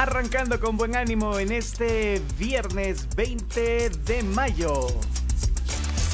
[0.00, 4.86] Arrancando con buen ánimo en este viernes 20 de mayo.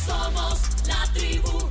[0.05, 1.66] Somos la tribu,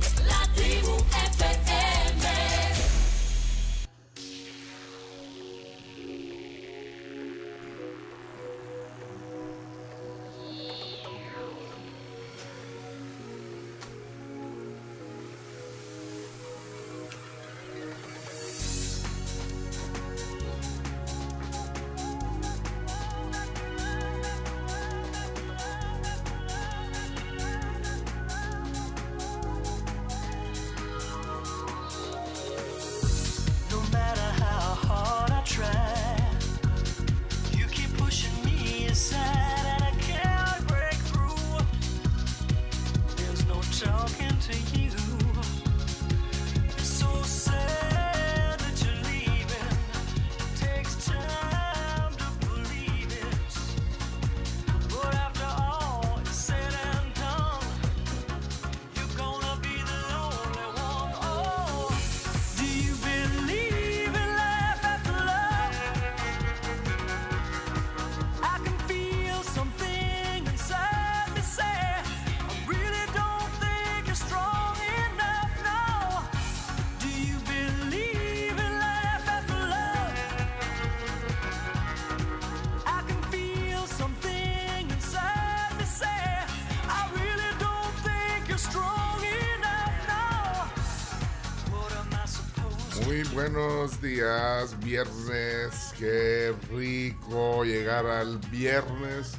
[98.56, 99.32] viernes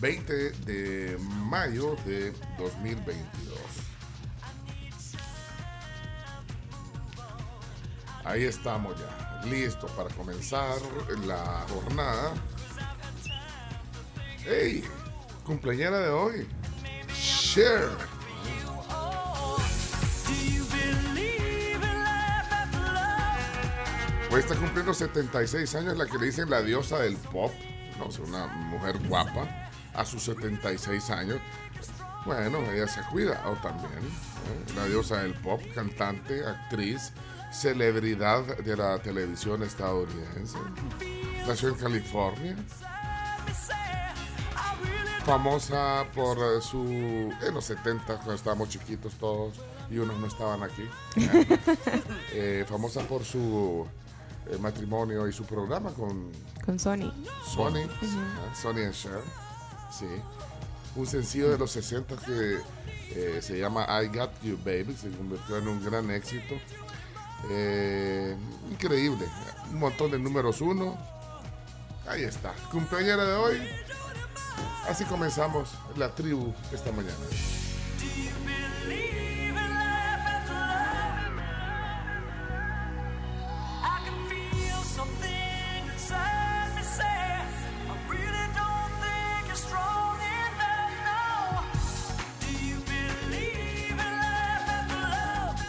[0.00, 1.16] 20 de
[1.48, 3.58] mayo de 2022.
[8.24, 10.78] Ahí estamos ya, listos para comenzar
[11.26, 12.34] la jornada.
[14.44, 14.84] ¡Hey!
[15.44, 16.48] Cumpleañera de hoy.
[17.14, 17.88] Cher.
[24.32, 27.52] Hoy está cumpliendo 76 años la que le dicen la diosa del pop,
[28.00, 29.46] no o sea, una mujer guapa
[29.94, 31.40] a sus 76 años.
[32.24, 33.92] Bueno, ella se ha cuidado también.
[33.92, 34.72] ¿eh?
[34.76, 37.12] La diosa del pop, cantante, actriz,
[37.52, 40.58] celebridad de la televisión estadounidense.
[41.46, 42.56] Nació en California.
[45.24, 47.32] Famosa por su.
[47.42, 50.88] en los 70, cuando estábamos chiquitos todos y unos no estaban aquí.
[52.32, 53.84] Eh, famosa por su
[54.46, 56.30] eh, matrimonio y su programa con
[56.64, 57.12] Con Sony.
[57.44, 59.20] Sony, ah, Sony and Cher.
[59.90, 60.06] Sí.
[60.96, 62.58] Un sencillo de los 60 que
[63.12, 66.54] eh, se llama I Got You Baby, se convirtió en un gran éxito.
[67.50, 68.36] Eh,
[68.70, 69.26] increíble.
[69.70, 70.96] Un montón de números uno.
[72.08, 72.52] Ahí está.
[72.70, 73.68] Cumpleañera de hoy.
[74.88, 77.14] Así comenzamos la tribu esta mañana.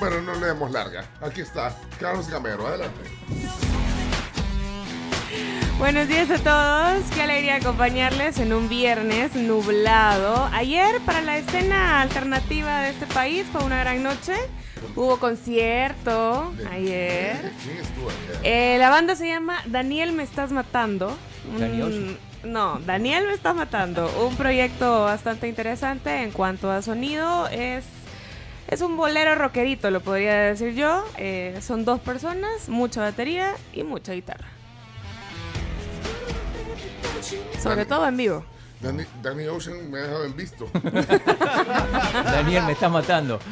[0.01, 1.05] Bueno, no leemos larga.
[1.21, 1.77] Aquí está.
[1.99, 3.01] Carlos Gamero, adelante.
[5.77, 10.49] Buenos días a todos, qué alegría acompañarles en un viernes nublado.
[10.53, 14.33] Ayer para la escena alternativa de este país fue una gran noche.
[14.95, 17.51] Hubo concierto ayer.
[17.63, 18.39] ¿Quién estuvo ayer?
[18.41, 21.15] Eh, la banda se llama Daniel Me Estás Matando.
[21.55, 22.17] Ocean.
[22.43, 24.09] no, Daniel Me Estás Matando.
[24.25, 27.47] Un proyecto bastante interesante en cuanto a sonido.
[27.49, 27.85] Es,
[28.71, 31.05] es un bolero rockerito, lo podría decir yo.
[31.17, 34.47] Eh, son dos personas, mucha batería y mucha guitarra.
[37.61, 38.43] Sobre Dani- todo en vivo.
[38.81, 40.67] Danny, Danny Ocean me ha dejado en visto.
[42.23, 43.39] Daniel me está matando.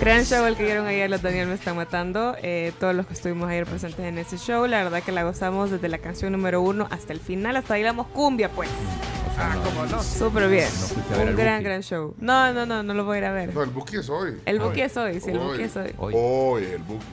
[0.00, 2.36] Gran show el que dieron ayer los Daniel Me Está Matando.
[2.42, 5.70] Eh, todos los que estuvimos ayer presentes en ese show, la verdad que la gozamos
[5.70, 8.68] desde la canción número uno hasta el final, hasta bailamos cumbia, pues.
[9.38, 10.02] Ah, cómo no.
[10.02, 10.64] Súper bien.
[10.64, 11.64] No fuiste a ver Un gran, Buki.
[11.64, 12.14] gran show.
[12.18, 13.54] No, no, no, no lo voy a ir a ver.
[13.54, 14.40] No, el Buki es hoy.
[14.46, 15.46] El Buki es hoy, sí, el Hoy.
[15.48, 15.94] Buki es hoy.
[15.98, 16.14] Hoy.
[16.16, 17.04] Hoy, el Buki.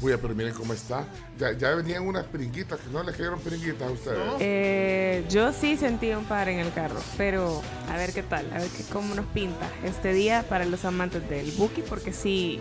[0.00, 1.04] Uy, pero miren cómo está.
[1.38, 4.18] Ya, ya venían unas piringuitas, que no les cayeron piringuitas a ustedes.
[4.40, 8.58] Eh, yo sí sentí un par en el carro, pero a ver qué tal, a
[8.58, 12.60] ver qué, cómo nos pinta este día para los amantes del Buki, porque sí,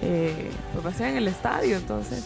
[0.00, 2.24] eh, pues va a ser en el estadio, entonces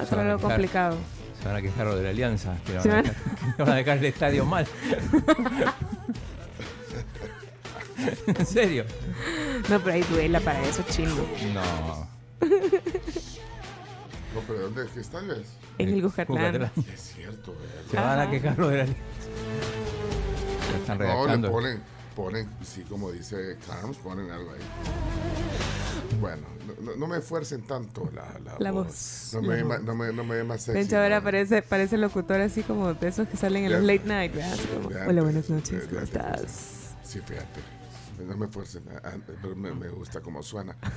[0.00, 0.96] va a ser a algo complicado.
[1.44, 2.56] Se van a quejar de la alianza.
[2.64, 4.66] Que van, a van- dejar, que van a dejar el estadio mal.
[8.26, 8.84] ¿En serio?
[9.68, 11.14] No, pero hay duela para eso, chino.
[11.52, 12.08] No.
[14.34, 15.46] No, pero ¿dónde es que estadio es?
[15.78, 16.52] En el Gujatlán.
[16.54, 16.70] Cucatlán.
[16.94, 17.82] Es cierto, ¿verdad?
[17.90, 19.02] Se van a quejar de la alianza.
[20.72, 21.50] Lo están No, le redactando.
[21.52, 21.82] ponen,
[22.16, 24.60] ponen, sí, como dice Carms, ponen algo ahí.
[26.24, 26.46] Bueno,
[26.96, 29.28] no, me esfuercen tanto la, la, La voz.
[29.34, 30.94] No me, no me, no me más sexy.
[30.94, 31.22] Ahora ¿no?
[31.22, 34.32] parece, parece locutor así como de esos que salen en los late night,
[35.06, 36.94] Hola, buenas noches, ¿cómo estás?
[37.02, 37.60] Sí, fíjate.
[38.26, 40.74] No me esfuercen, ah, ah, pero me, me gusta como suena.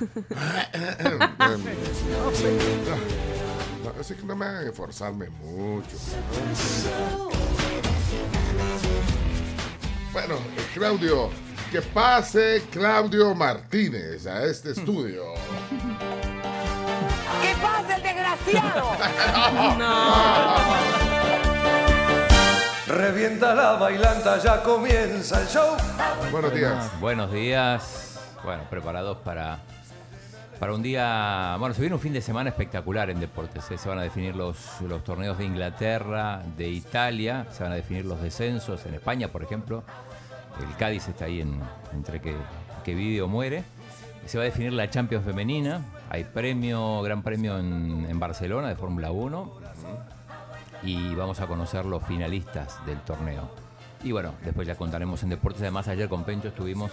[3.84, 5.94] no, así que no me hagan esforzarme mucho.
[10.10, 10.36] Bueno,
[10.72, 11.28] Claudio,
[11.70, 15.34] que pase Claudio Martínez a este estudio.
[17.42, 18.92] ¡Que pase el desgraciado!
[22.88, 25.76] Revienta la bailanta, ya comienza el show.
[26.32, 27.00] Buenos días.
[27.00, 28.18] Buenos días.
[28.42, 29.58] Bueno, preparados para,
[30.58, 31.56] para un día.
[31.58, 33.70] Bueno, se viene un fin de semana espectacular en deportes.
[33.70, 33.76] ¿eh?
[33.76, 38.06] Se van a definir los, los torneos de Inglaterra, de Italia, se van a definir
[38.06, 39.84] los descensos en España, por ejemplo.
[40.60, 41.60] El Cádiz está ahí en-
[41.92, 42.34] entre que,
[42.84, 43.64] que vive o muere.
[44.26, 45.84] Se va a definir la Champions femenina.
[46.10, 49.52] Hay premio, gran premio en, en Barcelona de Fórmula 1
[50.82, 53.50] y vamos a conocer los finalistas del torneo.
[54.04, 55.62] Y bueno, después ya contaremos en deportes.
[55.62, 56.92] Además, ayer con Pencho estuvimos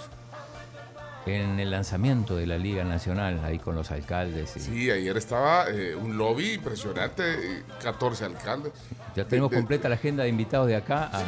[1.26, 4.56] en el lanzamiento de la Liga Nacional, ahí con los alcaldes.
[4.58, 7.24] Y Sí, ayer estaba eh, un lobby impresionante,
[7.58, 8.74] eh, 14 alcaldes.
[9.16, 11.06] ya tenemos De- de- completa la agenda de invitados de acá.
[11.12, 11.26] a- Sí,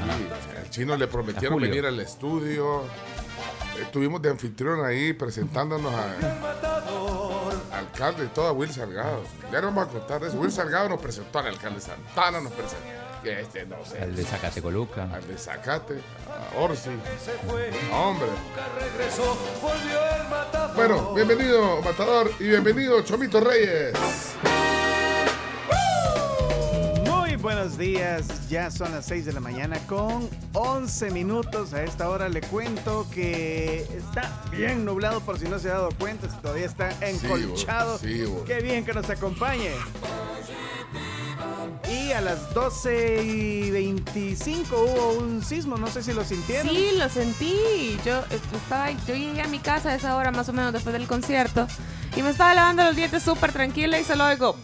[0.63, 2.83] al chino le prometieron venir al estudio.
[3.81, 6.13] Estuvimos de anfitrión ahí presentándonos a
[7.77, 9.23] alcalde y todo, a Will Salgado.
[9.51, 10.37] Ya no vamos a contar de eso.
[10.39, 12.85] Will Salgado nos presentó al alcalde Santana, nos presentó.
[13.23, 13.99] Que Este, no sé.
[14.01, 15.03] al de Zacatecoluca.
[15.13, 15.95] Al de Zacate,
[16.29, 16.89] a Orsi.
[17.93, 18.27] Hombre.
[18.79, 20.75] Regresó, volvió el matador.
[20.75, 23.93] Bueno, bienvenido, Matador, y bienvenido, Chomito Reyes.
[27.05, 31.73] Muy buenos días, ya son las 6 de la mañana con 11 minutos.
[31.73, 35.89] A esta hora le cuento que está bien nublado por si no se ha dado
[35.99, 37.97] cuenta, si todavía está encolchado.
[37.97, 38.43] sí, vos.
[38.45, 39.71] Qué bien que nos acompañe.
[41.91, 46.67] Y a las 12 y 25 hubo un sismo, no sé si lo sintieron.
[46.67, 47.97] Sí, lo sentí.
[48.05, 51.07] Yo estaba, yo llegué a mi casa a esa hora más o menos después del
[51.07, 51.67] concierto
[52.15, 54.55] y me estaba lavando los dientes súper tranquila y solo oigo.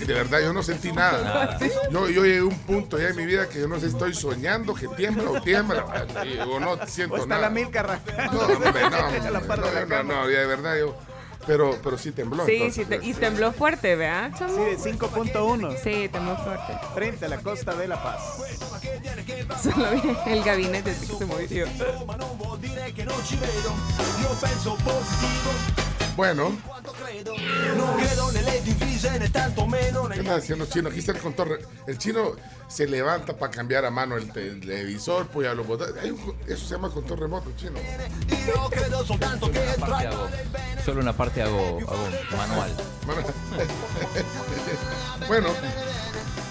[0.00, 1.58] Y de verdad yo no sentí nada.
[1.90, 3.92] Yo, yo llegué a un punto ya en mi vida que yo no sé si
[3.94, 5.84] estoy soñando que tiembla o tiembla.
[6.48, 7.42] O no siento O está nada.
[7.42, 8.32] la milka rascando.
[8.32, 9.20] No, hombre, no, hombre,
[9.86, 10.96] no, no, no, de verdad yo.
[11.46, 12.44] Pero, pero sí tembló.
[12.46, 14.30] Sí, entonces, sí, te- y tembló fuerte, ¿verdad?
[14.38, 14.54] chamo?
[14.54, 16.72] Sí, de 5.1 Sí, tembló fuerte.
[16.94, 18.20] frente a la costa de La Paz.
[19.62, 21.66] Solo vi el gabinete así que se movió.
[26.20, 26.52] Bueno,
[30.12, 30.90] ¿qué estás haciendo chino?
[30.90, 31.60] Aquí está el control.
[31.86, 32.32] El chino
[32.68, 35.94] se levanta para cambiar a mano el, te- el televisor, pues a los botones.
[36.02, 37.78] Hay un- eso se llama control remoto, chino.
[40.84, 42.70] Solo una parte hago, hago manual.
[43.06, 43.22] Bueno,
[45.28, 45.48] bueno,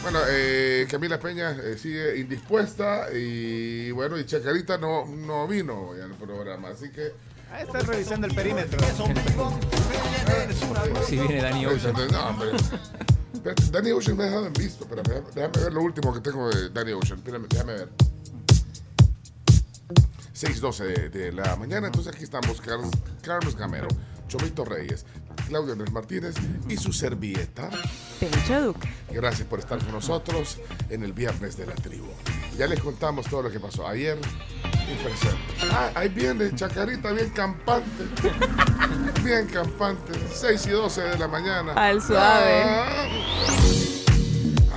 [0.01, 6.01] bueno, eh, Camila Peña eh, sigue indispuesta y bueno, y Chacarita no, no vino hoy
[6.01, 7.13] al programa, así que
[7.51, 8.79] Ah, está revisando el perímetro.
[11.07, 11.93] Si viene Dani Ocean.
[12.11, 12.49] No, hombre.
[13.71, 14.83] Danny Ocean me ha dejado en visto.
[14.83, 17.19] Espérame, déjame ver lo último que tengo de Danny Ocean.
[17.19, 17.89] Espérame, déjame ver.
[20.35, 21.87] 6.12 de, de la mañana.
[21.87, 22.91] Entonces aquí estamos Carlos,
[23.21, 23.87] Carlos Gamero,
[24.27, 25.05] Chomito Reyes,
[25.47, 26.35] Claudio Andrés Martínez
[26.67, 27.69] y su servieta.
[28.19, 28.89] Pencho Duque.
[29.11, 30.57] Gracias por estar con nosotros
[30.89, 32.07] en el viernes de la tribu.
[32.57, 34.17] Ya les contamos todo lo que pasó ayer.
[34.91, 35.53] Impresionante.
[35.71, 38.03] Ah, ahí viene Chacarita, bien campante.
[39.23, 40.13] Bien campante.
[40.33, 41.73] 6 y 12 de la mañana.
[41.73, 42.63] Al suave.
[42.63, 43.07] Ah.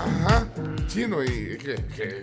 [0.05, 0.49] Ajá.
[0.87, 1.85] Chino, ¿y qué?
[1.97, 2.23] qué?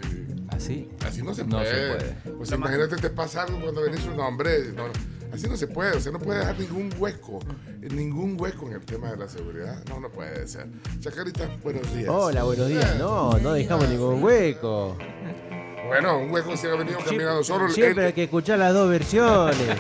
[0.50, 0.90] ¿Así?
[1.06, 2.00] Así no se No puede.
[2.00, 2.36] se puede.
[2.38, 4.72] Pues imagínate te pasa algo cuando venís un hombre.
[4.74, 4.84] no,
[5.34, 5.98] así no se puede.
[5.98, 7.40] O sea, no puede dejar ningún hueco.
[7.82, 9.84] Ningún hueco en el tema de la seguridad.
[9.90, 10.68] No, no puede ser.
[11.00, 12.10] Chacarita, buenos días.
[12.10, 12.96] Hola, buenos días.
[12.98, 14.98] No, no dejamos ningún hueco.
[15.88, 17.70] Bueno, un hueco se ha venido caminando solo.
[17.70, 19.58] Siempre hay que escuchar las dos versiones.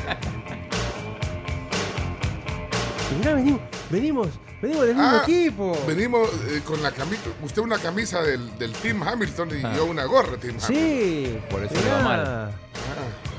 [3.19, 4.27] Mirá, venimos, venimos,
[4.61, 5.77] venimos del mismo Ah, equipo.
[5.87, 9.73] Venimos eh, con la camisa, usted una camisa del, del Team Hamilton y Ah.
[9.75, 10.75] yo una gorra Team Hamilton.
[10.75, 11.39] Sí.
[11.49, 12.23] Por eso le va mal.
[12.25, 12.49] Ah,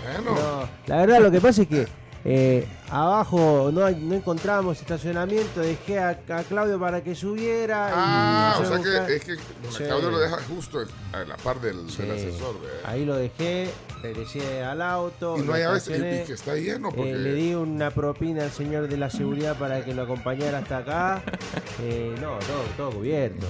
[0.02, 0.34] bueno.
[0.34, 1.86] No, la verdad lo que pasa es que
[2.22, 7.88] eh, abajo no, encontramos estacionamiento, dejé a, a Claudio para que subiera.
[7.88, 9.06] y Ah, o sea buscar.
[9.06, 9.84] que es que Sí.
[9.84, 12.02] Claudio lo deja justo a la par del, Sí.
[12.02, 12.56] del asesor.
[12.84, 13.70] Ahí lo dejé,
[14.02, 15.38] regresé al auto.
[15.38, 17.90] Y no hay a veces estacioné, y que está lleno eh, porque le di una
[17.90, 21.22] propina al señor de la seguridad para que lo acompañara hasta acá.
[21.82, 23.46] Eh, no, todo, todo cubierto.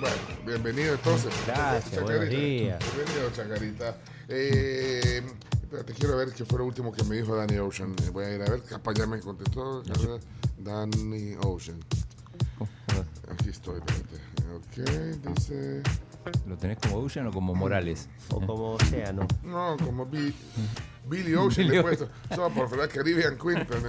[0.00, 0.16] Bueno,
[0.46, 1.30] bienvenido entonces.
[1.46, 2.02] Gracias, Chacarita.
[2.06, 2.78] buenos días.
[2.96, 3.96] Bienvenido, Chacarita.
[4.28, 5.22] Eh,
[5.62, 7.94] espérate, quiero ver qué fue lo último que me dijo Danny Ocean.
[8.04, 9.82] Eh, Voy a ir a ver, capaz ya me contestó.
[10.58, 11.78] Danny Ocean.
[13.30, 14.20] Aquí estoy, espérate.
[14.54, 15.82] Ok, dice.
[16.46, 18.08] ¿Lo tenés como Ocean o como Morales?
[18.30, 19.26] O como océano.
[19.42, 20.34] No, como Bi-
[21.08, 22.08] Billy Ocean le he puesto.
[22.34, 23.66] Solo por fuera Caribbean Queen.
[23.68, 23.88] pero.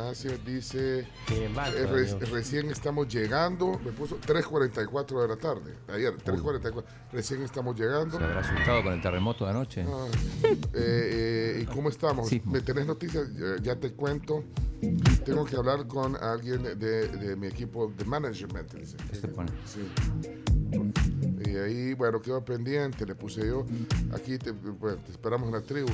[0.00, 1.08] Gracias, dice.
[1.30, 3.80] Eh, re- recién estamos llegando.
[3.82, 5.74] Me puso 3.44 de la tarde.
[5.88, 6.84] Ayer, 3.44.
[7.12, 8.18] Recién estamos llegando.
[8.18, 9.86] ¿Se habrá asustado con el terremoto de anoche?
[9.88, 10.06] Ah,
[10.44, 12.28] eh, eh, ¿Y cómo estamos?
[12.28, 12.52] Sismo.
[12.52, 13.26] ¿Me tenés noticias?
[13.62, 14.44] Ya- te cuento.
[15.24, 16.74] Tengo que hablar con alguien de,
[17.08, 18.74] de mi equipo de management.
[18.74, 18.96] dice.
[19.10, 19.50] ¿Qué se pone?
[19.64, 19.80] Sí.
[21.46, 23.64] Y ahí, bueno, quedó pendiente, le puse yo.
[24.14, 25.88] Aquí te, bueno, te esperamos en la tribu.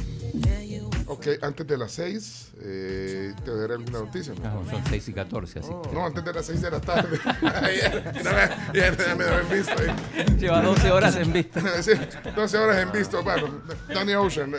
[1.07, 4.33] Ok, antes de las 6, eh, te daré alguna noticia.
[4.35, 4.41] ¿no?
[4.45, 5.71] Ah, son 6 y 14, así.
[5.93, 7.19] No, antes de las 6 de la tarde.
[7.63, 10.37] Ayer, ya ya- ya me habían visto ahí.
[10.39, 11.61] Lleva 12 horas en vista.
[11.83, 11.93] Sí,
[12.35, 13.23] 12 horas en visto.
[13.23, 13.49] Bueno,
[13.93, 14.55] Danny Ocean.
[14.55, 14.59] eh,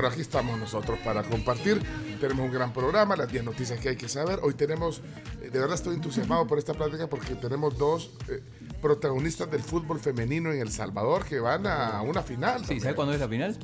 [0.00, 1.82] pero aquí estamos nosotros para compartir.
[2.22, 4.38] Tenemos un gran programa, las 10 noticias que hay que saber.
[4.42, 5.02] Hoy tenemos,
[5.42, 8.40] eh, de verdad estoy entusiasmado por esta plática porque tenemos dos eh,
[8.80, 12.64] protagonistas del fútbol femenino en El Salvador que van a una final.
[12.64, 13.58] Sí, ¿sabes cuándo es la final?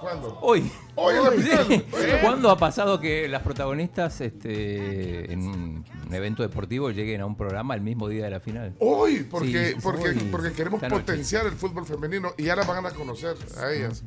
[0.00, 0.38] ¿Cuándo?
[0.40, 0.72] Hoy.
[0.94, 1.66] Hoy es la final.
[1.68, 1.84] Sí.
[1.92, 2.20] Hoy.
[2.22, 7.74] ¿Cuándo ha pasado que las protagonistas este, en un, evento deportivo lleguen a un programa
[7.74, 8.74] el mismo día de la final?
[8.78, 10.28] Hoy, porque, Sí, porque, hoy.
[10.30, 14.02] porque queremos potenciar el fútbol femenino y las van a conocer a ellas.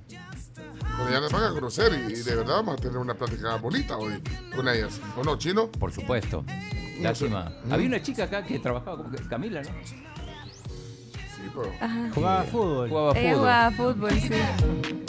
[1.11, 3.97] Ya las van a conocer y, y de verdad vamos a tener una plática bonita
[3.97, 4.21] hoy
[4.55, 4.99] con ellas.
[5.17, 5.71] ¿O no, Chino?
[5.71, 6.43] Por supuesto.
[6.99, 7.51] Lástima.
[7.69, 9.69] Había una chica acá que trabajaba como que- Camila, ¿no?
[11.53, 12.89] Jugaba fútbol.
[12.89, 13.39] Jugaba Ella fútbol.
[13.39, 14.29] jugaba fútbol, sí.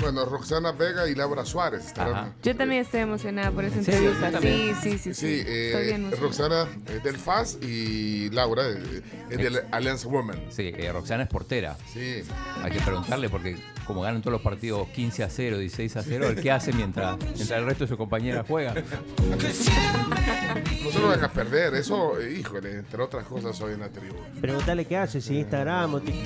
[0.03, 2.15] Bueno, Roxana Vega y Laura Suárez estarán.
[2.15, 2.33] Ajá.
[2.43, 4.13] Yo también estoy emocionada por esa entrevista.
[4.13, 4.77] ¿Tú Sí, también?
[4.83, 5.15] sí, sí, sí.
[5.15, 6.11] Sí, Estoy eh.
[6.21, 10.45] Roxana es del FAS y Laura eh, es del Alianza Women.
[10.51, 11.77] Sí, eh, Roxana es portera.
[11.93, 12.23] Sí.
[12.63, 16.27] Hay que preguntarle porque como ganan todos los partidos 15 a 0, 16 a 0,
[16.29, 18.75] ¿el qué hace mientras, mientras el resto de su compañera juega?
[18.75, 19.41] No
[20.91, 21.75] se lo van a perder.
[21.75, 24.15] Eso, eh, híjole, entre otras cosas hoy en la tribu.
[24.41, 26.26] Preguntale qué hace, si Instagram o TikTok.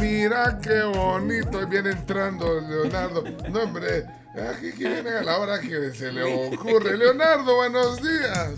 [0.00, 3.24] Mira qué bonito viene entrando Leonardo.
[3.50, 4.04] No, hombre,
[4.50, 6.96] aquí viene a la hora que se le ocurre.
[6.96, 8.52] Leonardo, buenos días.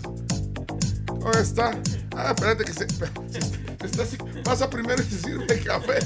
[1.05, 1.71] ¿Dónde está?
[2.15, 2.87] Ah, espérate que se.
[2.89, 4.17] se- está así.
[4.43, 5.99] Pasa primero y se sirve café.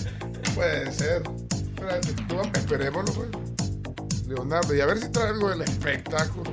[0.55, 1.23] Puede ser.
[1.53, 4.27] Espérate, tú, esperémoslo, pues.
[4.27, 6.51] Leonardo, y a ver si trae algo del espectáculo.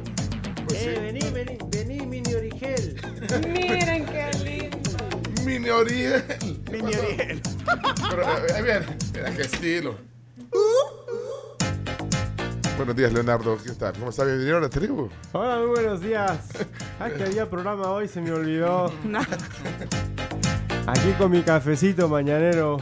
[0.66, 0.88] Pues sí.
[0.88, 3.00] Eh, vení, vení, vení, mini origel.
[3.48, 4.73] Miren qué lindo.
[5.44, 6.24] Mini Oriel.
[6.72, 7.42] Mini Oriel.
[8.10, 8.86] Pero eh, ahí viene.
[9.12, 9.94] Mira qué estilo.
[12.76, 13.58] Buenos días, Leonardo.
[13.62, 13.92] ¿Qué tal?
[13.92, 14.24] ¿Cómo está?
[14.24, 15.10] Bienvenido a la tribu.
[15.32, 16.38] Hola, muy buenos días.
[16.98, 18.92] Ah, que había programa hoy, se me olvidó.
[19.04, 19.20] No.
[20.86, 22.78] Aquí con mi cafecito mañanero.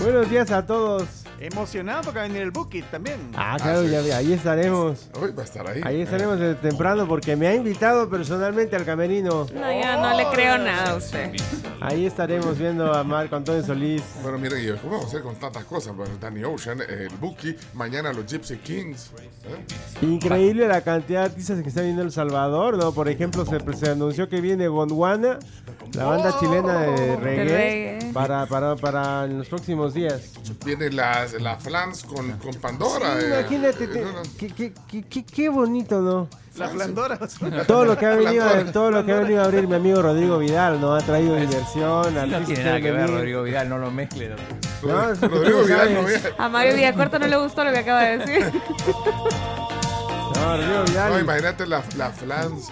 [0.00, 1.23] Buenos días a todos.
[1.40, 3.18] Emocionado porque va a venir el Bukit también.
[3.34, 3.90] Ah, claro, sí.
[3.90, 5.08] ya, ahí estaremos.
[5.20, 5.80] Hoy va a estar ahí.
[5.84, 9.46] Ahí estaremos de temprano porque me ha invitado personalmente al camerino.
[9.52, 11.32] No, ya no le creo nada a usted.
[11.80, 14.02] Ahí estaremos viendo a Marco Antonio Solís.
[14.22, 15.94] Bueno, miren, y ¿cómo vamos a hacer con tantas cosas?
[15.94, 19.10] Bueno, Danny Ocean, el Buki, mañana los Gypsy Kings.
[19.18, 20.04] ¿eh?
[20.06, 22.92] Increíble la cantidad de artistas que está viendo El Salvador, ¿no?
[22.92, 25.38] Por ejemplo, se, se anunció que viene Gondwana,
[25.94, 28.12] la banda chilena de reggae, reggae.
[28.12, 30.32] Para, para, para los próximos días.
[30.64, 33.18] Viene la, la Flans con, con Pandora.
[33.20, 34.22] Sí, eh, imagínate, eh, te- no, no.
[34.38, 34.72] qué, qué-
[35.08, 36.28] qué- qué- bonito, ¿no?
[36.56, 37.18] La Flandora.
[37.66, 38.72] Todo lo que ha venido, Flandora.
[38.72, 40.94] todo lo que ha venido a abrir mi amigo Rodrigo Vidal, ¿no?
[40.94, 43.10] Ha traído diversión, No tiene nada que ver.
[43.10, 44.30] Rodrigo Vidal, no lo mezcle.
[44.30, 44.36] No,
[45.16, 46.22] tú Rodrigo no Vidal no viene.
[46.38, 48.52] A Mario Villacorta no le gustó lo que acaba de decir.
[50.36, 51.12] No, Rodrigo Vidal.
[51.12, 52.70] No, imagínate la, la Flans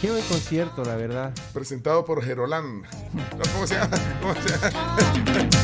[0.00, 1.32] Qué buen concierto, la verdad.
[1.52, 2.82] presentado por Gerolán.
[3.12, 3.96] No, ¿Cómo se llama?
[4.20, 4.70] ¿Cómo se llama?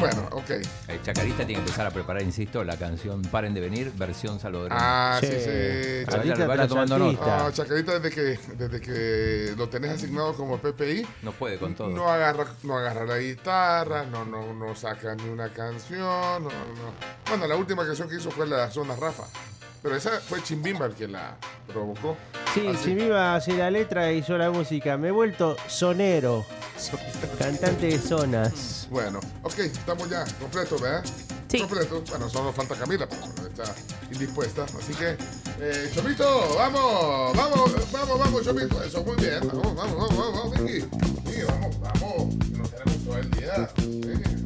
[0.00, 0.50] Bueno, ok.
[0.88, 4.76] El Chacarita tiene que empezar a preparar, insisto, la canción Paren de venir, versión salvadoreña.
[4.80, 5.38] Ah, sí, Sí.
[5.38, 6.16] sí.
[6.46, 7.46] Vaya- tomando nota.
[7.46, 11.86] Ah, Chacarita, desde que, desde que lo tenés asignado como PPI, No puede con todo.
[11.90, 16.00] no agarra, no agarra la guitarra, no, no, no saca ni una canción.
[16.00, 16.92] No, no.
[17.28, 19.22] Bueno, la última canción que hizo fue la Zona Rafa.
[19.82, 21.36] Pero esa fue Chimbimba el que la
[21.66, 22.16] provocó.
[22.54, 25.10] Sí, Así- si me iba a hacer la letra y yo la música, me he
[25.10, 26.44] vuelto sonero,
[27.38, 28.86] cantante de zonas.
[28.90, 31.04] Bueno, ok, estamos ya completos, ¿verdad?
[31.48, 31.58] Sí.
[31.60, 32.08] Completos.
[32.08, 33.74] Bueno, solo falta Camila, pero bueno, está
[34.10, 34.64] indispuesta.
[34.64, 35.16] Así que,
[35.60, 38.82] eh, Chomito, vamos, vamos, vamos, vamos, Chomito.
[38.82, 39.40] Eso, muy bien.
[39.48, 40.86] Vamos, vamos, vamos, vamos, vamos, Vicky.
[41.24, 42.34] Vicky, vamos, vamos.
[42.38, 43.68] que No tenemos todo el día.
[43.76, 44.41] Sí, sí, sí.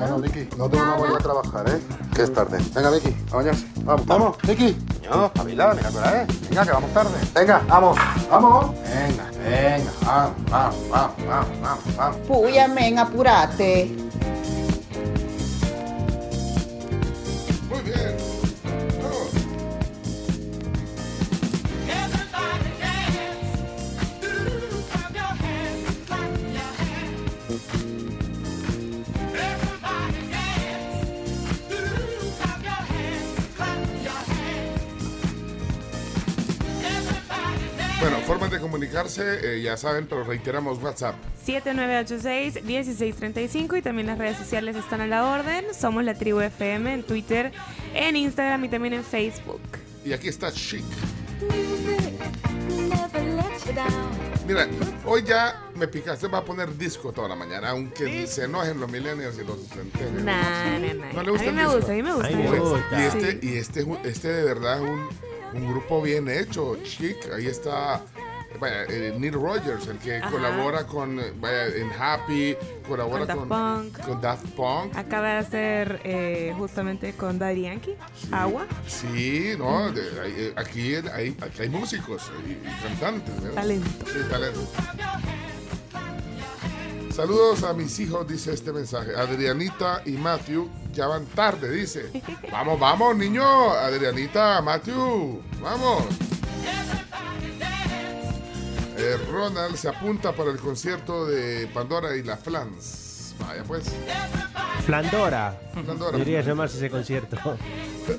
[0.00, 1.78] Bueno, Vicky, no tengo vamos a ir a trabajar, ¿eh?
[2.16, 2.56] Que es tarde.
[2.74, 3.66] Venga, Vicky, a bañarse.
[3.84, 4.74] Vamos, vamos, Vicky.
[5.10, 6.48] No, espabila, mira hora es.
[6.48, 7.10] Venga, que vamos tarde.
[7.34, 7.98] Venga, vamos,
[8.30, 8.70] vamos.
[8.82, 13.94] Venga, venga, vamos, vamos, vamos, vamos, vamos, men, apurate.
[38.60, 41.14] De comunicarse, eh, ya saben, pero reiteramos WhatsApp.
[41.46, 45.64] 7986-1635 y también las redes sociales están a la orden.
[45.78, 47.50] Somos la tribu FM en Twitter,
[47.94, 49.60] en Instagram y también en Facebook.
[50.04, 50.84] Y aquí está Chic.
[54.46, 54.66] Mira,
[55.06, 58.90] hoy ya me picaste, va a poner disco toda la mañana, aunque se enojen los
[58.90, 60.24] millennials y los centennials.
[60.24, 61.12] Nah, nah, nah.
[61.12, 61.76] ¿No le a gusta mí el me disco?
[61.76, 62.28] gusta, a mí me gusta.
[62.28, 63.00] A mí me gusta.
[63.00, 63.38] Y este, Sí.
[63.42, 65.08] y este, este de verdad es un,
[65.62, 67.16] un grupo bien hecho, chic.
[67.32, 68.02] Ahí está
[68.58, 70.30] vaya, eh, Neil Rogers, el que Ajá.
[70.30, 72.56] colabora con eh, vaya, en Happy,
[72.88, 74.06] colabora Con con, Daft Punk.
[74.06, 74.96] con Daft Punk.
[74.96, 77.96] Acaba de hacer eh, justamente con Daddy Yankee,
[78.32, 83.34] Agua, Sí, no, de- hay- aquí, hay, aquí hay músicos y, y cantantes.
[83.42, 83.54] ¿verdad?
[83.54, 84.06] talento.
[84.06, 84.60] Sí, talento.
[87.14, 89.14] Saludos a mis hijos, dice este mensaje.
[89.14, 92.10] Adrianita y Matthew ya van tarde, dice.
[92.52, 93.44] Vamos, vamos, niño.
[93.72, 96.04] Adrianita, Matthew, vamos.
[99.10, 103.34] Eh, Ronald se apunta para el concierto de Pandora y la Flans.
[103.40, 103.90] Vaya pues.
[104.86, 105.58] Flandora.
[105.74, 106.12] Pandora.
[106.12, 107.36] Debería llamarse ese concierto.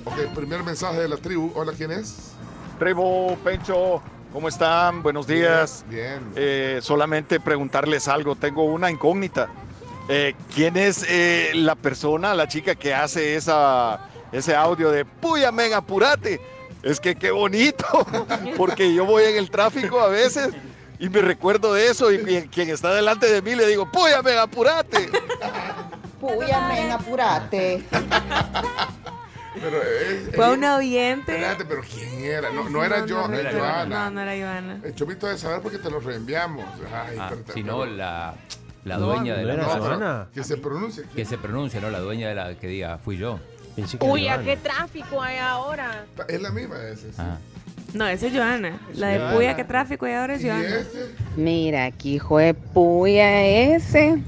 [0.03, 1.53] Ok, primer mensaje de la tribu.
[1.55, 2.33] Hola, ¿quién es?
[2.77, 4.01] Trevo, Pencho,
[4.33, 5.01] ¿cómo están?
[5.01, 5.85] Buenos días.
[5.87, 6.19] Bien.
[6.35, 9.47] Eh, solamente preguntarles algo, tengo una incógnita.
[10.09, 15.53] Eh, ¿Quién es eh, la persona, la chica que hace esa, ese audio de Puya,
[15.53, 16.41] men, apurate?
[16.83, 17.85] Es que qué bonito,
[18.57, 20.51] porque yo voy en el tráfico a veces
[21.01, 24.21] y me recuerdo de eso y quien, quien está delante de mí le digo, Puya,
[24.21, 25.09] men, apurate.
[26.21, 27.83] Puya, men, apurate.
[29.53, 31.33] Pero, eh, Fue eh, un oyente.
[31.33, 32.51] Espérate, pero ¿quién era?
[32.51, 33.85] No, no era yo, no, era no, Joana.
[34.05, 34.79] No, no era Joana.
[34.83, 36.65] El chomito de saber porque te lo reenviamos.
[36.93, 38.33] Ay, Ah, pero- si no, la,
[38.85, 40.27] la No, dueña de ¿no la Joana?
[40.33, 41.03] Que se pronuncie.
[41.15, 41.89] que se pronuncie, ¿no?
[41.89, 43.39] La dueña de la que diga, fui yo.
[43.99, 46.05] Uy, ¿a qué tráfico hay ahora?
[46.27, 47.07] Es la misma esa.
[47.07, 47.13] sí.
[47.17, 47.37] Ah.
[47.93, 48.79] No, esa es Joana.
[48.95, 49.35] La de.
[49.35, 50.77] Puya, qué tráfico y ahora es Y Joana.
[51.35, 54.17] Mira, aquí hijo de puya ese.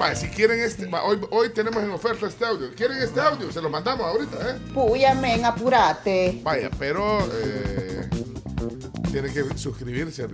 [0.00, 2.68] va, si quieren este, va, hoy, hoy tenemos en oferta este audio.
[2.76, 3.50] ¿Quieren este audio?
[3.50, 4.54] Se lo mandamos ahorita, ¿eh?
[4.72, 6.40] Puya, men, apurate.
[6.42, 8.08] Vaya, pero eh,
[9.10, 10.26] tienen que suscribirse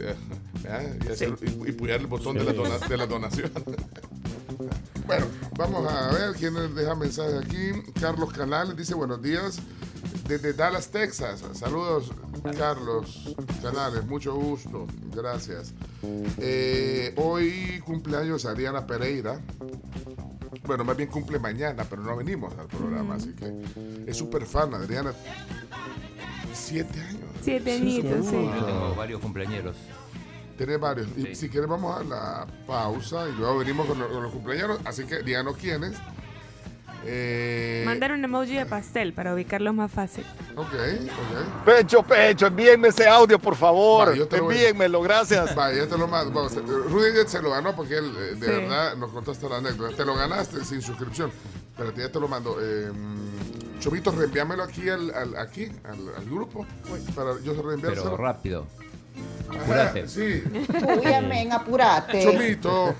[0.64, 0.68] ¿eh?
[0.68, 0.96] ¿verdad?
[1.09, 3.51] y, hacer- y, y pullar el botón de la, dona- de la donación.
[5.07, 7.90] bueno, vamos a ver quién nos deja mensaje aquí.
[8.01, 9.59] Carlos Canales dice buenos días
[10.29, 11.42] desde Dallas, Texas.
[11.55, 12.11] Saludos,
[12.57, 15.72] Carlos Canales, mucho gusto, gracias.
[16.38, 19.40] Eh, hoy cumpleaños Ariana Pereira.
[20.64, 23.62] Bueno, más bien cumple mañana, pero no venimos al programa, así que
[24.07, 25.12] es súper fan, Adriana.
[26.55, 27.20] Siete años.
[27.42, 28.33] Siete añitos, sí.
[28.57, 29.77] Yo tengo varios cumpleaños.
[30.56, 31.08] Tiene varios.
[31.16, 34.78] Y si quieres vamos a la pausa y luego venimos con, los- con los cumpleaños,
[34.84, 35.94] así que díganos quiénes.
[37.04, 40.24] Eh, Mandar un emoji de pastel para ubicarlos más fácil.
[40.54, 41.64] Ok, ok.
[41.64, 44.10] Pencho, Pencho, envíenme ese audio, por favor.
[44.10, 45.52] Va, yo te lo voy- Envíenmelo, gracias.
[45.56, 46.32] Vaya, ya te lo mando.
[46.32, 48.52] Vamos, Rudy ya se lo ganó porque él eh, de Sí.
[48.52, 49.96] verdad nos contaste la anécdota.
[49.96, 51.32] Te lo ganaste sin suscripción.
[51.76, 52.58] Pero ya te lo mando.
[52.60, 52.92] Eh,
[53.80, 56.64] Chomito, reenviámelo aquí al, al- aquí, al, al grupo.
[57.16, 58.04] Para yo reenviárselo.
[58.12, 58.66] Pero rápido.
[59.51, 60.09] Ajá, apúrate.
[60.09, 60.42] Sí.
[61.01, 62.22] Puya, men, apurate.
[62.25, 62.94] Chomito.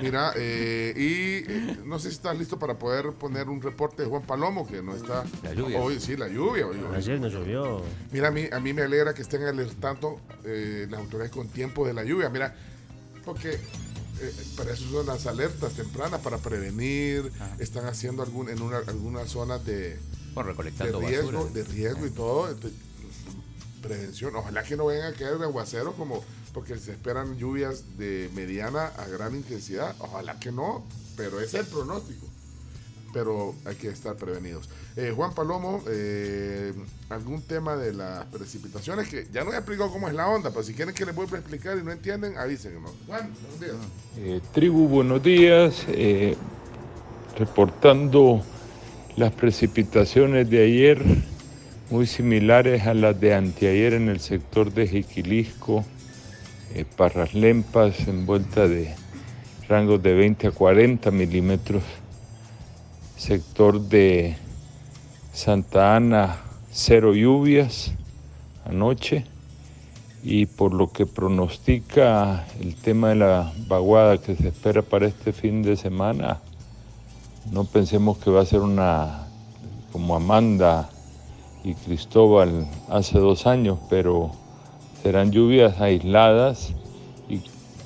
[0.00, 4.08] Mira, eh, y eh, no sé si estás listo para poder poner un reporte de
[4.08, 5.24] Juan Palomo, que no está.
[5.42, 5.80] La lluvia.
[5.80, 6.66] Hoy, sí, la lluvia.
[6.66, 6.96] hoy- hoy.
[6.96, 7.82] Ayer no llovió.
[8.10, 11.86] Mira, a mí, a mí me alegra que estén alertando eh, las autoridades con tiempo
[11.86, 12.28] de la lluvia.
[12.28, 12.54] Mira,
[13.24, 13.58] porque
[14.20, 17.32] Eh, para eso son las alertas tempranas, para prevenir.
[17.40, 17.56] Ah.
[17.58, 19.98] Están haciendo algún, en una- algunas zonas de,
[20.34, 21.52] Bueno, de recolectando riesgo, basura.
[21.54, 22.48] de riesgo y todo.
[22.50, 22.78] Entonces,
[23.82, 24.34] prevención.
[24.36, 28.86] Ojalá que no vengan a caer de aguacero como porque se esperan lluvias de mediana
[28.86, 29.94] a gran intensidad.
[29.98, 30.84] Ojalá que no,
[31.16, 32.26] pero ese es el pronóstico.
[33.12, 34.70] Pero hay que estar prevenidos.
[34.96, 36.72] Eh, Juan Palomo, eh,
[37.10, 40.62] algún tema de las precipitaciones que ya no he explicado cómo es la onda, pero
[40.62, 42.90] si quieren que les vuelva a explicar y no entienden, avísenos.
[43.06, 43.76] Juan, buenos días.
[44.16, 45.84] Eh, tribu, buenos días.
[47.36, 48.42] Reportando
[49.16, 51.02] las precipitaciones de ayer,
[51.92, 55.84] muy similares a las de anteayer en el sector de Jiquilisco,
[56.74, 58.94] eh, Parras Lempas, envuelta de
[59.68, 61.82] rangos de 20 a 40 milímetros.
[63.18, 64.36] Sector de
[65.34, 66.38] Santa Ana,
[66.70, 67.92] cero lluvias
[68.64, 69.26] anoche
[70.24, 75.34] y por lo que pronostica el tema de la vaguada que se espera para este
[75.34, 76.40] fin de semana,
[77.50, 79.26] no pensemos que va a ser una
[79.92, 80.88] como Amanda
[81.64, 84.32] y Cristóbal hace dos años, pero
[85.02, 86.72] serán lluvias aisladas
[87.28, 87.40] y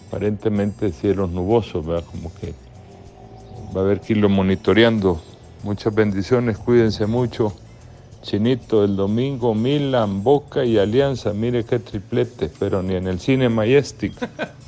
[0.08, 2.04] aparentemente cielos nubosos, ¿verdad?
[2.10, 2.54] Como que
[3.74, 5.20] va a haber que irlo monitoreando.
[5.62, 7.54] Muchas bendiciones, cuídense mucho.
[8.22, 13.48] Chinito, el domingo Milan, Boca y Alianza, mire qué triplete, pero ni en el cine
[13.48, 14.14] Majestic.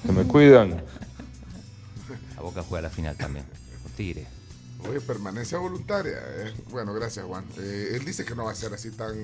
[0.06, 0.70] Se me cuidan.
[2.36, 3.44] La Boca juega la final también.
[3.82, 4.37] Con Tigre.
[4.86, 6.18] Oye, permanencia voluntaria.
[6.18, 6.54] eh.
[6.70, 7.44] Bueno, gracias, Juan.
[7.58, 9.14] Eh, él dice que no va a ser así tan.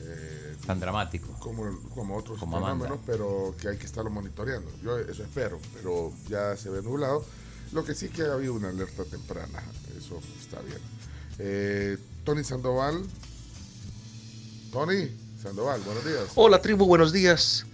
[0.00, 1.32] eh, Tan dramático.
[1.38, 4.70] como, como otros Como fenómenos, pero que hay que estarlo monitoreando.
[4.82, 7.24] Yo eso espero, pero ya se ve nublado.
[7.72, 9.62] Lo que sí que ha habido una alerta temprana,
[9.98, 10.78] eso está bien.
[11.38, 13.02] Eh, Tony Sandoval.
[14.72, 15.10] Tony
[15.42, 16.24] Sandoval, buenos días.
[16.34, 17.66] Hola tribu, buenos días.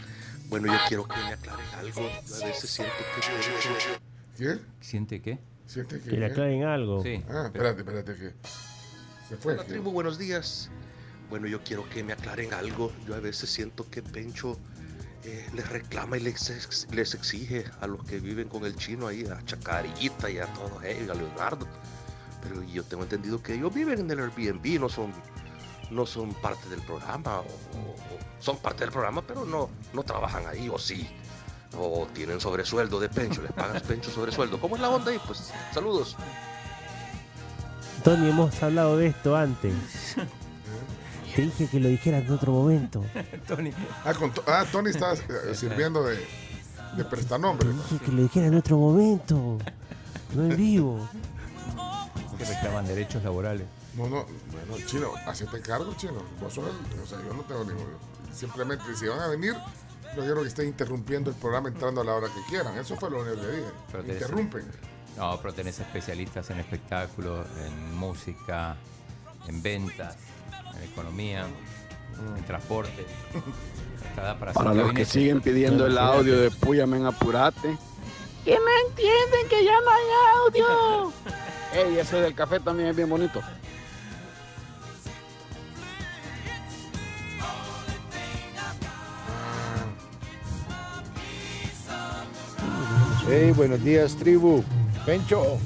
[0.49, 2.01] Bueno, yo quiero que me aclaren algo.
[2.01, 4.45] A veces siento que...
[4.45, 4.59] ¿Qué?
[4.81, 5.39] ¿Siente qué?
[5.67, 7.03] ¿Siente que, Que le aclaren algo.
[7.03, 7.23] Sí.
[7.29, 8.33] Ah, espérate, espérate que.
[9.29, 9.55] Se fue.
[9.55, 10.71] Hola tribu, buenos días.
[11.31, 12.93] Bueno, yo quiero que me aclaren algo.
[13.07, 14.59] Yo a veces siento que Pencho
[15.25, 19.07] eh, les reclama y les, ex- les exige a los que viven con el chino
[19.07, 21.67] ahí, a Chacarita y a todos ellos, a Leonardo.
[22.43, 25.13] Pero yo tengo entendido que ellos viven en el Airbnb, no son,
[25.91, 27.47] no son parte del programa, o
[28.39, 31.09] son parte del programa, pero no, no trabajan ahí, o sí.
[31.79, 34.61] O tienen sobresueldo de Pencho, les pagan Pencho sobresueldo.
[34.61, 35.21] ¿Cómo es la onda ahí?
[35.27, 36.17] Pues saludos.
[38.03, 39.73] Tony, hemos hablado de esto antes.
[41.35, 43.05] Te dije que lo dijeras en otro momento.
[43.49, 43.73] Tony.
[44.05, 45.19] Ah, con To- ah, Tony está eh,
[45.55, 46.25] sirviendo de,
[46.97, 47.69] de prestanombre.
[47.71, 49.59] Dije que lo dijeras en otro momento.
[50.35, 51.09] No en vivo.
[52.39, 53.67] Que reclaman derechos laborales.
[53.97, 56.23] No, no, bueno, chino, hacete cargo, chino.
[56.41, 57.87] Vos sos el- o sea, yo no tengo ningún.
[58.33, 59.55] Simplemente, si van a venir,
[60.17, 62.77] no quiero que estén interrumpiendo el programa entrando a la hora que quieran.
[62.79, 63.69] Eso fue lo único que dije.
[63.91, 64.65] Pero tenés- Interrumpen.
[65.17, 68.77] No, pero tenés especialistas en espectáculos, en música,
[69.47, 70.17] en ventas,
[70.77, 71.47] en economía,
[72.37, 73.07] en transporte.
[74.55, 77.77] Para los que siguen pidiendo el audio de Puyamen Apurate.
[78.45, 80.05] Que no entienden que ya no hay
[80.47, 81.13] audio.
[81.75, 83.41] Ey, ese del café también es bien bonito.
[93.29, 94.63] Hey, buenos días, tribu.
[95.07, 95.59] Pencho,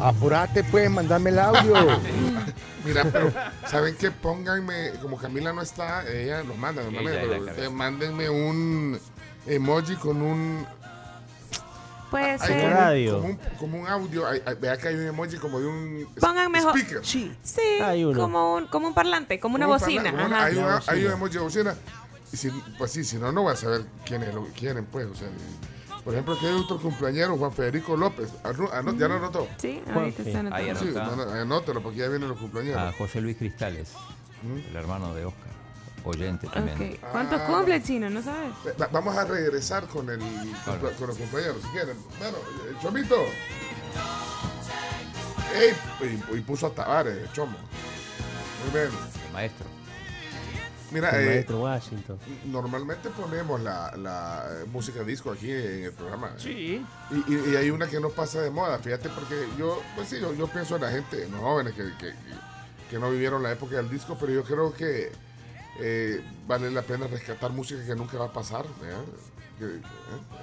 [0.00, 1.74] apurate pues, mandame el audio.
[2.84, 3.32] Mira, pero
[3.68, 4.10] ¿saben qué?
[4.10, 8.98] Pónganme, como Camila no está, ella los manda, es la pero ustedes mándenme un
[9.46, 10.66] emoji con un
[12.10, 12.48] Puede Hay ser.
[12.50, 13.14] como, un- Radio.
[13.16, 14.26] como un, como un audio.
[14.28, 16.76] hay- hay- vea que hay un emoji como de un Pongan mejor.
[16.76, 17.00] speaker.
[17.04, 17.32] Sí,
[17.82, 18.20] Hay uno.
[18.20, 20.10] como un, como un parlante, como una un bocina.
[20.10, 20.44] ajá.
[20.44, 20.92] hay, Una una- bocina.
[20.92, 21.74] hay un emoji de bocina.
[22.32, 25.06] Y si, pues sí, si no, no voy a saber quiénes lo quieren, pues.
[25.06, 25.28] O sea,
[26.04, 28.30] por ejemplo, aquí hay otro cumpleañero, Juan Federico López.
[28.42, 29.48] Anu- anu- ¿Ya lo anotó?
[29.58, 30.28] Sí, ahorita sí.
[30.30, 30.62] está anotado.
[30.64, 30.94] Ahí Sí,
[31.40, 32.76] anótelo porque ya vienen los cumpleaños.
[32.76, 33.92] A José Luis Cristales,
[34.42, 34.68] ¿Mm?
[34.70, 35.52] el hermano de Oscar,
[36.04, 36.98] oyente también.
[37.12, 37.46] ¿Cuántos Ah.
[37.46, 38.10] cumple chino?
[38.10, 38.50] ¿No sabes?
[38.80, 41.96] Va- Vamos a regresar con, el, con los compañeros, si quieren.
[42.18, 42.38] Bueno,
[42.68, 43.16] el Chomito.
[45.54, 45.72] Ey,
[46.32, 47.56] y, y puso a Tavares, el Chomo.
[48.64, 48.90] Muy bien.
[49.26, 49.66] El maestro.
[50.92, 52.18] Mira, El eh, maestro Washington.
[52.46, 56.28] normalmente ponemos la, la, eh, música disco aquí en el programa.
[56.28, 56.34] ¿eh?
[56.38, 56.86] Sí.
[57.10, 60.18] Y, y- y hay una que no pasa de moda, fíjate, porque yo, pues sí,
[60.20, 62.12] yo, yo pienso en la gente, en los jóvenes que, que,
[62.90, 65.10] que no vivieron la época del disco, pero yo creo que
[65.80, 68.66] eh, vale la pena rescatar música que nunca va a pasar.
[68.82, 68.94] ¿eh?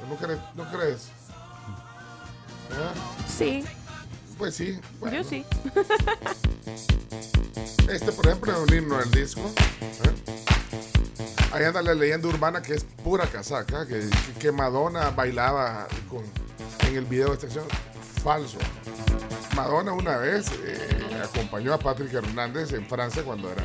[0.09, 1.09] ¿No, crees, ¿No crees?
[3.27, 3.63] Sí,
[4.39, 4.79] Pues sí.
[4.99, 5.17] bueno.
[5.17, 5.45] yo sí.
[7.89, 9.41] Este, por ejemplo, es un himno del disco.
[9.41, 10.33] ¿eh?
[11.51, 14.07] Ahí anda la leyenda urbana que es pura casaca, que,
[14.39, 16.21] que Madonna bailaba con,
[16.87, 17.65] en el video de esta canción,
[18.23, 18.59] falso.
[19.55, 20.87] Madonna una vez eh,
[21.23, 23.63] acompañó a Patrick Hernández en Francia cuando era.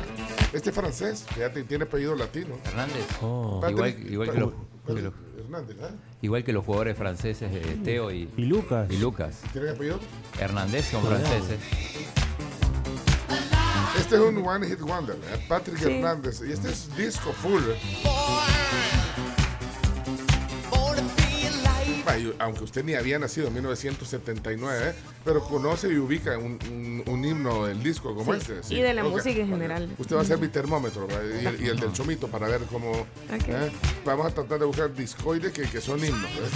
[0.51, 2.57] Este francés, fíjate, tiene apellido latino.
[2.65, 3.05] Hernández.
[3.21, 3.61] Oh.
[3.69, 4.39] Igual, igual que que
[5.01, 5.13] los-
[5.45, 5.93] Hernández, ¿eh?
[6.21, 8.87] igual que los jugadores franceses eh, Teo y, Y Lucas.
[8.91, 9.41] y Lucas.
[9.53, 9.99] ¿Tiene apellido?
[10.39, 11.59] Hernández son franceses.
[13.97, 15.45] Este es un One Hit Wonder, ¿eh?
[15.47, 15.85] Patrick Sí.
[15.93, 16.41] Hernández.
[16.45, 17.61] Y este es disco full.
[22.39, 24.93] Aunque usted ni había nacido en 1979, ¿eh?
[25.23, 28.75] pero conoce y ubica un, un- un himno del disco como Sí, este.
[28.75, 29.11] y de la Ok.
[29.11, 29.89] música en general.
[29.97, 31.23] Usted va a ser mi termómetro ¿verdad?
[31.41, 32.91] y el, y el del chomito para ver cómo.
[33.31, 33.71] ¿eh?
[34.05, 36.29] Vamos a tratar de buscar discoides que, que son himnos.
[36.31, 36.49] ¿eh?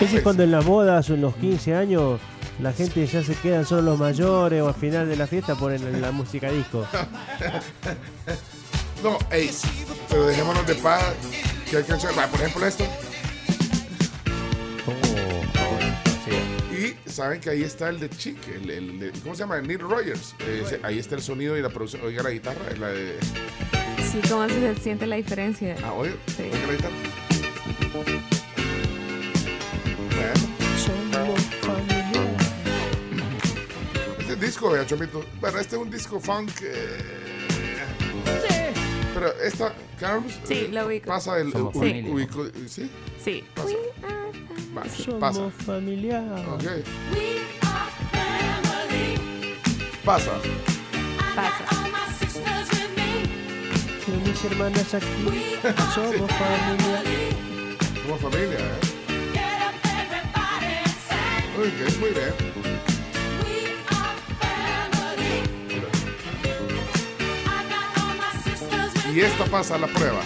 [0.00, 2.20] Ese es cuando en las bodas o en los 15 años
[2.58, 6.00] la gente ya se quedan solo los mayores o al final de la fiesta ponen
[6.00, 6.86] la música disco.
[9.02, 9.50] No, ey,
[10.10, 11.02] pero dejémonos de paz.
[11.70, 12.18] Que hay canciones.
[12.18, 12.84] Va, Por ejemplo, esto.
[16.72, 19.60] Y saben que ahí está el de Chic, el, el de- ¿cómo se llama?
[19.60, 20.34] Neil Rogers.
[20.40, 22.02] Eh, ahí está el sonido y la producción.
[22.04, 23.18] Oiga la guitarra, es la de.
[24.10, 25.76] Sí, ¿cómo se siente la diferencia?
[25.84, 26.42] Ah, oye, Sí.
[26.52, 26.94] oiga la guitarra.
[27.92, 28.30] Bueno.
[34.18, 35.24] Este disco, vea, Chomito.
[35.40, 36.50] Bueno, este es un disco funk.
[36.62, 37.29] eh,
[39.20, 41.06] Pero esta, Carlos, Sí, eh, ubico.
[41.06, 41.52] pasa el.
[41.52, 42.10] Somos ubi- familia.
[42.14, 42.90] ubico- ¿Sí?
[43.22, 43.44] Sí.
[43.54, 43.74] Pasa.
[44.74, 45.50] Va, Somos pasa.
[45.66, 46.24] familiar.
[46.48, 46.64] Ok.
[50.06, 50.32] Pasa.
[51.36, 51.64] Pasa.
[54.06, 55.06] Con mis hermanas aquí.
[55.94, 57.02] Somos familia.
[58.02, 58.80] Somos familia, ¿eh?
[61.58, 62.49] Ok, muy bien.
[69.12, 70.20] Y esta pasa la prueba.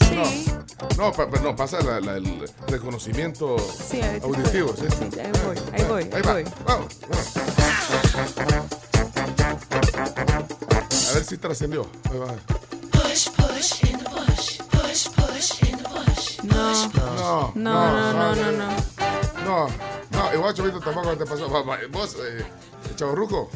[0.00, 0.44] Sí.
[0.98, 4.74] No, pa- pa- no pasa la- la- el reconocimiento Sí, auditivo.
[4.76, 4.84] ¿sí?
[4.88, 6.32] sí, ahí voy, ahí voy, Ahí ahí va.
[6.32, 6.44] voy.
[6.66, 7.32] Vamos, vamos.
[11.10, 11.86] A ver si trascendió.
[12.10, 12.34] Ahí va.
[16.42, 16.72] No.
[16.74, 18.52] No, No, no, no, no, no.
[18.52, 18.76] No, no,
[20.34, 21.48] igual Chavito tampoco te pasó.
[21.90, 22.44] Vos, eh,
[22.96, 23.50] Chavorruco.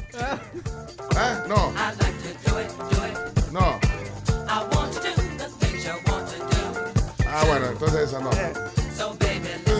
[1.17, 1.43] ¿Ah?
[1.49, 1.73] No.
[3.53, 3.79] No.
[7.31, 8.31] Ah, bueno, entonces esa no.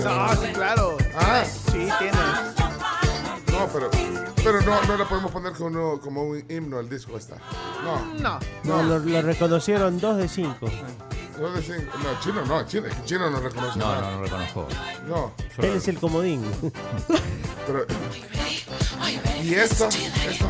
[0.05, 0.97] No, sí, claro.
[1.17, 2.19] Ah, Sí, tiene.
[3.53, 3.91] no, pero,
[4.37, 7.37] pero no, no la podemos poner como, como un himno al disco esta.
[7.83, 8.05] No.
[8.21, 8.39] No.
[8.65, 10.69] No, lo, lo reconocieron dos de cinco.
[11.41, 14.01] No, decían- no, chino no, chino, es que chino no reconoce No, nada.
[14.11, 14.69] no, no reconozco.
[15.07, 16.43] No, Él es el comodín.
[17.67, 17.87] pero.
[19.43, 20.49] Y esta, esta.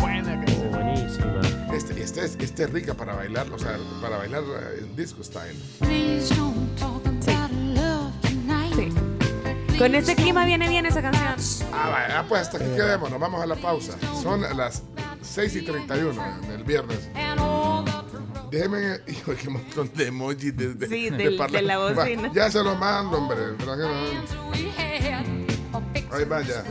[0.00, 0.70] Buena canción.
[0.70, 1.40] Buenísima.
[1.74, 5.22] Este, este, es, este es rica para bailar, o sea, para bailar eh, en disco
[5.24, 5.56] style.
[8.74, 8.92] Sí.
[9.78, 11.34] Con este clima viene bien esa canción.
[11.72, 13.94] Ah, vaya, ah, pues hasta aquí quedemos, nos vamos a la pausa.
[14.22, 14.82] Son las
[15.28, 17.08] 6 y 31 en el viernes.
[18.50, 22.30] Déjenme, hijo, qué montón de emojis de, de, Sí, de del- de la Va, bocina.
[22.32, 23.38] ya se lo mando, hombre.
[23.58, 23.90] tranquilo.
[26.10, 26.64] Ahí vaya.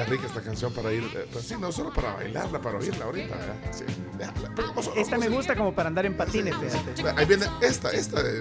[0.00, 3.04] Está rica esta canción para ir, eh, pues sí, no solo para bailarla, para oírla
[3.04, 3.34] ahorita.
[3.34, 3.70] ¿eh?
[3.70, 3.84] Sí,
[4.16, 4.50] déjala,
[4.96, 7.20] Esta me gusta como para andar en patines, fíjate.
[7.20, 8.22] Ahí viene esta, esta.
[8.22, 8.40] de-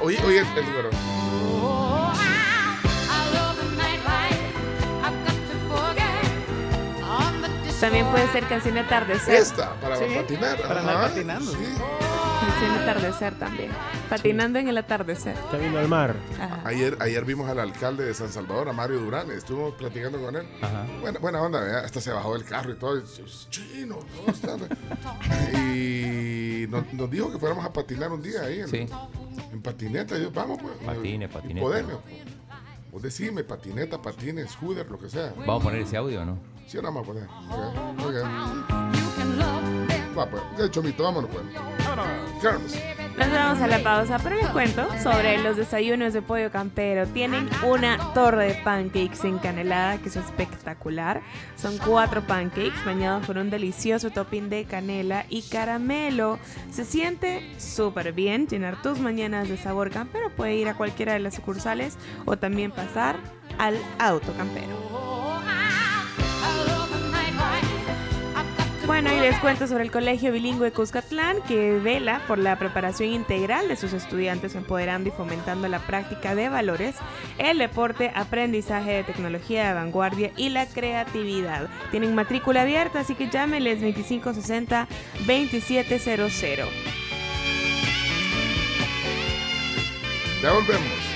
[0.00, 0.90] Oye, oye, el, el número.
[7.80, 9.34] También puede ser canción de atardecer.
[9.36, 10.60] Esta, para Sí, patinar.
[10.60, 11.50] para andar patinando.
[11.52, 11.58] sí.
[12.60, 13.70] Canción de atardecer también.
[14.10, 15.34] Patinando en el atardecer.
[15.50, 16.14] Camino al mar.
[16.38, 16.60] Ajá.
[16.64, 20.46] Ayer, ayer vimos al alcalde de San Salvador, a Mario Durán, estuvimos platicando con él.
[20.60, 20.84] Ajá.
[21.00, 21.84] Buena, buena onda, ¿verdad?
[21.84, 22.98] hasta se bajó del carro y todo.
[22.98, 23.02] y,
[23.50, 24.60] Chino, ¿cómo estás?
[25.64, 28.86] y nos, nos dijo que fuéramos a patinar un día ahí en, Sí.
[29.52, 30.18] en patineta.
[30.18, 30.74] Y yo, vamos, pues.
[30.84, 31.66] Patine, patineta.
[31.66, 31.94] podemos.
[32.92, 35.32] Vos decime, patineta, patines, scooter, lo que sea.
[35.38, 36.38] ¿Vamos a poner ese audio o no?
[36.66, 37.24] Sí, o no vamos a poner.
[37.24, 39.09] Ok, ok.
[40.26, 41.44] Pues, chomito, vámonos, pues.
[43.18, 47.06] Nos vamos a la pausa, pero les cuento sobre los desayunos de pollo campero.
[47.06, 51.20] Tienen una torre de pancakes encanelada que es espectacular.
[51.56, 56.38] Son cuatro pancakes bañados con un delicioso topping de canela y caramelo.
[56.70, 60.30] Se siente súper bien llenar tus mañanas de sabor campero.
[60.30, 63.16] Puede ir a cualquiera de las sucursales o también pasar
[63.58, 64.89] al auto campero.
[68.90, 73.68] Bueno, y les cuento sobre el Colegio Bilingüe Cuscatlán, que vela por la preparación integral
[73.68, 76.96] de sus estudiantes, empoderando y fomentando la práctica de valores,
[77.38, 81.68] el deporte, aprendizaje de tecnología de vanguardia y la creatividad.
[81.92, 86.66] Tienen matrícula abierta, así que llámenles 2560-2700.
[90.42, 91.09] Ya volvemos.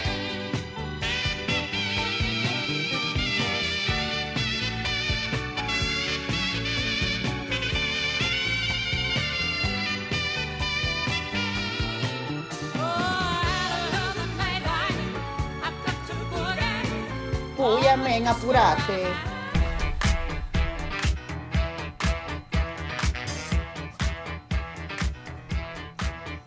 [17.64, 19.06] Puya, men, apurate.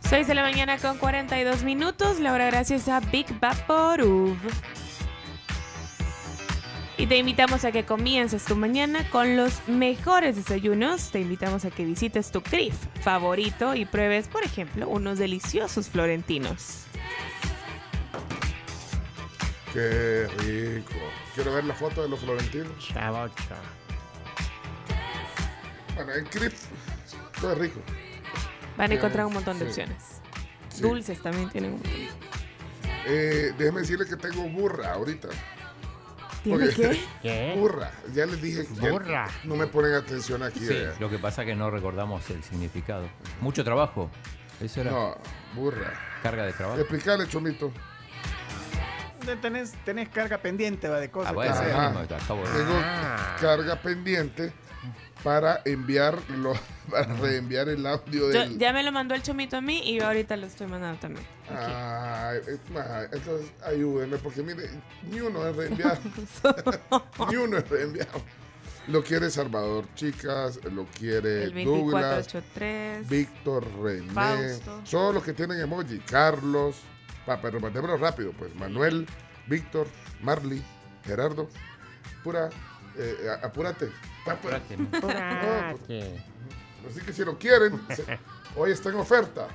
[0.01, 4.37] 6 de la mañana con 42 minutos, la hora gracias a Big Vaporub.
[6.99, 11.09] Y te invitamos a que comiences tu mañana con los mejores desayunos.
[11.09, 16.85] Te invitamos a que visites tu CRIF favorito y pruebes, por ejemplo, unos deliciosos florentinos.
[19.73, 20.93] Qué rico.
[21.35, 22.89] Quiero ver la foto de los florentinos.
[25.95, 26.53] Bueno, en Crip
[27.41, 27.79] todo es rico.
[28.77, 29.69] Van a encontrar un montón de sí.
[29.69, 30.03] opciones.
[30.69, 30.81] Sí.
[30.81, 32.27] Dulces también tienen un montón.
[33.05, 35.29] Eh, déjeme decirle que tengo burra ahorita.
[36.43, 37.55] ¿Tiene Porque- qué?
[37.57, 37.91] Burra.
[38.13, 39.27] Ya les dije que Burra.
[39.43, 40.59] no me ponen atención aquí.
[40.59, 43.07] Sí, lo que pasa es que no recordamos el significado.
[43.41, 44.09] Mucho trabajo.
[44.61, 45.15] Eso era No,
[45.55, 45.93] burra.
[46.23, 46.79] carga de trabajo.
[46.79, 47.71] Explicarle, Chomito.
[49.35, 51.71] Tenés, tenés carga pendiente, va, de cosas Ah, bueno, que hacer.
[51.73, 51.87] Ajá.
[51.87, 51.99] Ajá.
[52.01, 52.79] mismo, acabo de- Tengo
[53.41, 54.53] carga pendiente
[55.23, 56.53] para enviarlo,
[56.91, 58.57] para reenviar el audio Yo- del.
[58.57, 61.25] ya me lo mandó el chomito a mí y yo ahorita lo estoy mandando también.
[62.73, 64.69] Ma, entonces ayúdenme, porque mire,
[65.09, 65.97] ni uno es reenviado.
[67.29, 68.21] ni uno es reenviado.
[68.87, 73.09] Lo quiere Salvador Chicas, lo quiere El Douglas, 2483.
[73.09, 74.13] Víctor, René.
[74.13, 74.81] Fausto.
[74.85, 75.99] Son los que tienen emoji.
[75.99, 76.77] Carlos,
[77.27, 78.55] pa, pero mandémoslo rápido, pues.
[78.55, 79.05] Manuel,
[79.47, 79.87] Víctor,
[80.21, 80.63] Marley,
[81.05, 81.49] Gerardo.
[82.23, 82.49] Pura,
[82.97, 83.91] eh, apúrate.
[84.25, 84.87] Apúrate, ¿no?
[85.03, 86.05] Ah, pues,
[86.89, 88.17] Así que si lo quieren, se-
[88.55, 89.47] hoy está en oferta.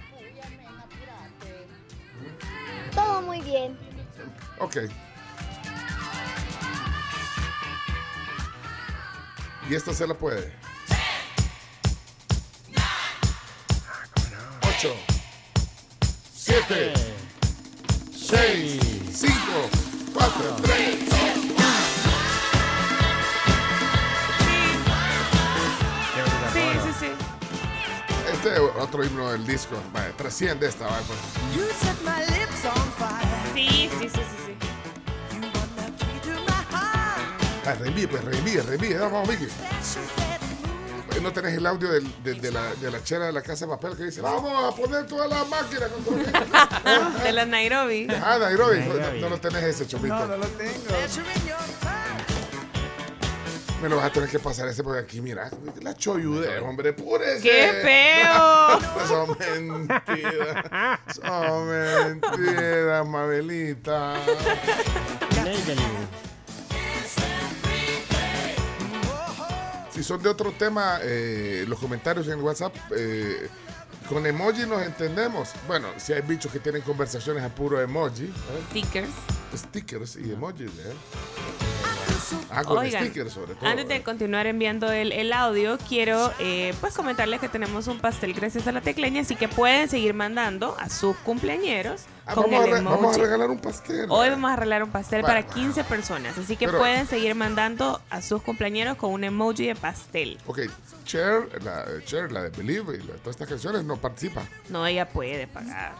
[2.94, 3.76] Todo muy bien.
[4.58, 4.76] Ok.
[9.70, 10.52] Y esta se la puede.
[14.78, 14.94] 8,
[16.34, 16.92] 7,
[18.32, 18.80] 6,
[19.12, 19.34] 5,
[20.14, 20.98] 4, 3,
[26.50, 27.06] Sí, sí, sí.
[28.32, 29.76] Este es otro himno del disco.
[29.92, 30.86] Vale, trasciende esta.
[30.86, 31.18] vale, pues.
[33.52, 34.54] Sí, sí, sí, sí, sí.
[37.66, 38.94] Ah, reenvíe, pues reenvíe, reenvíe.
[38.94, 39.46] Vamos, Vicky.
[41.22, 43.70] No tenés el audio del- de, de la, de la chera de la casa de
[43.70, 48.08] papel que dice: Vamos a poner toda la máquina con todo el- De la Nairobi.
[48.10, 48.80] Ah, Nairobi.
[48.80, 50.14] No, no- no lo tenés ese chomito.
[50.14, 50.72] No, no lo tengo.
[53.80, 57.40] Me lo vas a tener que pasar ese porque aquí, mira, la choyude, hombre, púrese.
[57.42, 59.06] ¡Qué feo!
[59.08, 61.00] Son mentiras.
[61.20, 64.14] Son mentiras, Mabelita.
[70.02, 73.48] Si son de otro tema, eh, los comentarios en WhatsApp, eh,
[74.08, 75.50] con emoji nos entendemos.
[75.68, 78.32] Bueno, si hay bichos que tienen conversaciones a puro emoji, ¿eh?
[78.70, 79.10] Stickers.
[79.56, 80.92] stickers y emojis, ¿eh?
[82.50, 83.68] Ah, con Oigan, stickers sobre todo.
[83.68, 88.34] Antes de continuar enviando el, el audio, quiero eh, pues comentarles que tenemos un pastel
[88.34, 92.64] gracias a la tecleña, así que pueden seguir mandando a sus cumpleañeros con vamos, a
[92.64, 93.20] el re- vamos a emoji.
[93.20, 94.06] regalar un pastel.
[94.08, 95.34] Hoy vamos a arreglar un pastel Bueno.
[95.40, 99.66] para 15 personas, así que Pero- pueden seguir mandando a sus cumpleaños con un emoji
[99.66, 100.38] de pastel.
[100.46, 100.60] Ok,
[101.04, 104.42] Cher, la, Cher, la de Believe y la- todas estas canciones no participa.
[104.68, 105.94] No, ella puede pagar.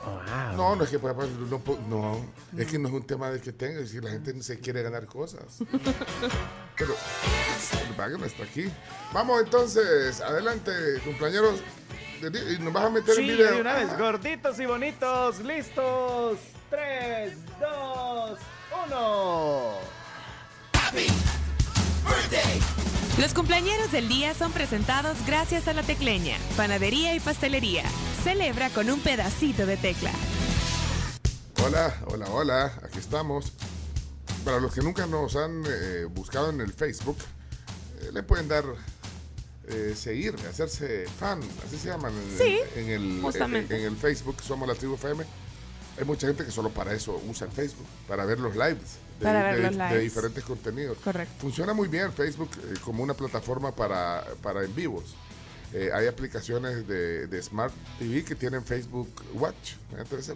[0.57, 2.25] No, no es que pueda pasar, no, no,
[2.57, 4.83] es que no es un tema de que tenga, es que la gente se quiere
[4.83, 5.43] ganar cosas.
[6.77, 6.95] Pero
[8.09, 8.65] el no está aquí.
[9.13, 10.73] Vamos entonces, adelante,
[11.05, 11.61] compañeros.
[12.23, 13.61] Y nos vas a meter Sí, en de video.
[13.61, 16.39] una vez, gorditos y bonitos, listos.
[16.71, 18.39] 3, 2,
[18.89, 19.79] 1.
[23.19, 27.83] Los cumpleaños del día son presentados gracias a la tecleña, panadería y pastelería.
[28.25, 30.13] Celebra con un pedacito de tecla.
[31.65, 33.53] Hola, hola, hola, aquí estamos.
[34.45, 37.19] Para los que nunca nos han eh, buscado en el Facebook,
[38.01, 38.65] eh, le pueden dar
[39.69, 43.25] eh, seguir, hacerse fan, así se llaman en, Sí, en el,
[43.71, 45.25] en, el Facebook, somos la tribu FM.
[45.99, 49.25] Hay mucha gente que solo para eso usa el Facebook, para ver los lives de,
[49.25, 50.03] Para ver de- los de lives.
[50.03, 50.99] diferentes contenidos.
[51.05, 51.35] Correcto.
[51.39, 55.15] Funciona muy bien Facebook eh, como una plataforma para, para en vivos.
[55.75, 59.75] eh, hay aplicaciones de, de Smart TV que tienen Facebook Watch.
[59.97, 60.35] Entonces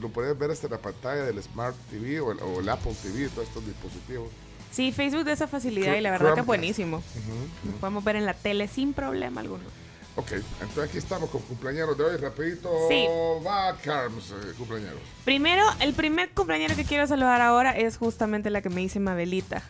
[0.00, 3.28] lo puedes ver hasta la pantalla del Smart TV o el, o el Apple TV,
[3.28, 4.28] todos estos dispositivos.
[4.74, 6.98] Sí, Facebook de esa facilidad y la verdad que es buenísimo.
[6.98, 7.76] Ujú.
[7.80, 9.62] podemos ver en la tele sin problema alguno.
[10.16, 12.16] Ok, entonces aquí estamos con cumpleaños de hoy.
[12.16, 13.06] Rapidito, Sí.
[13.46, 14.94] va Carms, eh, cumpleaños.
[15.24, 19.62] Primero, el primer cumpleañero que quiero saludar ahora es justamente la que me dice Mabelita.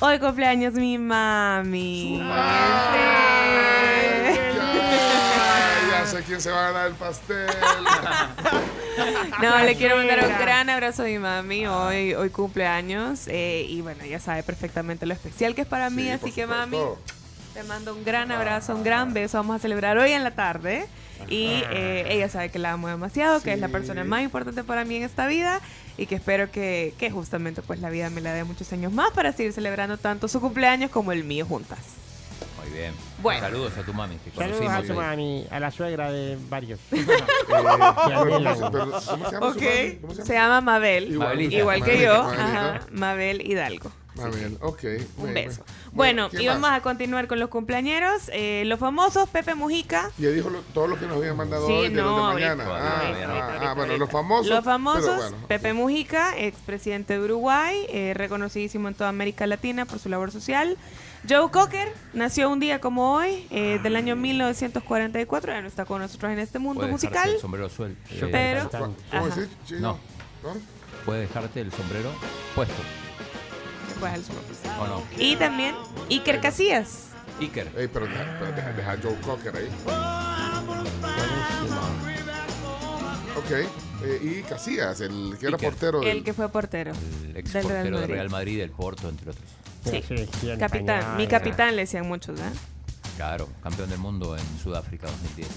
[0.00, 2.20] Hoy cumpleaños mi mami.
[2.22, 4.36] Ay,
[6.12, 7.46] ya sé quién se va a ganar el pastel.
[9.42, 11.66] No, le quiero mandar un gran abrazo a mi mami.
[11.66, 13.28] Hoy, hoy cumpleaños.
[13.28, 16.04] eh, y bueno, ella sabe perfectamente lo especial que es para mí.
[16.04, 16.78] Sí, así que, mami,
[17.52, 19.36] te mando un gran abrazo, un gran beso.
[19.36, 20.86] Vamos a celebrar hoy en la tarde.
[21.28, 24.84] Y eh, ella sabe que la amo demasiado, que es la persona más importante para
[24.86, 25.60] mí en esta vida.
[25.98, 29.10] Y que espero que, que justamente pues la vida me la dé muchos años más
[29.10, 31.80] para seguir celebrando tanto su cumpleaños como el mío juntas.
[32.68, 32.94] Muy bien.
[33.22, 33.40] Bueno.
[33.40, 34.98] Saludos a tu mami, que Saludos a, tu hoy.
[34.98, 36.78] mami, a la suegra de varios.
[36.90, 37.06] Eh,
[39.38, 41.40] ¿Cómo se llama se se llama Mabel, Igual.
[41.40, 41.86] igual, Mabelita.
[41.86, 42.74] que yo, Mabelita.
[42.74, 43.90] ajá, Mabel Hidalgo.
[44.16, 44.82] Mabel, ok.
[45.18, 45.62] Un beso.
[45.64, 45.76] bien.
[45.92, 46.78] Bueno, ¿quién y vamos más?
[46.78, 48.30] a continuar con los cumpleañeros.
[48.32, 50.10] Eh, los famosos, Pepe Mujica.
[50.18, 52.64] Ya dijo lo- todo lo que nos habían mandado Sí, hoy de los de mañana.
[52.64, 53.98] ahorita, Ah, ahorita, ah, ahorita, ah, ahorita, bueno, ahorita.
[53.98, 54.46] los famosos.
[54.48, 59.98] Los famosos, bueno, Pepe Mujica, expresidente de Uruguay, eh, reconocidísimo en toda América Latina por
[59.98, 60.78] su labor social.
[61.28, 66.00] Joe Cocker nació un día como hoy, eh, del año 1944, ya no está con
[66.00, 67.30] nosotros en este mundo Puede musical.
[67.30, 68.00] el sombrero suelto.
[68.08, 69.02] Súper Pero- cantante.
[69.10, 69.34] ¿Cómo Ajá.
[69.40, 69.80] decís, chino?
[69.80, 69.98] No.
[70.54, 70.60] ¿No?
[71.04, 72.12] Puede dejarte el sombrero
[72.54, 72.74] puesto,
[74.00, 74.36] Pues, al sur.
[74.80, 75.02] ¿o no?
[75.18, 75.74] Y también
[76.10, 77.08] Iker Casillas.
[77.40, 77.70] Iker.
[77.76, 79.68] Ey, pero deja, pero deja, deja a Joe Cocker ahí.
[83.36, 83.50] Ok.
[84.04, 85.70] eh, y Casillas, el que era Iker.
[85.70, 86.08] portero del...
[86.08, 86.92] El que fue portero.
[87.24, 88.14] El ex Del portero del Madrid.
[88.14, 89.44] Real Madrid, del Porto, entre otros.
[89.90, 90.02] Sí.
[90.58, 91.14] Capitán, española.
[91.16, 92.52] mi capitán le decían muchos, ¿verdad?
[93.16, 95.48] Claro, campeón del mundo en Sudáfrica 2010.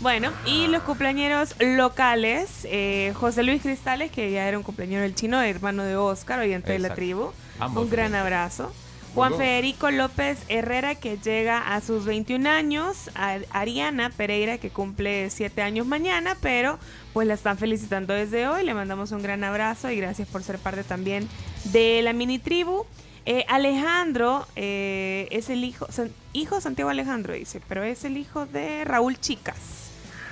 [0.00, 5.14] Bueno, y los cumpleaños locales, eh, José Luis Cristales, que ya era un cumpleañero del
[5.14, 7.30] chino, hermano de Oscar, oyente de la tribu.
[7.60, 8.72] Ambos un gran abrazo.
[9.14, 9.36] Juan.
[9.36, 13.10] Federico López Herrera, que llega a sus 21 años.
[13.14, 16.80] A Ariana Pereira, que cumple 7 años mañana, pero
[17.12, 18.64] pues la están felicitando desde hoy.
[18.64, 21.28] Le mandamos un gran abrazo y gracias por ser parte también
[21.66, 22.84] de la mini tribu.
[23.26, 28.44] Eh, Alejandro eh, es el hijo, san- hijo Santiago Alejandro, dice, pero es el hijo
[28.46, 29.56] de Raúl Chicas.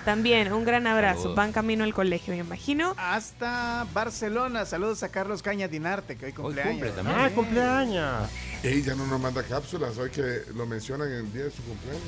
[0.05, 1.19] También un gran abrazo.
[1.21, 1.37] Saludos.
[1.37, 2.95] Van camino al colegio, me imagino.
[2.99, 4.67] Hasta Barcelona.
[4.67, 6.73] Saludos a Carlos Caña Dinarte, que hoy Hoy cumpleaños.
[6.73, 7.17] cumple también.
[7.21, 8.31] Ah, cumpleaños.
[8.65, 11.63] Ey, ya no nos manda cápsulas, hoy que lo mencionan en el día de su
[11.63, 12.03] cumpleaños.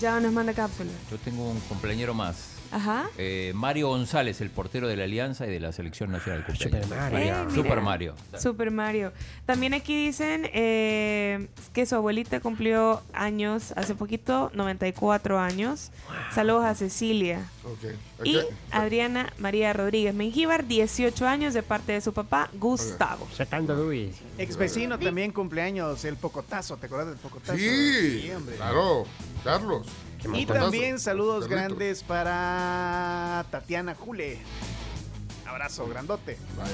[0.00, 0.90] Ya nos manda cápsula.
[1.10, 2.53] Yo tengo un cumpleañero más.
[2.74, 3.08] Ajá.
[3.18, 6.88] Eh, Mario González, el portero de la Alianza y de la Selección Nacional Cumpleaños.
[6.88, 7.34] Super Mario.
[7.34, 7.54] Eh.
[7.54, 8.14] Super Mario.
[8.36, 9.12] Super Mario.
[9.46, 15.92] También aquí dicen eh, que su abuelita cumplió años hace poquito, 94 años.
[16.34, 17.48] Saludos a Cecilia.
[17.62, 18.24] Ok.
[18.26, 18.40] Y.
[18.72, 23.28] Adriana María Rodríguez Mengíbar, 18 años de parte de su papá, Gustavo.
[23.32, 24.16] Sacando Luis.
[24.36, 26.76] Ex vecino también cumpleaños, el Pocotazo.
[26.76, 27.56] ¿Te acuerdas del Pocotazo?
[27.56, 28.56] Sí, hombre.
[28.56, 29.04] claro,
[29.44, 29.86] Carlos.
[30.32, 34.38] Y también saludos grandes para Tatiana Jule.
[35.46, 36.38] Abrazo grandote.
[36.56, 36.70] Vaya,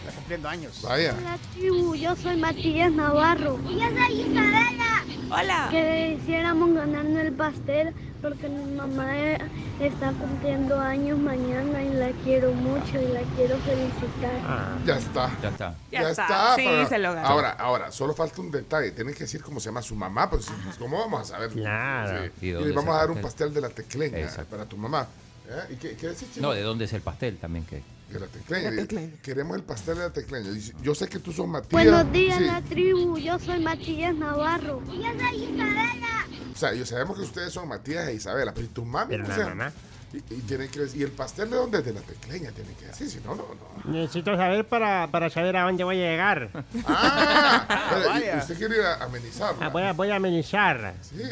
[0.00, 0.82] Está cumpliendo años.
[0.82, 1.14] vaya.
[1.18, 3.58] Hola tribu, yo soy Matías Navarro.
[3.68, 5.04] Y yo soy Isabela.
[5.30, 5.68] Hola.
[6.16, 9.38] Quisiéramos ganarnos el pastel porque mi mamá eh,
[9.80, 14.40] está cumpliendo años mañana y la quiero mucho y la quiero felicitar.
[14.44, 15.30] Ah, Ya está.
[15.42, 15.74] Ya está.
[15.90, 16.56] Ya está.
[16.56, 17.28] Sí, para- se lo ganó.
[17.28, 18.92] Ahora, ahora, solo falta un detalle.
[18.92, 21.50] Tienen que decir cómo se llama su mamá, si- pues, ¿cómo vamos a saber?
[21.50, 22.30] Claro.
[22.40, 22.46] Sí.
[22.46, 23.54] ¿Y le vamos a dar un pastel?
[23.54, 24.50] de la tecleña Exacto.
[24.50, 25.06] para tu mamá.
[25.48, 25.72] ¿Eh?
[25.72, 26.28] ¿Y qué, qué decís?
[26.36, 27.64] No, ¿de dónde es el pastel también?
[27.64, 27.82] que
[28.12, 28.70] De la tecleña.
[28.70, 29.12] La tecleña.
[29.22, 30.50] Queremos el pastel de la tecleña.
[30.82, 31.70] Yo sé que tú sos Matías.
[31.70, 32.44] Buenos días, Sí.
[32.44, 33.18] la tribu.
[33.18, 34.82] Yo soy Matías Navarro.
[34.92, 36.26] Y yo soy Isabela.
[36.52, 39.10] O sea, yo sabemos que ustedes son Matías e Isabela, pero ¿y tu mami?
[39.10, 39.64] Pero cómo la se llama?
[39.64, 39.72] mamá.
[40.12, 41.84] Y, y tienen que decir, ¿y el pastel de dónde es?
[41.84, 43.44] De la tecleña, tienen que decir, si no, no,
[43.84, 43.92] no.
[43.92, 46.50] Necesito saber para, para saber a dónde voy a llegar.
[46.86, 48.38] Ah, pero, y- vaya.
[48.38, 49.66] usted quiere ir a amenizarla.
[49.66, 50.94] Ah, voy, a, voy a amenizar.
[51.02, 51.22] Sí.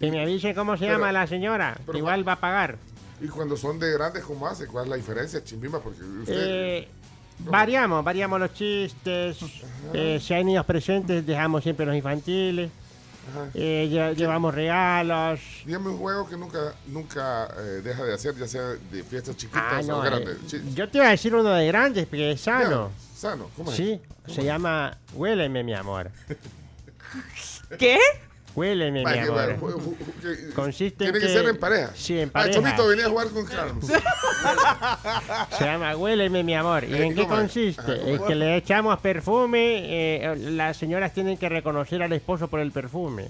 [0.00, 1.78] Que me avise cómo se Pero- llama la señora.
[1.94, 2.76] Igual va a pagar.
[3.24, 4.66] Y cuando son de grandes, ¿cómo hace?
[4.66, 5.80] ¿Cuál es la diferencia, Chimbimba?
[5.80, 6.34] Porque usted...
[6.36, 6.88] Eh,
[7.40, 9.38] variamos, variamos los chistes.
[9.94, 12.70] Eh, si hay niños presentes, dejamos siempre los infantiles.
[13.54, 15.40] Eh, lle- llevamos regalos.
[15.64, 18.60] Dígame un juego que nunca, nunca eh, deja de hacer, ya sea
[18.92, 20.36] de fiestas chiquitas Ah, o no, grandes.
[20.36, 22.90] eh, Chi- yo te iba a decir uno de grandes, porque es sano.
[22.92, 23.76] Ya, Sano, ¿cómo es?
[23.78, 26.10] Sí, se llama Huéleme, mi amor.
[27.78, 27.98] ¿Qué?
[28.54, 29.56] Huéleme, mi amor.
[30.22, 31.90] que- Consiste en Tiene que, que- ser en pareja.
[31.94, 32.54] Sí, en Ah, pareja.
[32.60, 33.84] Chomito, venía a jugar con Carlos.
[35.58, 36.84] Se llama Huéleme, mi amor.
[36.84, 37.82] ¿Y Eh, en qué consiste?
[37.82, 39.60] ¿cómo Es que le echamos perfume.
[40.24, 43.28] eh, las señoras tienen que reconocer al esposo por el perfume.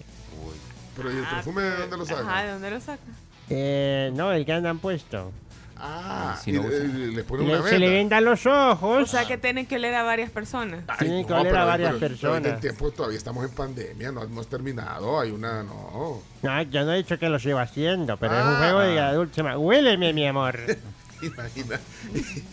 [0.96, 2.20] Pero ¿y el perfume de dónde lo saca?
[2.20, 3.02] Ajá, ¿de dónde lo saca?
[3.50, 5.32] Eh, no, el que andan puesto.
[5.76, 7.98] Ah, Si no y le pone Le- una se le venda.
[7.98, 9.02] vendan los ojos.
[9.02, 10.84] O sea que tienen que oler a varias personas.
[10.86, 12.54] Ay, tienen que no, oler a pero- varias pero- pero personas.
[12.54, 15.18] en tiempo todavía estamos en pandemia, no hemos terminado.
[15.20, 16.22] Hay una, no.
[16.42, 18.58] No, yo no he dicho que lo sigo haciendo, pero es un Ah.
[18.58, 19.42] juego de adulto.
[19.58, 20.58] Huéleme, mi amor.
[21.22, 21.80] Imagina,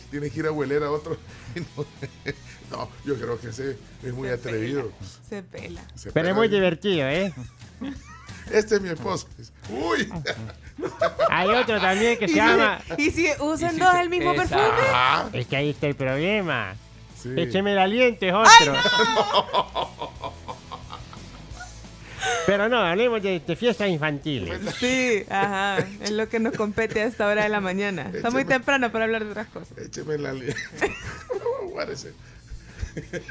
[0.09, 1.17] tienes que ir a hueler a otro.
[2.71, 4.93] No, yo creo que ese es muy Se atrevido.
[5.29, 5.81] Se pela.
[5.93, 7.33] Se Pero es pega muy divertido, ¿eh?
[8.49, 9.27] Este es mi esposo.
[9.69, 10.09] Uy.
[11.29, 12.79] Hay otro también que ¿Y se si- llama...
[12.97, 14.87] ¿Y si usan si dos el mismo esa- perfume?
[14.93, 16.75] Ah, Es que ahí está el problema.
[17.21, 17.29] sí.
[17.37, 18.73] Écheme el aliento, es otro.
[22.45, 24.59] Pero no, hablemos de, de fiestas infantiles.
[24.79, 25.77] Sí, ajá.
[26.01, 28.11] Es lo que nos compete a esta hora de la mañana.
[28.13, 29.75] Está muy Échame- temprano para hablar de otras cosas.
[29.77, 30.53] Écheme li-
[31.71, 32.13] Guárdese.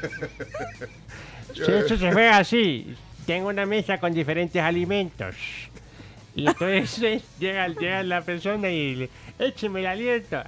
[1.53, 2.95] Si eso se juega así,
[3.25, 5.35] tengo una mesa con diferentes alimentos.
[6.35, 9.09] Y entonces llega, llega la persona y le,
[9.39, 10.41] écheme el aliento.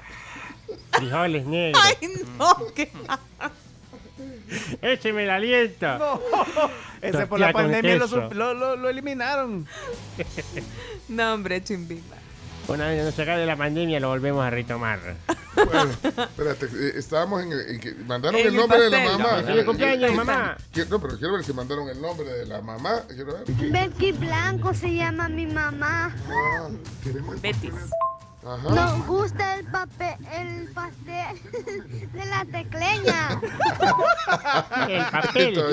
[0.91, 2.89] Frijoles negros, Ay, no, qué
[4.81, 5.97] écheme el aliento.
[5.97, 6.21] No,
[7.01, 9.67] ese por la pandemia lo, lo- lo eliminaron.
[11.09, 12.15] No, hombre, chimbimba.
[12.67, 14.99] Una vez que nos saca de la pandemia lo volvemos a retomar.
[15.55, 19.41] Bueno, espérate, eh, estábamos en, en que mandaron En el el nombre de la mamá.
[19.41, 20.57] No, feliz cumpleaños, mamá.
[20.71, 23.03] Quiero- No, pero quiero ver si mandaron el nombre de la mamá.
[23.07, 23.43] Quiero ver.
[23.71, 26.15] Becky Blanco se llama mi mamá.
[26.27, 26.69] Ah,
[27.35, 27.55] papel.
[28.45, 28.69] Ajá.
[28.69, 31.39] Nos gusta el papel, el pastel
[32.13, 33.41] de la tecleña.
[34.89, 35.63] El papel.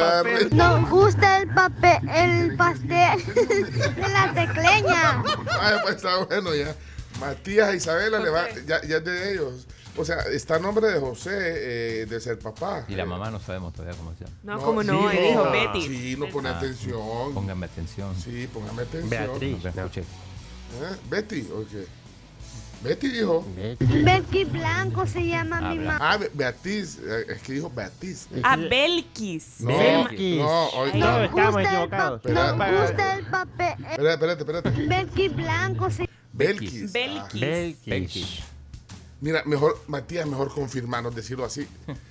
[0.00, 0.48] Papel.
[0.56, 3.24] Nos gusta el papel, el pastel
[3.96, 5.22] de la tecleña.
[5.60, 6.74] Ay, pues está bueno ya.
[7.20, 9.66] Matías e Isabela le va, ya, ya es de ellos.
[9.96, 12.84] O sea, está a nombre de José, eh, de ser papá.
[12.88, 14.36] Y la mamá no sabemos todavía cómo se llama.
[14.42, 15.50] No, como no, sí, él dijo no.
[15.52, 15.82] Betty.
[15.82, 17.32] Sí, no pone Ah, atención.
[17.32, 18.14] Pónganme atención.
[18.20, 19.08] Sí, póngame atención.
[19.08, 19.64] Beatriz.
[19.64, 20.00] No escuché.
[20.02, 20.96] ¿Eh?
[21.08, 21.86] Betty, ¿o qué?
[22.86, 23.44] Betty dijo.
[24.04, 25.98] Becky Blanco se llama mi mamá.
[26.00, 28.28] Ah, Be- Beatriz, eh, es que dijo Beatriz.
[28.42, 29.60] A Belkis.
[29.60, 30.38] No, Belkis.
[30.38, 31.06] no, hoy no.
[31.18, 32.20] Nos estamos gusta, el equivocados.
[32.22, 32.30] pa-
[32.70, 33.74] nos gusta el papel.
[33.90, 34.70] Espérate, espérate, espérate.
[34.86, 36.92] Becky Blanco se Belkis.
[36.92, 37.40] Belkis.
[37.40, 37.84] Belkis.
[37.86, 38.38] Belkis.
[39.20, 41.66] Mira, mejor, Matías, mejor confirmarnos, decirlo así.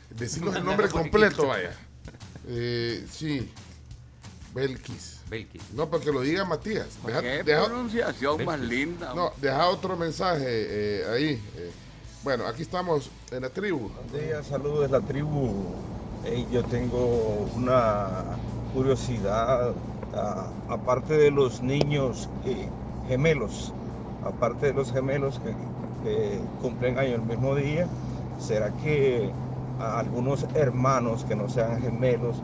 [0.09, 1.71] Decirnos el nombre completo, vaya.
[2.47, 3.49] Eh, sí.
[4.53, 5.14] Belkis.
[5.29, 5.61] Belkis.
[5.73, 6.87] No, porque lo diga Matías.
[7.05, 9.13] Deja, Qué deja- pronunciación más linda.
[9.15, 11.43] no, deja otro mensaje eh, ahí.
[11.57, 11.71] eh.
[12.23, 13.89] Bueno, aquí estamos en la tribu.
[13.89, 15.65] Buenos días, saludos de la tribu.
[16.51, 18.07] Yo tengo una
[18.73, 19.73] curiosidad,
[20.69, 22.67] aparte de los niños eh,
[23.07, 23.71] gemelos,
[24.25, 25.51] aparte de los gemelos que,
[26.03, 27.87] que cumplen año el mismo día,
[28.39, 29.29] ¿será que
[29.79, 32.37] a algunos hermanos que no sean gemelos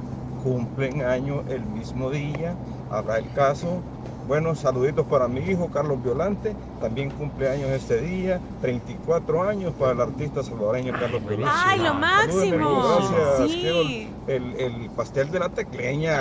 [0.43, 2.55] cumplen año el mismo día?
[2.89, 3.81] ¿Habrá el caso?
[4.27, 9.91] Bueno, saluditos para mi hijo Carlos Violante, también cumple años este día, 34 años para
[9.93, 11.51] el artista salvadoreño Carlos Violante.
[11.65, 13.09] ¡Ay, lo Saludos, máximo!
[13.11, 13.51] Gracias.
[13.51, 13.59] Sí.
[13.61, 13.81] Quiero
[14.27, 16.15] el, el pastel de la tecleña.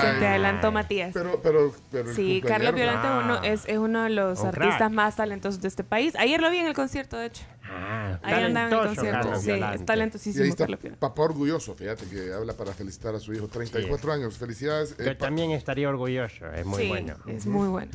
[0.00, 1.10] Ay, se te adelantó Matías.
[1.12, 2.14] Pero, pero, pero.
[2.14, 3.20] Sí, Carlos Violante Ah.
[3.24, 4.92] uno, es, es uno de los Un artistas crack.
[4.92, 6.14] más talentosos de este país.
[6.18, 7.44] Ayer lo vi en el concierto, de hecho.
[7.68, 9.18] Ah, Ahí andaba en el talentoso, concierto.
[9.20, 9.74] Carlos Sí, Violante.
[9.74, 11.00] es Y ahí talentosísimo está Carlos Violante.
[11.00, 14.36] papá orgulloso, fíjate que habla para felicitar a su hijo, 34 años.
[14.38, 14.92] Felicidades.
[14.92, 17.16] eh, Yo pa- también estaría orgulloso, es muy sí, bueno.
[17.26, 17.92] es muy bueno.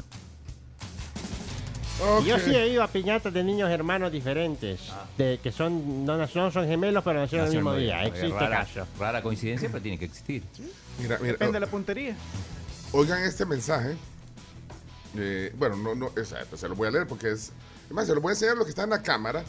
[2.04, 2.24] Ok.
[2.26, 4.80] Yo sí he ido a piñatas de niños hermanos diferentes,
[5.20, 8.04] de que son no, no son gemelos pero nacieron el mismo día.
[8.06, 8.88] Existe rara, caso.
[9.00, 10.44] Rara coincidencia, pero tiene que existir.
[11.00, 12.16] Mira, mira, Depende de la puntería.
[12.94, 13.96] Oigan este mensaje.
[15.16, 17.52] Eh, bueno, no, no, exacto, se lo voy a leer porque es.
[17.92, 19.44] Además, se lo voy a enseñar lo que está en la cámara.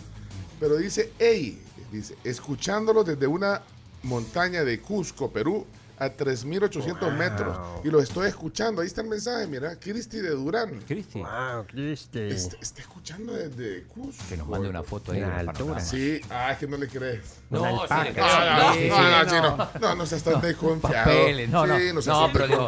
[0.58, 1.62] Pero dice, hey,
[1.92, 3.62] dice, escuchándolo desde una
[4.02, 5.64] montaña de Cusco, Perú,
[6.02, 7.56] a 3.800 metros.
[7.84, 8.82] Y lo estoy escuchando.
[8.82, 9.76] Ahí está el mensaje, mira.
[9.76, 10.80] Cristi de Durán.
[10.86, 11.20] Cristi.
[11.20, 12.18] Wow, Cristi.
[12.20, 14.24] Está, está escuchando desde Cusco.
[14.28, 15.20] Que nos mande una foto ahí.
[15.20, 15.80] En del altura.
[15.80, 17.36] Sí, ah, es que no le crees.
[17.50, 17.64] No, sí.
[17.64, 19.56] No, no, Sí, no, sí, no, no.
[19.56, 21.04] no, no, no seas tan desconfiado.
[21.04, 21.78] Papeles, no, no.
[21.78, 22.66] Sí, No, seas tan pero digo,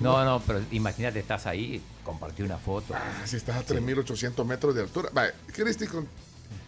[0.00, 2.94] no, no, pero imagínate, estás ahí, compartí una foto.
[2.94, 5.10] Ah, si estás a 3.800 metros de altura.
[5.12, 5.86] Vale, Cristi,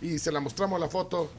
[0.01, 1.31] y se la mostramos la foto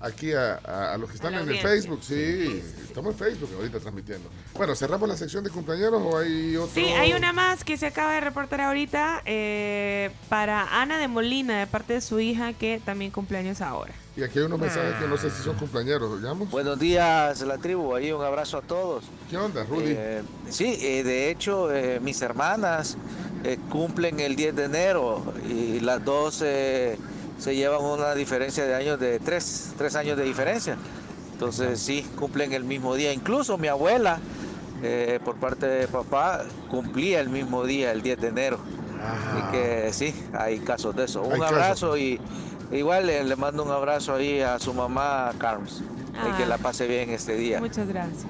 [0.00, 1.58] aquí a, a- a los que están en el.
[1.58, 2.00] Facebook.
[2.02, 4.28] Sí, estamos en Facebook ahorita transmitiendo.
[4.54, 6.70] Bueno, ¿cerramos la sección de cumpleaños o hay otro?
[6.74, 11.58] Sí, hay una más que se acaba de reportar ahorita eh, para Ana de Molina,
[11.60, 13.92] de parte de su hija, que también cumpleaños ahora.
[14.16, 16.50] Y aquí hay unos mensajes que no sé si son cumpleaños, ¿digamos?
[16.50, 17.94] Buenos días, la tribu.
[17.94, 19.04] Ahí un abrazo a todos.
[19.30, 19.92] ¿Qué onda, Rudy?
[19.96, 22.96] Eh, sí, eh, de hecho, eh, mis hermanas
[23.44, 26.98] eh, cumplen el 10 de enero y las dos eh,
[27.38, 30.76] se llevan una diferencia de años de tres, tres años de diferencia.
[31.32, 33.12] Entonces, sí, cumplen el mismo día.
[33.12, 34.18] Incluso mi abuela
[34.82, 38.58] eh, por parte de papá cumplía el mismo día, el 10 de enero.
[39.00, 41.22] Así que sí, hay casos de eso.
[41.22, 42.20] Un abrazo y
[42.72, 45.80] igual le, le mando un abrazo ahí a su mamá Carms.
[45.80, 46.46] Y que Ah.
[46.46, 47.60] la pase bien este día.
[47.60, 48.24] Muchas gracias.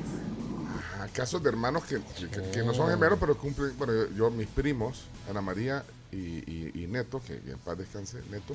[0.95, 2.01] Ajá, casos de hermanos que,
[2.31, 3.73] que- que no son gemelos, pero cumplen.
[3.79, 5.83] Bueno, yo, yo, mis primos, Ana María
[6.13, 8.55] y, y- y Neto, que, que en paz descanse, Neto,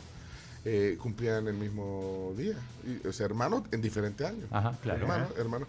[0.65, 2.55] eh, cumplían el mismo día.
[2.85, 4.45] Y, o sea, hermanos en diferentes años.
[4.51, 5.01] Ajá, claro.
[5.01, 5.67] Hermanos, hermanos.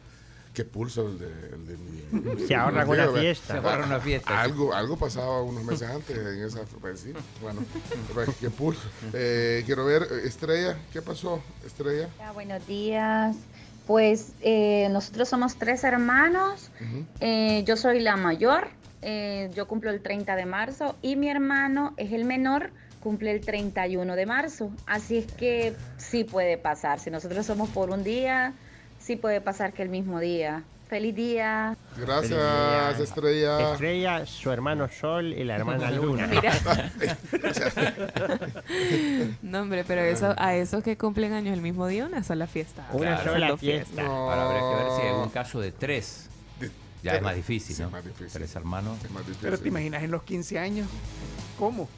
[0.55, 2.35] Qué pulso el de, el de mi.
[2.37, 3.55] mi- Se ahorran mi- una fiesta.
[3.55, 6.61] Se ahorran una fiesta, Algo, algo pasaba unos meses antes en esa.
[6.81, 7.61] Pues sí, bueno,
[8.15, 8.83] pues, qué pulso.
[9.13, 12.09] Eh, quiero ver, Estrella, ¿qué pasó, Estrella?
[12.35, 13.35] Buenos días.
[13.89, 16.71] Pues eh, nosotros somos tres hermanos.
[17.19, 18.69] Eh, yo soy la mayor.
[19.03, 22.71] eh, yo cumplo el 30 de marzo y mi hermano es el menor.
[23.05, 24.71] Cumple el 31 de marzo.
[24.87, 26.99] Así es que sí puede pasar.
[26.99, 28.55] Si nosotros somos por un día,
[28.99, 30.63] sí puede pasar que el mismo día.
[30.89, 31.77] Feliz día.
[31.99, 33.73] Gracias, Estrella.
[33.73, 36.31] Estrella, su hermano Sol y la hermana Luna.
[39.43, 42.87] No, hombre, pero eso, a esos que cumplen años el mismo día, una sola fiesta.
[42.93, 44.07] Una Son sola fiesta.
[44.07, 46.31] Ahora habría que ver si hay un caso de tres.
[47.05, 47.87] Ya es más difícil, ¿no?
[47.87, 48.33] es más difícil.
[48.33, 48.99] Tres hermanos.
[49.05, 49.43] Es más difícil.
[49.43, 50.89] Pero te imaginas en los 15 años.
[51.59, 51.89] ¿Cómo?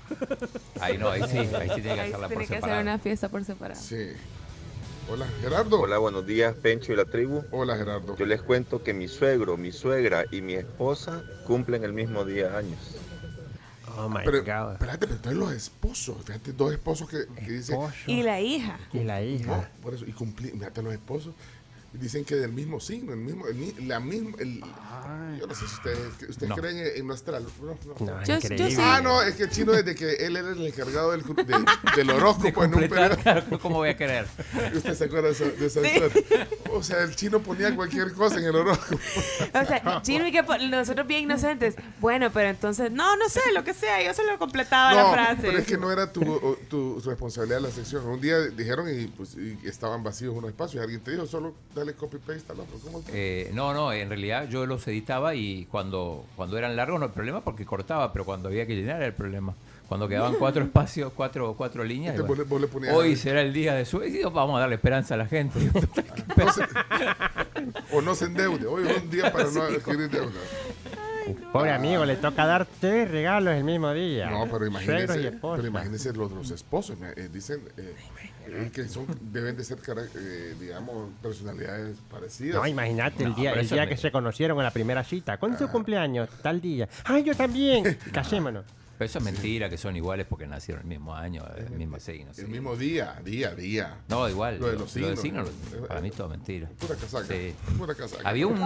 [0.81, 2.83] Ahí no, ahí sí, ahí sí tiene que hacerla por tiene que hacer separado.
[2.83, 3.81] una fiesta por separado.
[3.81, 4.09] Sí.
[5.09, 5.81] Hola, Gerardo.
[5.81, 7.45] Hola, buenos días, Pencho y la tribu.
[7.53, 8.17] Hola, Gerardo.
[8.17, 12.59] Yo les cuento que mi suegro, mi suegra y mi esposa cumplen el mismo día
[12.59, 12.97] años.
[13.99, 14.73] Oh my Pero, God.
[14.73, 17.79] espérate, pero entonces los esposos, fíjate, dos esposos que, que dicen.
[18.07, 18.79] Y la hija.
[18.93, 19.57] Y la hija.
[19.57, 21.33] No, por eso, y cumplir, fíjate, los esposos
[21.93, 24.61] dicen que del mismo signo, el mismo, el, la misma, el,
[25.39, 26.57] yo no sé si ustedes, ustedes No.
[26.57, 27.77] creen en nuestra, no, no.
[28.01, 28.71] No, Yo- yo increíble.
[28.71, 28.77] sí.
[28.81, 31.65] Ah, no, es que el chino desde que él era el encargado del, de-
[31.97, 33.17] del horóscopo en un periodo.
[33.63, 34.27] ¿Cómo voy a querer?
[34.75, 36.49] ¿Usted se acuerda de esa, de esa historia?
[36.73, 39.01] O sea, el chino ponía cualquier cosa en el horóscopo.
[39.55, 41.77] O sea, Chino y que nosotros bien inocentes.
[42.01, 45.43] Bueno, pero entonces, no, no sé, lo que sea, yo solo completaba la No, frase.
[45.43, 48.05] pero es que no era tu, tu responsabilidad la sección.
[48.07, 51.55] Un día dijeron y, pues, y estaban vacíos unos espacios y alguien te dijo, solo
[51.75, 52.79] dale copy-paste al otro.
[52.83, 53.03] ¿Cómo?
[53.13, 57.13] Eh, no, no, en realidad yo los editaba y cuando, cuando eran largos no hay
[57.13, 59.55] problema porque cortaba, pero cuando había que llenar era el problema.
[59.89, 62.15] Cuando quedaban cuatro espacios, cuatro, cuatro líneas.
[62.17, 63.17] Este, bueno, vos le- vos le ponías hoy ahí.
[63.17, 65.59] será el día de su y vamos a darle esperanza a la gente.
[66.37, 66.67] No se-
[67.93, 68.67] o no se endeude.
[68.67, 70.31] Hoy es un día para no adquirir deuda.
[71.53, 74.31] Pobre amigo, le toca dar tres regalos el mismo día.
[74.31, 76.99] No, pero imagínense, pero imagínense los, los esposos.
[76.99, 77.95] me- eh, dicen eh,
[78.73, 79.79] que son, deben de ser,
[80.17, 82.57] eh, digamos, personalidades parecidas.
[82.61, 85.37] No, imagínate el día, el día me- que se conocieron en la primera cita.
[85.39, 86.29] ¿Cuándo es tu cumpleaños?
[86.43, 86.89] Tal día.
[87.05, 87.97] ¡Ay, yo también!
[88.13, 88.65] Casémonos.
[88.99, 92.33] Pero eso es mentira, que son iguales porque nacieron el mismo año, el mismo signo.
[92.33, 92.43] sí.
[92.43, 93.99] El mismo día, día, día.
[94.09, 94.59] No, igual.
[94.59, 95.21] Lo de los signos.
[95.21, 95.49] signos,
[95.87, 96.69] para mí todo mentira.
[96.79, 97.27] Pura casaca.
[97.27, 97.55] Sí.
[97.77, 98.29] Pura casaca.
[98.29, 98.59] Había un,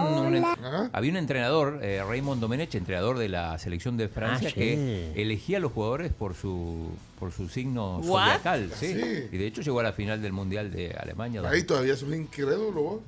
[0.93, 4.59] había un entrenador, eh, Raymond Domenech, entrenador de la selección de Francia, Ah, sí.
[4.59, 8.23] que elegía a los jugadores por su por su signo What?
[8.25, 8.71] zodiacal.
[8.75, 8.93] Sí.
[8.95, 9.27] Sí.
[9.31, 11.41] Y de hecho llegó a la final del Mundial de Alemania.
[11.47, 13.01] Ahí todavía sos incrédulo vos.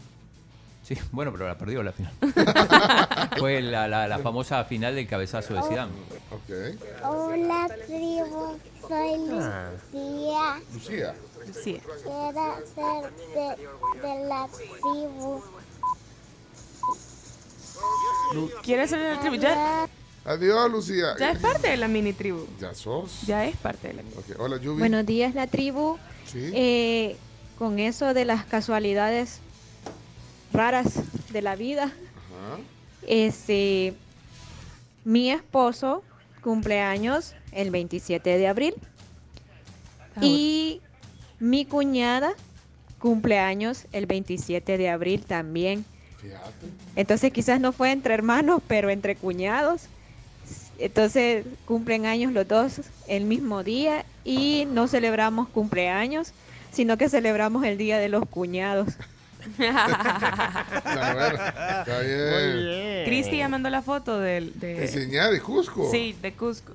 [0.84, 2.14] Sí, bueno, pero la perdió la final.
[3.40, 5.92] Fue la, la- la famosa final del cabezazo de Zidane.
[6.32, 7.06] Ok.
[7.06, 8.58] Hola, tribu.
[8.88, 9.70] Soy Ah.
[9.94, 10.62] Lucía.
[10.74, 11.16] Lucía.
[11.64, 11.82] Sí.
[12.04, 14.48] Quiero ser de, de la
[14.82, 15.42] tribu.
[18.62, 19.36] ¿Quieres ser de la tribu?
[19.38, 19.88] Ya,
[20.26, 21.16] Adiós, Lucía.
[21.20, 22.46] ya es parte de la mini tribu.
[22.60, 23.22] Ya sos.
[23.28, 24.80] Ya es parte de la mini Ok, Hola, Yubi.
[24.80, 25.98] Buenos días, la tribu.
[26.26, 26.50] Sí.
[26.54, 27.18] Eh,
[27.58, 29.40] con eso de las casualidades
[30.54, 30.94] raras
[31.32, 32.60] de la vida, Ajá.
[33.08, 33.94] este,
[35.04, 36.04] mi esposo
[36.42, 38.76] cumpleaños el 27 de abril
[40.22, 40.82] y
[41.40, 42.34] mi cuñada
[43.00, 45.86] cumpleaños el 27 de abril también.
[46.22, 46.68] Fíjate.
[46.96, 49.84] Entonces quizás no fue entre hermanos, pero entre cuñados.
[50.80, 56.34] Entonces cumplen años los dos el mismo día y no celebramos cumpleaños,
[56.72, 58.90] sino que celebramos el día de los cuñados.
[59.58, 60.66] Está
[61.98, 62.66] Muy bien.
[62.66, 63.06] bien.
[63.06, 64.84] Cristi ya mandó la foto del, de...
[64.86, 65.90] Enseñar de Cusco.
[65.92, 66.74] Sí, de Cusco.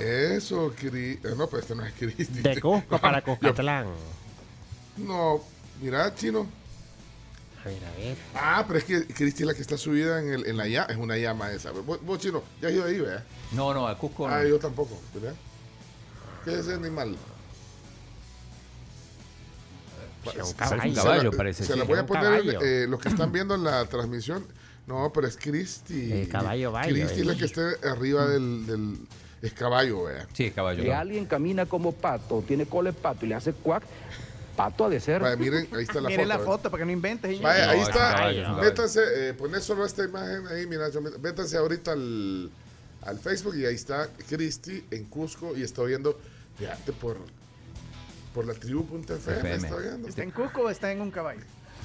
[0.00, 1.12] Eso, Cri...
[1.22, 2.40] eh, No, pero este no es Cristi.
[2.40, 3.86] De Cusco para Yo- Cuscatlán.
[4.96, 5.40] No,
[5.80, 6.46] mira, chino.
[7.62, 8.16] A ver, a ver.
[8.34, 10.86] Ah, pero es que Cristi es la que está subida en, el, en la llama.
[10.92, 11.72] Es una llama esa.
[11.72, 13.22] Vos, vos, chino, ya has ido ahí, ¿verdad?
[13.52, 14.34] No, no, a Cusco no.
[14.34, 15.34] Ah, yo tampoco, ¿verdad?
[16.44, 17.16] ¿Qué es ese animal?
[20.26, 20.82] Es un Se- caballo.
[20.82, 21.78] se Un caballo la- parece, Se sí.
[21.78, 24.44] la voy a poner, eh, los que están viendo la transmisión.
[24.86, 26.12] No, pero es Cristi.
[26.12, 27.36] El caballo Cristi es la eh.
[27.36, 28.98] que está arriba del, del...
[29.40, 30.26] Es caballo, ¿verdad?
[30.34, 30.82] Sí, es caballo.
[30.82, 30.94] Si ¿no?
[30.96, 33.82] alguien camina como pato, tiene cola de pato y le hace cuac,
[34.56, 35.22] pato ha de ser.
[35.22, 36.24] Vaya, miren, ahí está la foto.
[36.26, 36.38] la ¿eh?
[36.38, 37.30] foto para que no inventes.
[37.30, 37.44] señor.
[37.44, 38.12] Vaya, ahí No, está.
[38.12, 39.00] caballo, Métanse,
[39.30, 42.50] eh, poné solo esta imagen ahí, mira, yo met- métanse ahorita al,
[43.02, 46.18] al Facebook y ahí está Cristi en Cusco y está viendo,
[46.58, 47.16] fíjate, por,
[48.34, 49.54] por la tribu.fm FM.
[49.54, 50.08] está viendo.
[50.08, 51.40] ¿Está en Cusco o está en un caballo?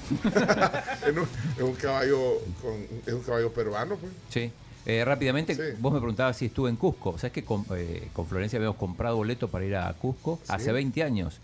[1.06, 1.26] en, un,
[1.58, 2.74] en un caballo con,
[3.06, 4.12] es un caballo peruano, pues.
[4.30, 4.52] Sí.
[4.84, 7.18] Eh, rápidamente, vos me preguntabas si estuve en Cusco.
[7.18, 11.02] ¿Sabes que con, eh, con Florencia habíamos comprado boleto para ir a Cusco hace 20
[11.02, 11.40] años?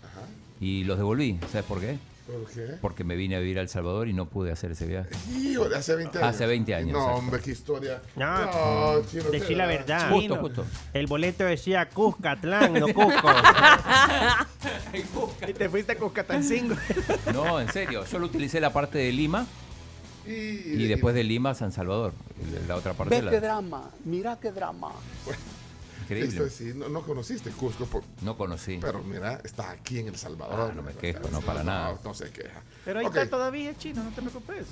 [0.61, 1.39] Y los devolví.
[1.51, 1.97] ¿Sabes por qué?
[2.25, 2.77] ¿Por qué?
[2.81, 5.09] Porque me vine a vivir a El Salvador y no pude hacer ese viaje.
[5.35, 6.29] Híjole, hace 20 años.
[6.35, 6.91] Hace 20 años.
[6.93, 7.17] No, exacto.
[7.19, 8.01] hombre, qué historia.
[8.15, 9.69] No, No, chino, decí la da.
[9.69, 10.09] verdad.
[10.09, 10.65] Justo, justo.
[10.93, 13.29] El boleto decía Cuscatlán, no Cusco.
[15.47, 16.75] y te fuiste a Cuscatancingo.
[17.33, 18.05] No, en serio.
[18.05, 19.45] Solo utilicé la parte de Lima
[20.25, 22.13] y después de Lima San Salvador.
[22.67, 24.91] La otra parte Ve la- qué drama, mira qué drama.
[26.17, 26.45] Increíble.
[26.47, 28.77] Esto sí, no, no conociste Cusco, por- No conocí.
[28.81, 30.69] pero mira, estás aquí en El Salvador.
[30.71, 31.93] Ah, no me quejo, no para nada.
[31.93, 32.61] No, no se queja.
[32.85, 33.15] Pero ahí Ok.
[33.15, 34.65] está todavía chino, no te preocupes.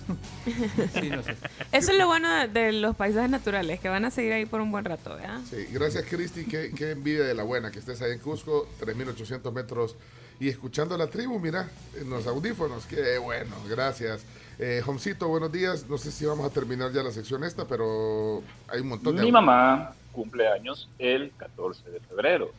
[1.72, 4.62] Eso es lo bueno de, de los paisajes naturales, que van a seguir ahí por
[4.62, 5.40] un buen rato, ¿verdad?
[5.50, 9.52] Sí, gracias Cristi, qué, qué envidia de la buena que estés ahí en Cusco, 3.800
[9.54, 9.96] metros
[10.40, 14.22] y escuchando la tribu, mira, en los audífonos, qué bueno, gracias.
[14.58, 18.42] Eh, Homcito, buenos días, no sé si vamos a terminar ya la sección esta, pero
[18.68, 19.24] hay un montón de...
[19.24, 22.52] Mi mamá cumple años el 14 de febrero.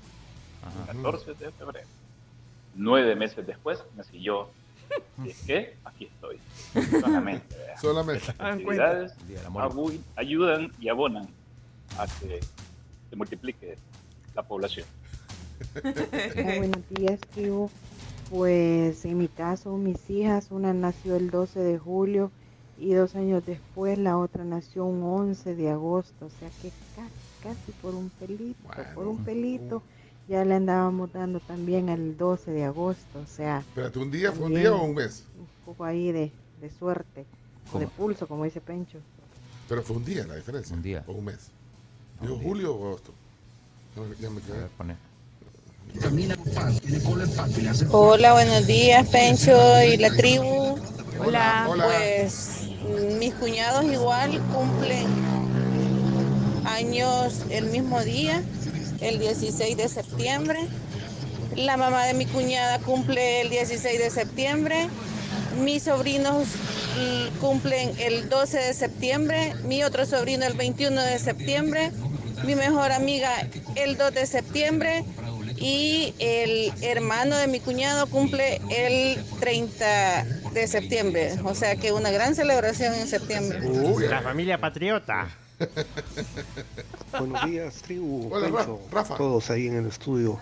[0.86, 1.86] 14 de febrero.
[2.74, 4.50] Nueve meses después nací yo.
[5.24, 6.38] Y es que aquí estoy.
[7.00, 7.56] Solamente.
[7.56, 7.74] ¿verdad?
[7.80, 8.26] Solamente.
[8.26, 9.12] Las actividades
[9.58, 11.28] abu- ayudan y abonan
[11.98, 12.40] a que
[13.10, 13.76] se multiplique
[14.34, 14.86] la población.
[15.82, 17.70] Hola, buenos días, tribu.
[18.30, 22.30] Pues en mi caso, mis hijas, una nació el 12 de julio
[22.78, 26.26] y dos años después la otra nació un 11 de agosto.
[26.26, 27.12] O sea que casi,
[27.42, 29.82] casi por un pelito, por un pelito,
[30.28, 33.18] ya le andábamos dando también el 12 de agosto.
[33.20, 35.24] O sea, Espérate, ¿un día fue un día o un mes?
[35.38, 36.30] Un poco ahí de,
[36.60, 37.26] de suerte,
[37.72, 38.98] o de pulso, como dice Pencho.
[39.68, 40.74] Pero fue un día la diferencia.
[40.76, 41.04] Un día.
[41.06, 41.50] O un mes.
[42.20, 43.12] ¿Dijo julio o agosto?
[44.20, 44.66] Ya me quedé.
[47.90, 50.78] Hola, buenos días, Pencho y la tribu.
[51.18, 51.66] Hola.
[51.68, 51.84] Hola.
[51.86, 52.70] Pues
[53.18, 55.41] mis cuñados igual cumplen
[56.64, 58.42] años el mismo día,
[59.00, 60.60] el 16 de septiembre.
[61.56, 64.88] La mamá de mi cuñada cumple el 16 de septiembre.
[65.60, 66.46] Mis sobrinos
[66.96, 69.54] mm, cumplen el 12 de septiembre.
[69.64, 71.92] Mi otro sobrino el 21 de septiembre.
[72.44, 73.30] Mi mejor amiga
[73.76, 75.04] el 2 de septiembre.
[75.58, 81.34] Y el hermano de mi cuñado cumple el 30 de septiembre.
[81.44, 83.60] O sea que una gran celebración en septiembre.
[84.08, 85.28] La familia patriota.
[87.18, 88.28] Buenos días, tribu.
[88.32, 89.16] Hola, Pencho, Rafa.
[89.16, 90.38] Todos ahí en el estudio.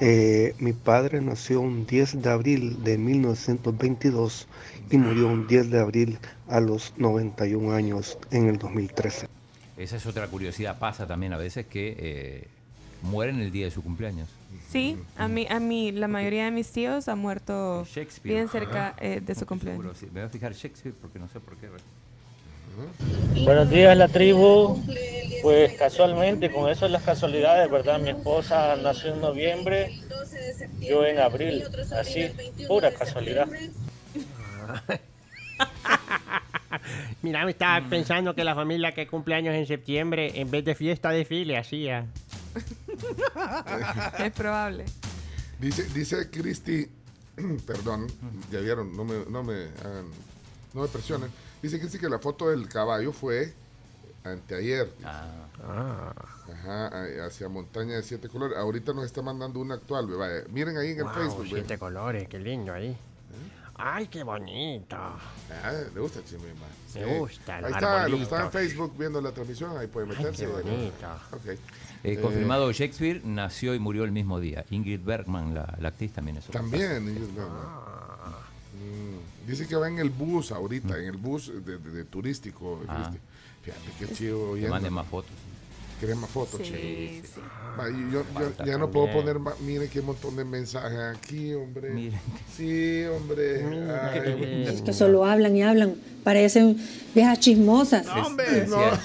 [0.00, 4.46] Eh, mi padre nació un 10 de abril de 1922
[4.90, 9.28] y murió un 10 de abril a los 91 años en el 2013.
[9.76, 10.78] Esa es otra curiosidad.
[10.78, 12.48] Pasa también a veces que eh,
[13.02, 14.28] mueren el día de su cumpleaños.
[14.68, 18.34] Sí, a mí, a mí, la mayoría de mis tíos han muerto Shakespeare.
[18.34, 19.98] bien cerca eh, de su cumpleaños.
[19.98, 20.06] sí.
[20.06, 21.68] Me voy a fijar Shakespeare porque no sé por qué.
[23.44, 24.82] Buenos días, la tribu.
[25.42, 28.00] Pues casualmente, con eso las casualidades, ¿verdad?
[28.00, 30.00] Mi esposa nació en noviembre,
[30.80, 31.64] yo en abril.
[31.98, 32.30] Así,
[32.66, 33.46] pura casualidad.
[37.22, 40.74] Mira, me estaba pensando que la familia que cumple años en septiembre, en vez de
[40.74, 42.06] fiesta, desfile, hacía.
[44.18, 44.86] es probable.
[45.58, 46.86] Dice, dice Cristi,
[47.66, 48.06] perdón,
[48.50, 50.06] ya vieron, no me, no me hagan,
[50.72, 51.30] no me presionen.
[51.64, 53.54] Dice Cristi que la foto del caballo fue
[54.22, 54.92] anteayer.
[55.02, 58.58] Ajá, a- hacia montaña de siete colores.
[58.58, 60.42] Ahorita nos está mandando una actual, ve, vaya.
[60.50, 61.42] Miren ahí en el Wow, Facebook.
[61.44, 61.48] ve.
[61.54, 62.94] siete colores, qué lindo ahí.
[63.76, 64.94] Ay, qué bonito.
[64.94, 66.66] Ah, le gusta el chisme, ma.
[67.00, 68.58] Me gusta, Ahí el está, los que están en arbolito.
[68.58, 70.44] Facebook viendo la transmisión, ahí pueden Ay, meterse.
[70.44, 71.06] qué bonito.
[71.32, 71.46] Ok.
[71.46, 71.58] Eh,
[72.04, 74.66] Eh, confirmado Shakespeare nació y murió el mismo día.
[74.68, 76.60] Ingrid Bergman, la, la actriz, también es otra.
[76.60, 77.62] También, Ingrid Bergman.
[77.66, 78.03] Mm,
[79.46, 82.80] Dice que va en el bus ahorita, en el bus de, de- de turístico.
[82.88, 83.12] Ah.
[83.62, 84.54] Fíjate qué chido.
[84.54, 85.30] Que manden más fotos.
[86.00, 86.60] ¿Querés más fotos?
[86.62, 87.40] Sí, Sí, sí.
[87.78, 89.58] Va, y yo, yo Falta ya no puedo poner más.
[89.60, 91.90] Miren qué montón de mensajes aquí, hombre.
[91.90, 92.20] Miren.
[92.54, 93.64] Sí, hombre.
[94.12, 95.94] Ay, Es que solo hablan y hablan.
[96.24, 96.76] Parecen
[97.14, 98.06] viejas chismosas.
[98.08, 98.76] hombre, Es no.
[98.76, 98.98] cierto.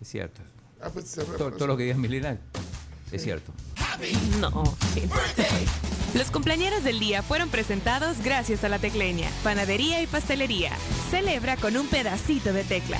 [0.00, 0.40] Es cierto.
[0.80, 2.38] Ah, pues, se todo, todo lo que digas Milena
[3.10, 3.52] es cierto.
[4.40, 4.76] No.
[6.14, 10.72] Los cumpleaños del día fueron presentados gracias a la Tecleña, Panadería y Pastelería.
[11.10, 12.98] Celebra con un pedacito de tecla.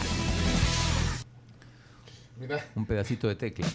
[2.74, 3.66] Un pedacito de tecla.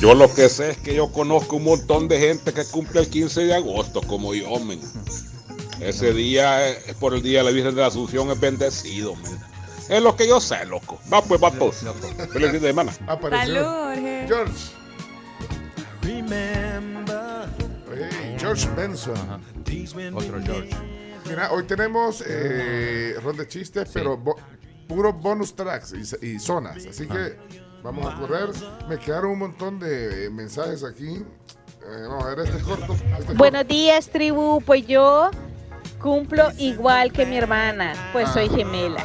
[0.00, 3.08] Yo lo que sé es que yo conozco un montón de gente que cumple el
[3.08, 4.80] 15 de agosto, como yo, men.
[5.80, 9.38] Ese día es por el día de la Virgen de la Asunción es bendecido, men.
[9.88, 10.98] Es lo que yo sé, loco.
[11.12, 11.84] Va pues, va pues.
[12.32, 12.92] Feliz fin de semana.
[13.06, 14.24] Apareció Salud, Jorge.
[14.26, 14.75] George.
[17.90, 19.16] Oye, George Benson.
[20.14, 20.70] Otro George.
[21.28, 24.36] Mira, hoy tenemos eh, ronda de chistes, pero bo-
[24.86, 25.92] puros bonus tracks
[26.22, 26.86] y, y zonas.
[26.86, 27.36] Así que
[27.82, 28.50] vamos a correr.
[28.88, 31.16] Me quedaron un montón de eh, mensajes aquí.
[31.16, 32.92] Eh, vamos a ver, este es corto.
[32.94, 33.34] este es corto.
[33.34, 34.60] Buenos días, tribu.
[34.64, 35.30] Pues yo
[36.00, 39.04] cumplo igual que mi hermana, pues soy gemela.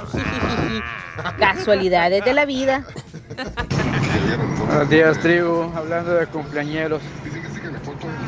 [1.40, 2.86] Casualidades de la vida.
[4.72, 5.70] Buenos días, tribu.
[5.76, 7.02] Hablando de cumpleañeros.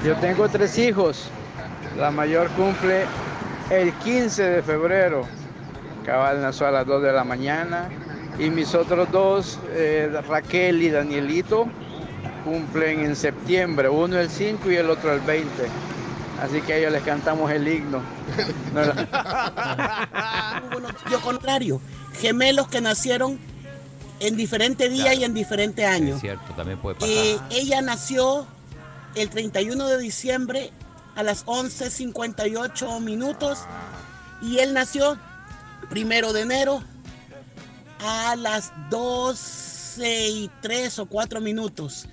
[0.03, 1.29] Yo tengo tres hijos.
[1.97, 3.05] La mayor cumple
[3.69, 5.25] el 15 de febrero.
[6.05, 7.87] Cabal nació a las 2 de la mañana.
[8.37, 11.65] Y mis otros dos, eh, Raquel y Danielito,
[12.43, 13.87] cumplen en septiembre.
[13.87, 15.49] Uno el 5 y el otro el 20.
[16.41, 18.01] Así que a ellos les cantamos el himno.
[18.73, 18.83] No,
[20.79, 20.89] no.
[21.09, 21.79] Yo contrario,
[22.19, 23.39] gemelos que nacieron
[24.19, 26.15] en diferente día y en diferente año.
[26.15, 27.09] Es cierto, también puede pasar.
[27.13, 28.45] Eh, ella nació
[29.15, 30.71] el 31 de diciembre
[31.15, 33.59] a las 11.58 minutos
[34.41, 35.17] y él nació
[35.89, 36.83] primero de enero
[37.99, 42.07] a las 12 y 3 o 4 minutos.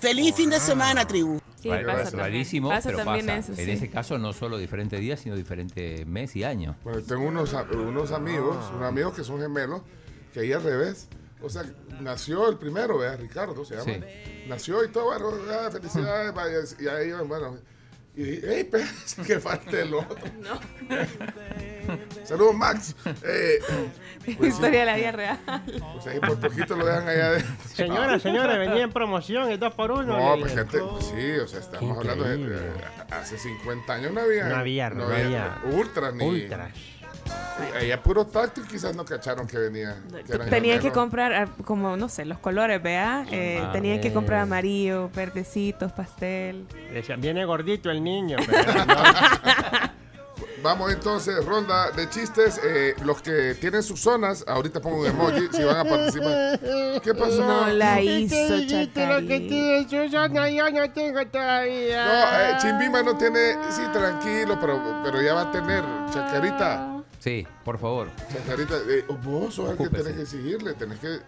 [0.00, 1.40] Feliz fin de semana, tribu.
[1.62, 3.38] Sí, Ra- pasa rarísimo, Pasa pero también pasa.
[3.38, 3.70] eso, en sí.
[3.70, 6.76] ese caso no solo diferente día, sino diferente mes y año.
[6.84, 9.80] Bueno, tengo unos, unos amigos, unos amigos que son gemelos,
[10.34, 11.08] que ahí al revés.
[11.44, 11.62] O sea,
[12.00, 13.18] nació el primero, ¿verdad?
[13.20, 13.92] Ricardo se llama.
[13.92, 14.00] Sí.
[14.48, 17.58] Nació y todo, bueno, ah, felicidades, vaya, y ahí, bueno.
[18.16, 18.70] Y dije, ¡ey,
[19.26, 20.16] que falte el otro!
[22.24, 22.94] Saludos, Max.
[23.24, 23.58] Eh,
[24.24, 25.38] pues sí, Historia de la vida real.
[25.94, 27.44] pues ahí por poquito lo dejan allá de...
[27.74, 31.60] Señora, señora, venía en promoción, el 2 por 1 No, pues gente, sí, o sea,
[31.60, 32.60] estamos hablando de,
[33.10, 35.60] hace 50 años no había, No había, no había.
[35.64, 36.72] ultras ni Ultras.
[37.80, 39.96] Ella puro tacto y quizás no cacharon que venía.
[40.26, 43.24] que Tenían que comprar, ah, como, no sé, los colores, vea.
[43.30, 44.12] Eh, Ah, tenían que eh.
[44.12, 46.66] comprar amarillo, verdecitos, pastel.
[46.92, 48.94] Decían, viene gordito el niño, pero no.
[50.62, 52.58] Vamos entonces, ronda de chistes.
[52.64, 56.58] Eh, los que tienen sus zonas, ahorita pongo un emoji si van a participar.
[57.02, 57.46] ¿Qué pasó?
[57.46, 59.28] No la hizo, Lo que Chacarita.
[59.28, 62.06] tiene Susana, yo no tengo todavía.
[62.06, 65.84] No, eh, Chimbima no tiene, sí, tranquilo, pero, pero ya va a tener.
[66.10, 66.93] Chacarita,
[67.24, 68.10] Sí, por favor.
[68.30, 71.22] Chacarita, eh, vos sos el que tenés que exigirle, tenés que eh,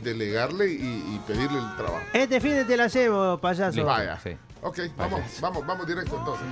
[0.00, 2.04] delegarle y, y pedirle el trabajo.
[2.12, 3.84] Este fin de te la cebo, payaso.
[3.84, 4.16] Vaya.
[4.22, 4.36] Sí.
[4.62, 6.46] Ok, vamos, vamos, vamos directo entonces.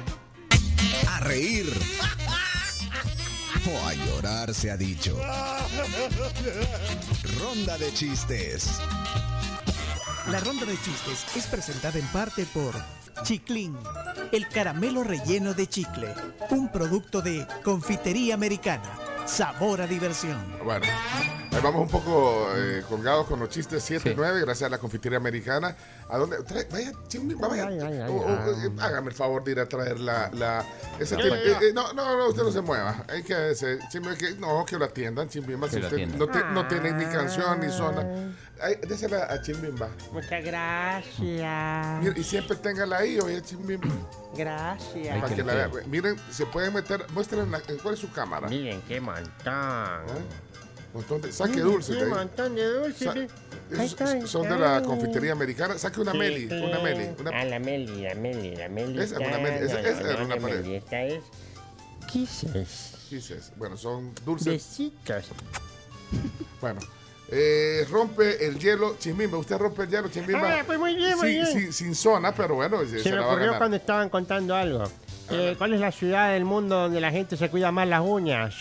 [1.08, 1.72] A reír.
[3.72, 5.16] O a llorar se ha dicho.
[7.40, 8.80] Ronda de chistes.
[10.28, 12.74] La ronda de chistes es presentada en parte por
[13.22, 13.76] Chiclín,
[14.32, 16.08] el caramelo relleno de chicle,
[16.50, 18.98] un producto de confitería americana.
[19.26, 20.38] Sabor a diversión.
[21.56, 24.78] Ahí vamos un poco eh, colgados con los chistes 7 y 9, gracias a la
[24.78, 25.74] confitería americana.
[26.08, 26.38] ¿A dónde?
[26.44, 27.66] Trae- vaya, Chimbimba, vaya.
[27.66, 28.66] Ay, ay, ay, O- o, ay.
[28.66, 30.30] eh, hágame el favor de ir a traer la.
[30.32, 30.64] la
[31.00, 33.04] ese tipo- eh, no, no, no, usted no se mueva.
[33.08, 35.68] Hay que, se, Chimbi- que no, que lo atiendan, Chimbimba.
[35.68, 38.32] Si usted no, te- no tiene ni canción ni zona.
[38.60, 39.88] Ay, désela a Chimbimba.
[40.12, 42.02] Muchas gracias.
[42.02, 43.88] Mira, y siempre téngala ahí, oye, Chimbimba.
[44.36, 45.20] Gracias.
[45.20, 45.70] Para que la vea.
[45.86, 47.04] Miren, se pueden meter.
[47.12, 48.48] Muestren la- cuál es su cámara.
[48.48, 49.26] Miren, qué montón.
[50.94, 52.08] Montón de- saque dulces de ahí.
[52.10, 52.92] montón de.
[52.94, 53.12] Sa-
[53.78, 55.76] Ahí está, son de la confitería americana.
[55.76, 57.10] Saque una Sí, Meli, una Meli.
[57.18, 57.30] Una...
[57.34, 59.00] Ah, la Meli, la Meli, la Meli.
[59.02, 60.60] Esa es una Meli, esa- esa era una la pared.
[60.62, 61.22] Meli, Esta es
[62.10, 62.92] Kisses.
[63.08, 63.52] Kisses.
[63.56, 64.46] Bueno, son dulces.
[64.52, 65.24] Besitos.
[66.60, 66.80] Bueno.
[67.28, 69.36] Eh, rompe el hielo, Chimbimba.
[69.38, 70.60] Usted rompe el hielo, Chimbimba.
[70.60, 71.46] Ah, pues muy bien, muy Sí, bien.
[71.46, 73.58] sí, sin zona, pero bueno, se, Se me la va a ocurrió ganar.
[73.58, 74.84] cuando estaban contando algo.
[75.30, 78.54] Eh, ¿Cuál es la ciudad del mundo donde la gente se cuida más las uñas?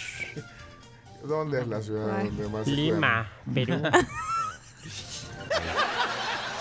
[1.28, 2.28] ¿Dónde es la ciudad Ay.
[2.28, 3.74] donde más se Lima, Perú.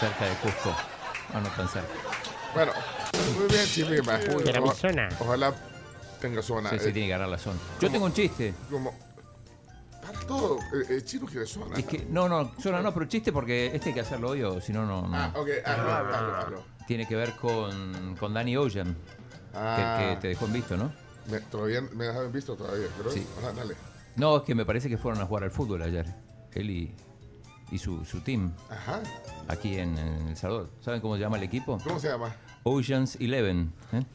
[0.01, 0.75] Cerca de Cusco.
[1.33, 1.89] Ah, no tan cerca.
[2.55, 2.73] Bueno,
[3.39, 4.19] muy bien, Chimbimba.
[4.19, 5.09] Era mi Oja- zona.
[5.21, 5.55] Ojalá
[6.21, 6.71] tenga zona.
[6.71, 7.59] Sí, sí, Eh, tiene que ganar la zona.
[7.81, 8.55] Yo tengo un chiste.
[8.71, 8.95] como,
[10.03, 11.77] para todo, eh, eh, Chino quiere zona.
[11.77, 14.61] Es que, no, no, zona no, pero chiste porque este hay que hacerlo hoy o
[14.61, 15.07] si no, no.
[15.09, 15.17] no.
[15.17, 16.65] Ah, ok, hazlo, hazlo, hazlo.
[16.87, 18.97] Tiene que ver con, con Danny Ocean,
[19.55, 19.97] Ah.
[19.99, 20.93] que, que te dejó en visto, ¿no?
[21.31, 23.27] Me, todavía me dejaron visto todavía, pero Sí.
[23.39, 23.75] ajá, dale.
[24.17, 26.07] No, es que me parece que fueron a jugar al fútbol ayer.
[26.53, 26.95] Él y,
[27.71, 28.53] y su, su team.
[28.71, 29.01] Ajá.
[29.49, 30.71] Aquí en, en El Salvador.
[30.81, 31.79] ¿Saben cómo se llama el equipo?
[31.83, 32.35] ¿Cómo se llama?
[32.63, 33.73] Oceans Eleven.
[33.93, 34.03] ¿eh?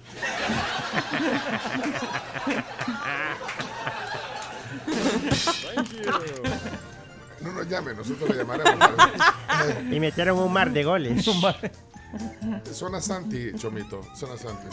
[7.41, 8.89] No nos llame, nosotros le llamaremos.
[9.91, 11.25] Y metieron un mar de goles.
[12.73, 14.01] Zona Santi, Chomito.
[14.15, 14.67] Zona Santi.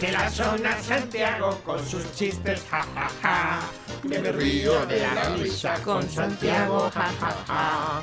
[0.00, 3.60] Desde la zona Santiago con sus chistes, ja, ja, ja.
[4.04, 8.02] Me río de la risa con Santiago, ja, ja, ja.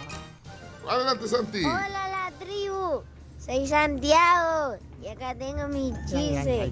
[0.88, 1.66] Adelante, Santi.
[1.66, 3.02] Hola la tribu,
[3.40, 6.72] soy Santiago y acá tengo mi chiste.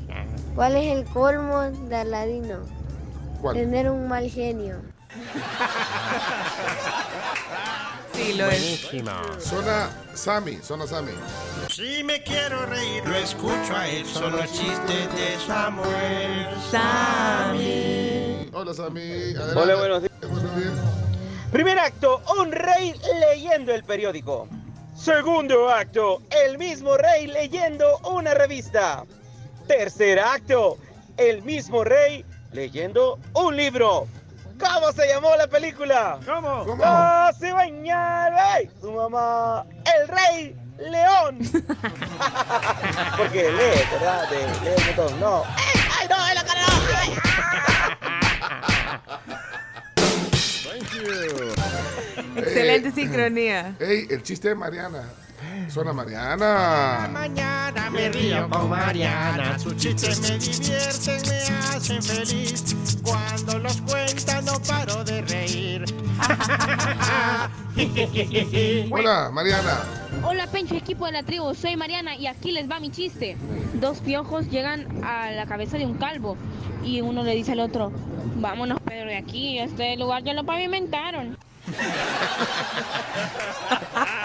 [0.54, 2.60] ¿Cuál es el colmo de Aladino?
[3.42, 3.56] ¿Cuál?
[3.56, 4.80] Tener un mal genio.
[8.16, 9.12] Sí, lo Buenísimo.
[9.40, 11.12] Zona Sami, zona Sami.
[11.70, 14.06] Si me quiero reír, lo escucho a él.
[14.06, 18.50] Son los chistes de Samuel Sami.
[18.54, 19.02] Hola, Sami.
[19.02, 19.60] Adelante.
[19.60, 20.32] Hola, buenos días.
[20.32, 20.74] Buenos días.
[21.52, 24.48] Primer acto, un rey leyendo el periódico.
[24.96, 29.04] Segundo acto, el mismo rey leyendo una revista.
[29.68, 30.78] Tercer acto,
[31.18, 34.08] el mismo rey leyendo un libro.
[34.60, 36.20] ¿Cómo se llamó la película?
[36.26, 36.66] ¿Cómo?
[36.66, 36.84] ¿Cómo?
[36.86, 38.70] ¡No se bañar, rey!
[38.82, 39.66] Su mamá,
[40.00, 41.40] el rey león.
[43.18, 44.30] Porque lee, ¿verdad?
[44.30, 45.20] De, lee un montón.
[45.20, 45.44] No.
[45.56, 46.28] ¡Ay, ay, no!
[46.30, 46.74] ¡En la cara no!
[46.98, 47.10] ¡Ay!
[50.64, 52.40] Thank you.
[52.42, 53.76] Excelente Eh, sincronía.
[53.80, 55.04] Ey, el chiste de Mariana.
[55.70, 57.10] Zona Mariana.
[57.12, 59.60] Mañana me río con Mariana.
[59.60, 61.38] Sus chistes me divierten, me
[61.68, 62.76] hacen feliz.
[63.04, 65.86] Cuando los cuenta no paro de reír.
[68.92, 69.84] Hola, Mariana.
[70.24, 73.36] Hola Pencho, equipo de la tribu, soy Mariana y aquí les va mi chiste.
[73.74, 76.38] Dos piojos llegan a la cabeza de un calvo
[76.84, 77.92] y uno le dice al otro,
[78.38, 81.38] vámonos Pedro de aquí, este lugar ya lo pavimentaron.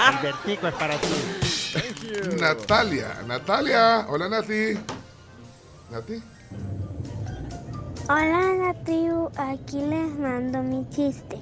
[0.08, 1.08] El vertico es para ti.
[2.38, 3.22] Natalia.
[3.26, 4.06] Natalia.
[4.08, 4.78] Hola, Nati.
[5.90, 6.22] Nati.
[8.08, 11.38] Hola la tribu, aquí les mando mi chiste.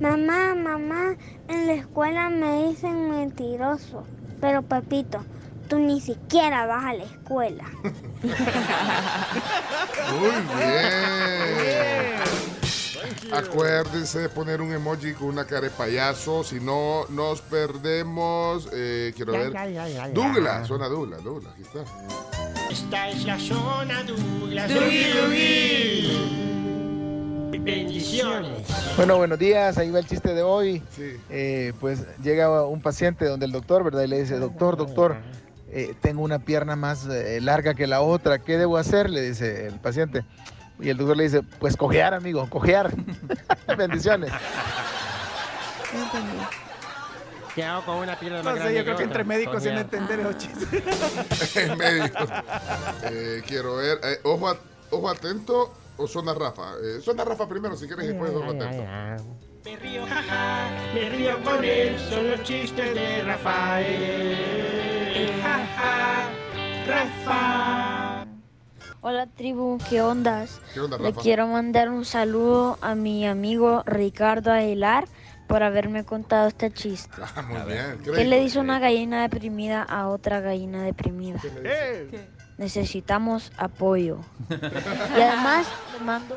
[0.00, 1.14] Mamá, mamá,
[1.48, 4.06] en la escuela me dicen mentiroso.
[4.40, 5.22] Pero papito,
[5.68, 7.64] tú ni siquiera vas a la escuela.
[10.08, 12.15] Muy bien.
[13.32, 18.68] Acuérdense de poner un emoji con una cara de payaso, si no nos perdemos.
[18.72, 19.52] Eh, quiero Ya, ver.
[19.52, 20.14] ya, ya, ya, ya.
[20.14, 21.80] Douglas, zona Douglas, Douglas, aquí está.
[22.70, 24.72] Esta es la zona Douglas.
[24.72, 26.46] Dougie, Dougie.
[27.60, 28.62] Bendiciones.
[28.96, 30.82] Bueno, buenos días, ahí va el chiste de hoy.
[31.30, 34.02] Eh, pues llega un paciente donde el doctor, ¿verdad?
[34.04, 35.16] Y le dice, doctor, doctor,
[35.70, 39.10] eh, tengo una pierna más eh, larga que la otra, ¿qué debo hacer?
[39.10, 40.22] Le dice el paciente.
[40.78, 42.92] Y el doctor le dice, pues cojear, amigo, cojear.
[43.78, 44.30] Bendiciones.
[47.54, 49.70] ¿Qué hago con una pierna más No grande sé, yo creo que entre médicos se
[49.70, 50.68] entender esos chistes.
[51.56, 52.04] En medio.
[53.04, 53.98] Eh, quiero ver.
[54.04, 54.58] eh, ojo, a-
[54.90, 56.72] ojo atento o zona Rafa.
[56.84, 58.84] Eh, zona Rafa primero, si quieres, y después ojo atento.
[59.64, 64.36] Me río, jaja, me río con él, son los chistes de Rafael.
[65.42, 66.28] Jaja,
[66.86, 68.15] Rafa.
[69.08, 70.60] Hola tribu, ¿qué ondas?
[70.74, 71.20] ¿Qué onda, Le Rafa?
[71.20, 75.06] quiero mandar un saludo a mi amigo Ricardo Aguilar
[75.46, 77.14] por haberme contado este chiste.
[77.22, 78.00] Ah, muy bien.
[78.02, 81.38] ¿Qué le dice una gallina deprimida a otra gallina deprimida?
[82.58, 84.18] Necesitamos apoyo.
[85.16, 86.34] Y además le mando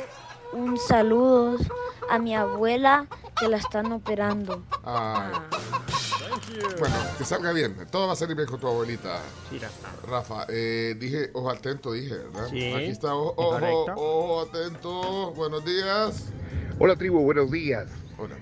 [0.53, 1.57] un saludo
[2.07, 3.07] a mi abuela
[3.39, 4.61] que la están operando.
[4.84, 5.32] Ay.
[6.80, 7.76] Bueno, que salga bien.
[7.92, 9.22] Todo va a salir bien con tu abuelita.
[10.08, 12.48] Rafa, eh, dije, ojo atento, dije, ¿verdad?
[12.50, 15.32] Sí, Aquí está, ojo, ojo, ojo atento.
[15.34, 16.26] Buenos días.
[16.80, 17.88] Hola tribu, buenos días.
[18.18, 18.36] Hola.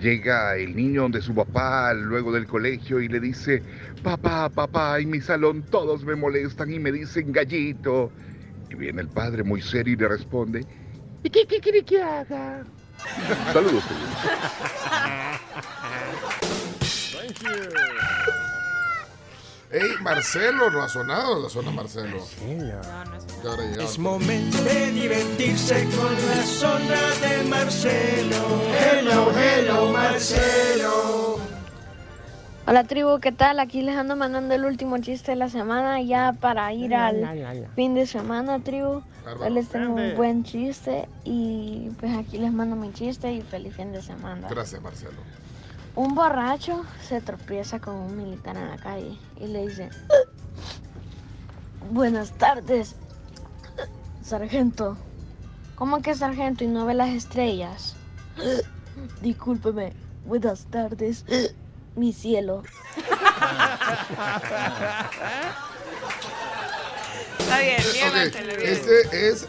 [0.00, 3.62] Llega el niño donde su papá luego del colegio y le dice,
[4.02, 8.10] papá, papá, en mi salón todos me molestan y me dicen gallito.
[8.68, 10.66] Y viene el padre muy serio y le responde,
[11.22, 12.64] ¿y qué, qué quiere que haga?
[13.52, 13.84] Saludos.
[19.70, 22.18] Ey, Marcelo no ha sonado la zona Marcelo.
[22.38, 23.82] Que ahora llegaba.
[23.84, 28.36] Es momento de divertirse con la zona de Marcelo.
[28.78, 31.34] Hello, hello, Marcelo.
[32.66, 33.58] Hola tribu, ¿qué tal?
[33.60, 37.20] Aquí les ando mandando el último chiste de la semana ya para ir Ya, al
[37.20, 37.68] ya, ya, ya.
[37.74, 39.02] fin de semana, tribu.
[39.40, 43.74] Hoy les tengo un buen chiste y pues aquí les mando mi chiste y feliz
[43.74, 44.48] fin de semana.
[44.48, 45.18] Gracias, Marcelo.
[45.96, 49.90] Un borracho se tropieza con un militar en la calle y le dice,
[51.90, 52.96] buenas tardes,
[54.22, 54.96] sargento.
[55.76, 57.94] ¿Cómo que sargento y no ve las estrellas?
[59.20, 59.92] Discúlpeme,
[60.26, 61.24] buenas tardes,
[61.94, 62.64] mi cielo.
[67.38, 68.68] Está bien, bien, Ok, Marcelo, bien.
[68.72, 69.46] Este es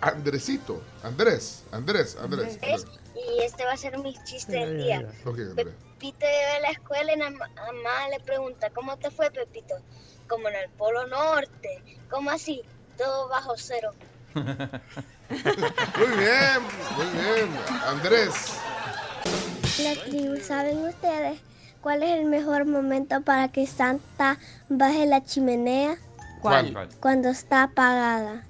[0.00, 0.82] Andresito.
[1.02, 2.54] Andrés, Andrés, Andrés.
[2.54, 2.99] Andrés.
[3.28, 5.00] Y este va a ser mi chiste del día.
[5.24, 5.74] Ok, Andrés.
[5.98, 9.74] Pepito llega a la escuela y la ma- mamá le pregunta, ¿cómo te fue, Pepito?
[10.28, 11.82] Como en el Polo Norte.
[12.10, 12.62] ¿Cómo así?
[12.96, 13.92] todo bajo cero.
[14.34, 14.46] Muy
[16.18, 16.62] bien,
[16.96, 17.50] muy bien.
[17.86, 18.34] Andrés.
[19.82, 21.40] La tribu, ¿saben ustedes
[21.80, 25.96] cuál es el mejor momento para que Santa baje la chimenea?
[26.42, 26.88] ¿Cuál?
[27.00, 28.44] Cuando está apagada.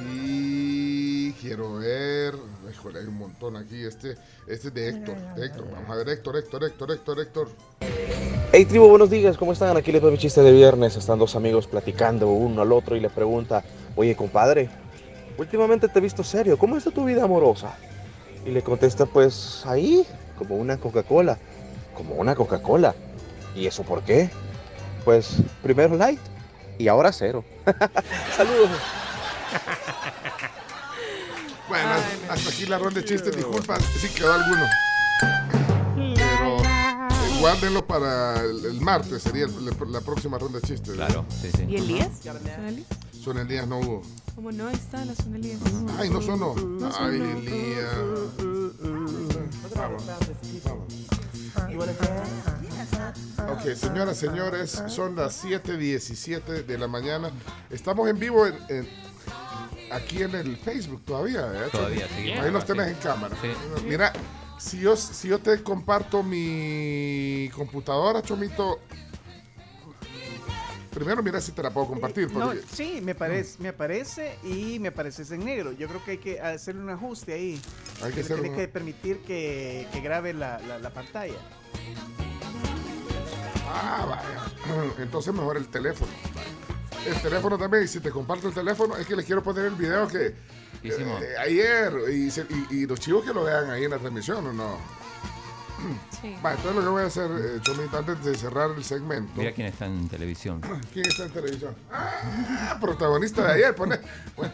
[0.00, 2.34] Y quiero ver.
[2.70, 3.82] Híjole, hay un montón aquí.
[3.82, 5.16] Este, este es de Héctor.
[5.36, 5.70] de Héctor.
[5.70, 7.48] Vamos a ver, Héctor, Héctor, Héctor, Héctor, Héctor.
[8.52, 9.78] Hey tribu, buenos días, ¿cómo están?
[9.78, 10.96] Aquí les doy mi chiste de viernes.
[10.96, 13.64] Están dos amigos platicando uno al otro y le pregunta,
[13.96, 14.68] oye compadre,
[15.38, 17.74] últimamente te he visto serio, ¿cómo está tu vida amorosa?
[18.44, 20.06] Y le contesta, pues ahí,
[20.36, 21.38] como una Coca-Cola,
[21.94, 22.94] como una Coca-Cola.
[23.54, 24.30] ¿Y eso por qué?
[25.04, 26.20] Pues primero light
[26.78, 27.44] y ahora cero.
[28.36, 28.70] Saludos.
[31.68, 31.88] Bueno,
[32.28, 33.34] hasta aquí la ronda de chistes.
[33.34, 34.66] Disculpa si quedó alguno.
[35.96, 40.92] Pero eh, guárdenlo para el, el martes, sería el- la próxima ronda de chistes.
[40.94, 41.64] Claro, sí, sí.
[41.68, 42.08] ¿Y Elías?
[43.24, 43.66] ¿Son Elías?
[43.66, 44.02] No hubo.
[44.34, 44.68] ¿Cómo no?
[44.68, 45.60] Ahí está la son Elías.
[45.98, 46.54] Ay, no sonó.
[46.54, 47.38] No Ay, sonó.
[47.38, 47.88] Elías.
[49.74, 50.84] Vamos, vamos.
[53.50, 57.30] Ok, señoras, señores, son las 7:17 de la mañana.
[57.70, 58.88] Estamos en vivo en- en-
[59.92, 61.40] aquí en el Facebook todavía.
[61.54, 61.68] ¿eh?
[61.70, 62.30] Todavía, sí.
[62.32, 63.36] Ahí nos tenés en cámara.
[63.86, 64.12] Mira,
[64.58, 68.80] si yo, si yo te comparto mi computadora, Chomito,
[70.92, 72.30] primero mira si te la puedo compartir.
[72.32, 75.72] No, porque- sí, me parece, me aparece y me apareces en negro.
[75.72, 77.60] Yo creo que hay que hacer un ajuste ahí.
[78.02, 81.34] Hay que Le hacer tiene un- que permitir que, que grabe la, la- la pantalla.
[83.68, 84.92] Ah, vaya.
[85.02, 86.12] Entonces mejor el teléfono.
[87.06, 89.74] El teléfono también, y si te comparto el teléfono, es que les quiero poner el
[89.74, 90.34] video que
[90.84, 91.20] Hicimos.
[91.22, 94.46] eh, ayer y, se- y- y los chicos que lo vean ahí en la transmisión
[94.46, 95.01] o no.
[96.20, 96.36] Sí.
[96.44, 99.32] Va, entonces lo que voy a hacer, eh, Chomito, antes de cerrar el segmento.
[99.36, 100.60] Mira quién está en televisión.
[100.92, 101.74] ¿Quién está en televisión?
[101.90, 103.98] Ah, protagonista de ayer, pone.
[104.36, 104.52] Bueno,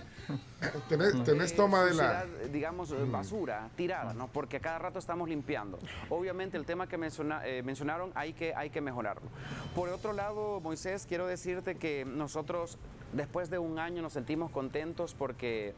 [0.89, 2.22] tenés, tenés toma de la.
[2.22, 4.29] suciedad, digamos, eh, basura tirada, ¿no?
[4.29, 5.79] Porque a cada rato estamos limpiando.
[6.11, 9.29] Obviamente el tema que menciona- eh, mencionaron hay que, hay que mejorarlo.
[9.74, 12.79] Por otro lado, Moisés, quiero decirte que nosotros
[13.12, 15.74] después de un año nos sentimos contentos porque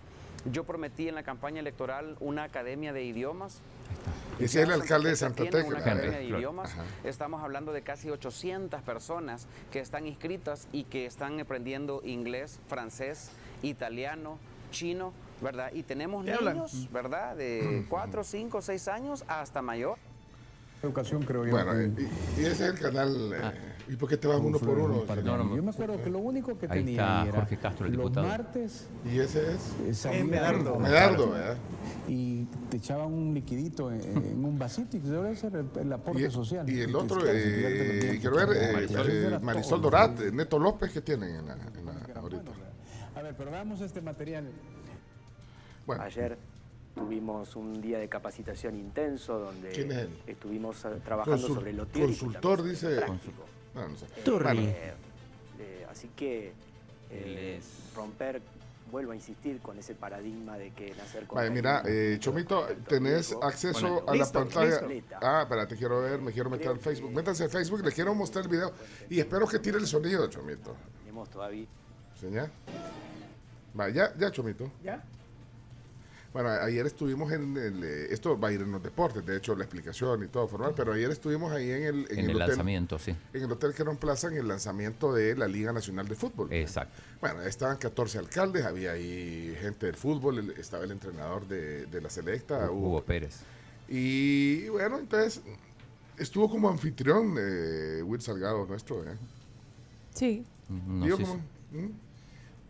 [0.51, 3.61] yo prometí en la campaña electoral una academia de idiomas.
[4.41, 5.95] Ese es el alcalde de Santa Tecla.
[5.95, 6.73] De idiomas.
[6.73, 6.85] Ajá.
[7.05, 13.31] Estamos hablando de casi 800 personas que están inscritas y que están aprendiendo inglés, francés,
[13.63, 14.39] italiano,
[14.71, 15.71] chino, ¿verdad?
[15.75, 16.55] Y tenemos ¿Qué hablan?
[16.57, 17.37] niños, ¿verdad?
[17.37, 19.99] De 4, 5, 6 años hasta mayor.
[20.83, 21.51] Educación, creo yo.
[21.51, 23.33] Bueno, y, y ese es el canal.
[23.35, 23.53] eh,
[23.89, 25.05] ¿Y por qué te vas uno por uno?
[25.25, 27.87] No, no, yo me acuerdo que lo único que Ahí tenía está era Jorge Castro,
[27.87, 28.27] el los diputado.
[28.29, 29.61] martes ¿Y ese es?
[29.87, 30.79] eh, salía Medardo.
[30.79, 31.57] Medardo, ¿verdad?
[32.07, 36.23] Y te echaban un liquidito en, en un vasito y debe ser el, el aporte
[36.23, 36.69] Y, social.
[36.69, 39.07] y el Que otro, eh, quiero ver, eh, Marisol.
[39.11, 39.81] eh, Marisol.
[39.83, 42.53] Dorat, eh, Neto López, ¿qué tienen en la, en la- ahorita?
[43.17, 44.45] A ver, pero veamos este material.
[45.99, 46.39] Ayer
[46.95, 50.11] tuvimos un día de capacitación intenso donde ¿Quién es él?
[50.27, 51.99] estuvimos eh, trabajando Consul- sobre teórico.
[51.99, 52.89] y consultor, dice.
[52.97, 53.43] práctico.
[53.75, 54.07] Ah, no sé.
[54.25, 54.45] Turri.
[54.45, 54.95] Bueno, Eh,
[55.61, 56.53] eh, así que
[57.11, 57.61] eh,
[57.95, 58.41] romper,
[58.91, 63.37] vuelvo a insistir con ese paradigma de que nacer con Vaya, mira, eh, Chomito, tenés
[63.43, 64.81] acceso a la Listo, pantalla.
[64.83, 65.15] listo.
[65.21, 67.13] Ah, espérate, quiero ver, me quiero meter al Facebook.
[67.13, 68.73] Métanse al Facebook, les quiero mostrar el video.
[69.09, 70.77] Y espero que tire el sonido, Chomito.
[71.01, 71.67] tenemos todavía
[72.21, 72.51] ¿Señal?
[73.75, 74.71] Vaya, ya, Chomito.
[74.83, 75.03] ¿Ya?
[76.33, 77.83] Bueno, ayer estuvimos en el.
[77.83, 80.75] eh, esto va a ir en los deportes, de hecho, la explicación y todo formal,
[80.77, 82.07] pero ayer estuvimos ahí en el.
[82.11, 83.17] En el hotel, lanzamiento, sí.
[83.33, 86.53] En el Hotel Querón Plaza, en el lanzamiento de la Liga Nacional de Fútbol.
[86.53, 87.03] Exacto.
[87.21, 92.01] Bueno, estaban 14 alcaldes, había ahí gente del fútbol, el- estaba el entrenador de, de
[92.01, 92.89] la selecta, Hugo.
[92.91, 93.41] Hugo Pérez.
[93.89, 95.43] Y bueno, entonces
[96.17, 99.17] estuvo como anfitrión eh, Will Salgado nuestro, ¿eh?
[100.15, 100.45] Sí.
[100.69, 101.43] Digo, hizo- como-
[101.73, 101.91] ¿Mm?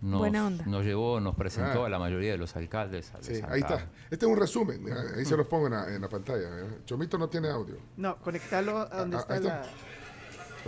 [0.01, 0.65] Nos- Buena onda.
[0.67, 1.87] nos llevó, nos presentó Ah.
[1.87, 3.13] a la mayoría de los alcaldes.
[3.15, 3.87] a Sí, ahí está.
[4.11, 4.85] Este es un resumen,
[5.17, 6.49] ahí se los pongo en la, en la pantalla.
[6.61, 6.79] ¿eh?
[6.85, 7.77] Chomito no tiene audio.
[7.97, 9.61] No, conectalo a donde Ah, está, ahí está.
[9.61, 9.67] la,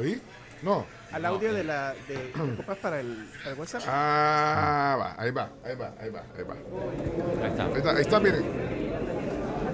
[0.03, 0.23] ¿Oí?
[0.63, 0.87] No.
[1.11, 3.83] al audio de la de, de copas para el, para el WhatsApp.
[3.87, 6.55] Ah, va, ahí va, ahí va, ahí va, ahí va.
[6.55, 7.65] Ahí está.
[7.67, 8.43] Ahí está, ahí está, miren.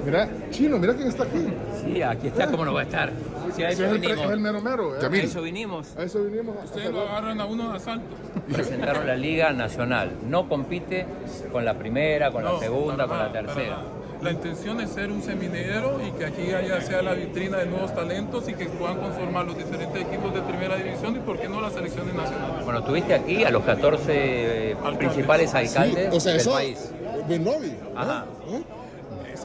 [0.05, 1.47] Mira, chino, mira quién está aquí.
[1.85, 3.13] Sí, aquí está, ¿cómo no va a estar?
[3.55, 4.25] Sí, a eso es el, vinimos.
[4.25, 4.95] es el mero mero.
[4.95, 4.99] ¿eh?
[5.03, 5.97] A eso vinimos.
[5.97, 6.57] A eso vinimos.
[6.65, 8.07] Ustedes lo agarran a uno de asalto.
[8.53, 10.13] Presentaron la Liga Nacional.
[10.27, 11.07] No compite
[11.53, 13.79] con la primera, con la segunda, con la nada, tercera.
[14.23, 17.95] La intención es ser un seminero y que aquí haya sea la vitrina de nuevos
[17.95, 21.61] talentos y que puedan conformar los diferentes equipos de primera división y por qué no
[21.61, 22.65] las selecciones nacionales.
[22.65, 26.91] Bueno, tuviste aquí a los 14 principales alcaldes Sí, o sea, del eso- país.
[27.29, 27.71] Buen novio.
[27.95, 28.25] Ajá.
[28.49, 28.57] Ese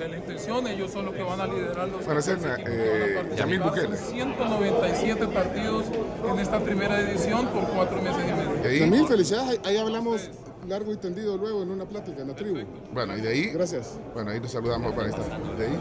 [0.03, 2.37] esa es la intención, ellos son los que van a liderar los Van a ser,
[2.37, 3.59] equipos que eh, Yamil.
[3.59, 3.97] Bukele.
[3.97, 5.85] 197 partidos
[6.29, 8.79] en esta primera edición por cuatro meses y medio.
[8.79, 10.29] También felicidades, ahí, ahí hablamos
[10.67, 12.59] largo y tendido luego en una plática en la tribu.
[12.93, 13.45] Bueno, y de ahí.
[13.47, 13.99] Gracias.
[14.13, 14.93] Bueno, ahí nos saludamos.
[14.93, 15.39] Está.
[15.57, 15.79] De ahí.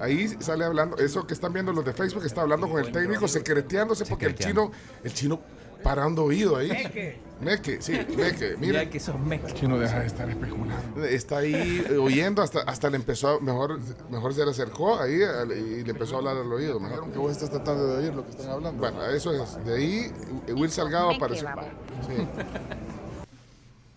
[0.00, 3.28] Ahí sale hablando, eso que están viendo los de Facebook, está hablando con el técnico,
[3.28, 4.70] secreteándose porque el chino,
[5.04, 5.40] el chino
[5.82, 6.70] parando oído ahí.
[7.40, 8.54] Meque, sí, Meque.
[8.58, 9.52] Mira, Mira que sos meque.
[9.54, 11.04] Chino deja de estar especulando.
[11.04, 13.80] Está ahí eh, oyendo, hasta, hasta le empezó, a- mejor,
[14.10, 16.78] mejor se le acercó ahí y le empezó a hablar al oído.
[16.78, 17.10] Mejor.
[17.10, 18.78] Que vos estás tratando de oír lo que están hablando.
[18.78, 19.64] Bueno, eso es.
[19.64, 20.12] De ahí,
[20.46, 21.48] eh, Will Salgado Meque, apareció.
[22.06, 22.26] Sí.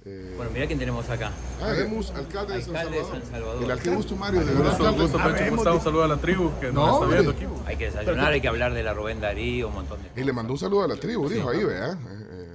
[0.07, 1.32] Eh, Bueno, mira quién tenemos acá.
[1.60, 3.06] Ah, alcalde de San Alcalde de Salvador.
[3.11, 3.64] San Salvador.
[3.64, 4.77] El alcalde Gusto Mario, de Gusto, verdad.
[4.77, 4.99] gusto, alcalde.
[5.02, 5.72] Pecho, ¿cómo Habemos está?
[5.72, 7.45] Un de- saludo a la tribu que No, nos está viendo aquí.
[7.65, 10.32] Hay que desayunar, hay que hablar de la Rubén Darío, un montón de Y le
[10.32, 11.98] mandó un saludo a la tribu, dijo ahí, vea.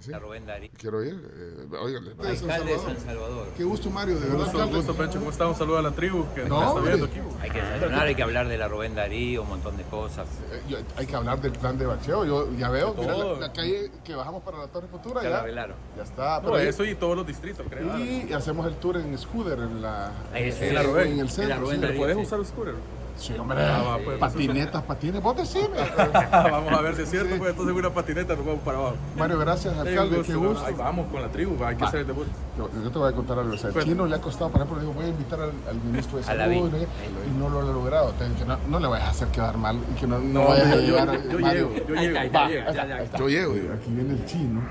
[0.01, 0.11] Eh, sí.
[0.11, 0.71] La Rubén Darío.
[0.77, 1.13] Quiero ir.
[1.15, 3.49] Eh, oiga, Alcalde de San Salvador.
[3.57, 4.37] Qué gusto, Mario, de verdad.
[4.39, 4.77] Gusto, alcalde.
[4.77, 5.47] gusto, Pecho, ¿cómo está?
[5.47, 7.21] Un saludo a la tribu que No, nos está viendo aquí.
[7.41, 10.27] Hay que desayunar, hay que hablar de la Rubén Darío, un montón de cosas.
[10.71, 12.25] Eh, hay que hablar del plan de bacheo.
[12.25, 15.23] Yo ya veo, mira la, la calle que bajamos para la Torre Futura.
[15.23, 15.69] Ya Ya.
[15.97, 16.41] Ya está.
[16.41, 17.99] No, eso y todos los distritos, creo.
[17.99, 21.07] y hacemos el tour en scooter en la, Ahí sí, en, la Rubén.
[21.09, 21.55] en el En centro.
[21.55, 21.83] la Rubén sí.
[21.83, 22.23] Darío, ¿Puedes sí.
[22.23, 22.75] usar scooter?
[23.21, 23.59] Sí, hombre.
[23.63, 25.23] Ah, va, pues, patinetas, patines.
[25.23, 25.77] Vos decime.
[26.33, 28.97] Vamos a ver si es cierto, pues entonces una patineta nos vamos para abajo.
[29.17, 30.23] Mario, gracias, alcalde.
[30.23, 30.65] Qué gusto.
[30.65, 31.89] Ahí vamos con la tribu, hay que Va.
[31.89, 32.27] hacer el debut.
[32.57, 33.53] Yo, yo te voy a contar algo.
[33.53, 35.53] O sea, el chino le ha costado, por ejemplo, le digo, voy a invitar al,
[35.69, 36.71] al ministro de Salud.
[36.71, 36.79] ¿no?
[36.79, 38.13] y no lo ha logrado.
[38.13, 40.67] Te- no, no le vayas a hacer quedar mal y que no, no, No, vayas
[40.67, 41.07] a yo- llegar.
[41.07, 41.71] yo- a- yo Mario.
[41.75, 43.19] llego, yo Ahí llego, está, yo va, llego, ahí ya, está, ya, ahí está.
[43.19, 43.25] ya.
[43.25, 43.53] Yo llego.
[43.53, 44.69] digo, Aquí viene el chino.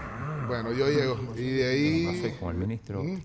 [0.48, 1.20] Bueno, yo llego.
[1.38, 2.06] Y de ahí.
[2.06, 3.04] No sé, como el ministro.
[3.04, 3.22] Mm,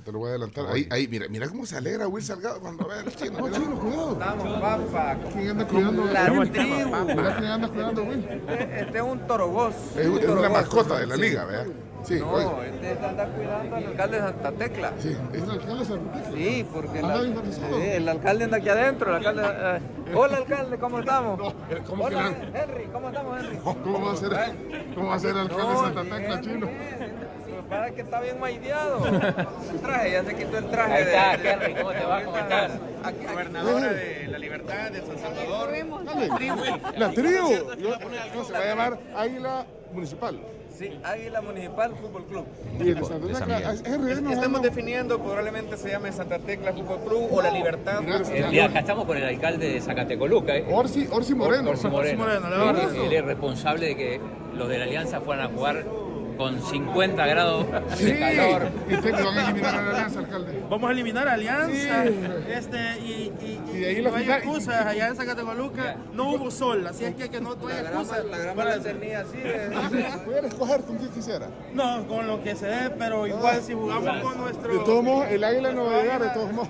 [0.00, 0.66] te lo voy a adelantar.
[0.70, 3.38] Ahí, ahí, mira, mira cómo se alegra Will Salgado cuando ve al chino.
[3.42, 4.12] Mira, chino, cuidado.
[4.12, 5.16] Estamos, papá.
[5.32, 6.42] ¿Quién anda cuidando La tribu.
[7.06, 8.24] Mira quién anda cuidando Will.
[8.48, 9.74] Este, es un torogoz.
[9.96, 11.66] Es, es una mascota de la liga, ¿verdad?
[12.04, 12.68] Sí, no, oye.
[12.82, 14.92] este anda cuidando al alcalde de Santa Tecla.
[14.98, 16.36] Sí, es el alcalde de Santa Tecla.
[16.36, 17.76] Sí, porque la- disfrazado.
[17.76, 19.10] sí, el alcalde anda aquí adentro.
[19.10, 21.38] El alcalde, eh, hola, alcalde, ¿cómo estamos?
[21.86, 22.58] ¿cómo que hola, no?
[22.58, 23.56] Henry, ¿cómo estamos, Henry?
[23.58, 24.30] ¿Cómo va a ser,
[24.96, 26.68] cómo va a ser el alcalde de No, Santa Tecla, bien, chino?
[27.88, 29.06] Es que está bien maideado.
[29.72, 30.92] El traje, ya se quitó el traje.
[30.92, 32.22] Ahí está, de, Henry, ¿cómo te va?
[32.24, 32.72] ¿Cómo estás?
[33.04, 35.70] Aquí, Gobernadora de la Libertad de San Salvador.
[36.96, 37.48] La tribu.
[37.78, 37.98] Yo-
[38.34, 40.38] no, se va a llamar Águila Municipal.
[40.76, 42.46] Sí, Águila Municipal Fútbol Club.
[42.80, 43.26] Y el de Santa
[43.56, 48.46] Tecla, Estamos definiendo, probablemente se llame Santa Tecla Fútbol Club o La Libertad Fútbol Eh,
[48.50, 50.56] mira, acá estamos con el alcalde de Zacatecoluca.
[50.56, 50.64] ¿eh?
[50.70, 51.70] Orsi, Orsi Moreno.
[51.70, 52.24] Orsi Moreno.
[52.24, 54.20] Orsi Moreno, Él- dar él es responsable de que
[54.54, 55.84] los de la Alianza fueran a jugar
[56.42, 57.66] con 50 grados
[58.00, 58.68] de calor.
[58.90, 60.62] Y te van a eliminar a la alianza, alcalde.
[60.68, 62.04] Vamos a eliminar a Alianza.
[62.04, 62.14] Sí.
[62.52, 64.86] Este, y, y, y, Y de ahí no hay final- excusas.
[64.86, 68.24] Allá en Zacatecoluca no hubo sol, así es que, que no hay excusas.
[68.24, 69.38] La grama la tenía así.
[70.46, 71.46] Escoger con quien quisiera.
[71.74, 74.72] No, con lo que se dé, pero igual si jugamos con nuestro.
[74.72, 76.68] De todos modos, el águila no va a llegar, de todos modos.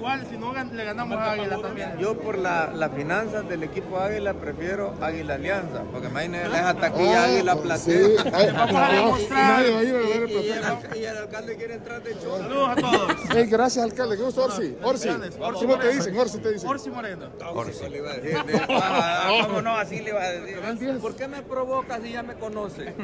[0.00, 1.98] Igual, si no le ganamos a Águila también.
[1.98, 7.20] Yo por la- las finanzas del equipo Águila prefiero Águila Alianza, porque imagínense esa taquilla
[7.20, 7.92] Ah, Águila sí.
[8.24, 8.38] Platea.
[8.38, 9.58] Ay, Vamos a demostrar.
[9.60, 12.14] Nadie va a ir a ver el Y, y y el alcalde quiere entrar de
[12.14, 12.38] show.
[12.38, 13.12] Saludos a todos.
[13.36, 14.16] Ey, gracias, alcalde.
[14.16, 14.76] ¿Qué gusto, Orsi?
[14.82, 15.08] Orsi.
[15.38, 16.18] Orsi ¿Cómo te dicen?
[16.18, 16.68] Orsi te dicen.
[16.70, 17.26] Orsi Moreno.
[17.54, 17.88] Orsi.
[17.90, 19.76] Le iba a decir, de paja, ¿Cómo no?
[19.76, 20.98] Así le iba a decir.
[20.98, 22.94] ¿Por qué me provoca si ya me conoce?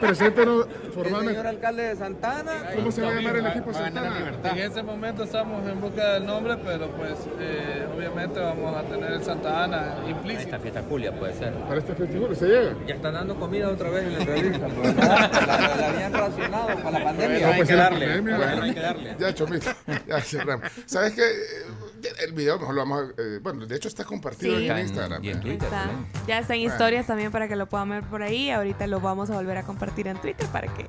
[0.00, 1.48] Preséntenos El señor formalmente.
[1.48, 2.52] alcalde de Santana.
[2.76, 4.32] ¿Cómo se va a llamar el equipo de Santana?
[4.44, 9.12] En este momento estamos en busca del nombre, pero pues eh, obviamente vamos a tener
[9.12, 10.42] el Santa Ana implícito.
[10.44, 11.52] Esta fiesta Julia puede ser.
[11.54, 12.74] Para este festival, ¿se llega?
[12.86, 14.68] Ya están dando comida otra vez en la entrevista.
[14.68, 17.38] no, la, la habían racionado para la pandemia.
[17.40, 18.06] No, pues, hay que la darle.
[18.06, 19.16] pandemia, Bueno, hay que darle.
[19.18, 19.70] Ya, Chomito,
[20.06, 20.70] ya cerramos.
[20.86, 21.22] ¿Sabes qué?
[21.22, 23.22] Eh, El video mejor lo vamos a...
[23.22, 24.68] eh, bueno, de hecho está compartido Sí.
[24.68, 25.22] en- Instagram.
[25.24, 25.40] y en ¿eh?
[25.40, 25.64] Twitter.
[25.64, 25.86] Está.
[26.26, 26.74] Ya está en Bueno.
[26.74, 28.50] historias también para que lo puedan ver por ahí.
[28.50, 30.86] Ahorita lo vamos a volver a compartir en Twitter para que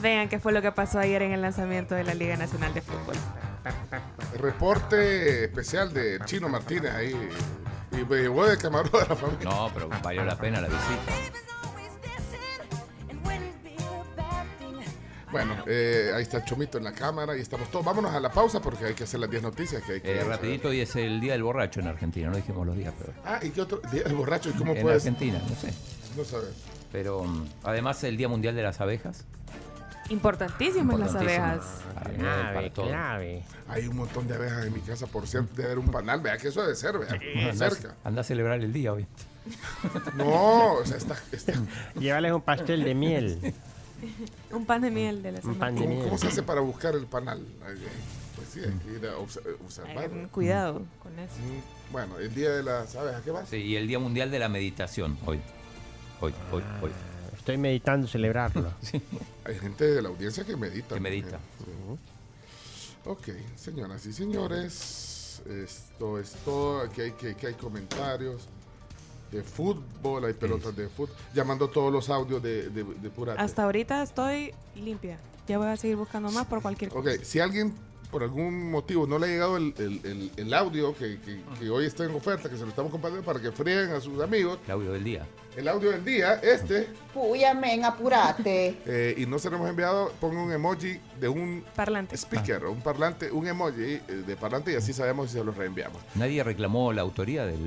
[0.00, 2.82] vean qué fue lo que pasó ayer en el lanzamiento de la Liga Nacional de
[2.82, 3.14] Fútbol.
[4.38, 7.14] Reporte especial de Chino Martínez ahí.
[7.92, 9.50] Y me llevó de camarógrafo de la familia.
[9.50, 11.12] No, pero valió la pena la visita.
[15.30, 17.84] Bueno, eh, ahí está el Chomito en la cámara y estamos todos.
[17.84, 20.18] Vámonos a la pausa porque hay que hacer las 10 noticias que hay que...
[20.20, 22.28] Eh, rapidito, hoy es el día del borracho en Argentina.
[22.28, 23.14] No dijimos los días, pero.
[23.24, 23.80] Ah, ¿y qué otro?
[23.90, 24.50] Día del borracho.
[24.50, 25.02] ¿Y cómo en puedes...?
[25.06, 25.72] Argentina, no sé.
[26.16, 26.50] No sabes.
[26.92, 29.24] Pero mm, además el Día Mundial de las Abejas.
[30.10, 31.64] Importantísimas las abejas.
[31.94, 32.86] Para, para Clave, todo.
[32.88, 33.44] clave.
[33.68, 36.20] Hay un montón de abejas en mi casa, por cierto, de haber un panal.
[36.20, 37.18] Vea que eso debe ser, vea.
[37.50, 37.94] Anda, Cerca.
[38.04, 39.06] anda a celebrar el día hoy.
[40.16, 41.16] No, o sea, está...
[41.32, 41.54] está-
[41.98, 43.54] Llévales un pastel de miel.
[44.50, 45.60] Un pan de miel de la Un semana.
[45.60, 46.04] pan de ¿Cómo, miel.
[46.06, 47.40] cómo se hace para buscar el panal?
[48.34, 50.10] Pues sí, hay que ir a obs- observar.
[50.32, 51.34] Cuidado con eso.
[51.36, 53.48] Mm, Bueno, el día de las abejas, ¿qué más?
[53.48, 55.40] Sí, y el Día Mundial de la Meditación hoy.
[56.20, 56.90] Hoy, hoy, hoy.
[57.42, 58.72] Estoy meditando celebrarlo.
[58.82, 59.02] Sí.
[59.44, 60.94] Hay gente de la audiencia que medita.
[60.94, 61.40] Que medita.
[61.60, 61.98] Ujú.
[63.10, 66.82] Ok, señoras y señores, esto es todo.
[66.82, 68.48] Aquí hay, que, que hay comentarios
[69.32, 71.16] de fútbol, hay pelotas de fútbol.
[71.34, 73.40] Llamando todos los audios de, de, de Purate.
[73.42, 75.18] Hasta ahorita estoy limpia.
[75.48, 77.10] Ya voy a seguir buscando más por cualquier cosa.
[77.10, 77.74] Ok, si alguien
[78.12, 81.70] por algún motivo no le ha llegado el, el- el- el audio que, que- que
[81.70, 84.58] hoy está en oferta, que se lo estamos compartiendo para que fríen a sus amigos,
[84.66, 85.26] El audio del día.
[85.56, 88.76] el audio del día, este, Puya, men, apurate.
[88.84, 92.14] eh, y no se lo hemos enviado, ponga un emoji de un Parlante.
[92.16, 96.00] speaker, un parlante, un emoji eh, de parlante y así sabemos si se lo reenviamos.
[96.14, 97.58] Nadie reclamó la autoría del.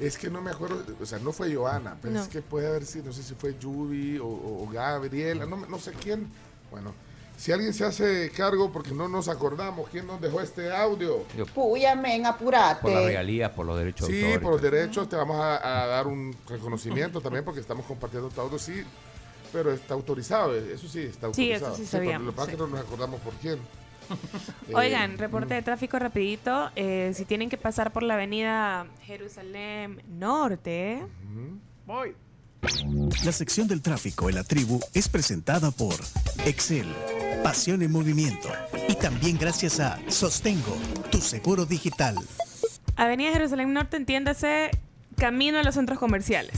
[0.00, 2.22] Es que no me acuerdo, o sea, no fue Joana, pero No.
[2.22, 5.68] es que puede haber sido, no sé si fue Judy o, o Gabriela, no, me-
[5.68, 6.26] no sé quién.
[6.70, 6.94] Bueno,
[7.42, 11.24] si alguien se hace cargo porque no nos acordamos quién nos dejó este audio.
[11.52, 12.82] Puya, men, apurate.
[12.82, 14.40] Por las regalías, por los derechos de Sí, autor.
[14.42, 14.70] por los todo.
[14.70, 18.84] derechos te vamos a, a dar un reconocimiento también porque estamos compartiendo tu audio, sí,
[19.52, 21.76] pero está autorizado, eh, eso sí está Sí, eso autorizado.
[21.76, 22.62] sí sabíamos, Lo que pasa es sí.
[22.62, 23.58] que no nos acordamos por quién.
[24.68, 26.70] Eh, Oigan, reporte de tráfico rapidito.
[26.76, 31.02] Eh, si tienen que pasar por la avenida Jerusalén Norte.
[31.86, 32.14] Voy.
[33.24, 35.94] La sección del tráfico en la tribu es presentada por
[36.44, 36.86] Excel,
[37.42, 38.48] Pasión en Movimiento
[38.88, 40.76] y también gracias a Sostengo,
[41.10, 42.16] tu seguro digital.
[42.94, 44.70] Avenida Jerusalén Norte, entiéndase,
[45.16, 46.52] camino a los centros comerciales.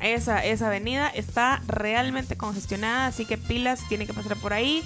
[0.00, 4.82] Esa, esa avenida está realmente congestionada, así que pilas, tiene que pasar por ahí.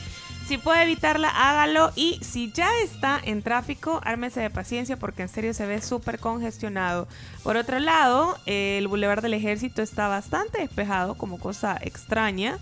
[0.46, 1.90] Si puede evitarla, hágalo.
[1.96, 6.20] Y si ya está en tráfico, ármese de paciencia porque en serio se ve súper
[6.20, 7.08] congestionado.
[7.42, 12.58] Por otro lado, eh, el Boulevard del Ejército está bastante despejado, como cosa extraña.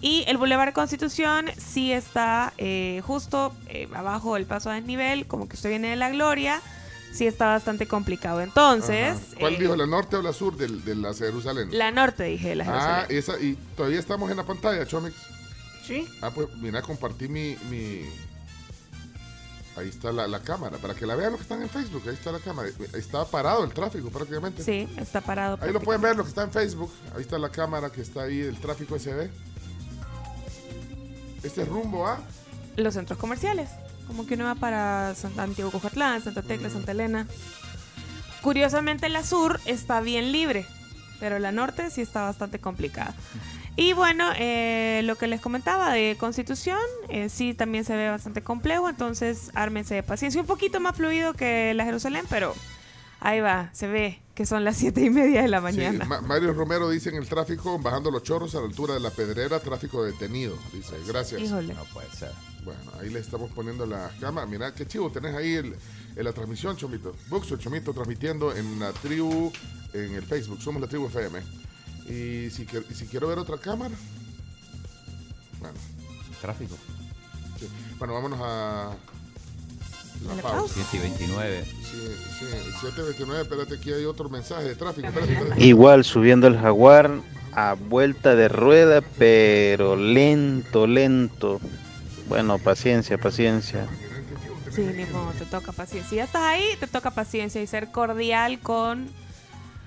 [0.00, 5.48] Y el Boulevard Constitución sí está eh, justo eh, abajo del paso a desnivel, como
[5.48, 6.60] que usted viene de la Gloria.
[7.12, 8.42] Sí está bastante complicado.
[8.42, 9.36] Entonces, Ajá.
[9.40, 11.68] ¿Cuál eh, dijo, la norte o la sur del- de la Jerusalén?
[11.72, 13.18] la norte, dije, de la Ah, Jerusalén.
[13.18, 15.14] esa, y todavía estamos en la pantalla, Chomix.
[15.86, 16.08] Sí.
[16.22, 18.02] Ah, pues mira, compartí mi, mi...
[19.76, 22.02] Ahí está la, la cámara, para que la vean los que están en Facebook.
[22.06, 22.68] Ahí está la cámara.
[22.92, 24.62] Está parado el tráfico prácticamente.
[24.62, 25.58] Sí, está parado.
[25.60, 26.92] Ahí lo pueden ver los que están en Facebook.
[27.14, 29.30] Ahí está la cámara que está ahí, el tráfico SB.
[31.42, 32.20] Este es rumbo a...
[32.76, 33.68] Los centros comerciales.
[34.06, 37.26] Como que uno va para Santa Antiguo Cojatlán, Santa Tecla, Santa Elena.
[38.42, 40.66] Curiosamente la sur está bien libre,
[41.18, 43.14] pero la norte sí está bastante complicada.
[43.76, 46.78] Y bueno, eh, lo que les comentaba de Constitución,
[47.08, 50.40] eh, sí también se ve bastante complejo, entonces ármense de paciencia.
[50.40, 52.54] Un poquito más fluido que la Jerusalén, pero
[53.18, 56.04] ahí va, se ve que son las siete y media de la Sí, mañana.
[56.04, 59.10] Ma- Mario Romero dice en el tráfico, bajando los chorros a la altura de la
[59.10, 60.56] pedrera, tráfico detenido.
[60.72, 61.40] Dice, gracias.
[61.42, 61.74] Híjole.
[61.74, 62.30] No puede ser.
[62.64, 64.46] Bueno, ahí le estamos poniendo la cámara.
[64.46, 65.74] Mira qué chivo, tenés ahí el,
[66.14, 67.16] en la transmisión, Chomito.
[67.28, 69.52] Buxo, Chomito, transmitiendo en la tribu,
[69.92, 70.62] en el Facebook.
[70.62, 71.40] Somos la tribu FM.
[72.06, 73.94] Y si, y si quiero ver otra cámara,
[75.60, 75.78] bueno,
[76.40, 76.76] Tráfico.
[77.58, 77.68] sí.
[77.98, 78.96] bueno, vámonos a
[80.26, 80.74] la ¿A la pausa.
[80.90, 81.64] 7 y 29.
[81.64, 81.72] Sí,
[82.38, 82.46] sí,
[82.80, 85.08] 729, espérate, aquí hay otro mensaje de tráfico.
[85.08, 85.64] Espérate, espérate.
[85.64, 87.10] Igual subiendo el jaguar
[87.52, 91.60] a vuelta de rueda, pero lento, lento.
[92.28, 93.86] Bueno, paciencia, paciencia.
[94.74, 94.82] Sí,
[95.12, 96.10] modo, te toca paciencia.
[96.10, 99.08] Si ya estás ahí, te toca paciencia y ser cordial con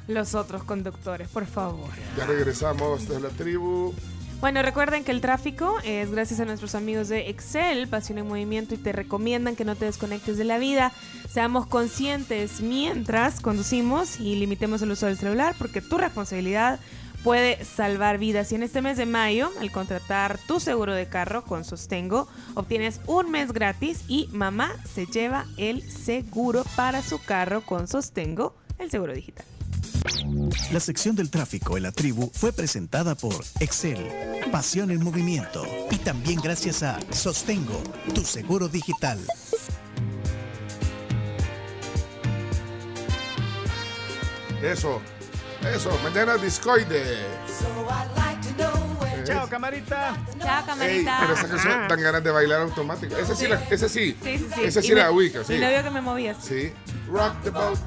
[0.07, 1.89] los otros conductores, por favor.
[2.17, 3.93] Ya regresamos de la tribu.
[4.39, 8.75] Bueno, recuerden que el tráfico es gracias a nuestros amigos de Excel, Pasión en Movimiento,
[8.75, 10.91] y te recomiendan que no te desconectes de la vida.
[11.27, 16.79] Seamos conscientes mientras conducimos y limitemos el uso del celular, porque tu responsabilidad
[17.23, 18.51] puede salvar vidas.
[18.51, 23.01] Y en este mes de mayo, al contratar tu seguro de carro con Sostengo, obtienes
[23.07, 28.91] un mes gratis y mamá se lleva el seguro para su carro con Sostengo, el
[28.91, 29.47] seguro digital.
[30.71, 34.07] La sección del tráfico en la tribu fue presentada por Excel,
[34.51, 37.81] Pasión en Movimiento y también gracias a Sostengo,
[38.13, 39.19] tu seguro digital.
[44.61, 45.01] Eso,
[45.73, 47.17] eso, mañana discoide.
[49.23, 50.15] Chao, camarita.
[50.39, 53.19] Chao, Ey, pero esa canción dan ganas de bailar automática.
[53.19, 54.17] Esa sí, la, esa sí.
[54.23, 54.63] Sí, sí, sí.
[54.63, 55.55] Esa sí Y la me- ubica, sí.
[55.55, 56.37] Y no vio que me movías.
[56.43, 56.71] Sí.
[57.11, 57.77] Rock the boat.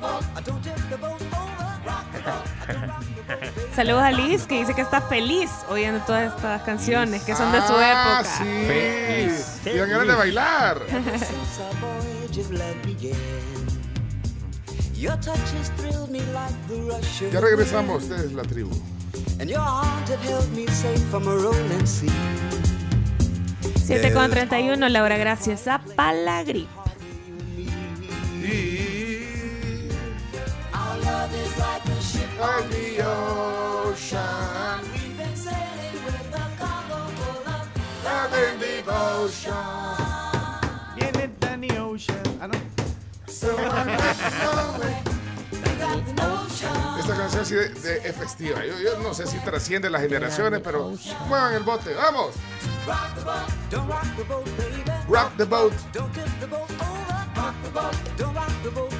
[3.74, 7.58] Saludos a Liz que dice que está feliz oyendo todas estas canciones que son de
[7.62, 8.44] su Ah, época.
[9.62, 9.70] sí.
[9.70, 10.80] Y dan ganas de bailar.
[17.32, 18.70] Ya regresamos, esta es la tribu.
[19.40, 22.10] And your heart had held me safe from a rolling sea.
[23.86, 26.68] 7 con 31, Laura, gracias a Palagrip.
[31.30, 34.18] love is like a ship on the ocean.
[34.92, 39.52] We've been sailing with a cargo full of love devotion.
[40.96, 42.38] Yeah, it the ocean.
[42.40, 42.62] I don't.
[43.28, 44.16] So I'm not
[46.98, 48.64] Esta canción así de, de, es festiva.
[48.64, 50.92] Yo, yo, no sé si trasciende las generaciones, pero
[51.26, 51.94] muevan el bote.
[51.94, 52.34] ¡Vamos!
[52.86, 53.70] Rock the boat.
[53.70, 54.82] don't rock the boat, baby.
[55.08, 55.72] Rock the boat.
[55.92, 57.10] Don't give the boat over.
[57.36, 58.99] Rock the boat, don't Rock the boat.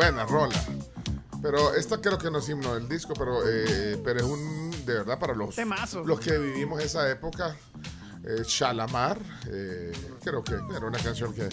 [0.00, 0.58] Buena rola.
[1.42, 4.94] Pero esta creo que no es himno del disco, pero, eh, pero es un, de
[4.94, 6.06] verdad, para los, Temazo.
[6.06, 7.54] los que vivimos esa época.
[8.24, 9.18] Eh, Shalamar,
[9.48, 9.92] eh,
[10.24, 11.50] creo que era una canción que,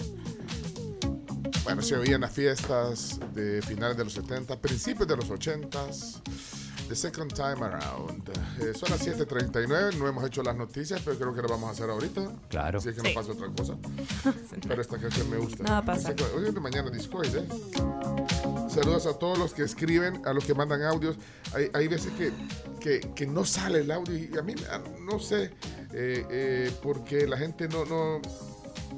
[1.62, 6.22] bueno, se oía en las fiestas de finales de los 70, principios de los 80s.
[6.88, 8.30] The Second Time Around.
[8.60, 11.72] Eh, son las 7:39, no hemos hecho las noticias, pero creo que lo vamos a
[11.72, 12.32] hacer ahorita.
[12.48, 12.78] Claro.
[12.78, 13.14] Así que no Sí.
[13.14, 13.76] pasa otra cosa.
[14.68, 15.62] Pero esta canción me gusta.
[15.64, 16.14] Nada pasa.
[16.34, 17.46] Hoy es de mañana Discord, ¿eh?
[18.70, 21.16] Saludos a todos los que escriben, a los que mandan audios.
[21.54, 22.32] Hay, hay veces que,
[22.80, 25.44] que, que no sale el audio y a mí da- no sé,
[25.92, 28.20] eh, eh, porque la gente no, no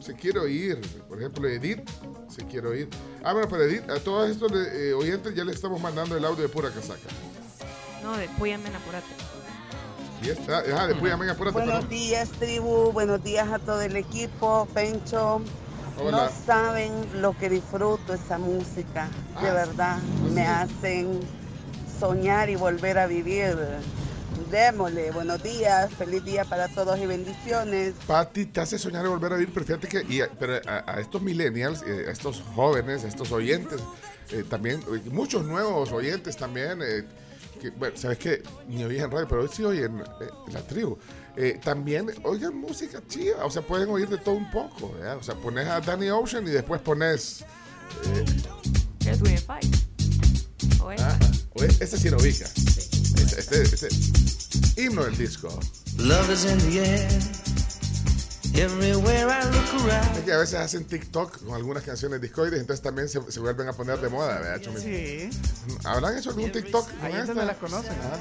[0.00, 0.80] se quiere oír.
[1.08, 1.80] Por ejemplo, Edith
[2.28, 2.88] se quiere oír.
[3.24, 6.42] Ah, bueno, pero Edith, a todos estos eh, oyentes ya le estamos mandando el audio
[6.42, 7.08] de pura casaca.
[8.02, 9.06] No, de Puyamen, apurate.
[10.22, 11.90] Y está, ah, de Puya Mega, apúrate, Buenos perdón.
[11.90, 12.92] días, tribu.
[12.92, 14.66] Buenos días a todo el equipo.
[14.74, 15.40] Pencho.
[15.98, 16.10] Hola.
[16.10, 19.08] No saben lo que disfruto esa música.
[19.40, 20.30] De Ah, verdad, sí.
[20.34, 21.20] me hacen
[21.98, 23.56] soñar y volver a vivir.
[24.50, 25.10] Démosle.
[25.12, 25.90] Buenos días.
[25.94, 27.94] Feliz día para todos y bendiciones.
[28.06, 30.84] Pati te hace soñar y volver a vivir, pero fíjate que y a, pero a,
[30.96, 33.80] a estos millennials, eh, a estos jóvenes, a estos oyentes,
[34.32, 37.04] eh, también, eh, muchos nuevos oyentes también, eh,
[37.60, 40.04] que, bueno, sabes que ni oían radio, pero hoy sí oyen eh,
[40.52, 40.98] la tribu.
[41.36, 45.16] Eh, también oigan música chida, o sea, pueden oír de todo un poco, ¿verdad?
[45.18, 47.44] o sea, pones a Danny Ocean y después pones...
[48.06, 48.24] eh,
[49.06, 49.76] Es Win Fight.
[50.82, 51.08] O esa.
[51.12, 51.18] ah,
[51.56, 52.44] es- este sí lo ubica.
[52.46, 55.48] Este, este, este- himno del disco.
[55.98, 57.08] Love is in the air.
[60.16, 63.68] Es que a veces hacen TikTok con algunas canciones discoides, entonces también se, se vuelven
[63.68, 64.80] a poner de moda, ¿verdad, Chomi?
[64.80, 65.30] Sí.
[65.84, 67.26] ¿Habrán hecho algún TikTok con Ahí es esta?
[67.34, 67.92] donde las conocen.
[68.02, 68.18] Ah.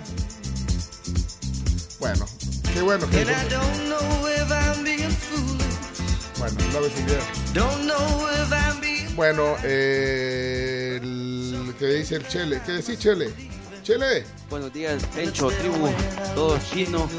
[2.00, 2.26] Bueno,
[2.74, 3.26] qué bueno que...
[6.38, 6.58] Bueno,
[8.56, 9.16] I'm being.
[9.16, 12.62] Bueno, eh, el que dice el Chele.
[12.66, 13.34] ¿Qué decís, Chele?
[14.52, 15.90] Buenos días, Pencho, tribu,
[16.36, 17.10] todos chinos.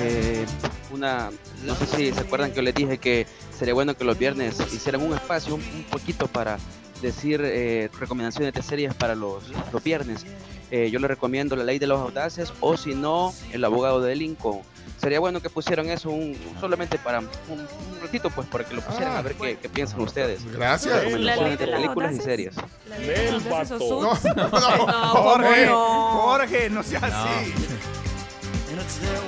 [0.00, 0.46] Eh,
[0.90, 1.30] una,
[1.62, 4.58] no sé si se acuerdan que yo les dije que sería bueno que los viernes
[4.72, 6.56] hicieran un espacio un, un poquito para
[7.02, 10.24] decir eh, recomendaciones de series para los, los viernes.
[10.70, 14.16] Eh, yo les recomiendo La Ley de los Audaces o si no, El Abogado de
[14.16, 14.60] Lincoln.
[15.00, 18.80] Sería bueno que pusieran eso un, solamente para un, un ratito, pues, para que lo
[18.82, 20.44] pusieran Ah, a ver qué, qué piensan ustedes.
[20.52, 20.94] Gracias.
[21.04, 22.54] Recomendaciones La Ley de películas y series.
[22.88, 24.36] La ley de los audaces o No, Suits.
[24.36, 26.20] no, No, Jorge, ¿cómo no?
[26.22, 27.08] Jorge, no seas No.
[27.08, 27.54] así.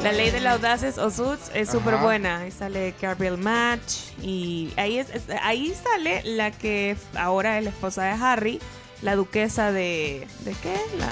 [0.03, 2.39] La ley de los audaces o Suits es súper buena.
[2.41, 7.71] Ahí sale Gabriel Match y ahí es, es- ahí sale la que ahora es la
[7.71, 8.61] esposa de Harry,
[9.03, 10.75] la duquesa de ¿de qué?
[10.99, 11.09] La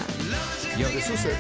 [0.78, 1.34] Yo- De Sussex.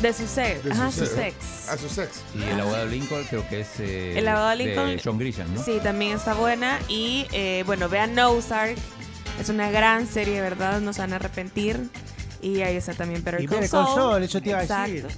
[0.00, 1.08] De Sussex, De ajá, Sussex.
[1.10, 1.68] Sussex.
[1.68, 2.10] A Sussex.
[2.34, 5.62] y el abogado Lincoln creo que es eh, El abogado de Lincoln, John Grisham, ¿no?
[5.62, 8.76] Sí, también está buena y eh, bueno, vean Ozark.
[9.40, 10.80] Es una gran serie, ¿verdad?
[10.80, 11.88] No se van a arrepentir.
[12.40, 14.22] Y ahí está también Better Y Call Better Call Saul.
[14.24, 14.92] Eso te iba a Exacto.
[14.92, 15.08] decir.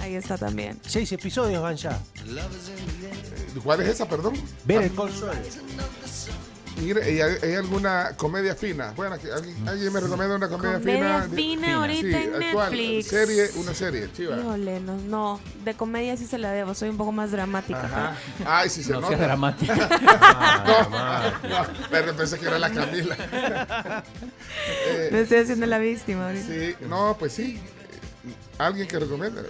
[0.00, 0.78] Ahí está también.
[0.86, 1.98] Seis episodios van ya.
[3.62, 4.34] ¿Cuál es esa, perdón?
[4.64, 5.10] Ver el Saul.
[6.80, 8.92] Mire, ¿y hay, hay alguna comedia fina?
[8.96, 11.36] Bueno, que ¿alguien, alguien me recomienda una comedia, Comedia fina?
[11.36, 12.70] fina ahorita Sí, en ¿cuál?
[12.72, 13.06] Netflix.
[13.06, 14.36] Serie, una serie, chiva.
[14.38, 17.84] Híjole, no, no, de comedia sí se la debo, soy un poco más dramática.
[17.84, 18.16] Ajá.
[18.44, 19.16] Ay, sí se No nota.
[19.16, 19.74] seas dramática.
[20.66, 23.16] no, no, pero pensé que era la Camila.
[24.86, 26.46] Eh, Me estoy haciendo la víctima ahorita.
[26.46, 27.60] sí, no, pues sí.
[28.58, 29.42] Alguien que recomienda.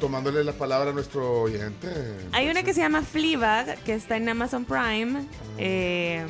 [0.00, 1.88] Tomándole la palabra a nuestro oyente.
[2.32, 5.26] Hay una que se llama Fleabag, que está en Amazon Prime.
[5.58, 6.24] eh,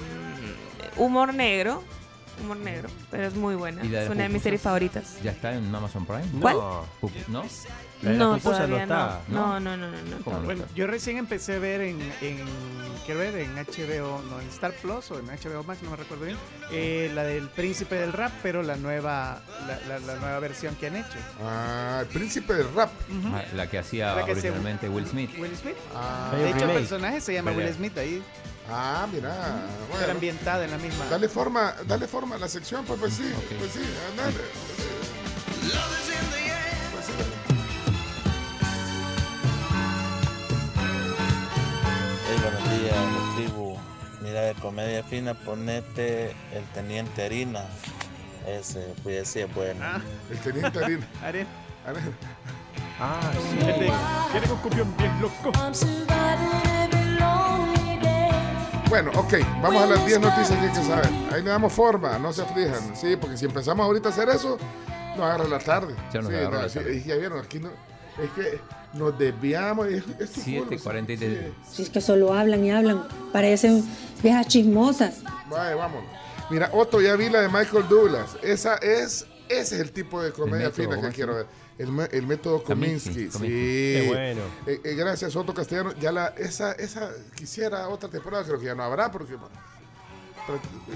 [0.97, 1.83] humor negro.
[2.41, 3.85] Humor negro, pero es muy buena.
[3.85, 4.43] ¿Y la de Es una de mis pupusas?
[4.45, 5.17] series favoritas.
[5.25, 6.23] ¿Ya está en Amazon Prime?
[6.41, 6.55] ¿Cuál?
[7.27, 7.43] ¿No?
[8.03, 8.83] No, todavía no.
[8.95, 9.97] está, No, no, no, no.
[10.03, 10.19] no.
[10.23, 12.39] ¿Cómo no Bueno, yo recién empecé a ver en, en
[13.05, 16.27] quiero ver, en HBO, no, en Star Plus o en HBO Max, no me recuerdo
[16.27, 16.37] bien,
[16.71, 20.87] eh, la del Príncipe del Rap, pero la nueva, la, la- la nueva versión que
[20.87, 21.19] han hecho.
[21.43, 22.91] Ah, el príncipe del rap.
[23.35, 25.31] Ah, La que hacía La que se- originalmente Will Smith.
[25.41, 25.75] Will Smith.
[25.93, 27.51] Ah, de hecho, el personaje se llama.
[27.51, 28.23] Will Smith ahí.
[28.71, 29.29] Ah mira.
[29.35, 29.57] Era
[29.91, 31.07] Bueno, ambientada en la misma.
[31.07, 33.81] dale forma, dale forma a la sección, pues, pues sí, pues sí,
[34.17, 34.33] dale.
[36.93, 37.13] Pues sí.
[42.29, 43.77] Hey, buenos días, tribu.
[44.23, 47.65] Mira, de comedia fina, ponete el teniente Harina.
[48.47, 49.81] Ese, pues sí es bueno.
[49.83, 50.01] Ah,
[50.31, 51.07] El teniente Harina.
[51.23, 51.49] Harina.
[53.01, 53.59] Ah, sí.
[54.33, 55.53] Tiene un cumbión bien loco.
[58.89, 61.09] Bueno, ok, vamos a las 10 noticias que hay que saber.
[61.33, 62.97] Ahí le damos forma, no se aflijan.
[62.97, 64.57] Sí, porque si empezamos ahorita a hacer eso,
[65.17, 65.95] nos agarra la tarde.
[66.13, 67.03] Ya nos Sí, no, la sí, tarde.
[67.05, 67.69] ya vieron, aquí no.
[68.23, 68.61] Es que
[68.95, 69.89] nos desviamos.
[69.89, 71.53] esto fue- 7.43.
[71.71, 73.85] Si es que solo hablan y hablan, parecen
[74.23, 75.19] viejas chismosas.
[75.51, 76.11] Vaya, vámonos.
[76.51, 78.37] Mira, Otto, ya vi la de Michael Douglas.
[78.43, 81.47] Esa es, ese es el tipo de comedia fina ¿cómo que quiero ver.
[81.79, 83.31] El, el método Kominsky.
[83.31, 83.39] Sí.
[83.41, 84.41] Qué bueno.
[84.67, 85.93] Eh, eh, gracias, Otto Castellano.
[86.01, 89.37] Ya la, esa, esa quisiera otra temporada, creo que ya no habrá porque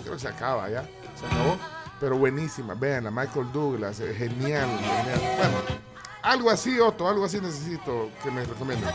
[0.03, 0.83] creo que se acaba ya.
[1.19, 1.57] Se acabó.
[2.01, 2.75] Pero buenísima.
[2.75, 4.01] Vean, la Michael Douglas.
[4.01, 5.21] eh, Genial, genial.
[5.37, 5.59] Bueno,
[6.23, 8.89] algo así, Otto, algo así necesito que me recomienden.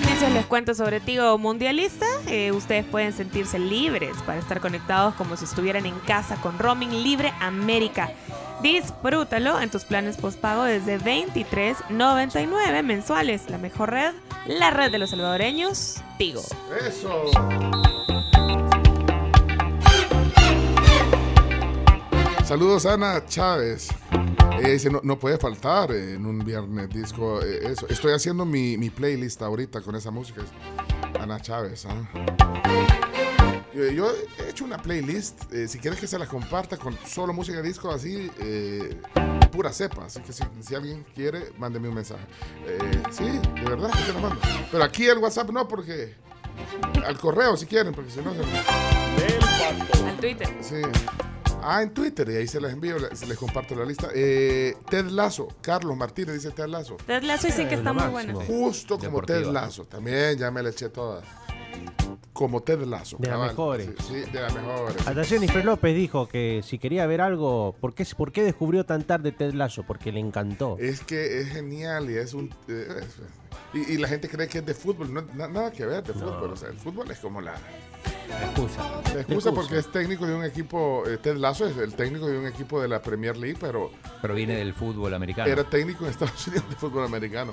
[0.00, 2.06] Noticias, les cuento sobre Tigo Mundialista.
[2.28, 7.02] Eh, ustedes pueden sentirse libres para estar conectados como si estuvieran en casa con Roaming
[7.02, 8.12] Libre América.
[8.62, 13.50] Disfrútalo en tus planes postpago desde 23.99 mensuales.
[13.50, 14.14] La mejor red,
[14.46, 16.42] la red de los salvadoreños, Tigo.
[16.86, 17.24] Eso.
[22.48, 23.88] Saludos Ana Chávez.
[24.58, 27.42] Ella dice, no, no puede faltar en un viernes disco.
[27.42, 27.86] eh, eso.
[27.88, 30.40] Estoy haciendo mi, mi playlist ahorita con esa música.
[31.20, 31.84] Ana Chávez.
[31.86, 32.08] ¿ah?
[33.74, 35.52] Yo, yo he hecho una playlist.
[35.52, 38.98] eh, si quieres que se la comparta con solo música disco así, eh,
[39.52, 40.06] pura cepa.
[40.06, 42.24] Así que si, si alguien quiere, mándeme un mensaje.
[42.66, 44.40] Eh, sí, de verdad, que te lo mando.
[44.72, 46.14] Pero aquí el WhatsApp no, porque...
[47.06, 48.32] Al correo si quieren, porque si no...
[48.32, 48.40] se-
[50.08, 50.48] Al Twitter.
[50.62, 50.76] Sí.
[51.70, 54.08] Ah, en Twitter, y ahí se les envío, se les comparto la lista.
[54.14, 56.96] Eh, Ted Lazo, Carlos Martínez dice Ted Lazo.
[57.06, 58.40] Ted Lasso dicen que está muy bueno.
[58.40, 59.38] Justo como Deportiva.
[59.40, 59.84] Ted Lazo.
[59.84, 61.22] También ya me le eché toda.
[62.32, 63.16] Como Ted Lazo.
[63.18, 63.90] De las mejores.
[63.98, 65.06] Sí, sí, de las mejores.
[65.06, 69.02] Hasta Jennifer López dijo que si quería ver algo, ¿por qué, por qué descubrió tan
[69.02, 69.82] tarde Ted Lasso?
[69.82, 70.76] Porque le encantó.
[70.78, 72.48] Es que es genial y es un.
[72.68, 73.16] eh, es-
[73.74, 75.12] y, y la gente cree que es de fútbol.
[75.12, 76.52] No, na- nada que ver de fútbol.
[76.52, 77.54] O sea, el fútbol es como la.
[78.28, 79.02] La excusa.
[79.14, 81.04] La excusa porque es técnico de un equipo.
[81.06, 83.90] eh, Ted Lazo es el técnico de un equipo de la Premier League, pero.
[84.22, 85.50] Pero viene del fútbol americano.
[85.50, 87.52] Era técnico en Estados Unidos de fútbol americano.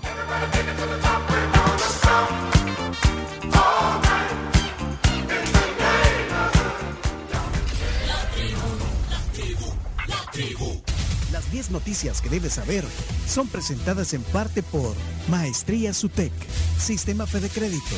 [11.35, 12.85] Las 10 noticias que debes saber
[13.27, 14.95] son presentadas en parte por
[15.27, 16.31] Maestría Sutec,
[16.79, 17.93] Sistema Fede Crédito.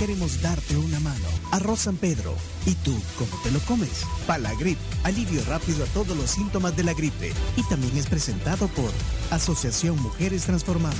[0.00, 1.28] Queremos darte una mano.
[1.52, 2.34] Arroz San Pedro.
[2.66, 4.04] ¿Y tú cómo te lo comes?
[4.26, 7.32] Palagrip, alivio rápido a todos los síntomas de la gripe.
[7.56, 8.90] Y también es presentado por
[9.30, 10.98] Asociación Mujeres Transformando.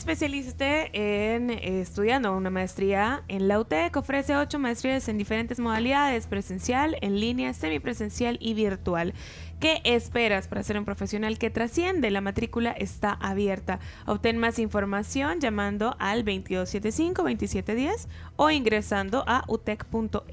[0.00, 3.94] Especialízate en eh, estudiando una maestría en la UTEC.
[3.98, 9.12] Ofrece ocho maestrías en diferentes modalidades: presencial, en línea, semipresencial y virtual.
[9.60, 12.10] ¿Qué esperas para ser un profesional que trasciende?
[12.10, 13.78] La matrícula está abierta.
[14.06, 20.30] Obtén más información llamando al 2275-2710 o ingresando a utec.edu.sb.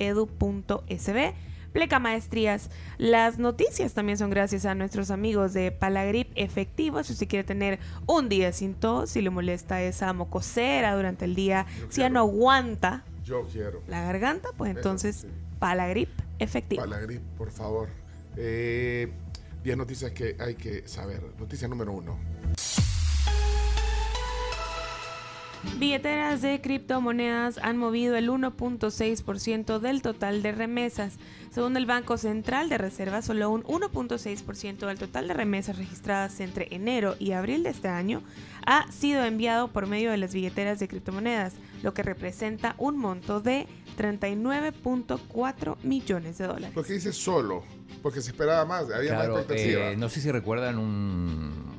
[1.78, 2.72] Pleca Maestrías.
[2.98, 7.04] Las noticias también son gracias a nuestros amigos de Palagrip Efectivo.
[7.04, 7.78] Si usted quiere tener
[8.08, 12.22] un día sin tos, si le molesta esa mocosera durante el día, si ya no
[12.22, 13.84] aguanta Yo quiero.
[13.88, 15.28] la garganta, pues Eso, entonces sí.
[15.60, 16.10] Palagrip
[16.40, 16.82] Efectivo.
[16.82, 17.90] Palagrip, por favor.
[18.38, 19.12] Eh,
[19.64, 21.22] 10 noticias que hay que saber.
[21.38, 22.18] Noticia número uno.
[25.78, 31.18] Billeteras de criptomonedas han movido el 1.6% del total de remesas.
[31.52, 36.68] Según el Banco Central de Reserva, solo un 1.6% del total de remesas registradas entre
[36.72, 38.22] enero y abril de este año
[38.66, 41.54] ha sido enviado por medio de las billeteras de criptomonedas,
[41.84, 43.66] lo que representa un monto de
[43.98, 46.72] 39.4 millones de dólares.
[46.74, 47.64] ¿Por qué dice solo?
[48.04, 49.92] Porque se esperaba más, había Claro, más expectativa.
[49.92, 51.77] eh, no sé si recuerdan un,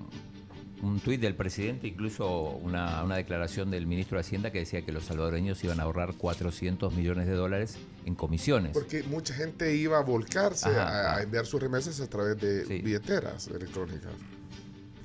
[0.83, 4.93] un tuit del presidente, incluso una, una declaración del ministro de Hacienda que decía que
[4.93, 8.73] los salvadoreños iban a ahorrar 400 millones de dólares en comisiones.
[8.75, 13.49] Porque mucha gente iba a volcarse Ajá, a, enviar sus remesas a través de billeteras
[13.49, 14.13] electrónicas.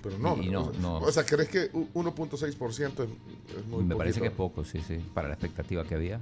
[0.03, 0.97] Pero no, Y- y no, o sea, no.
[0.97, 3.09] o sea, ¿crees que u- 1.6% es,
[3.57, 6.19] es muy Me parece que es poco, sí, sí, para la expectativa que había.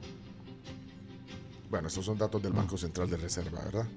[1.69, 3.87] Bueno, estos son datos del Banco Central de Reserva, ¿verdad?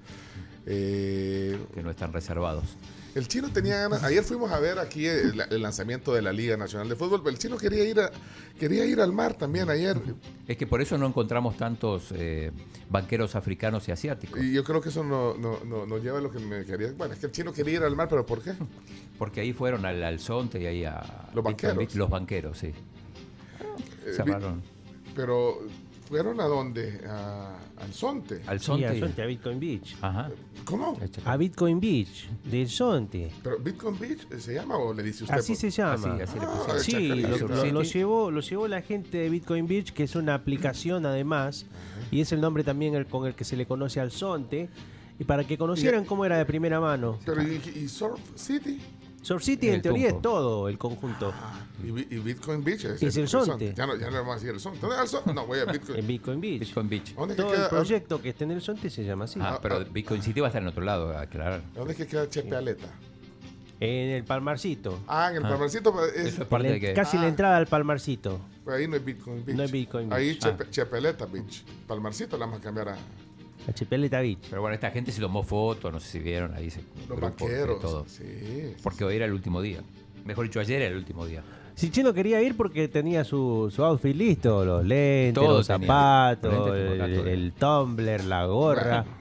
[0.66, 2.76] Eh, Que no están reservados.
[3.14, 4.02] El chino tenía ganas.
[4.02, 7.30] Ayer fuimos a ver aquí el, el lanzamiento de la Liga Nacional de Fútbol, pero
[7.30, 8.10] el chino quería ir a,
[8.58, 9.96] quería ir al mar también ayer.
[10.48, 12.50] Es que por eso no encontramos tantos eh,
[12.90, 14.42] banqueros africanos y asiáticos.
[14.42, 16.92] Y yo creo que eso no, no, no, nos lleva a lo que me quería.
[16.96, 18.54] Bueno, es que el chino quería ir al mar, pero ¿por qué?
[19.16, 21.30] Porque ahí fueron al, al Zonte y ahí a...
[21.32, 21.94] Los banqueros.
[21.94, 22.72] Los banqueros, sí.
[24.04, 24.60] Eh, Cerraron.
[25.14, 25.60] Pero
[26.08, 27.00] fueron a dónde?
[27.08, 28.42] A, al Zonte.
[28.46, 28.86] Al Sí, Zonte.
[28.86, 29.96] al Zonte, a Bitcoin Beach.
[30.00, 30.30] Ajá.
[30.64, 30.98] ¿Cómo?
[31.24, 33.30] A Bitcoin Beach, del Zonte.
[33.42, 35.36] ¿Pero Bitcoin Beach eh, se llama o le dice usted?
[35.36, 35.94] Así por- se llama.
[35.94, 37.60] Así, así le Ah, pusieron.
[37.62, 41.66] Sí, lo, llevó, lo llevó la gente de Bitcoin Beach, que es una aplicación además,
[42.10, 44.68] y es el nombre también el, con el que se le conoce al Zonte,
[45.18, 47.18] y para que conocieran cómo era de primera mano.
[47.24, 48.80] Pero ¿y, y Surf City?
[49.24, 51.32] Surf City El en teoría es todo el conjunto.
[51.82, 53.72] Y, Bi- y Bitcoin Beach es, Es el Zonte.
[53.74, 54.78] Ya no, ya no le vamos a decir el Zonte.
[54.80, 55.32] ¿Dónde es el Zonte?
[55.34, 55.98] No, voy a Bitcoin.
[55.98, 56.60] En Bitcoin Beach.
[56.60, 57.14] Bitcoin Beach.
[57.14, 59.40] ¿Dónde es que Todo el proyecto que está en el Zonte se llama así.
[59.42, 61.62] Ah, pero Bitcoin City va a estar en otro lado, aclarar.
[61.74, 62.86] ¿Dónde es que queda Chepe Aleta?
[63.80, 65.00] En el Palmarcito.
[65.08, 65.48] Ah, en el Ah.
[65.48, 66.04] Palmarcito.
[66.06, 66.92] es- Eso es En parte la- de que...
[66.94, 67.28] Casi la Ah.
[67.28, 68.40] entrada al Palmarcito.
[68.64, 69.56] pues ahí no es Bitcoin Beach.
[69.56, 70.38] No es Bitcoin Ahí Beach.
[70.38, 71.64] Chepe, Chepeleta Beach.
[71.86, 72.96] Palmarcito la vamos a cambiar a
[73.66, 74.46] La Chipeleta Beach.
[74.50, 76.70] Pero bueno, esta gente se tomó fotos, no sé si vieron ahí.
[76.70, 77.80] Se, los y banqueros.
[77.80, 78.04] todo.
[78.06, 78.74] Sí.
[78.82, 79.80] Porque hoy era el último día.
[80.24, 81.42] Mejor dicho, ayer era el último día.
[81.74, 86.68] Si Chino quería ir porque tenía su, su outfit listo, los lentes, Todo los zapatos,
[86.68, 89.02] el, el tumbler, la gorra.
[89.02, 89.16] Bueno,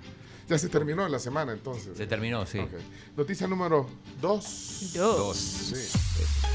[0.48, 1.98] ya se terminó la semana entonces.
[1.98, 2.60] Se terminó, sí.
[2.60, 2.70] Ok.
[3.18, 3.88] Noticia número
[4.22, 4.94] 2.
[4.96, 5.36] Dos.
[5.38, 6.53] Sí.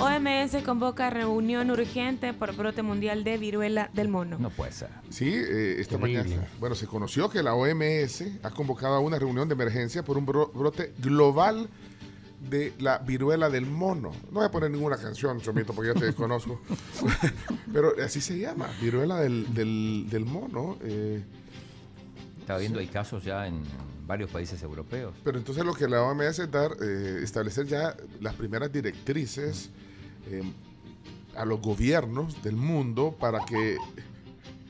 [0.00, 4.38] OMS convoca reunión urgente por brote mundial de viruela del mono.
[4.38, 4.88] No puede ser.
[5.10, 6.24] Sí, eh, esta Terrible.
[6.24, 6.48] mañana.
[6.58, 10.26] Bueno, se conoció que la OMS ha convocado a una reunión de emergencia por un
[10.26, 11.68] bro- brote global
[12.50, 14.10] de la viruela del mono.
[14.26, 16.60] No voy a poner ninguna canción, Chomito, porque ya te desconozco.
[17.72, 20.76] Pero así se llama, viruela del, del, del mono.
[20.82, 21.22] eh,
[22.40, 23.62] Estaba viendo, hay casos ya en
[24.06, 25.14] varios países europeos.
[25.24, 29.70] pero entonces lo que la OMS es dar, eh, establecer ya las primeras directrices
[30.30, 30.42] eh,
[31.36, 33.76] a los gobiernos del mundo para que,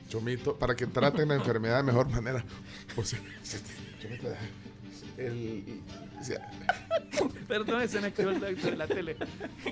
[0.09, 2.45] Chomito, para que traten la enfermedad de mejor manera.
[2.95, 3.31] posible.
[4.03, 4.29] Chomito,
[5.19, 5.81] el-
[6.21, 6.51] o sea,
[7.47, 9.17] Perdón, se me activó el de la tele.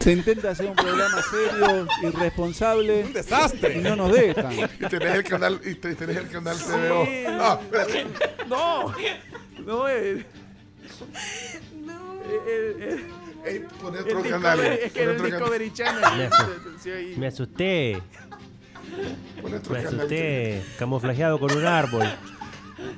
[0.01, 3.05] Se intenta hacer un programa serio, irresponsable.
[3.05, 3.79] Un desastre.
[3.79, 4.53] Y no nos dejan.
[4.53, 7.05] y tenés el canal, y te- tenés el canal TVO.
[7.07, 7.25] Sí.
[7.27, 8.07] No, espérate.
[8.49, 8.95] No,
[9.65, 10.27] no, eh.
[12.29, 13.05] Eh, eh, eh.
[13.45, 14.61] Ey, pon El otro Discovery- canal.
[14.61, 15.23] Es que era el.
[15.23, 16.31] Discovery Channel.
[16.85, 17.15] Me ahí.
[17.17, 18.03] Me asusté,
[19.43, 19.97] Pon otro me canal.
[20.01, 22.05] asusté, camuflajeado con un árbol.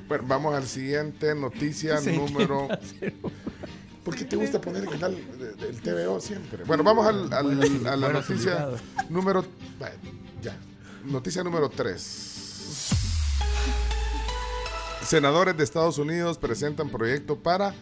[0.07, 2.67] Bueno, vamos al siguiente noticia Sí, número.
[4.03, 6.63] ¿Por qué te gusta poner el canal de- del TVO siempre?
[6.65, 8.67] Bueno, vamos al- al- a la noticia
[9.09, 9.43] número.
[9.79, 9.95] bueno,
[10.43, 10.55] ya.
[11.05, 12.31] Noticia número 3.
[15.03, 17.73] Senadores de Estados Unidos presentan proyecto para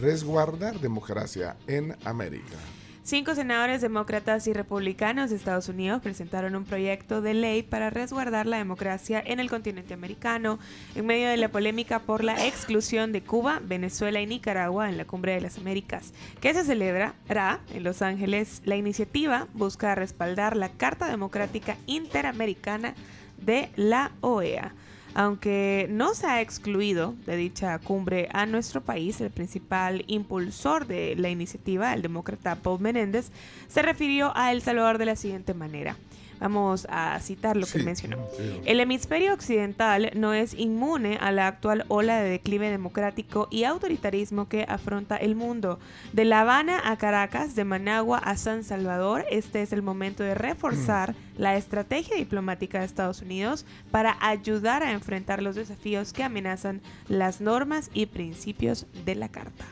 [0.00, 2.56] resguardar democracia en América.
[3.02, 8.46] Cinco senadores demócratas y republicanos de Estados Unidos presentaron un proyecto de ley para resguardar
[8.46, 10.58] la democracia en el continente americano
[10.94, 15.06] en medio de la polémica por la exclusión de Cuba, Venezuela y Nicaragua en la
[15.06, 18.60] Cumbre de las Américas, que se celebrará en Los Ángeles.
[18.64, 22.94] La iniciativa busca respaldar la Carta Democrática Interamericana
[23.38, 24.72] de la OEA.
[25.14, 31.16] Aunque no se ha excluido de dicha cumbre a nuestro país, el principal impulsor de
[31.16, 33.30] la iniciativa, el demócrata Paul Menéndez,
[33.68, 35.96] se refirió a El Salvador de la siguiente manera.
[36.40, 38.16] Vamos a citar lo que mencionó.
[38.64, 44.48] El hemisferio occidental no es inmune a la actual ola de declive democrático y autoritarismo
[44.48, 45.78] que afronta el mundo.
[46.12, 50.34] De La Habana a Caracas, de Managua a San Salvador, este es el momento de
[50.34, 56.80] reforzar la estrategia diplomática de Estados Unidos para ayudar a enfrentar los desafíos que amenazan
[57.08, 59.64] las normas y principios de la Carta.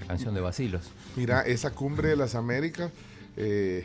[0.00, 0.90] La canción de Basilos.
[1.16, 2.90] Mira, esa cumbre de las Américas.
[3.36, 3.84] Eh,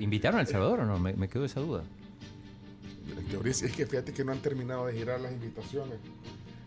[0.00, 0.98] ¿Invitaron a El Salvador o no?
[0.98, 1.82] Me, me quedó esa duda.
[3.18, 5.98] En teoría sí, es que fíjate que no han terminado de girar las invitaciones.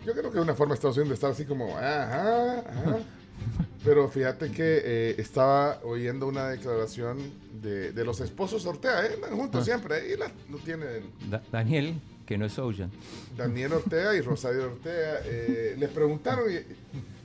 [0.05, 2.97] Yo creo que es una forma de Estados Unidos de estar así como, ajá, ajá.
[3.83, 7.17] Pero fíjate que eh, estaba oyendo una declaración
[7.61, 9.17] de, de los esposos Ortega, ¿eh?
[9.31, 9.65] Juntos Ah.
[9.65, 11.93] siempre, ahí la, lo tienen Da- Daniel,
[12.25, 12.89] que no es Ocean.
[13.37, 15.19] Daniel Ortega y Rosario Ortega.
[15.25, 16.55] eh, les preguntaron y,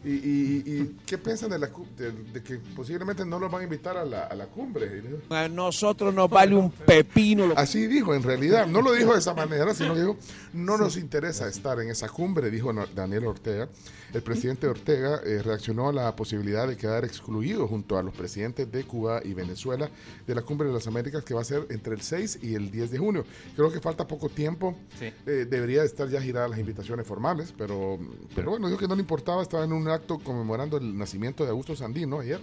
[0.04, 3.64] y- y- y qué piensan de, la, de, de que posiblemente no los van a
[3.64, 5.02] invitar a la, a la cumbre.
[5.30, 7.46] A nosotros nos vale un pepino.
[7.46, 8.66] lo- Así dijo, en realidad.
[8.66, 10.16] No lo dijo de esa manera, sino que dijo,
[10.54, 13.68] no nos interesa estar en esa cumbre, dijo Daniel Ortega.
[14.12, 18.70] El presidente Ortega eh, reaccionó a la posibilidad de quedar excluido junto a los presidentes
[18.70, 19.88] de Cuba y Venezuela
[20.26, 22.70] de la cumbre de las Américas que va a ser entre el 6 y el
[22.70, 23.24] 10 de junio.
[23.54, 24.76] Creo que falta poco tiempo.
[24.98, 25.12] Sí.
[25.26, 27.98] Eh, debería estar ya giradas las invitaciones formales, pero,
[28.34, 31.50] pero bueno, dijo que no le importaba, estaba en una acto conmemorando el nacimiento de
[31.50, 32.40] Augusto Sandino ayer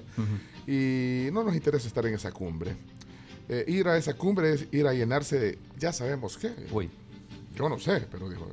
[0.65, 2.76] y no nos interesa estar en esa cumbre.
[3.49, 6.53] Eh, ir a esa cumbre es ir a llenarse de ya sabemos qué.
[6.72, 6.89] Uy.
[7.56, 8.48] Yo no sé, pero dijo,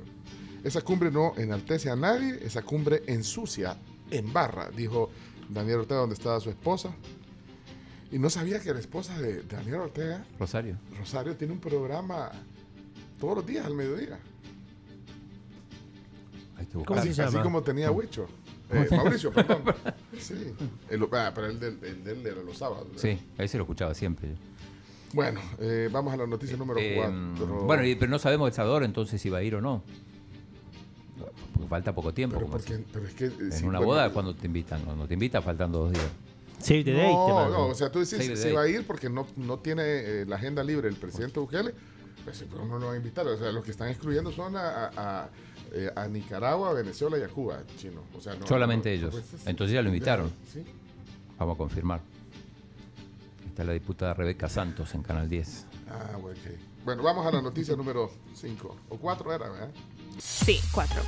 [0.65, 3.77] esa cumbre no enaltece a nadie, esa cumbre ensucia,
[4.11, 5.11] embarra, dijo
[5.49, 6.95] Daniel Ortega donde estaba su esposa.
[8.11, 10.77] Y no sabía que la esposa de Daniel Ortega, Rosario.
[10.99, 12.31] Rosario, tiene un programa
[13.20, 14.19] todos los días al mediodía.
[16.57, 17.28] Hay que ¿Cómo así, se llama?
[17.28, 18.27] así como tenía Huicho.
[18.70, 19.62] Eh, Mauricio, perdón.
[20.19, 20.35] Sí.
[20.89, 22.86] El- ah, pero el del, el del era los sábados.
[22.86, 23.03] ¿verdad?
[23.03, 24.31] Sí, ahí se lo escuchaba siempre.
[25.12, 27.65] Bueno, eh, vamos a la noticia número Eh, 4.
[27.66, 29.82] bueno, y- pero no sabemos El Salvador entonces si va a ir o no.
[31.74, 32.36] Falta poco tiempo.
[32.36, 33.24] Pero, como porque, pero es que...
[33.24, 34.80] eh, en sí, una bueno, boda, cuando te invitan?
[34.82, 36.06] Cuando te invitan, faltando dos días.
[36.60, 37.12] Save the date.
[37.12, 37.51] No, mando.
[37.59, 40.36] no, o sea, tú the si va a ir porque no, no tiene eh, la
[40.36, 41.74] agenda libre el presidente Bukele,
[42.22, 43.26] pues pero no lo va a invitar.
[43.26, 44.90] O sea, los que están excluyendo son a, a-
[45.24, 45.28] a,
[45.72, 48.02] eh, a Nicaragua, a Venezuela y a Cuba, chino.
[48.16, 49.10] O sea, no, Solamente no, ellos.
[49.10, 50.32] pues, Entonces ya lo invitaron.
[50.52, 50.62] Sí.
[51.40, 52.01] Vamos a confirmar.
[53.48, 55.66] Está la diputada Rebeca Santos en Canal 10.
[55.90, 56.52] Ah, bueno, ok.
[56.84, 58.76] Bueno, vamos a la noticia número 5.
[58.90, 59.70] O 4 era, ¿verdad?
[60.18, 61.02] Sí, cuatro.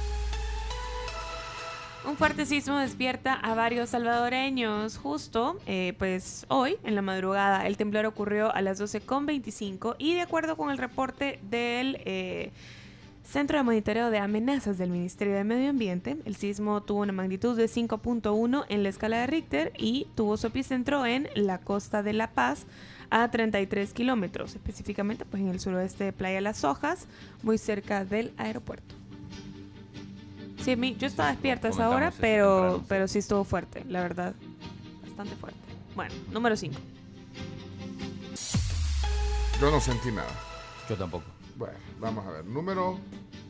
[2.07, 4.97] Un fuerte sismo despierta a varios salvadoreños.
[4.97, 10.21] Justo, eh, pues hoy, en la madrugada, el temblor ocurrió a las 12.25 y de
[10.21, 12.53] acuerdo con el reporte del eh,
[13.25, 17.57] Centro de Monitoreo de Amenazas del Ministerio de Medio Ambiente, el sismo tuvo una magnitud
[17.57, 22.13] de 5.1 en la escala de Richter y tuvo su epicentro en la costa de
[22.13, 22.67] La Paz
[23.11, 27.09] a 33 kilómetros, específicamente pues en el suroeste de Playa Las Hojas,
[27.43, 28.95] muy cerca del aeropuerto.
[30.63, 34.01] Sí, mí- yo estaba despierta a esa hora, pero, temprano, pero sí estuvo fuerte, la
[34.03, 34.35] verdad.
[35.03, 35.59] Bastante fuerte.
[35.95, 36.77] Bueno, número 5.
[39.61, 40.29] Yo no sentí nada.
[40.89, 41.25] Yo tampoco.
[41.57, 42.45] Bueno, vamos a ver.
[42.45, 42.99] Número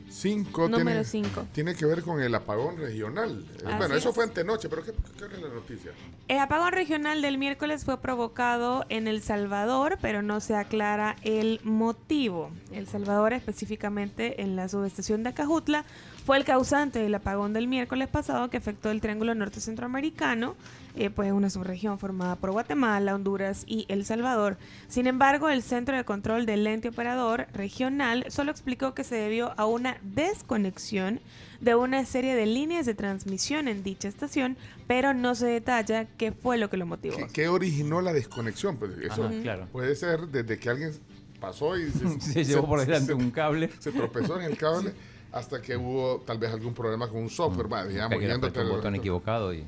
[0.08, 1.44] 5 Número tiene, cinco.
[1.52, 3.44] tiene que ver con el apagón regional.
[3.64, 4.14] Así bueno, eso es.
[4.14, 5.90] fue antenoche, pero ¿qué, qué es la noticia?
[6.28, 11.60] El apagón regional del miércoles fue provocado en El Salvador, pero no se aclara el
[11.64, 12.50] motivo.
[12.72, 15.84] El Salvador, específicamente en la subestación de Acajutla,
[16.26, 20.56] fue el causante del apagón del miércoles pasado que afectó el Triángulo Norte Centroamericano,
[20.96, 24.56] eh, pues una subregión formada por Guatemala, Honduras y El Salvador.
[24.88, 29.52] Sin embargo, el Centro de Control del Ente Operador Regional solo explicó que se debió
[29.56, 31.20] a una desconexión
[31.60, 34.56] de una serie de líneas de transmisión en dicha estación,
[34.88, 37.18] pero no se detalla qué fue lo que lo motivó.
[37.18, 38.78] ¿Qué, qué originó la desconexión?
[38.78, 39.68] Pues eso Ajá, claro.
[39.70, 40.90] puede ser desde que alguien
[41.38, 43.70] pasó y se, Se llevó por delante un cable.
[43.78, 44.92] Se tropezó en el cable
[45.36, 48.20] hasta que hubo tal vez algún problema con un software, va, digamos, Mm.
[48.20, 49.64] que yéndote un botón equivocado y...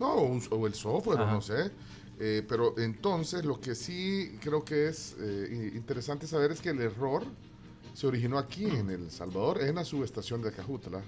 [0.00, 1.32] No, o, un- o el software, Ajá.
[1.32, 1.70] no sé.
[2.18, 6.80] Eh, pero entonces lo que sí creo que es eh, interesante saber es que el
[6.80, 7.22] error
[7.92, 11.00] se originó aquí en El Salvador, en la subestación de Acajutla.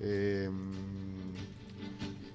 [0.00, 0.48] Eh,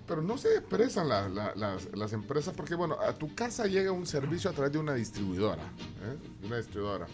[0.05, 3.91] pero no se expresan la- la- las, las empresas porque, bueno, a tu casa llega
[3.93, 5.63] un servicio a través de una distribuidora.
[5.63, 6.45] ¿eh?
[6.45, 7.07] Una distribuidora.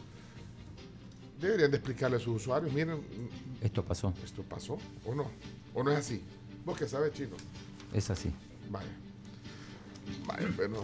[1.40, 3.00] Deberían de explicarle a sus usuarios, miren,
[3.62, 4.14] Esto pasó.
[4.24, 5.32] esto pasó o no.
[5.74, 6.22] O no es así.
[6.66, 7.36] Vos que sabes, chino.
[7.94, 8.32] Es así.
[8.70, 8.90] Vaya.
[10.28, 10.84] Vaya, pero.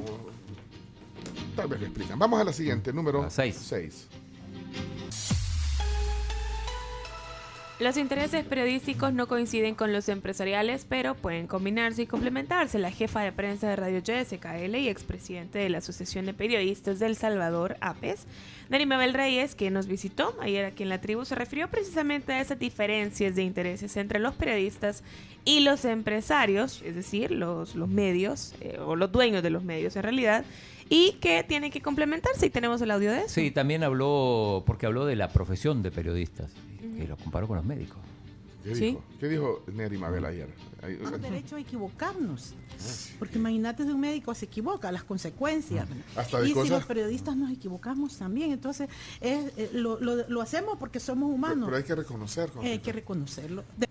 [1.55, 2.17] Tal vez lo explican.
[2.19, 4.07] Vamos a la siguiente, número 6.
[7.77, 12.79] Los intereses periodísticos no coinciden con los empresariales, pero pueden combinarse y complementarse.
[12.79, 17.17] La jefa de prensa de Radio YSKL y expresidente de la Asociación de Periodistas del
[17.17, 18.27] Salvador, APES,
[18.69, 22.39] Dani Mabel Reyes, que nos visitó ayer aquí en la tribu, se refirió precisamente a
[22.39, 25.03] esas diferencias de intereses entre los periodistas
[25.43, 29.97] y los empresarios, es decir, los, los medios, eh, o los dueños de los medios
[29.97, 30.45] en realidad,
[30.87, 32.45] y que tienen que complementarse.
[32.45, 33.29] Y tenemos el audio de eso.
[33.29, 36.51] Sí, también habló, porque habló de la profesión de periodistas,
[36.97, 37.97] y lo comparó con los médicos.
[38.63, 38.85] ¿Qué Sí.
[38.85, 39.03] dijo?
[39.19, 40.49] ¿Qué dijo Neri Mabel ayer?
[40.81, 42.55] Tenemos derecho a equivocarnos.
[43.19, 45.87] Porque imagínate de un médico se equivoca, las consecuencias.
[46.15, 48.89] Hasta de y si los periodistas nos equivocamos también, entonces
[49.21, 51.65] es, eh, lo, lo- lo hacemos porque somos humanos.
[51.65, 52.49] Pero hay que reconocer.
[52.63, 53.63] Eh, hay que reconocerlo.
[53.77, 53.87] De-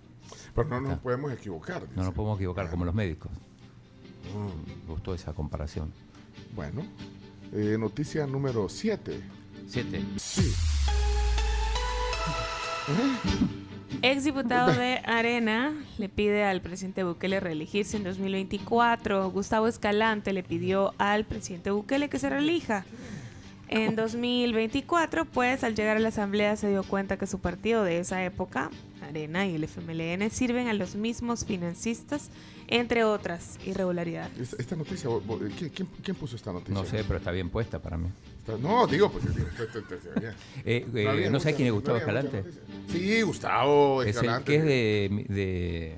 [0.55, 1.87] Pero no nos podemos equivocar.
[1.95, 3.31] No nos podemos equivocar como los médicos.
[4.87, 5.93] Me gustó esa comparación.
[6.57, 6.83] Bueno,
[7.53, 9.21] eh, noticia número 7.
[9.69, 10.03] Siete.
[10.17, 10.53] Sí.
[14.03, 19.31] Ex diputado de Arena le pide al presidente Bukele reelegirse en 2024.
[19.31, 22.85] Gustavo Escalante le pidió al presidente Bukele que se reelija.
[23.69, 27.99] En 2024, pues al llegar a la asamblea se dio cuenta que su partido de
[27.99, 28.71] esa época,
[29.03, 32.29] Arena y el FMLN, sirven a los mismos financistas,
[32.69, 34.39] entre otras irregularidades.
[34.39, 36.75] Esta, esta noticia, vos- vos- ¿quién, quién, quién puso esta noticia?
[36.75, 38.09] No sé, pero está bien puesta para mí.
[38.61, 39.11] No, digo,
[40.21, 40.35] bien.
[40.65, 42.45] Eh, No eh, ¿No mucha- quién es Gustavo Escalante?
[42.89, 44.45] Sí, Gustavo Es el Escalante.
[44.53, 45.95] que es de, de,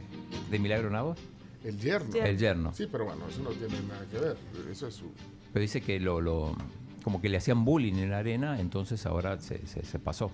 [0.51, 1.19] de Milagro Navos.
[1.65, 2.15] El yerno.
[2.15, 2.73] El yerno.
[2.73, 4.37] Sí, pero bueno, eso no tiene nada que ver.
[4.71, 5.07] Eso es su.
[5.53, 6.57] Pero dice que lo, lo-
[7.03, 10.31] como que le hacían bullying en la arena, entonces ahora se, se- se pasó.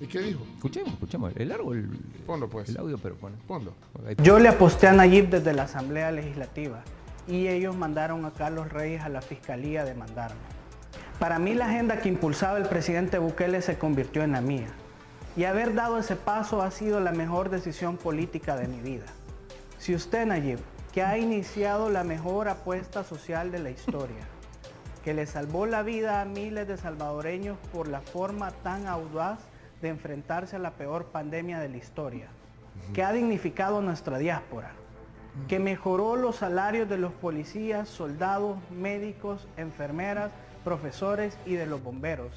[0.00, 0.40] ¿Y qué dijo?
[0.54, 1.32] Escuchemos, escuchemos.
[1.36, 1.88] El largo, el,
[2.26, 2.68] Ponlo, pues.
[2.68, 3.36] el audio, pero pone.
[3.46, 3.74] Ponlo.
[4.22, 6.84] Yo le aposté a Nayib desde la Asamblea Legislativa
[7.28, 10.40] y ellos mandaron a Carlos Reyes a la Fiscalía a demandarme.
[11.18, 14.68] Para mí la agenda que impulsaba el presidente Bukele se convirtió en la mía.
[15.36, 19.04] Y haber dado ese paso ha sido la mejor decisión política de mi vida.
[19.78, 20.58] Si usted, Nayib,
[20.92, 24.24] que ha iniciado la mejor apuesta social de la historia,
[25.04, 29.38] que le salvó la vida a miles de salvadoreños por la forma tan audaz
[29.82, 32.28] de enfrentarse a la peor pandemia de la historia,
[32.94, 34.72] que ha dignificado nuestra diáspora,
[35.46, 40.32] que mejoró los salarios de los policías, soldados, médicos, enfermeras,
[40.64, 42.32] profesores y de los bomberos.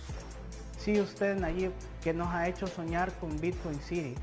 [0.78, 1.72] Sí, usted, Nayib,
[2.04, 4.16] que nos ha hecho soñar con Bitcoin City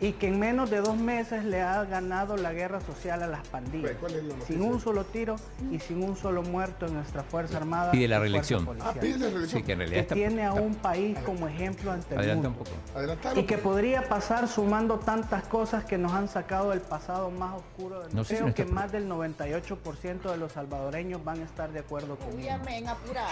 [0.00, 3.46] y que en menos de dos meses le ha ganado la guerra social a las
[3.48, 4.46] pandillas, ¿Cuál es la noticia?
[4.56, 5.36] sin un solo tiro
[5.70, 7.92] y sin un solo muerto en nuestra Fuerza Armada.
[7.92, 8.68] Pide la reelección.
[8.80, 9.60] Ah, pide la reelección.
[9.60, 12.48] Sí, que en realidad que está- tiene a un país como ejemplo ante el Adelanta
[12.48, 12.70] un mundo.
[12.70, 13.40] poco.
[13.40, 18.00] Y que podría pasar sumando tantas cosas que nos han sacado del pasado más oscuro.
[18.02, 21.70] del No si Creo no que más del 98% de los salvadoreños van a estar
[21.72, 22.48] de acuerdo conmigo.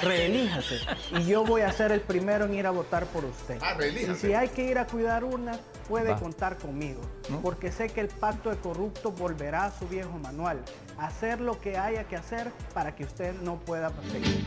[0.02, 0.76] Reelíjase.
[1.18, 3.58] Y yo voy a ser el primero en ir a votar por usted.
[3.62, 3.76] Ah.
[3.84, 5.58] Y si hay que ir a cuidar una,
[5.88, 6.18] puede Va.
[6.20, 7.00] contar conmigo.
[7.30, 7.40] ¿No?
[7.40, 10.62] Porque sé que el pacto de corruptos volverá a su viejo manual.
[10.98, 14.44] Hacer lo que haya que hacer para que usted no pueda perseguir.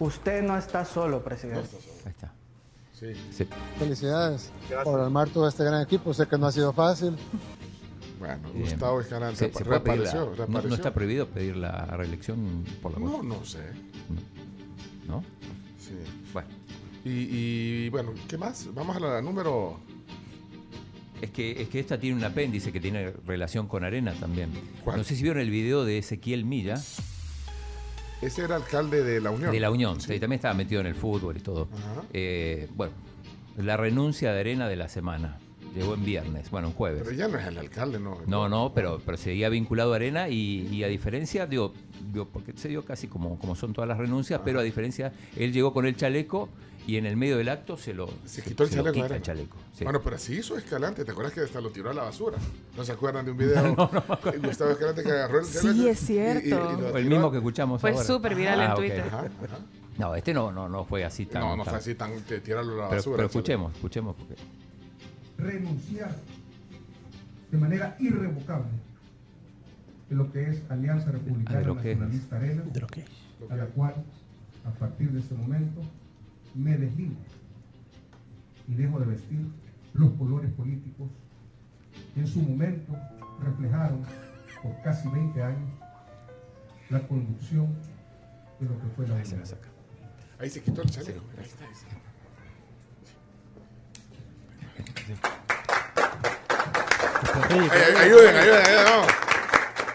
[0.00, 1.68] Usted no está solo, presidente.
[2.04, 2.32] Ahí está.
[2.92, 3.12] Sí.
[3.32, 3.48] Sí.
[3.78, 4.84] Felicidades Gracias.
[4.84, 6.12] por armar todo este gran equipo.
[6.14, 7.16] Sé que no ha sido fácil.
[8.18, 8.62] Bueno, Bien.
[8.70, 10.46] Gustavo Escalante Se- se puede pedir la- reapareció.
[10.68, 13.60] no- está prohibido pedir la reelección por la No, no sé.
[15.06, 15.22] ¿No?
[15.78, 15.98] Sí.
[16.32, 16.48] Bueno.
[17.04, 17.10] Y,
[17.86, 18.68] y, bueno, ¿qué más?
[18.72, 19.78] Vamos a la número.
[21.24, 24.50] Es que, es que esta tiene un apéndice que tiene relación con arena también.
[24.84, 24.98] ¿Cuál?
[24.98, 26.74] No sé si vieron el video de Ezequiel Milla,
[28.20, 29.50] Ese era alcalde de la Unión.
[29.50, 30.00] de la Unión.
[30.00, 31.68] Sí, también estaba metido en el fútbol y todo.
[32.12, 32.92] Eh, bueno,
[33.56, 35.38] la renuncia de arena de la semana.
[35.74, 37.02] Llegó en viernes, bueno, en jueves.
[37.04, 38.18] Pero ya no es el alcalde, ¿no?
[38.26, 41.72] No, no, pero, pero seguía vinculado a Arena y, y a diferencia, digo,
[42.12, 45.52] digo, porque se dio casi como, como son todas las renuncias, pero a diferencia, él
[45.52, 46.48] llegó con el chaleco
[46.86, 48.92] y en el medio del acto se lo, Se quitó el chaleco.
[48.92, 49.16] quita Arena.
[49.16, 49.56] el chaleco.
[49.72, 49.84] sí.
[49.84, 51.04] Bueno, pero así hizo Escalante.
[51.04, 52.36] ¿Te acuerdas que hasta lo tiró a la basura?
[52.76, 53.74] ¿No se acuerdan de un video?
[54.42, 56.90] Gustavo Escalante que agarró el Sí, chaleco es cierto.
[56.94, 58.04] y- el mismo que escuchamos Fue ahora.
[58.04, 58.76] súper viral en ok.
[58.76, 59.00] Twitter.
[59.06, 59.58] Ajá, ajá.
[59.98, 61.40] No, este no, no, no fue así tan.
[61.42, 62.12] No, no fue así tan.
[62.22, 63.16] Te tirarlo a la Pero, basura.
[63.16, 63.38] pero chaleco.
[63.38, 64.16] escuchemos, escuchemos.
[64.16, 64.34] Porque...
[65.38, 66.14] renunciar
[67.50, 68.66] de manera irrevocable
[70.10, 71.98] de lo que es Alianza Republicana Ah, de lo que es.
[71.98, 72.62] Nacionalista Arena,
[73.50, 73.94] a la cual
[74.66, 75.80] a partir de este momento
[76.54, 77.20] me deslindo
[78.68, 79.46] y dejo de vestir
[79.92, 81.08] los colores políticos
[82.14, 82.92] que en su momento
[83.42, 84.02] reflejaron
[84.62, 85.70] por casi 20 años
[86.90, 87.68] la conducción
[88.60, 89.42] de lo que fue la Unión.
[90.38, 91.22] Ahí se quitó el chaleco.
[91.38, 91.86] Ahí está, ahí está.
[97.50, 99.12] Ay, ay, ayuden, ayuden, ayuden, vamos.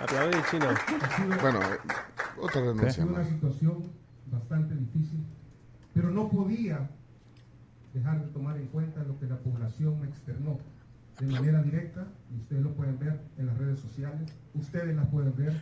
[0.01, 0.67] Aplaudir, chino.
[1.41, 1.77] Bueno, eh,
[2.41, 3.91] otra Ha renuncia sido una situación
[4.27, 5.25] bastante difícil,
[5.99, 6.89] pero no podía
[7.93, 10.57] dejar de tomar en cuenta lo que la población me externó
[11.19, 15.35] de manera directa, y ustedes lo pueden ver en las redes sociales, ustedes las pueden
[15.35, 15.59] ver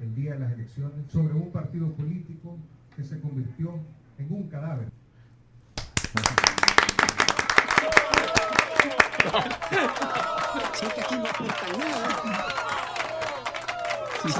[0.00, 2.56] el día de las elecciones, sobre un partido político
[2.94, 3.80] que se convirtió
[4.18, 4.92] en un cadáver.
[14.22, 14.30] Si.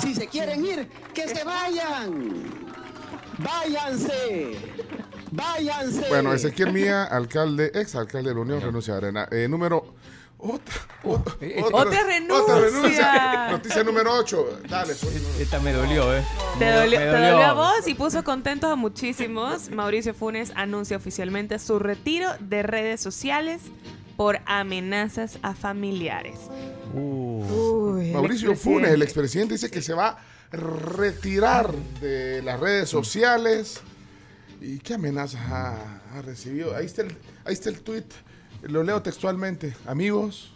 [0.00, 2.72] Si se quieren ir, que se vayan.
[3.38, 4.52] Váyanse.
[5.30, 6.08] Váyanse.
[6.08, 9.28] Bueno, Ezequiel Mía, alcalde, ex alcalde de la Unión, renuncia a Arena.
[9.30, 9.94] Eh, número.
[10.44, 11.36] Otra, otra,
[11.72, 13.48] Otra renuncia.
[13.52, 14.58] Noticia número 8.
[14.68, 15.38] Dale, pues.
[15.38, 16.24] Esta me dolió, ¿eh?
[16.58, 19.70] Te Me- dolió, me te dolió a vos y puso contentos a muchísimos.
[19.70, 23.62] Mauricio Funes anuncia oficialmente su retiro de redes sociales
[24.16, 26.40] por amenazas a familiares.
[26.92, 28.56] Uy, el Mauricio.
[28.56, 30.18] Funes, el expresidente, dice que se va
[30.52, 33.80] retirar de las redes sociales.
[34.60, 36.76] ¿Y qué amenazas ha, ha recibido?
[36.76, 38.04] Ahí está, el, ahí está el tweet.
[38.62, 39.74] Lo leo textualmente.
[39.86, 40.52] Amigos,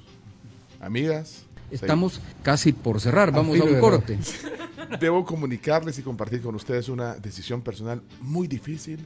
[0.80, 1.44] amigas.
[1.70, 4.18] Estamos casi por cerrar, vamos a filo un corte.
[5.00, 9.04] Debo comunicarles y compartir con ustedes una decisión personal muy difícil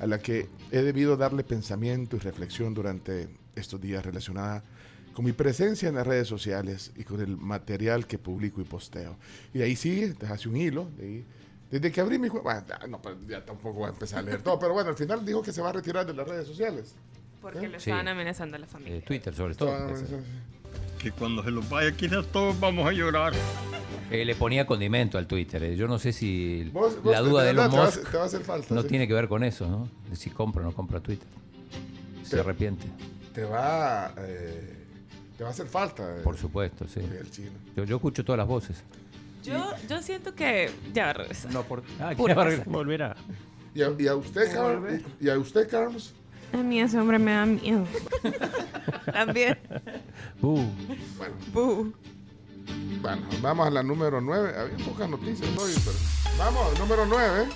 [0.00, 4.62] a la que he debido darle pensamiento y reflexión durante estos días relacionada
[5.14, 9.16] con mi presencia en las redes sociales y con el material que publico y posteo.
[9.54, 10.88] Y de ahí sigue, te hace un hilo.
[10.98, 11.24] de ahí.
[11.70, 14.22] desde que abrí mi cuenta, bueno, ya, no, pues, ya tampoco voy a empezar a
[14.22, 16.46] leer todo, pero bueno, al final dijo que se va a retirar de las redes
[16.46, 16.94] sociales.
[17.40, 17.90] Porque le Sí.
[17.90, 18.98] estaban amenazando a la familia.
[18.98, 19.76] Eh, Twitter sobre todo.
[20.98, 23.32] Que cuando se los vaya quizás todos vamos a llorar.
[24.10, 25.62] Eh, le ponía condimento al Twitter.
[25.64, 25.76] eh.
[25.76, 28.10] Yo no sé si Vos- vos, la duda de Elon te va a Musk hacer-
[28.10, 28.88] te va a hacer falta, no sí.
[28.88, 29.88] tiene que ver con eso, ¿no?
[30.08, 31.26] De si compra o no compra Twitter.
[32.22, 32.86] Se arrepiente.
[33.34, 34.73] Te va, eh,
[35.36, 36.02] te va a hacer falta.
[36.18, 37.00] eh, Por supuesto, sí.
[37.00, 37.50] el chino.
[37.76, 38.82] Yo, yo escucho todas las voces.
[39.42, 41.52] Yo, yo siento que ya va a regresar.
[41.52, 41.82] No, por...
[42.00, 42.68] Ah, Pura ya regresar.
[42.68, 43.16] Volverá.
[43.74, 44.92] ¿Y a, y a usted, Carlos?
[45.20, 46.14] ¿Y a usted, Carlos?
[46.52, 47.84] A mí ese hombre me da miedo.
[49.12, 49.58] También.
[50.40, 50.64] Uh.
[51.18, 51.92] Bueno, Buh.
[53.02, 54.56] bueno, vamos a la número 9.
[54.56, 55.96] Había pocas noticias hoy, pero...
[56.38, 57.48] Vamos, número 9.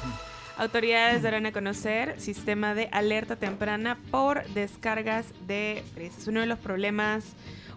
[0.58, 6.26] Autoridades darán a conocer sistema de alerta temprana por descargas de presas.
[6.26, 7.24] Uno de los problemas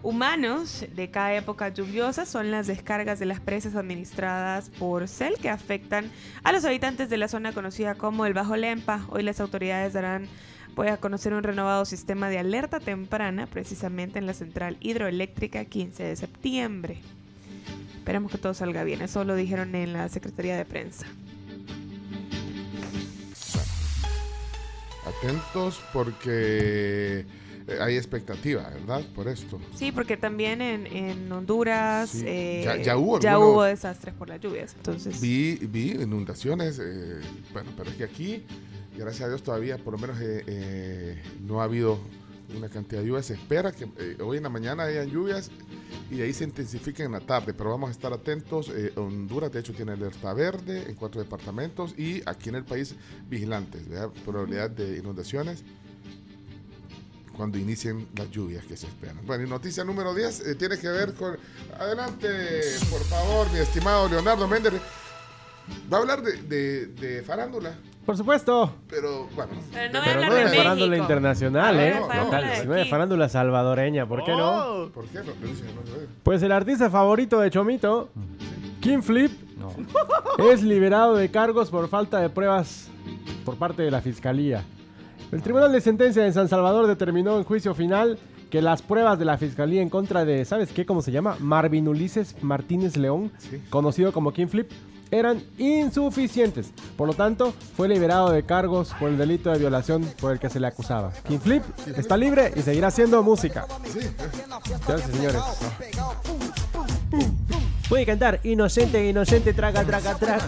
[0.04, 5.50] humanos de cada época lluviosa son las descargas de las presas administradas por CEL que
[5.50, 6.12] afectan
[6.44, 9.06] a los habitantes de la zona conocida como el Bajo Lempa.
[9.10, 10.28] Hoy las autoridades darán
[10.76, 16.04] pues, a conocer un renovado sistema de alerta temprana precisamente en la central hidroeléctrica 15
[16.04, 17.02] de septiembre.
[17.98, 19.02] Esperamos que todo salga bien.
[19.02, 21.06] Eso lo dijeron en la Secretaría de Prensa.
[25.06, 27.26] Atentos porque
[27.80, 29.02] hay expectativa, ¿verdad?
[29.16, 29.60] Por esto.
[29.76, 32.24] Sí, porque también en, en Honduras Sí.
[32.28, 34.74] eh, Ya- ya hubo ya hubo desastres por las lluvias.
[34.76, 37.20] Entonces, Vi, vi inundaciones, eh,
[37.54, 38.44] bueno, pero es que aquí,
[38.98, 42.00] gracias a Dios, todavía por lo menos eh, eh, no ha habido
[42.58, 43.28] una cantidad de lluvias.
[43.28, 45.50] Se espera que eh, hoy en la mañana hayan lluvias
[46.10, 48.70] y ahí se intensifiquen en la tarde, pero vamos a estar atentos.
[48.76, 52.96] Eh, Honduras, de hecho, tiene alerta verde en cuatro departamentos y aquí en el país
[53.30, 54.10] vigilantes, ¿verdad?
[54.26, 55.64] Probabilidad de inundaciones
[57.36, 59.20] cuando inicien las lluvias que se esperan.
[59.26, 61.38] Bueno, y noticia número 10 eh, tiene que ver con...
[61.80, 62.28] Adelante,
[62.90, 64.74] por favor, mi estimado Leonardo Méndez.
[65.92, 67.74] Va a hablar de, de- de farándula,
[68.06, 68.74] Por supuesto.
[68.90, 69.52] pero bueno.
[69.72, 71.96] Pero no Pero hablar no de de farándula internacional, Ah, ¿eh?
[72.00, 72.90] no, farándula de sino de aquí.
[72.90, 74.90] farándula salvadoreña, ¿por qué no?
[74.94, 75.26] ¿Por qué no?
[75.26, 75.32] No.
[76.24, 78.10] Pues el artista favorito de Chomito,
[78.82, 79.32] Kim Flip,
[80.52, 82.88] es liberado de cargos por falta de pruebas
[83.46, 84.66] por parte de la fiscalía.
[85.32, 89.24] El Tribunal de Sentencia de San Salvador determinó en juicio final que las pruebas de
[89.24, 90.86] la fiscalía en contra de, ¿sabes qué?
[90.86, 91.38] ¿Cómo se llama?
[91.40, 93.32] Marvin Ulises Martínez León,
[93.70, 94.70] conocido como Kim Flip,
[95.10, 96.72] eran insuficientes.
[96.98, 100.50] Por lo tanto, fue liberado de cargos por el delito de violación por el que
[100.50, 101.14] se le acusaba.
[101.26, 101.64] Kim Flip
[101.96, 103.66] está libre y seguirá haciendo música.
[103.86, 105.42] Señoras y señores.
[107.88, 110.48] Puede cantar inocente, inocente, traga, traga, traga.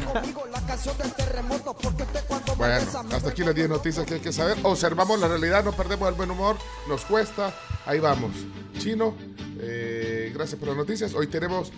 [2.58, 2.76] Bueno,
[3.12, 4.58] hasta aquí las 10 noticias que hay que saber.
[4.64, 6.56] Observamos la realidad, no perdemos el buen humor,
[6.88, 7.54] nos cuesta.
[7.86, 8.32] Ahí vamos.
[8.78, 9.16] Chino,
[9.60, 11.14] eh, gracias por las noticias.
[11.14, 11.72] Hoy tenemos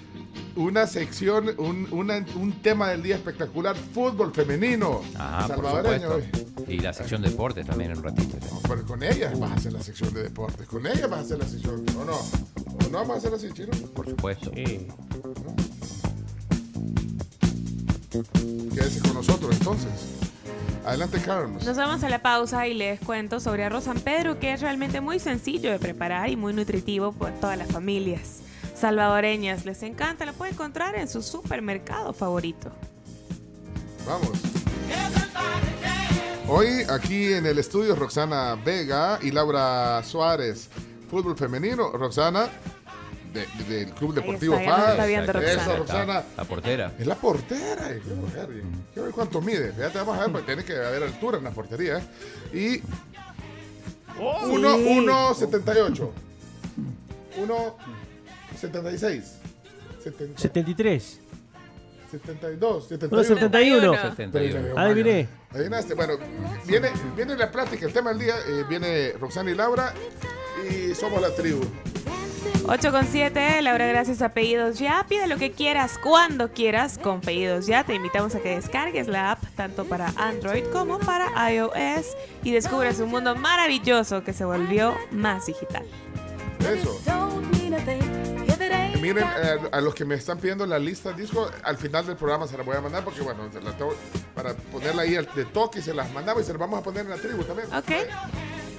[0.56, 5.02] una sección, un, una- un tema del día espectacular, fútbol femenino.
[5.18, 6.23] Ah, por salvadoreño hoy.
[6.23, 6.72] supuesto.
[6.72, 8.38] Y la sección de deportes también en un ratito.
[8.68, 10.68] Pero con ella vas a hacer la sección de deportes.
[10.68, 12.15] Con ella vas a hacer la sección, ¿o no?
[12.15, 13.72] ¿O no vamos a hacer así, chino?
[13.93, 14.52] Por supuesto.
[18.73, 19.91] Quédese con nosotros entonces.
[20.85, 21.65] Adelante, Carlos.
[21.65, 25.01] Nos vamos a la pausa y les cuento sobre arroz San Pedro, que es realmente
[25.01, 28.41] muy sencillo de preparar y muy nutritivo por todas las familias
[28.75, 29.65] salvadoreñas.
[29.65, 32.71] Les encanta, lo pueden encontrar en su supermercado favorito.
[34.05, 34.29] Vamos.
[36.47, 40.69] Hoy aquí en el estudio Roxana Vega y Laura Suárez,
[41.09, 41.91] fútbol femenino.
[41.93, 42.47] Roxana,
[43.35, 44.91] de- de- del Club Deportivo está, ya nos Paz.
[44.91, 45.77] está viendo Eso, Roxana.
[45.77, 46.23] Roxana.
[46.37, 46.93] La portera.
[46.97, 47.91] Es la portera.
[47.91, 48.63] eh, qué mujer, eh.
[48.93, 49.71] Quiero ver cuánto mide.
[49.73, 51.97] Fíjate, vamos a ver, porque tiene que haber altura en la portería.
[51.99, 52.03] ¿eh?
[52.57, 52.81] Y.
[54.19, 54.85] Oh, 1, sí.
[54.85, 56.09] 1.78.
[57.37, 59.23] 1.76.
[60.03, 61.19] 70, 73.
[62.11, 64.01] 72, 1, 71.
[64.01, 64.77] 71.
[64.79, 65.27] Adiviné.
[65.51, 65.93] Adivinaste.
[65.95, 66.13] Bueno,
[66.65, 68.35] viene, viene la plática, el tema del día.
[68.47, 69.93] eh, viene Roxana y Laura
[70.69, 71.61] y somos la tribu.
[72.67, 75.05] 8 con 7, Laura, gracias a Pedidos Ya.
[75.07, 77.84] Pide lo que quieras, cuando quieras, con Pedidos Ya.
[77.84, 82.99] Te invitamos a que descargues la app tanto para Android como para iOS y descubras
[82.99, 85.85] un mundo maravilloso que se volvió más digital.
[86.59, 86.99] Eso.
[89.01, 92.15] Miren, eh, a los que me están pidiendo la lista de discos, al final del
[92.15, 93.93] programa se la voy a mandar porque, bueno, se la tengo
[94.34, 97.03] para ponerla ahí de toque y se las mandamos y se las vamos a poner
[97.03, 97.67] en la tribu también.
[97.72, 97.91] Ok.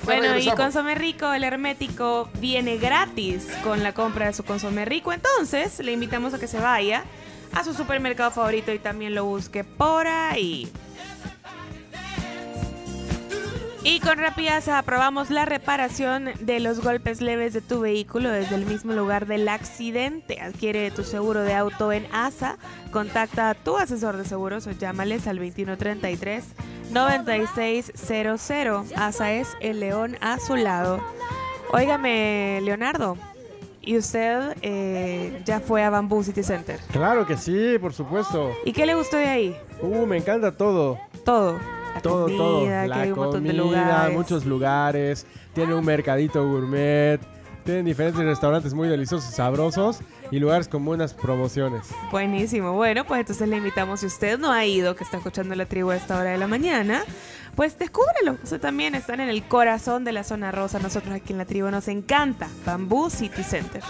[0.04, 0.46] Bueno, y.
[0.50, 5.12] Consomé Rico, el hermético, viene gratis con la compra de su Consomé Rico.
[5.12, 7.04] Entonces, le invitamos a que se vaya
[7.52, 10.70] a su supermercado favorito y también lo busque por ahí.
[13.88, 18.66] Y con Rapidas aprobamos la reparación de los golpes leves de tu vehículo desde el
[18.66, 20.40] mismo lugar del accidente.
[20.40, 22.58] Adquiere tu seguro de auto en ASA.
[22.90, 26.44] Contacta a tu asesor de seguros o llámales al 2133
[26.90, 28.92] 9600.
[28.96, 30.98] Asa es el león a su lado.
[31.72, 33.16] Óigame, Leonardo.
[33.82, 36.80] ¿Y usted eh, ya fue a Bamboo City Center?
[36.90, 38.50] Claro que sí, por supuesto.
[38.64, 39.56] ¿Y qué le gustó de ahí?
[39.80, 40.98] Uh, me encanta todo.
[41.24, 41.75] Todo.
[41.96, 42.60] La todo, comida, todo.
[42.64, 44.16] que La hay un montón de comida, lugares.
[44.16, 45.26] muchos lugares.
[45.54, 47.20] Tiene un mercadito gourmet.
[47.64, 49.98] Tienen diferentes restaurantes muy deliciosos sabrosos.
[50.30, 51.82] Y lugares con buenas promociones.
[52.10, 52.72] Buenísimo.
[52.72, 55.90] Bueno, pues entonces le invitamos, si usted no ha ido, que está escuchando la tribu
[55.90, 57.02] a esta hora de la mañana,
[57.54, 58.36] pues descúbrelo.
[58.42, 60.78] O sea, también están en el corazón de la zona rosa.
[60.80, 62.48] Nosotros aquí en la tribu nos encanta.
[62.64, 63.82] Bamboo City Center.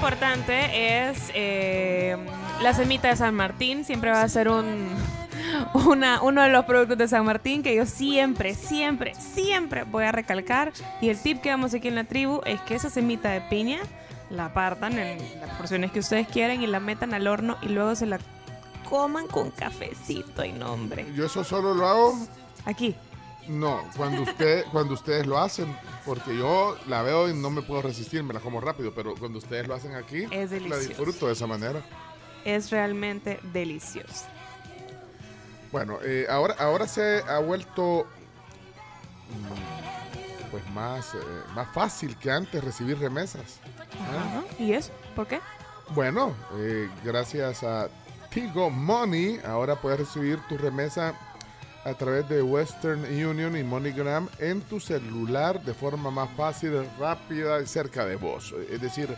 [0.00, 2.16] Importante es eh,
[2.62, 3.84] la semita de San Martín.
[3.84, 4.88] Siempre va a ser un,
[5.86, 10.12] una- uno de los productos de San Martín que yo siempre, siempre, siempre voy a
[10.12, 10.72] recalcar.
[11.00, 13.78] Y el tip que damos aquí en la tribu es que esa semita de piña
[14.28, 17.94] la partan en las porciones que ustedes quieran y la metan al horno y luego
[17.94, 18.18] se la
[18.90, 21.06] coman con cafecito y nombre.
[21.14, 22.18] Yo eso solo lo hago.
[22.66, 22.94] Aquí.
[23.48, 27.82] No, cuando usted, cuando ustedes lo hacen, porque yo la veo y no me puedo
[27.82, 31.32] resistir, me la como rápido, pero cuando ustedes lo hacen aquí, Es la disfruto de
[31.32, 31.82] esa manera.
[32.44, 34.24] Es realmente delicioso.
[35.72, 38.06] Bueno, eh, ahora, ahora se ha vuelto
[39.30, 41.18] mm, pues más, eh,
[41.54, 43.60] más fácil que antes recibir remesas.
[44.00, 44.42] ¿ah?
[44.58, 44.92] ¿Y eso?
[45.14, 45.40] ¿Por qué?
[45.90, 47.88] Bueno, eh, gracias a
[48.30, 51.14] Tigo Money, ahora puedes recibir tu remesa
[51.86, 57.62] a través de Western Union y MoneyGram en tu celular de forma más fácil, rápida
[57.62, 58.52] y cerca de vos.
[58.68, 59.08] Es decir,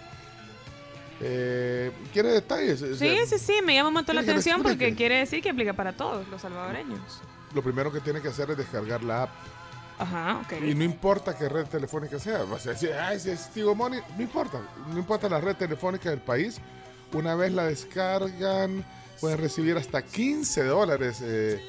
[1.23, 2.81] eh, ¿quiere detalles?
[2.81, 5.17] Sí, sea, sí, sí, me llama un montón la ¿quiere que le atención porque quiere
[5.17, 7.23] decir que aplica para todos los salvadoreños.
[7.55, 9.31] Lo primero que tiene que hacer es descargar la app.
[9.99, 10.63] Ajá, ok.
[10.63, 12.43] Y no importa qué red telefónica sea.
[12.43, 14.01] Vas a decir, ah, ese es Tigo Money.
[14.15, 14.61] No importa.
[14.93, 16.61] No importa la red telefónica del país.
[17.15, 18.85] Una vez la descargan,
[19.19, 21.61] pueden recibir hasta 15 dólares eh,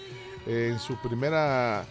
[0.48, 1.86] eh, en su primera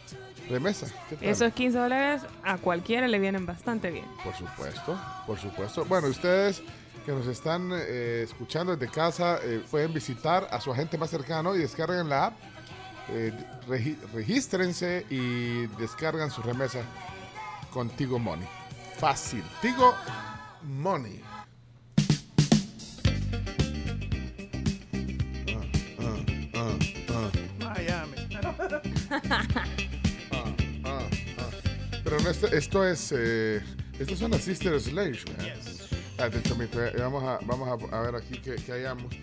[0.49, 0.87] remesa.
[1.21, 4.07] Esos 15 dólares a cualquiera le vienen bastante bien.
[4.25, 5.85] Por supuesto, por supuesto.
[5.85, 6.63] Bueno, ustedes
[7.05, 11.55] que nos están eh, escuchando desde casa eh, pueden visitar a su agente más cercano
[11.55, 12.35] y descarguen la app.
[13.11, 13.33] Eh,
[13.67, 16.81] regi- regístrense y descargan su remesa
[17.73, 18.47] con Tigo Money.
[18.99, 19.43] Fácil.
[19.63, 19.95] Tigo
[20.63, 21.23] Money.
[28.59, 28.81] Ah,
[30.85, 31.09] ah,
[31.39, 31.51] ah.
[32.05, 33.13] Pero no, esto, esto es.
[33.17, 33.63] Eh,
[33.99, 34.73] esto es una Sister
[36.57, 39.15] mi fe- vamos, a, vamos a, a ver aquí que, que hayamos.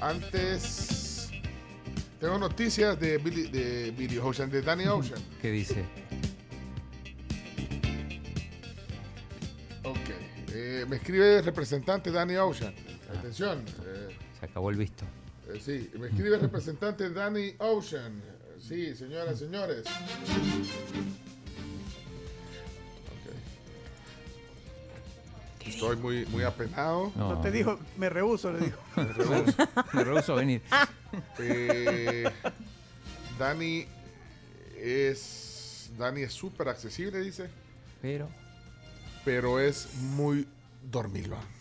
[0.00, 1.30] Antes.
[2.20, 5.20] Tengo noticias de Billy, de Billy Ocean, de Danny Ocean.
[5.40, 5.84] ¿Qué dice?
[9.84, 9.96] Ok.
[10.52, 12.74] Eh, me escribe el representante Danny Ocean.
[13.16, 13.64] Atención.
[13.86, 15.04] eh, Se acabó el visto.
[15.48, 18.20] eh, sí, me escribe el representante Danny Ocean.
[18.60, 19.84] Sí, señoras, señores.
[23.06, 23.34] Ok.
[25.66, 27.12] Estoy muy, muy apenado.
[27.14, 27.40] No.
[27.40, 28.78] te dijo, me rehuso, le dijo.
[28.96, 29.68] Me rehuso.
[29.92, 30.62] Me rehuso a venir.
[31.38, 32.30] Eh,
[33.38, 33.86] Dani
[34.76, 35.90] es.
[35.96, 37.48] Dani es súper accesible, dice.
[38.02, 38.28] Pero.
[39.24, 40.46] Pero es muy
[40.82, 41.57] dormilón.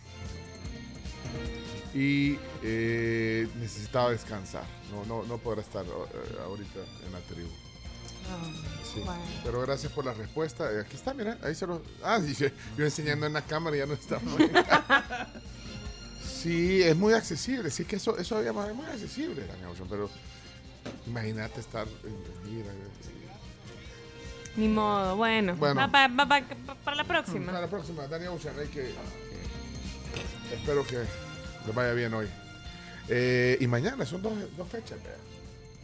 [1.94, 4.64] Y eh, necesitaba descansar.
[4.92, 7.50] No, no, no podrá estar eh, ahorita en la tribu.
[8.94, 9.02] Sí.
[9.44, 10.70] Pero gracias por la respuesta.
[10.72, 11.82] Eh, Aquí está, mira, ahí se lo.
[12.04, 14.20] Ah, dije, yo enseñando en la cámara y ya no está.
[16.42, 17.72] sí, es muy accesible.
[17.72, 20.10] Sí, que eso, eso había más- es muy accesible, Dani Ocean, pero
[21.06, 21.88] imagínate estar
[22.46, 22.72] gira.
[24.58, 25.56] Ni modo, bueno.
[25.56, 25.80] Bueno.
[25.80, 27.46] Va pa- va pa- pa- para la próxima.
[27.48, 28.94] Para la próxima, Dani Ocean, hay que.
[30.54, 30.98] Espero que
[31.68, 32.28] les vaya bien hoy.
[33.10, 34.98] Eh, y mañana son dos, dos fechas.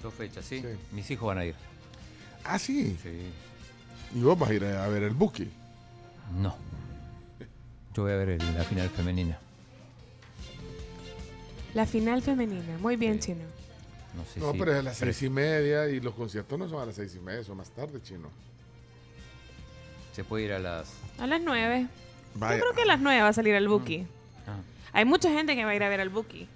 [0.02, 0.64] Dos fechas, ¿sí?
[0.92, 1.56] Mis hijos van a ir.
[2.44, 2.98] Ah, sí.
[3.02, 3.32] Sí.
[4.16, 5.50] Y vos vas a ir a ver el Buki.
[6.42, 6.56] No.
[7.96, 9.38] Yo voy a ver el- la final femenina.
[11.74, 12.78] La final femenina.
[12.80, 13.44] Muy bien, chino.
[14.16, 16.70] No sé No, si- pero es a las seis y media y los conciertos no
[16.70, 18.30] son a las seis y media, son más tarde, chino.
[20.14, 20.92] Se puede ir a las.
[21.18, 21.88] A las 9.
[22.36, 22.58] Vaya.
[22.58, 24.06] Yo creo que a las 9 va a salir el Buki.
[24.46, 24.58] Ah.
[24.94, 26.48] Hay mucha gente que va a ir a ver al Buki.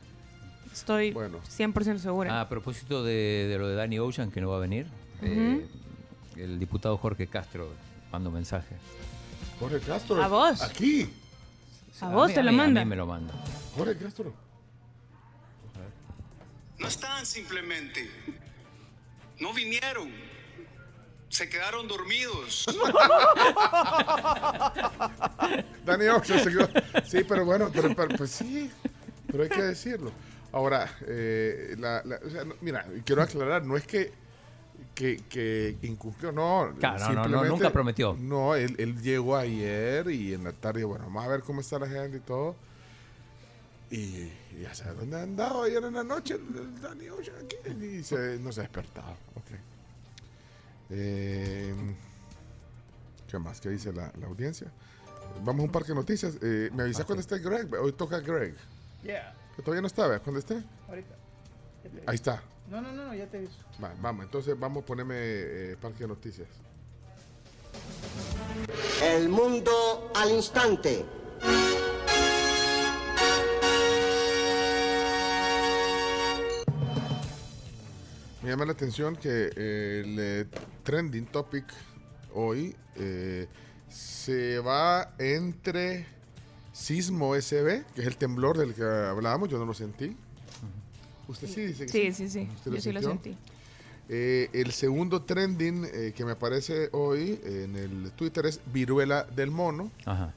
[0.72, 2.38] Estoy 100% segura.
[2.38, 4.85] Ah, a propósito de, de lo de Danny Ocean, que no va a venir,
[5.23, 5.65] eh,
[6.35, 7.72] el diputado Jorge Castro
[8.11, 8.76] mandó un mensaje.
[9.59, 10.22] Jorge Castro.
[10.22, 10.61] ¿A vos?
[10.61, 11.09] Aquí.
[11.99, 12.81] ¿A vos mí- te lo mí- manda?
[12.81, 13.34] A mí me lo manda.
[13.76, 14.34] Jorge Castro.
[16.77, 18.07] No están simplemente.
[19.39, 20.09] No vinieron.
[21.30, 22.66] Se quedaron dormidos.
[25.86, 26.70] Danny Ocean se quedó-
[27.06, 28.72] Sí, pero bueno, pero, pero- pues sí,
[29.30, 30.12] pero hay que decirlo.
[30.52, 34.12] Ahora, eh, la- la- o sea, no, mira, quiero aclarar, no es que,
[34.95, 36.74] que, que incumplió, no.
[36.80, 38.16] Claro, no, no, nunca prometió.
[38.20, 41.78] No, él, él llegó ayer y en la tarde, bueno, vamos a ver cómo está
[41.78, 42.56] la gente y todo.
[43.91, 44.30] Y,
[44.62, 47.58] ya sabes dónde ha andado ayer en la noche el, el Danny Ocean aquí.
[47.86, 49.12] Y se, no se ha despertado.
[49.36, 49.52] Ok.
[50.89, 51.73] Eh,
[53.30, 53.59] ¿Qué más?
[53.59, 54.72] ¿Qué dice la, la audiencia?
[55.43, 56.35] Vamos a un parque de noticias.
[56.41, 57.73] Eh, ¿Me avisas cuando esté Greg?
[57.76, 58.55] Hoy toca Greg.
[59.03, 59.35] Yeah.
[59.55, 60.22] Que todavía no está, ¿ves?
[60.22, 60.64] ¿Cuándo esté?
[60.88, 61.15] Ahorita.
[62.05, 62.41] Ahí está.
[62.69, 63.53] No, no, no, no, ya te aviso.
[63.84, 66.47] Va, vamos, entonces vamos a ponerme eh, parque de noticias.
[69.03, 71.05] El mundo al instante.
[78.48, 80.45] Me llama la atención que eh, el eh,
[80.86, 81.65] trending topic
[82.34, 83.45] hoy eh,
[83.90, 86.06] se va entre
[86.72, 90.15] sismo SB, que es el temblor del que hablábamos, yo no lo sentí.
[91.28, 92.49] ¿Usted sí dice que Sí, sí, sí.
[92.56, 93.36] ¿Usted Yo sí lo sentí.
[94.07, 99.52] Eh, el segundo trending eh, que me aparece hoy en el Twitter es viruela del
[99.52, 99.91] mono.
[100.06, 100.34] Ajá.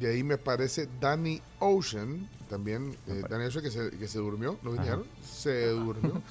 [0.00, 4.58] De ahí me aparece Danny Ocean, también eh, Danny Ocean que se, que se durmió,
[4.62, 4.80] ¿lo Ajá.
[4.80, 5.06] vinieron?
[5.22, 6.22] Se durmió.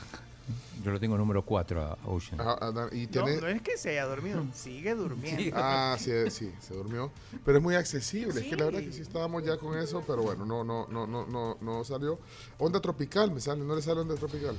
[0.84, 2.42] Yo lo tengo número 4 a Ocean.
[2.42, 3.42] Ajá, ah, Dan- y No, tiene...
[3.42, 5.56] no es que se haya dormido, sigue durmiendo.
[5.56, 7.12] Ah, sí, sí, se durmió.
[7.46, 8.42] Pero es muy accesible.
[8.42, 11.06] Es que la verdad que sí estábamos ya con eso, pero bueno, no, no, no,
[11.08, 12.20] no, no, no salió.
[12.58, 14.56] Onda tropical, me sale, no le sale onda tropical.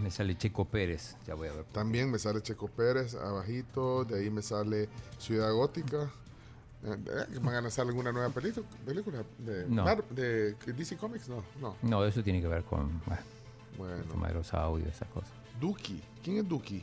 [0.00, 1.16] Me sale Checo Pérez.
[1.26, 1.64] Ya voy a ver.
[1.66, 4.88] También me sale Checo Pérez, abajito, de ahí me sale
[5.18, 6.10] Ciudad Gótica.
[6.84, 8.66] Eh, eh, que ¿Van a lanzar alguna nueva película?
[8.84, 9.84] película de, No.
[9.84, 11.28] Mar- de DC Comics?
[11.28, 11.76] No, no.
[11.82, 13.22] No, eso tiene que ver con bueno,
[13.76, 13.96] Bueno.
[13.96, 15.30] el tema de los audios, esas cosas.
[15.60, 16.00] Duki.
[16.22, 16.82] ¿Quién es Duki?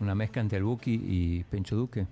[0.00, 2.06] Una mezcla entre el Buki y Pencho Duque.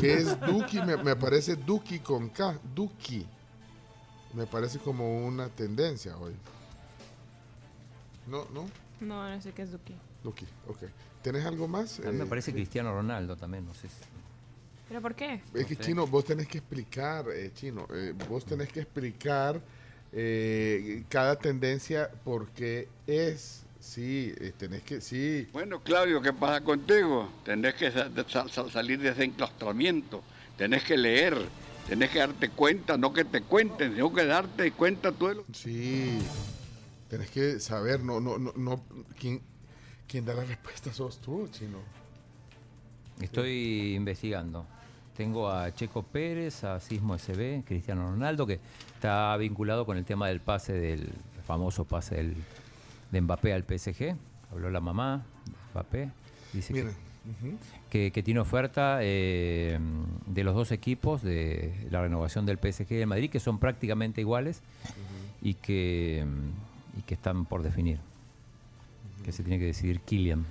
[0.00, 0.80] ¿Qué es Duki?
[0.82, 2.58] Me, me parece Duki con K.
[2.74, 3.26] Duki.
[4.34, 6.34] Me parece como una tendencia hoy.
[8.26, 8.66] No, no.
[9.00, 9.94] No, no sé qué es Duki.
[10.22, 10.84] Duki, ok.
[11.22, 12.00] ¿Tenés algo más?
[12.00, 12.54] A mí me Eh, parece sí.
[12.56, 13.94] Cristiano Ronaldo también, no sé si.
[14.88, 15.42] ¿Pero por qué?
[15.54, 15.80] Es que sé.
[15.82, 19.60] Chino, vos tenés que explicar, eh, Chino, eh, vos tenés que explicar
[20.18, 23.62] eh, cada tendencia por qué es.
[23.78, 25.46] Sí, eh, tenés que, sí.
[25.52, 27.30] Bueno, Claudio, ¿qué pasa contigo?
[27.44, 30.24] Tenés que sa- sa- sa- salir de ese enclaustramiento,
[30.56, 31.36] tenés que leer,
[31.86, 35.44] tenés que darte cuenta, no que te cuenten, sino que darte cuenta tú de lo
[35.52, 36.18] Sí,
[37.08, 38.82] tenés que saber, no, no, no, no,
[39.20, 39.40] quién,
[40.08, 41.78] quién da la respuesta sos tú, Chino.
[43.20, 44.66] Estoy investigando.
[45.16, 48.60] Tengo a Checo Pérez, a Sismo SB, Cristiano Ronaldo, que
[48.94, 51.08] está vinculado con el tema del pase del
[51.46, 52.34] famoso pase del,
[53.10, 54.14] de Mbappé al PSG.
[54.52, 56.10] Habló la mamá de Mbappé.
[56.52, 56.72] Dice
[57.90, 59.78] que- tiene oferta eh,
[60.26, 64.20] de los dos equipos de la renovación del PSG y del Madrid, que son prácticamente
[64.20, 64.60] iguales
[65.42, 66.24] y, que,
[66.98, 67.98] y que están por definir.
[69.24, 70.44] Que se tiene que decidir Kylian.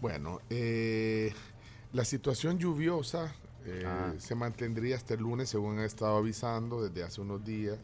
[0.00, 1.32] Bueno, eh,
[1.92, 4.12] la situación lluviosa eh, Ah.
[4.18, 7.78] se mantendría hasta el lunes, según han estado avisando desde hace unos días.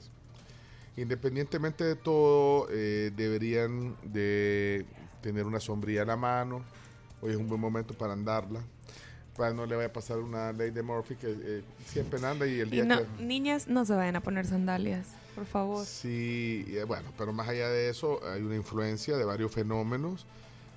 [0.97, 4.85] Independientemente de todo, eh, deberían de
[5.23, 6.65] tener una sombría a la mano.
[7.23, 8.61] Hoy es un buen momento para andarla.
[9.37, 12.59] Para no le vaya a pasar una ley de Murphy que eh, siempre anda y
[12.59, 13.23] el Y día no, que...
[13.23, 15.07] niñas, no se vayan a poner sandalias,
[15.37, 15.87] por favor.
[15.87, 20.27] Sí, bueno, pero más allá de eso, hay una influencia de varios fenómenos.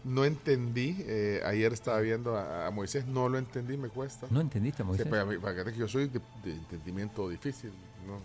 [0.03, 4.25] No entendí, eh, ayer estaba viendo a, a Moisés, no lo entendí, me cuesta.
[4.31, 5.05] ¿No entendiste, Moisés?
[5.05, 7.71] Sí, para, mí- para que yo soy de, de entendimiento difícil,
[8.07, 8.19] ¿no?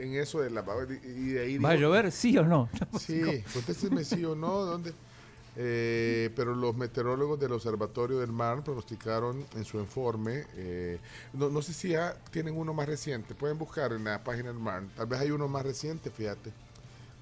[0.00, 0.64] En eso de la...
[1.04, 2.68] Y de ahí ¿Va a llover, sí o no?
[2.98, 3.20] Sí,
[3.52, 4.92] contésteme sí o no, ¿dónde?
[5.56, 10.98] Eh, pero los meteorólogos del Observatorio del Mar pronosticaron en su informe, eh,
[11.32, 14.58] no, no sé si ya tienen uno más reciente, pueden buscar en la página del
[14.58, 16.50] Mar, tal vez hay uno más reciente, fíjate.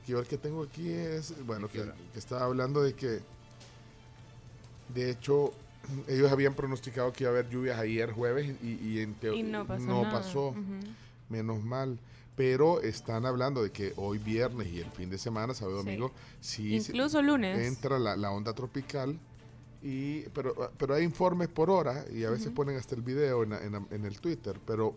[0.06, 3.20] Que yo el que tengo aquí es, bueno, que, que estaba hablando de que,
[4.94, 5.52] de hecho,
[6.08, 9.66] ellos habían pronosticado que iba a haber lluvias ayer jueves y, y en Y no
[9.66, 10.54] pasó
[11.28, 11.98] menos mal.
[12.36, 15.84] Pero están hablando de que hoy viernes y el fin de semana, sábado Sí.
[15.86, 17.58] domingo, sí se- Incluso lunes.
[17.66, 19.18] entra la, la onda tropical.
[19.82, 23.52] Y, pero, pero hay informes por hora y a veces ponen hasta el video en,
[23.52, 24.58] en en el Twitter.
[24.66, 24.94] Pero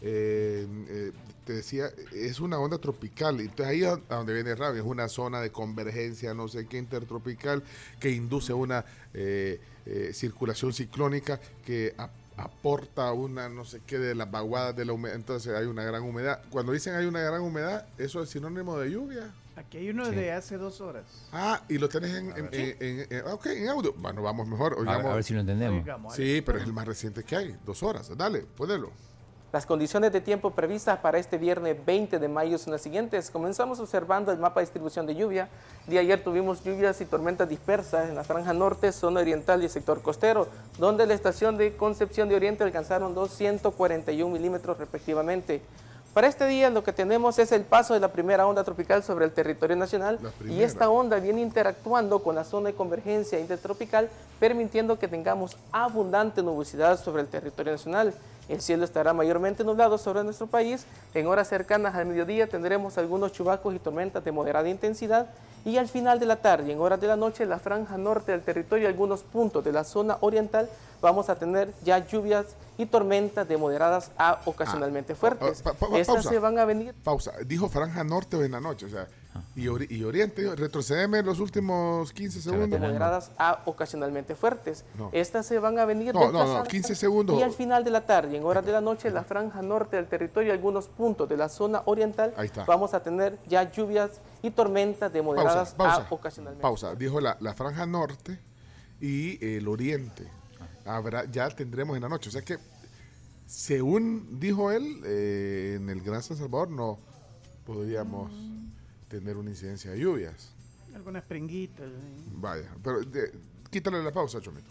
[0.00, 1.12] eh, eh,
[1.44, 3.40] te decía, es una onda tropical.
[3.40, 6.66] y Entonces ahí es a donde viene Rabia, es una zona de convergencia, no sé
[6.66, 7.62] qué, intertropical,
[8.00, 14.14] que induce una eh, eh, circulación ciclónica que a- aporta una no sé qué de
[14.14, 16.42] las vaguadas de la humedad, entonces hay una gran humedad.
[16.50, 19.32] Cuando dicen hay una gran humedad, eso es sinónimo de lluvia.
[19.56, 21.04] Aquí hay uno de hace dos horas.
[21.32, 23.92] Ah, y lo tenés en, en, en- en- ok, en audio.
[23.96, 24.72] Bueno, vamos mejor.
[24.72, 25.12] A ver, oigamos.
[25.12, 25.78] a ver si lo entendemos.
[25.80, 27.56] Oigamos, Sí, pero es el más reciente que hay.
[27.64, 28.10] Dos horas.
[28.16, 28.90] Dale, ponelo.
[29.54, 33.30] Las condiciones de tiempo previstas para este viernes 20 de mayo son las siguientes.
[33.30, 35.48] Comenzamos observando el mapa de distribución de lluvia.
[35.86, 39.70] Día ayer tuvimos lluvias y tormentas dispersas en la franja norte, zona oriental y el
[39.70, 45.62] sector costero, donde la estación de Concepción de Oriente alcanzaron 241 milímetros respectivamente.
[46.14, 49.24] Para este día lo que tenemos es el paso de la primera onda tropical sobre
[49.24, 54.08] el territorio nacional y esta onda viene interactuando con la zona de convergencia intertropical,
[54.38, 58.14] permitiendo que tengamos abundante nubosidad sobre el territorio nacional.
[58.48, 60.86] El cielo estará mayormente nublado sobre nuestro país.
[61.14, 65.26] En horas cercanas al mediodía tendremos algunos chubascos y tormentas de moderada intensidad.
[65.64, 68.32] Y al final de la tarde en horas de la noche, en la franja norte
[68.32, 70.68] del territorio y algunos puntos de la zona oriental,
[71.00, 72.46] vamos a tener ya lluvias
[72.76, 75.62] y tormentas de moderadas a ocasionalmente fuertes.
[75.62, 76.28] Pa- pa- pa- Estas pausa.
[76.30, 77.32] se van a venir Pausa.
[77.46, 78.86] Dijo franja norte o en la noche.
[78.86, 79.06] O sea,
[79.56, 80.54] y, ori- y oriente.
[80.56, 82.80] Retrocedeme los últimos 15 de segundos.
[82.80, 84.84] moderadas a ocasionalmente fuertes.
[84.98, 85.10] No.
[85.12, 87.38] Estas se van a venir No, no, no, desplazando 15 segundos.
[87.38, 89.96] Y al final de la tarde, en horas de la noche, en la franja norte
[89.96, 92.64] del territorio y algunos puntos de la zona oriental, Ahí está.
[92.64, 96.08] vamos a tener ya lluvias y tormentas de moderadas Pausa, pausa.
[96.10, 96.62] a ocasionalmente.
[96.62, 96.94] Pausa.
[96.94, 98.38] Dijo la, la franja norte
[99.00, 100.28] y el oriente.
[100.84, 102.28] Habrá, ya tendremos en la noche.
[102.28, 102.58] O sea que,
[103.46, 106.98] según dijo él, eh, en el Gran San Salvador no
[107.66, 108.30] podríamos
[109.20, 110.50] tener una incidencia de lluvias.
[110.94, 111.86] Algunas pringuitas.
[112.32, 113.32] Vaya, pero de-
[113.70, 114.70] quítale la pausa, Chomito.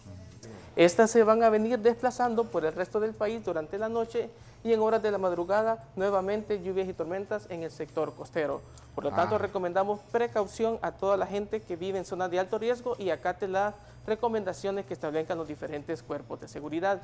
[0.76, 4.28] Estas se van a venir desplazando por el resto del país durante la noche
[4.64, 8.60] y en horas de la madrugada nuevamente lluvias y tormentas en el sector costero.
[8.94, 9.38] Por lo tanto, Ah.
[9.38, 13.46] recomendamos precaución a toda la gente que vive en zonas de alto riesgo y acate
[13.46, 13.74] las
[14.06, 17.00] recomendaciones que establezcan los diferentes cuerpos de seguridad.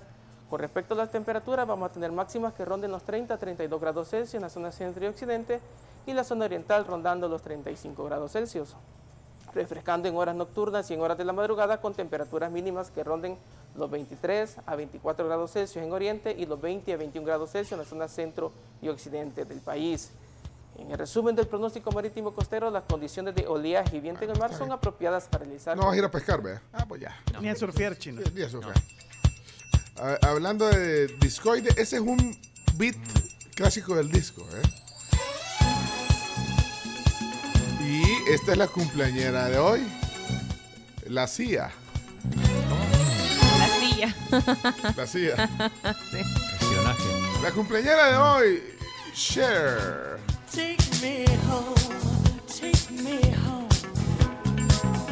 [0.49, 3.81] Con respecto a las temperaturas, vamos a tener máximas que ronden los 30 a 32
[3.81, 5.61] grados Celsius en la zona centro y occidente
[6.07, 8.77] y la zona oriental rondando los 35 grados Celsius
[9.55, 13.37] refrescando en horas nocturnas y en horas de la madrugada con temperaturas mínimas que ronden
[13.77, 17.73] los 23 a 24 grados Celsius en oriente y los 20 a 21 grados Celsius
[17.73, 18.53] en la zona centro
[18.83, 20.11] y occidente del país.
[20.79, 24.39] En el resumen del pronóstico marítimo costero, las condiciones de oleaje y viento en el
[24.39, 25.77] mar son apropiadas para realizar...
[25.77, 26.63] No vas a ir a pescar, vea.
[26.73, 27.15] Ah, pues ya.
[27.41, 28.23] Ni a surfear, chino.
[28.35, 28.81] Ni a surfear.
[29.97, 32.39] Ah, hablando de discoide, ese es un
[32.77, 32.97] beat
[33.55, 34.90] clásico del disco, ¿eh?
[38.27, 39.87] Y esta es la cumpleañera de hoy,
[41.07, 41.71] la CIA.
[43.59, 44.15] La silla.
[44.97, 45.51] La CIA.
[46.11, 46.19] Sí.
[47.43, 48.63] La cumpleañera de hoy,
[49.15, 50.19] Cher.
[50.53, 51.75] Take me home,
[52.47, 53.69] take me home.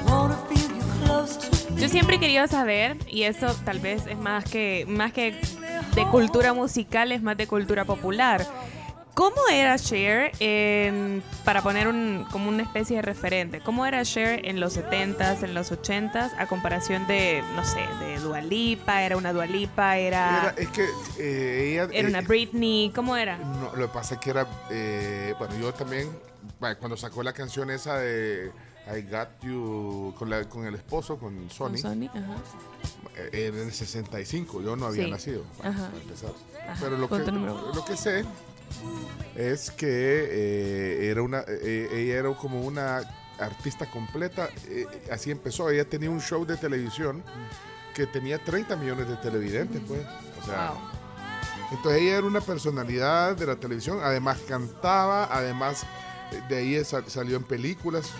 [0.06, 4.18] Wanna feel you close to Yo siempre he querido saber, y eso tal vez es
[4.18, 5.40] más que, más que
[5.94, 8.46] de cultura musical, es más de cultura popular.
[9.18, 13.58] ¿Cómo era Cher en- para poner un, como una especie de referente?
[13.58, 18.20] ¿Cómo era Cher en los 70s, en los 80s, a comparación de, no sé, de
[18.20, 19.02] Dualipa?
[19.02, 19.96] ¿Era una Dualipa?
[19.98, 20.86] Era- ¿Era, es que
[21.18, 21.88] eh, ella...
[21.92, 22.92] era una Britney?
[22.94, 23.38] ¿Cómo era?
[23.38, 26.08] No, lo que pasa es que era, eh, bueno, yo también,
[26.60, 28.52] bueno, cuando sacó la canción esa de
[28.86, 32.36] I Got You con, la- con el esposo, con Sony, Con Sony, ajá.
[33.16, 35.10] eh, era en el 65, yo no había Sí.
[35.10, 36.30] nacido, para empezar.
[36.68, 38.24] Ajá, Pero lo que, lo que sé
[39.34, 43.02] es que eh, era una, eh, ella era como una
[43.38, 47.22] artista completa, eh, así empezó, ella tenía un show de televisión
[47.94, 50.00] que tenía 30 millones de televidentes, pues,
[50.42, 50.72] o sea...
[51.70, 55.82] Entonces ella era una personalidad de la televisión, además cantaba, además
[56.32, 58.10] eh, de ahí sal- salió en películas.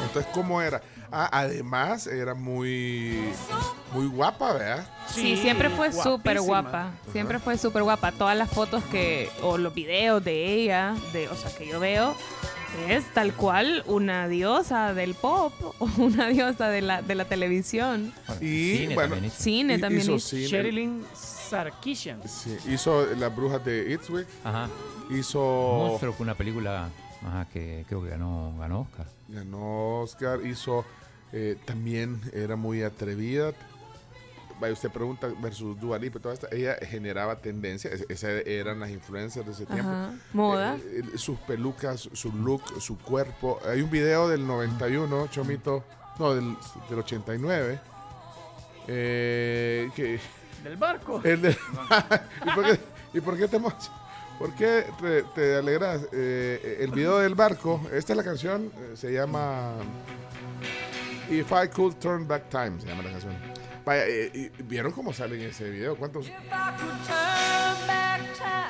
[0.00, 0.80] Entonces, ¿cómo era?
[1.10, 3.18] Ah, además era muy,
[3.92, 4.86] muy guapa, ¿verdad?
[5.14, 6.92] Sí, siempre fue súper guapa.
[7.12, 8.12] Siempre fue súper guapa.
[8.12, 12.16] Todas las fotos que, o los videos de ella, de, o sea, que yo veo,
[12.88, 18.12] es tal cual una diosa del pop o una diosa de la, de la televisión.
[18.40, 19.32] Y Cine bueno, también.
[19.32, 20.36] Cine también hizo.
[20.36, 22.20] Sherilyn Sarkisian.
[22.28, 24.26] Sí, hizo Las Brujas de Eastwick.
[24.42, 24.68] Ajá.
[25.10, 25.38] Hizo.
[25.88, 26.88] Monstruo fue una película
[27.24, 29.06] ajá, que creo que ganó, ganó Oscar.
[29.28, 30.40] Ganó Oscar.
[30.44, 30.84] Hizo.
[31.32, 33.52] eh, también era muy atrevida.
[34.60, 36.48] Vaya, usted pregunta versus Dua Lipa y toda esta.
[36.52, 37.90] Ella generaba tendencia.
[37.90, 39.90] es- Esas eran las influencers de ese tiempo.
[39.90, 40.76] Ajá, moda.
[40.76, 43.60] Eh, eh, sus pelucas, su look, su cuerpo.
[43.68, 45.84] Hay un video del 91, Chomito.
[46.18, 46.56] No, del,
[46.88, 47.80] del 89.
[48.86, 50.20] eh, que,
[50.62, 51.20] Del barco.
[51.24, 51.50] el de-
[52.46, 52.80] ¿Y, por qué,
[53.14, 53.58] y por qué te
[54.38, 56.02] ¿Por qué te, te alegras?
[56.12, 59.72] Eh, el video del barco, esta es la canción, eh, se llama
[61.30, 63.34] If I Could Turn Back Time, se llama la canción.
[63.84, 65.96] Vaya, eh, ¿vieron cómo sale en ese video?
[65.96, 66.26] ¿Cuántos?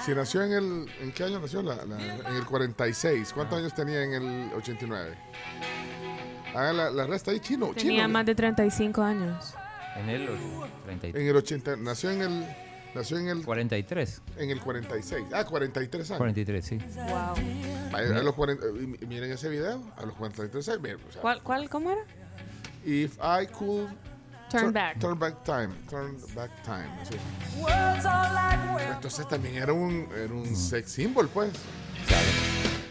[0.04, 0.88] Si nació en el...
[1.00, 1.62] ¿En qué año nació?
[1.62, 3.32] La- la- en el 46.
[3.32, 5.14] ¿Cuántos años tenía en el 89?
[6.54, 7.72] Haga la, la resta ahí, chino.
[7.74, 8.08] Tenía chino.
[8.08, 9.54] más de 35 años.
[9.96, 10.26] En el
[10.84, 11.22] 33.
[11.22, 12.46] En el 80, nació en el...
[12.94, 13.44] Nació en el...
[13.44, 14.22] 43.
[14.36, 15.26] En el 46.
[15.32, 16.18] Ah, 43 años.
[16.18, 16.78] 43, sí.
[16.96, 17.34] Wow.
[17.92, 20.80] Vaya, a los 40, y- y miren ese video, a los 43 años.
[20.82, 22.02] miren, o sea, ¿Cuál, cuál, cómo era?
[22.84, 23.88] If I could
[24.60, 24.98] Turn back.
[24.98, 25.68] Turn back time.
[25.90, 26.88] Turn back time.
[27.02, 27.16] así.
[28.92, 31.50] Entonces también era un, era un sex symbol, pues.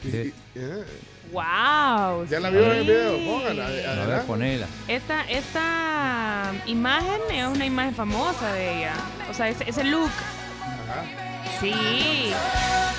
[0.03, 0.83] Y- y- eh,
[1.31, 2.25] Wow.
[2.27, 2.55] ya la sí.
[2.55, 3.65] vio en el video, póngala.
[3.65, 4.27] A ver, adelante.
[4.27, 4.67] ponela.
[4.87, 8.93] Esta, esta imagen es una imagen famosa de ella.
[9.29, 10.11] O sea, ese, ese look.
[11.59, 12.33] Sí.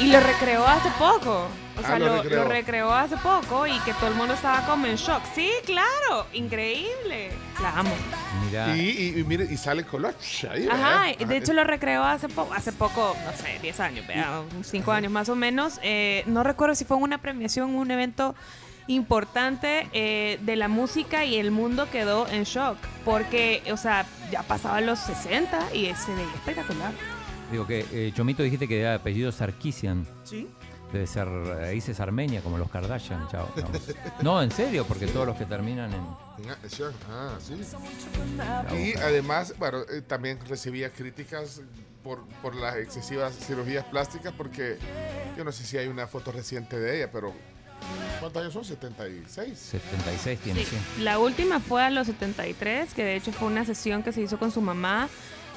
[0.00, 1.46] Y lo recreó hace poco.
[1.76, 2.42] O sea, Ah, lo lo, recreó.
[2.44, 5.22] lo recreó hace poco y que todo el mundo estaba como en shock.
[5.34, 6.26] Sí, claro.
[6.32, 7.30] Increíble.
[7.60, 7.90] La amo.
[8.46, 8.76] Mira.
[8.76, 8.80] Y,
[9.16, 10.14] y, y mire, y sale color.
[10.50, 11.26] ahí, Ajá, ¿verdad?
[11.26, 15.10] de hecho lo recreó hace poco, hace poco, no sé, 10 años, vea, 5 años
[15.12, 15.78] más o menos.
[15.82, 18.34] Eh, no recuerdo si fue en una premiación, un evento
[18.86, 22.76] importante eh, de la música y el mundo quedó en shock.
[23.04, 26.92] Porque, o sea, ya pasaban los 60 y se veía espectacular.
[27.50, 30.06] Digo que, eh, Chomito, dijiste que era apellido Sarkisian.
[30.24, 30.48] Sí.
[30.92, 33.26] Debe ser raíces armenia, como los Kardashian.
[33.28, 33.48] Chao.
[33.56, 34.22] No.
[34.22, 36.06] No, en serio, porque todos los que terminan en.
[37.10, 37.54] Ah, sí.
[38.76, 41.62] Y además, bueno, eh, también recibía críticas
[42.04, 44.78] por, por las excesivas cirugías plásticas, porque
[45.36, 47.32] yo no sé si hay una foto reciente de ella, pero
[48.20, 48.64] ¿cuántos años son?
[48.64, 49.58] 76.
[49.58, 50.76] 76 tiene, sí.
[51.00, 54.38] La última fue a los 73, que de hecho fue una sesión que se hizo
[54.38, 55.08] con su mamá.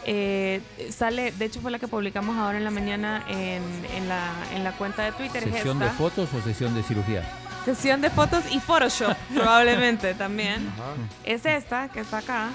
[0.10, 3.62] Eh, sale, de hecho fue la que publicamos ahora en la mañana en,
[3.94, 5.44] en la, en la cuenta de Twitter.
[5.46, 7.24] es ¿Sesión de fotos o sesión de cirugía?
[7.66, 10.66] Sesión de fotos y Photoshop, probablemente también.
[10.74, 10.94] Ajá.
[11.26, 12.50] Es esta que está acá.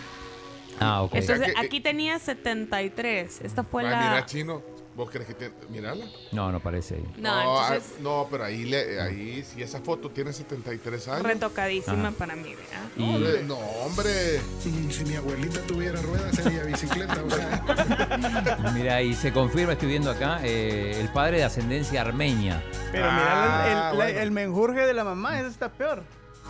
[0.80, 1.14] Ah, ok.
[1.16, 3.42] Entonces, aquí tenía 73.
[3.42, 3.98] Esta fue Ah, la.
[4.00, 4.62] Mira, chino,
[4.96, 5.52] ¿vos crees que te...
[5.70, 6.04] Mirala?
[6.32, 7.04] No, no parece ahí.
[7.18, 11.22] No, ah, entonces- no, pero ahí, le, ahí, si esa foto tiene 73 años.
[11.22, 12.16] Retocadísima Ajá.
[12.18, 12.88] para mí, ¿verdad?
[12.96, 14.40] Y- Hombre, no, hombre.
[14.60, 17.22] Si mi abuelita tuviera ruedas sería bicicleta.
[17.24, 18.70] o sea.
[18.74, 22.62] Mira, y se confirma, estoy viendo acá, eh, el padre de ascendencia armenia.
[22.90, 24.20] Pero Ah, mira, el, el- bueno.
[24.20, 26.02] el menjurje de la mamá, ese está peor.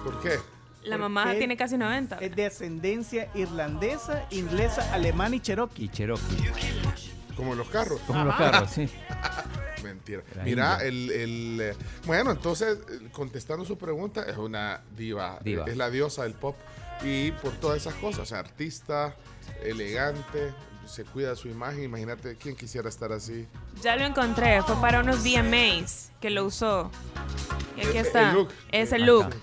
[0.05, 0.39] ¿Por qué?
[0.85, 2.19] La mamá tiene casi 90.
[2.19, 5.85] Es de ascendencia irlandesa, inglesa, alemana y cherokee.
[5.85, 6.23] Y Cherokee.
[7.43, 8.01] Como los carros.
[8.07, 8.89] Como los carros, sí.
[9.83, 10.23] Mentira.
[10.45, 11.75] Mira, el, el, eh,
[12.07, 15.65] bueno, entonces, eh, contestando su pregunta, es una diva, Diva.
[15.67, 16.55] es la diosa del pop
[17.03, 19.17] y por todas esas cosas, o sea, artista,
[19.65, 20.55] elegante,
[20.87, 23.49] se cuida de su imagen, imagínate quién quisiera estar así.
[23.83, 26.93] Ya lo encontré, fue para unos VMAs que lo usó.
[27.77, 28.31] Y aquí está.
[28.31, 28.49] el look.
[28.71, 29.35] Es el look.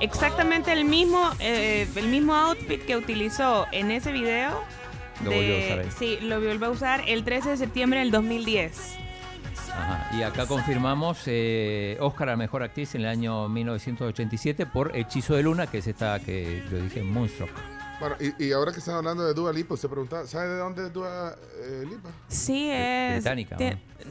[0.00, 4.58] Exactamente el mismo, eh, el mismo outfit que utilizó en ese video.
[5.24, 5.88] Lo volvió a usar ahí.
[5.98, 8.96] Sí, lo volvió a usar el 13 de septiembre del 2010.
[9.74, 10.10] Ajá.
[10.16, 15.42] Y acá confirmamos eh, Oscar a Mejor Actriz en el año 1987 por Hechizo de
[15.42, 17.50] Luna, que es esta que yo dije, Moonstruck.
[18.00, 20.86] Bueno, y, y ahora que están hablando de Dua Lipa, usted preguntaba, ¿sabe de dónde
[20.86, 22.10] es Dua eh, Lipa?
[22.28, 23.14] Sí, es.
[23.14, 23.56] británica,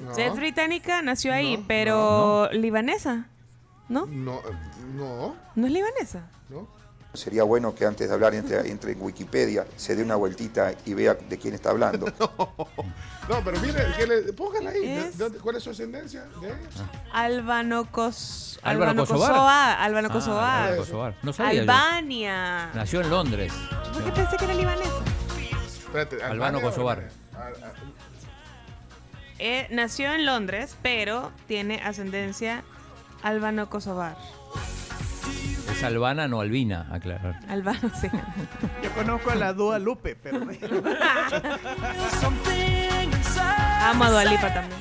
[0.02, 0.18] ¿no?
[0.18, 3.28] Es británica, nació ahí, No, pero libanesa.
[3.90, 4.06] ¿No?
[4.06, 4.42] No, eh,
[4.96, 6.30] no, ¿No es libanesa?
[6.50, 6.81] no.
[7.14, 10.94] Sería bueno que antes de hablar entre, entre en Wikipedia, se dé una vueltita y
[10.94, 12.06] vea de quién está hablando.
[13.30, 14.80] No, pero mire, que le, póngala ahí.
[14.82, 16.54] ¿de- Es- de dónde- ¿Cuál es su ascendencia de?
[17.14, 18.60] Albano Cos...
[18.64, 19.30] Álvaro Kosovar.
[19.32, 19.80] Kosovar.
[19.80, 20.64] Albano Ah, Kosovar.
[20.64, 21.16] Álvaro Kosovar.
[21.22, 21.62] No sabía yo.
[21.62, 22.72] Albania.
[22.74, 23.54] Nació en Londres.
[23.94, 24.92] ¿Por qué pensé que era libanesa?
[25.86, 27.10] Espérate, Albano ¿Albania o Kosovar.
[27.36, 27.72] Ah, ah,
[29.40, 32.64] Eh, nació en Londres, pero tiene ascendencia
[33.24, 34.18] albano-kosovar.
[35.82, 37.40] Es albana, no albina, aclarar.
[37.50, 38.08] Albano, sí.
[38.84, 40.38] Yo conozco a la Dua Lupe, pero
[43.90, 44.80] Amo a Dua Lipa también.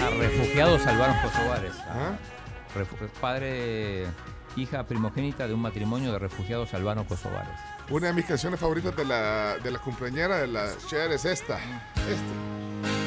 [0.00, 1.72] A refugiados albanos kosovares.
[2.74, 4.06] Refu- padre,
[4.56, 7.58] hija primogénita de un matrimonio de refugiados albanos kosovares.
[7.90, 11.58] Una de mis canciones favoritas de la, de la cumpleañera de la Cher es esta.
[11.58, 13.01] Esta.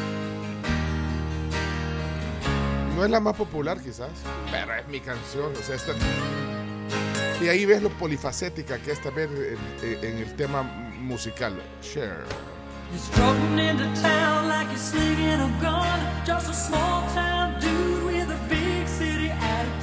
[2.96, 4.10] No es la más popular quizás,
[4.52, 5.52] pero es mi canción.
[5.60, 5.94] O sea, esta...
[7.42, 9.30] Y ahí ves lo polifacética que es también
[9.84, 11.62] en, en el tema musical.
[11.84, 12.16] Attitude.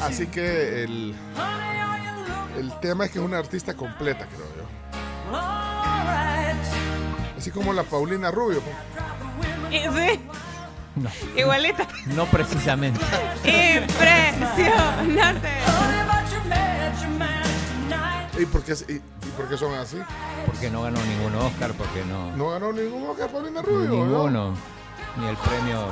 [0.00, 1.14] Así que el,
[2.58, 4.62] el tema es que es una artista completa, creo yo.
[7.36, 8.62] Así como la Paulina Rubio.
[8.62, 8.76] pues.
[9.70, 10.20] Sí,
[10.96, 11.86] No, igualita.
[12.14, 13.00] no precisamente.
[13.44, 15.48] Impresionante.
[18.38, 19.98] ¿Y por qué, y, y por qué son así?
[20.46, 22.34] Porque no ganó ningún Oscar, porque no.
[22.36, 23.88] No ganó ningún Oscar Paulina Rubio.
[23.88, 23.94] ¿no?
[24.04, 24.54] Ninguno.
[25.18, 25.86] Ni el premio.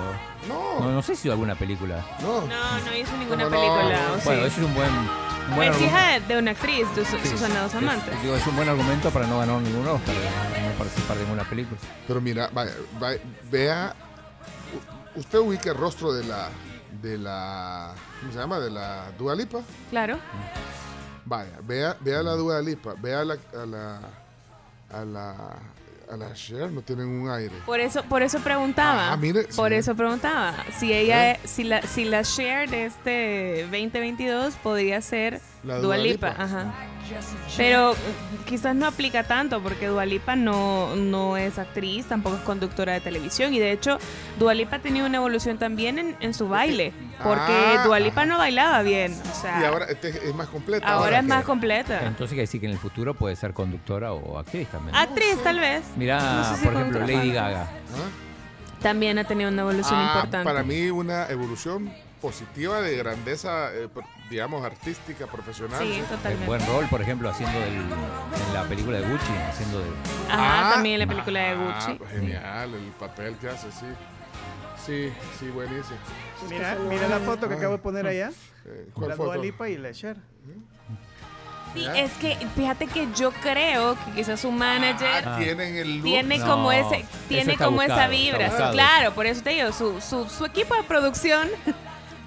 [0.48, 0.80] No.
[0.80, 2.04] No, no sé si hizo alguna película.
[2.22, 2.40] No.
[2.42, 3.62] No, no hizo ninguna ¿Cómo no?
[3.62, 3.98] película.
[4.24, 4.88] Bueno, eso es un buen.
[4.90, 5.84] un buen es argumento.
[5.84, 7.16] hija de una actriz, de Sí.
[7.28, 8.14] Susana Dos Amantes.
[8.14, 11.22] Es, digo, es un buen argumento para no ganar ningún Oscar, eh, no participar de
[11.24, 11.78] ninguna película.
[12.08, 13.20] Pero mira, vaya, vaya,
[13.50, 13.94] vea,
[15.20, 16.48] usted ubica el rostro de la,
[17.02, 18.58] de la, ¿cómo se llama?
[18.58, 19.60] De la Dua Lipa.
[19.90, 20.18] Claro.
[21.26, 24.00] Vaya, vea, vea la Dua Lipa, vea a la, a la,
[24.90, 25.34] a la,
[26.10, 27.54] a la Cher, no tienen un aire.
[27.66, 29.12] Por eso, por eso preguntaba.
[29.12, 29.74] Ah, mire, por sí.
[29.76, 30.54] eso preguntaba.
[30.78, 35.96] Si ella, si la, si la share de este 2022 podría ser La Dua Dua
[35.98, 36.30] Lipa.
[36.30, 36.42] Lipa.
[36.42, 36.74] Ajá.
[37.56, 42.42] Pero mm, quizás no aplica tanto porque Dua Lipa no, no es actriz, tampoco es
[42.42, 43.98] conductora de televisión y de hecho
[44.38, 46.92] Dua Lipa ha tenido una evolución también en, en su baile
[47.22, 50.86] porque Ah, Dua Lipa no bailaba bien, o sea, Y ahora este es más completa.
[50.86, 51.98] ahora es que- más completa.
[52.06, 54.94] Entonces quiere decir que en el futuro puede ser conductora o actriz también.
[54.96, 55.82] Actriz tal vez.
[55.96, 57.32] Mirá, No sé si por ejemplo, Lady.
[57.32, 57.68] Gaga.
[58.80, 60.44] También ha tenido una evolución Ah, importante.
[60.44, 63.88] Para mí una evolución positiva de grandeza, eh,
[64.28, 65.78] digamos, artística, profesional.
[65.80, 66.46] Sí, totalmente.
[66.46, 69.86] Buen rol, por ejemplo, haciendo del, en la película de Gucci, haciendo de...
[70.30, 71.54] Ajá, también en la película de ah,
[71.96, 72.04] Gucci.
[72.14, 73.86] genial, el papel que hace, sí.
[74.86, 75.98] Sí, sí, buenísimo.
[76.48, 78.30] Mira, mira la foto que acabo de poner allá.
[78.64, 79.34] Eh, ¿cuál la foto?
[79.42, 80.16] Lipa y la Cher.
[81.74, 86.04] Sí, es que fíjate que yo creo que quizás su manager Ah, tienen el look.
[86.04, 88.72] tiene No, como ese tiene como buscado, esa vibra.
[88.72, 91.48] Claro, por eso te digo, su, su, su equipo de producción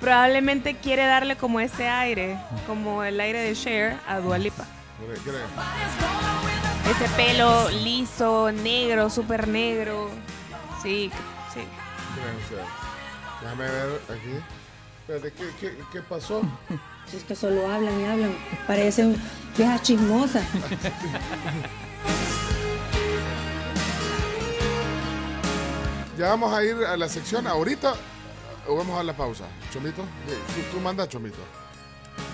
[0.04, 4.66] probablemente quiere darle como ese aire, como el aire de Cher a Dua Lipa.
[5.00, 6.92] ¿Cree- cree?
[6.92, 10.10] Ese pelo liso, negro, súper negro.
[10.82, 11.10] Sí,
[11.54, 11.62] sí.
[13.42, 14.44] Déjame ver aquí.
[15.08, 16.42] Espérate, ¿qué, qué, qué pasó?
[17.06, 18.34] Si es que solo hablan y hablan,
[18.66, 19.16] parecen
[19.58, 20.44] viejas chismosas.
[26.18, 27.96] Ya vamos a ir a la sección ahorita
[28.68, 29.46] o vamos a la pausa.
[29.72, 30.38] Chomito, Eh,
[30.72, 31.40] tú, tú manda, Chomito.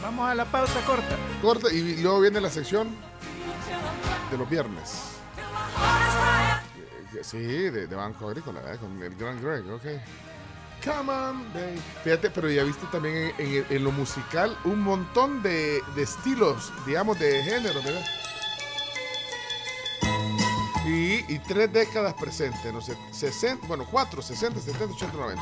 [0.01, 1.15] Vamos a la pausa corta.
[1.41, 2.89] Corta y luego viene la sección
[4.31, 4.91] de los viernes.
[7.13, 8.77] Eh, Sí, de, de Banco Agrícola, ¿eh?
[8.77, 9.83] con el gran Greg, ok.
[10.85, 11.81] Come on, baby.
[12.03, 16.71] Fíjate, pero ya viste también en, en- en lo musical un montón de, de estilos,
[16.85, 18.05] digamos, de género, ¿verdad?
[20.89, 25.41] Y, y tres décadas presentes, no sé, 60, bueno, 4, 60, 70, 80, 90.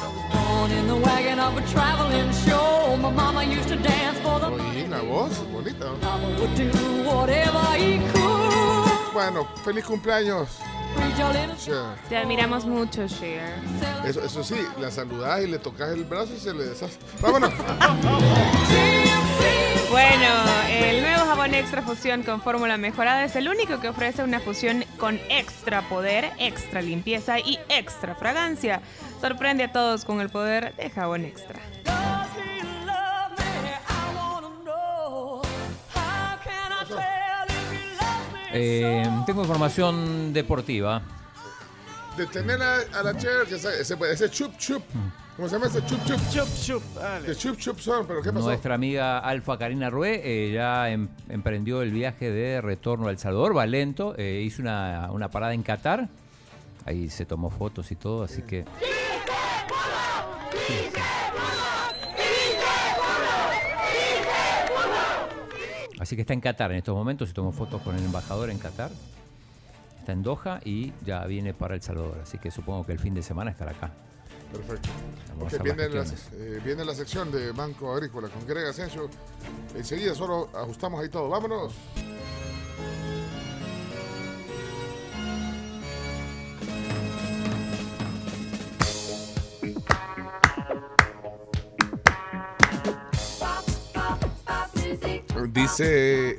[0.52, 2.98] On in the wagon of a traveling show.
[2.98, 5.86] My mama used to dance for the Oye, la voz, bonita.
[9.14, 10.60] Bueno, feliz cumpleaños.
[11.58, 11.96] Cher.
[12.10, 13.54] Te admiramos mucho, Cher.
[14.06, 16.98] Eso, eso sí, la saludás y le tocas el brazo y se le deshace.
[17.22, 17.54] Vámonos.
[19.90, 20.28] Bueno,
[20.70, 24.84] el nuevo jabón extra fusión con fórmula mejorada es el único que ofrece una fusión
[24.98, 28.82] con extra poder, extra limpieza y extra fragancia.
[29.22, 31.60] Sorprende a todos con el poder de jabón extra.
[38.54, 41.02] Eh, tengo información deportiva.
[42.18, 44.82] Detener a, a la Cher, que ese, ese, ese chup chup.
[45.36, 46.20] ¿Cómo se llama ese chup chup?
[46.32, 46.84] Chup chup.
[46.96, 47.36] Dale.
[47.36, 48.48] Chup chup son, pero ¿qué pasó?
[48.48, 53.20] Nuestra amiga Alfa Karina Rué eh, ya em- emprendió el viaje de retorno a El
[53.20, 56.10] Salvador, va lento, eh, hizo una, una parada en Qatar,
[56.86, 58.66] ahí se tomó fotos y todo, así que...
[66.00, 68.60] Así que está en Qatar en estos momentos, se tomó fotos con el embajador en
[68.60, 68.92] Qatar,
[70.08, 73.14] está en Doha y ya viene para El Salvador, así que supongo que el fin
[73.14, 73.92] de semana estará acá.
[74.54, 74.88] Perfecto.
[75.62, 79.10] Viene, la, eh, viene la sección de Banco Agrícola con Greg Asensio.
[79.76, 81.28] Enseguida solo ajustamos ahí todo.
[81.28, 81.74] Vámonos.
[95.52, 96.38] Dice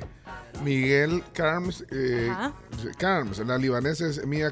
[0.63, 2.31] Miguel Carms, eh.
[2.97, 4.51] Carms, la libanesa es Mía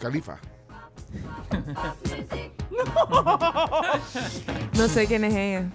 [0.00, 0.38] Khalifa.
[4.74, 5.68] No sé quién es ella.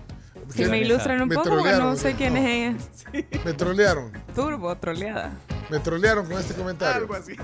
[0.49, 2.77] Si ¿Quién me ilustran un Me poco, porque no sé quién es
[3.13, 3.25] ella.
[3.43, 4.11] Me trolearon.
[4.33, 5.31] Turbo, troleada.
[5.69, 7.01] Me trolearon con este comentario.
[7.01, 7.35] Algo así.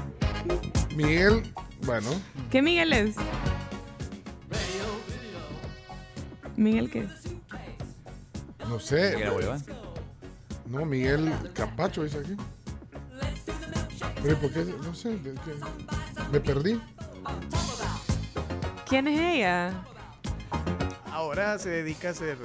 [0.96, 1.54] Miguel,
[1.86, 2.10] bueno,
[2.50, 3.16] ¿Qué Miguel es?
[6.56, 7.08] ¿Miguel qué?
[8.68, 9.16] no sé.
[9.16, 9.62] Miguel.
[10.70, 12.38] No, Miguel Capacho dice aquí.
[14.22, 14.66] Pero ¿y ¿por qué?
[14.84, 15.18] No sé.
[15.18, 15.34] de
[16.32, 16.80] Me perdí.
[18.88, 19.74] ¿Quién es ella?
[21.12, 22.38] Ahora se dedica a hacer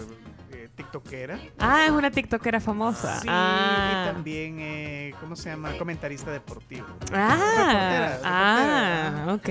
[0.52, 1.38] eh, tiktokera.
[1.59, 3.20] Ah, es una tiktokera famosa.
[3.20, 4.06] Sí, ah.
[4.09, 5.76] y también, eh, ¿cómo se llama?
[5.76, 6.86] Comentarista deportivo.
[7.12, 9.48] Ah, Reportera, ah, ok,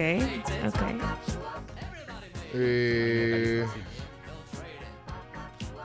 [0.67, 0.81] ok.
[2.55, 3.65] Eh,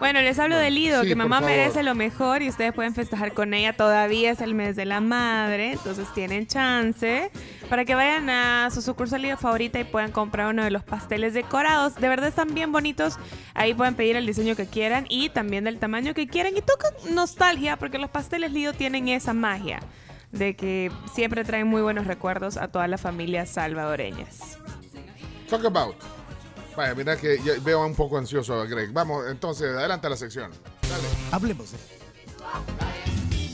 [0.08, 3.34] Bueno, les hablo de Lido, Sí, que mamá merece lo mejor y ustedes pueden festejar
[3.34, 3.74] con ella.
[3.74, 7.30] Todavía es el mes de la madre, entonces tienen chance
[7.68, 11.34] para que vayan a su sucursal Lido favorita y puedan comprar uno de los pasteles
[11.34, 11.94] decorados.
[11.96, 13.18] De verdad están bien bonitos.
[13.52, 16.56] Ahí pueden pedir el diseño que quieran y también del tamaño que quieran.
[16.56, 19.80] Y toca nostalgia porque los pasteles Lido tienen esa magia
[20.32, 24.56] de que siempre traen muy buenos recuerdos a todas las familias salvadoreñas.
[25.50, 26.17] talk about.
[26.78, 28.92] Vaya, mira que ya veo un poco ansioso a Greg.
[28.92, 30.52] Vamos, entonces, adelante a la sección.
[31.32, 31.78] Hablemos de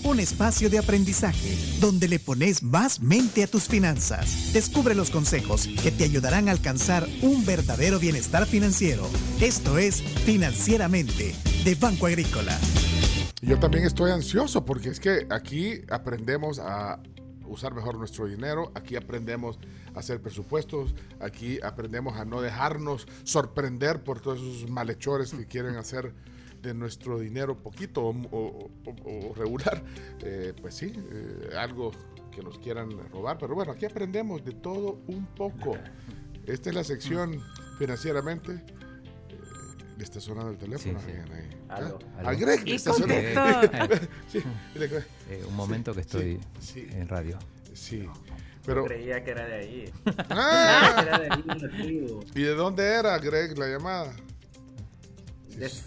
[0.07, 4.53] un espacio de aprendizaje donde le pones más mente a tus finanzas.
[4.53, 9.09] Descubre los consejos que te ayudarán a alcanzar un verdadero bienestar financiero.
[9.41, 11.35] Esto es Financieramente
[11.65, 12.55] de Banco Agrícola.
[13.41, 17.01] Yo también estoy ansioso porque es que aquí aprendemos a
[17.55, 19.59] usar mejor nuestro dinero, aquí aprendemos
[19.95, 25.77] a hacer presupuestos, aquí aprendemos a no dejarnos sorprender por todos esos malhechores que quieren
[25.77, 26.13] hacer
[26.63, 29.83] de nuestro dinero poquito o, o- o- o regular.
[30.23, 31.91] Eh, pues sí, eh, algo
[32.31, 35.77] que nos quieran robar, pero bueno, aquí aprendemos de todo un poco.
[36.47, 37.41] Esta es la sección
[37.79, 38.63] financieramente.
[39.95, 40.99] Eh, Le está sonando el teléfono.
[41.01, 41.33] Sí, sí.
[41.33, 41.61] ahí.
[41.69, 41.99] Aló.
[42.17, 42.29] Ah, Aló.
[42.29, 43.17] A Greg le Y está sonando.
[44.29, 44.43] Sí,
[45.31, 46.87] Eh, un momento que estoy sí.
[46.91, 47.39] en radio.
[47.73, 48.09] Sí.
[48.67, 49.85] Pero, Creía que era de allí.
[50.31, 50.95] Ah.
[50.97, 52.21] Creía que era de lo digo.
[52.35, 54.13] ¿Y de dónde era, Greg, la llamada?
[55.61, 55.85] Es-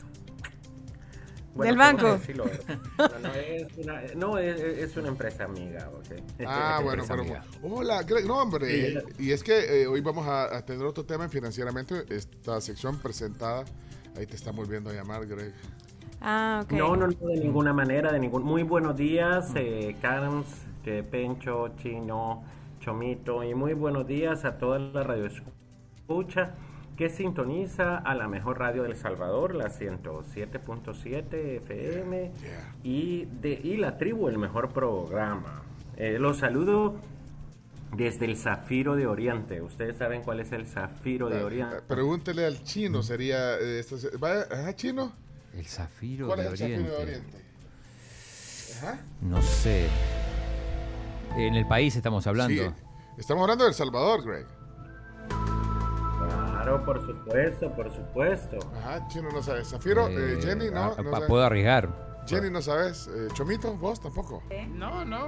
[1.56, 2.20] Del banco.
[2.36, 2.46] No,
[3.20, 6.22] no, es una, no, es, es una empresa amiga, ¿ok?
[6.46, 7.22] Ah, bueno, pero.
[7.24, 7.44] amiga.
[7.64, 8.26] Hola, Greg.
[8.28, 9.02] No, hombre.
[9.18, 9.24] Sí.
[9.24, 12.06] Y es que eh, hoy vamos a, a tener otro tema en financieramente.
[12.10, 13.66] Esta sección presentada.
[14.18, 15.54] Ahí te estamos viendo a llamar, Greg.
[16.22, 16.72] Ah, ok.
[16.72, 18.42] No, no, no, de ninguna manera, de ningún.
[18.44, 20.48] Muy buenos días, eh, Carms,
[20.84, 22.44] que Pencho, Chino,
[22.80, 26.56] Chomito, y muy buenos días a toda la radio escucha
[26.96, 32.32] que sintoniza a la mejor radio del Salvador, la 107.7 FM,
[32.84, 35.62] y, de, y la tribu, el mejor programa.
[35.96, 36.96] Eh, los saludo
[37.96, 39.62] desde el Zafiro de Oriente.
[39.62, 41.78] Ustedes saben cuál es el Zafiro de Oriente.
[41.88, 43.56] Pregúntele al chino, sería.
[43.58, 45.14] eh, esto se- ¿Vaya, ajá, chino?
[45.54, 46.92] El zafiro ¿Cuál de es el zafiro Oriente.
[46.92, 47.38] de Oriente?
[48.78, 49.00] Ajá.
[49.22, 49.88] No sé.
[51.36, 52.62] En el país estamos hablando.
[52.64, 52.70] Sí,
[53.18, 54.46] estamos hablando de El Salvador, Greg.
[56.20, 58.58] Claro, por supuesto, por supuesto.
[58.78, 59.70] Ajá, chino no sabes.
[59.70, 60.94] Zafiro, eh, Eh, Jenny, no.
[60.98, 62.07] ah, puedo arriesgar.
[62.28, 63.08] Jenny, no sabes.
[63.08, 64.44] Eh, Chomito, vos tampoco.
[64.74, 65.28] No, no.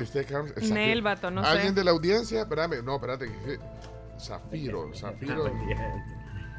[0.00, 1.02] Usted, Carlos, eh, Nel, Zafiro.
[1.04, 1.48] vato, no sé.
[1.50, 2.40] ¿Alguien de la audiencia?
[2.42, 3.26] Espérame, no, espérate.
[4.18, 5.50] Zafiro, Zafiro.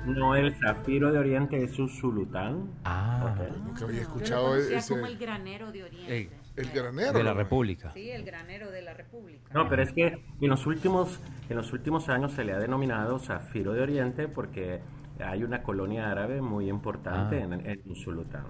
[0.06, 2.70] No, el Zafiro de Oriente es un sultán.
[2.84, 3.34] Ah,
[3.66, 4.94] Nunca había Yo lo escuchado ese.
[4.94, 6.30] como el granero de Oriente.
[6.56, 7.14] El granero.
[7.18, 7.38] de la ¿no?
[7.38, 7.92] República.
[7.92, 9.50] Sí, el granero de la República.
[9.54, 10.08] No, pero es que
[10.40, 11.20] en los últimos,
[11.50, 14.80] en los últimos años se le ha denominado Zafiro de Oriente porque
[15.20, 17.44] hay una colonia árabe muy importante Ah.
[17.46, 18.46] en, en Sultán.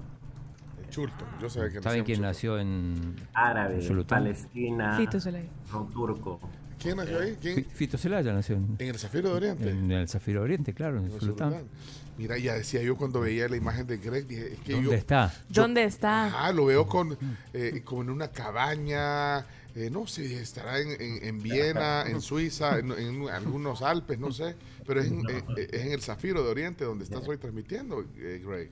[0.96, 4.20] Chulto, yo sabía que ¿Saben nació quién en nació en Árabe, Zulután?
[4.24, 5.50] Palestina, Fito Zelaya.
[5.70, 6.40] con turco.
[6.82, 7.38] ¿Quién nació ahí?
[7.42, 7.56] ¿Quién?
[7.56, 9.70] Fi- Fito Celaya nació en, En el Zafiro de Oriente.
[9.70, 11.50] en el Zafiro Oriente, claro, en En Zulután.
[11.52, 11.70] Zulután.
[12.18, 14.94] Mira, ya decía yo cuando veía la imagen de Greg, dije, es que ¿Dónde yo,
[14.96, 15.34] está?
[15.50, 16.46] ¿Dónde está?
[16.46, 17.18] Ah, lo veo con
[17.54, 19.40] eh, como en una cabaña,
[19.76, 24.32] eh, no sé, estará en, en- en Viena, en Suiza, en, en algunos Alpes, no
[24.32, 24.56] sé,
[24.88, 28.06] pero es en, eh, eh, es en el Zafiro de Oriente donde estás hoy transmitiendo,
[28.18, 28.72] eh, Greg.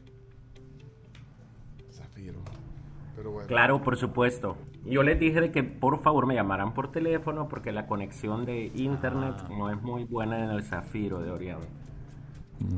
[3.16, 3.48] Pero bueno.
[3.48, 4.58] Claro, por supuesto.
[4.85, 8.72] Yo les dije de que por favor me llamaran por teléfono porque la conexión de
[8.75, 9.48] internet Ah.
[9.50, 11.67] no es muy buena en el Zafiro de Oriente.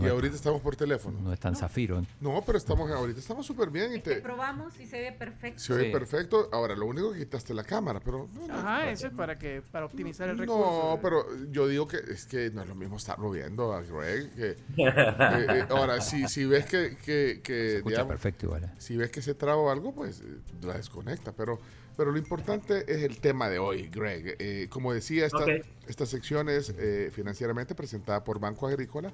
[0.02, 1.20] Y ahorita estamos por teléfono.
[1.22, 2.04] No es tan Zafiro.
[2.20, 5.60] No, pero estamos ahorita estamos súper bien y te Probamos y se ve perfecto.
[5.60, 5.92] se Sí.
[5.92, 6.50] perfecto.
[6.52, 9.62] Ahora, lo único que quitaste la cámara, pero no, no, Ajá, eso es para que
[9.72, 11.00] para optimizar el No, recurso.
[11.04, 14.34] pero yo digo que es que no es lo mismo estarlo viendo a Greg.
[14.34, 18.64] Que, eh, eh, ahora, si, si ves que, que, que, digamos, perfecto igual.
[18.64, 18.72] ¿eh?
[18.78, 21.32] si ves que se traba o algo, pues eh, la desconecta.
[21.34, 21.60] Pero,
[21.96, 24.36] pero lo importante es el tema de hoy, Greg.
[24.40, 25.50] Eh, como decía, esta, Ok.
[25.88, 29.14] esta sección es eh, financieramente presentada por Banco Agrícola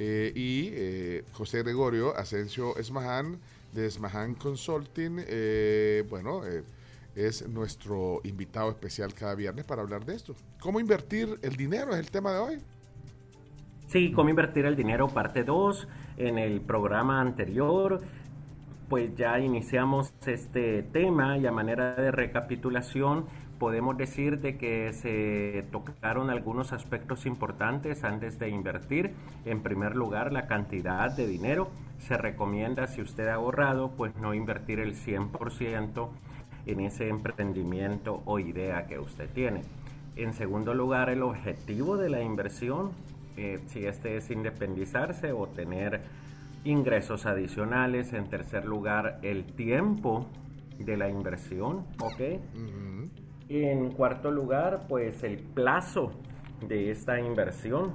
[0.00, 3.40] eh, y eh, José Gregorio Asensio Esmaján
[3.72, 5.24] de Esmaján Consulting.
[5.26, 6.62] eh, bueno, eh,
[7.16, 10.36] es nuestro invitado especial cada viernes para hablar de esto.
[10.60, 12.58] ¿Cómo invertir el dinero es el tema de hoy?
[13.88, 15.88] Sí, cómo invertir el dinero, parte 2.
[16.18, 18.00] En el programa anterior,
[18.88, 23.26] pues ya iniciamos este tema y a manera de recapitulación,
[23.58, 29.12] podemos decir de que se tocaron algunos aspectos importantes antes de invertir.
[29.44, 31.68] En primer lugar, la cantidad de dinero.
[31.98, 36.08] Se recomienda, si usted ha ahorrado, pues no invertir el 100%
[36.66, 39.62] en ese emprendimiento o idea que usted tiene.
[40.16, 42.92] En segundo lugar, el objetivo de la inversión,
[43.36, 46.02] eh, si este es independizarse o tener
[46.64, 48.12] ingresos adicionales.
[48.12, 50.26] En tercer lugar, el tiempo
[50.78, 52.20] de la inversión, ¿ok?
[53.48, 56.12] En cuarto lugar, pues el plazo
[56.66, 57.94] de esta inversión.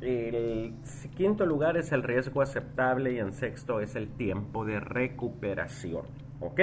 [0.00, 0.74] El
[1.14, 6.06] quinto lugar es el riesgo aceptable y en sexto es el tiempo de recuperación,
[6.40, 6.60] ¿ok?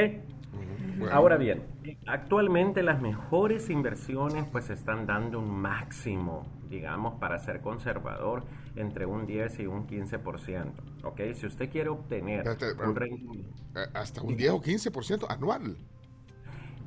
[0.97, 1.13] Bueno.
[1.13, 1.61] Ahora bien,
[2.07, 8.43] actualmente las mejores inversiones pues están dando un máximo, digamos, para ser conservador,
[8.75, 10.71] entre un 10 y un 15%.
[11.03, 11.21] ¿Ok?
[11.35, 13.49] Si usted quiere obtener Espérate, un pero- rendimiento...
[13.75, 15.77] Eh, Hasta un 10 o 15% anual.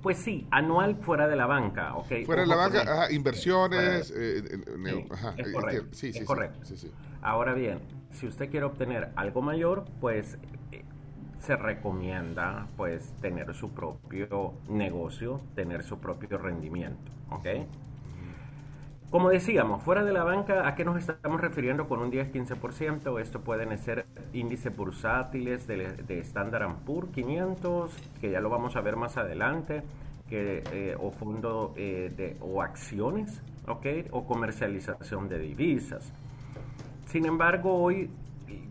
[0.02, 2.24] Pues sí, anual fuera de la banca, ¿ok?
[2.24, 4.10] Fuera de la banca, ajá, inversiones.
[4.10, 6.60] Eh, eh, eh, Sí, ajá, es eh, correcto, sí, es sí, correcto.
[7.22, 7.80] Ahora bien,
[8.12, 10.38] si usted quiere obtener algo mayor, pues
[10.72, 10.84] eh,
[11.40, 17.46] se recomienda pues tener su propio negocio, tener su propio rendimiento, ¿ok?
[19.10, 23.20] Como decíamos, fuera de la banca, ¿a qué nos estamos refiriendo con un 10-15%?
[23.20, 27.90] Esto pueden ser índices bursátiles de, Standard Poor's 500,
[28.20, 29.82] que ya lo vamos a ver más adelante,
[30.30, 33.86] eh, o fondo eh, o acciones, ¿ok?
[34.12, 36.12] O comercialización de divisas.
[37.06, 38.10] Sin embargo, hoy,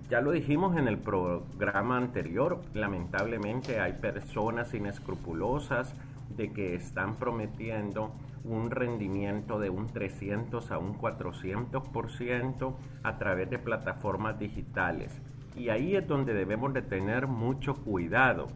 [0.10, 5.94] ya lo dijimos en el programa anterior, lamentablemente hay personas inescrupulosas
[6.38, 13.60] de que están prometiendo un rendimiento de un 300 a un 400% a través de
[13.60, 15.12] plataformas digitales.
[15.56, 18.48] Y ahí es donde debemos de tener mucho cuidado.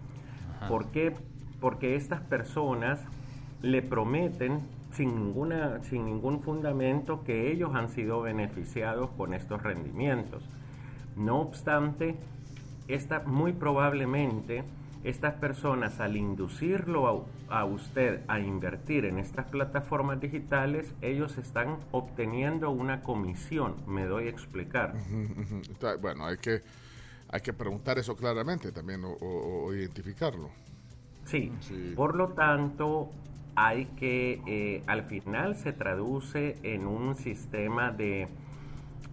[0.68, 1.14] ¿Por qué?
[1.60, 3.00] Porque estas personas
[3.62, 10.48] le prometen sin, ninguna, sin ningún fundamento que ellos han sido beneficiados con estos rendimientos.
[11.16, 12.16] No obstante,
[12.88, 14.64] esta, muy probablemente
[15.04, 21.78] estas personas al inducirlo a, a usted a invertir en estas plataformas digitales, ellos están
[21.92, 23.76] obteniendo una comisión.
[23.88, 24.96] Me doy a explicar.
[26.02, 26.64] Bueno, hay que,
[27.30, 30.50] hay que preguntar eso claramente también o, o- o identificarlo.
[31.26, 31.52] Sí,
[31.96, 33.12] por lo tanto,
[33.56, 38.28] hay que, eh, al final se traduce en un sistema de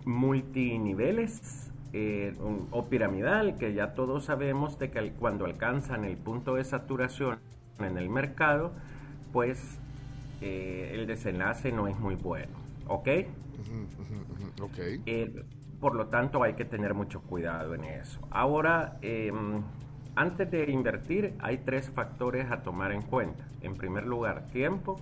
[0.04, 6.54] multiniveles eh, un- o piramidal, que ya todos sabemos de que cuando alcanzan el punto
[6.54, 7.40] de saturación
[7.86, 8.72] en el mercado,
[9.32, 9.78] pues
[10.40, 12.52] eh, el desenlace no es muy bueno,
[12.86, 13.08] ¿ok?
[13.58, 14.64] Ujú, ujú, ujú.
[14.64, 14.78] Ok.
[15.06, 15.44] Eh,
[15.80, 18.20] por lo tanto, hay que tener mucho cuidado en eso.
[18.30, 19.32] Ahora, eh,
[20.14, 23.46] antes de invertir, hay tres factores a tomar en cuenta.
[23.62, 25.00] En primer lugar, tiempo,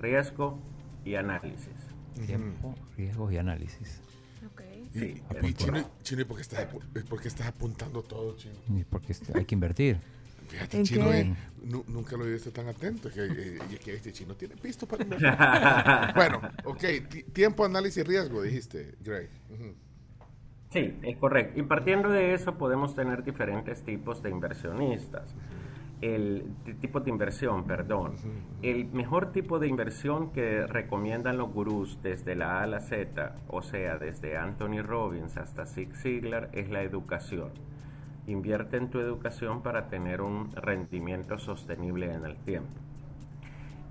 [0.00, 0.58] riesgo
[1.04, 1.74] y análisis.
[2.26, 4.00] Tiempo, riesgos y análisis.
[4.92, 6.66] Sí, Y, y Chino, Chino, ¿y por qué estás,
[7.08, 8.54] por qué estás apuntando todo, Chino?
[8.68, 9.98] Y Porque hay que invertir.
[10.52, 13.08] Fíjate, ¿En Chino, eh, nu- nunca lo he visto tan atento.
[13.08, 15.28] Es que, eh, y es que este Chino tiene pisto para invertir.
[16.14, 16.84] bueno, ok.
[17.08, 18.94] ti- Tiempo, análisis, riesgo, dijiste.
[19.50, 19.74] Ujú.
[20.70, 21.58] Sí, es correcto.
[21.60, 25.34] Y partiendo de eso podemos tener diferentes tipos de inversionistas.
[26.00, 26.44] El
[26.80, 28.16] tipo de inversión, perdón.
[28.62, 33.36] El mejor tipo de inversión que recomiendan los gurús desde la A a la Z,
[33.46, 37.52] o sea, desde Anthony Robbins hasta Zig Ziglar, es la educación.
[38.26, 42.70] Invierte en tu educación para tener un rendimiento sostenible en el tiempo.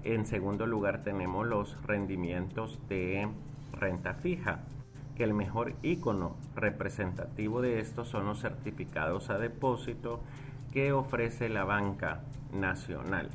[0.04, 3.28] En segundo lugar tenemos los rendimientos de
[3.74, 4.60] renta fija,
[5.16, 10.22] que el mejor icono representativo de estos son los certificados a depósito
[10.72, 12.22] que ofrece la banca
[12.54, 13.30] nacional.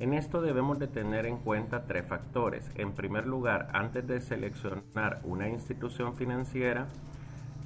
[0.00, 2.68] En esto debemos de tener en cuenta tres factores.
[2.74, 6.88] En primer lugar, antes de seleccionar una institución financiera,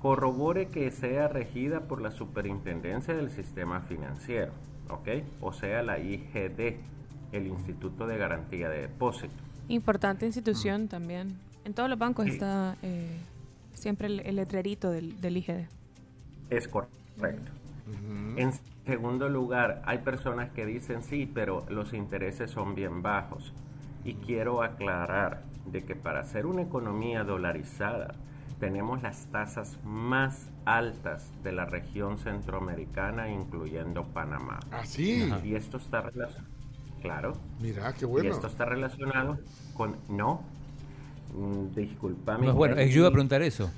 [0.06, 4.52] corrobore que sea regida por la Superintendencia del Sistema Financiero,
[4.88, 5.08] ¿ok?
[5.40, 6.76] O sea, la IGD,
[7.32, 9.34] el Instituto de Garantía de Depósito.
[9.66, 11.36] Importante institución también.
[11.64, 12.30] En todos los bancos Sí.
[12.30, 13.16] está eh,
[13.74, 15.66] siempre el, el letrerito del, del IGD.
[16.50, 17.50] Es correcto.
[18.36, 18.52] En
[18.84, 23.52] segundo lugar, hay personas que dicen sí, pero los intereses son bien bajos.
[24.04, 28.14] Y quiero aclarar de que para hacer una economía dolarizada
[28.58, 34.60] tenemos las tasas más altas de la región centroamericana, incluyendo Panamá.
[34.70, 35.30] ¿Ah, sí?
[35.44, 36.54] Y esto está relacionado.
[37.02, 37.36] Claro.
[37.60, 38.28] Mira, qué bueno.
[38.28, 39.38] Y esto está relacionado
[39.74, 39.96] con.
[40.08, 40.42] No.
[41.34, 42.46] Mm, Disculpame.
[42.46, 43.70] No es bueno, yo iba a preguntar eso.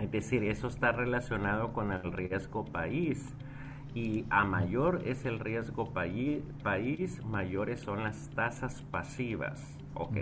[0.00, 3.24] Es decir, eso está relacionado con el riesgo país.
[3.94, 9.62] Y a mayor es el riesgo paí- país, mayores son las tasas pasivas,
[9.94, 10.16] ¿ok?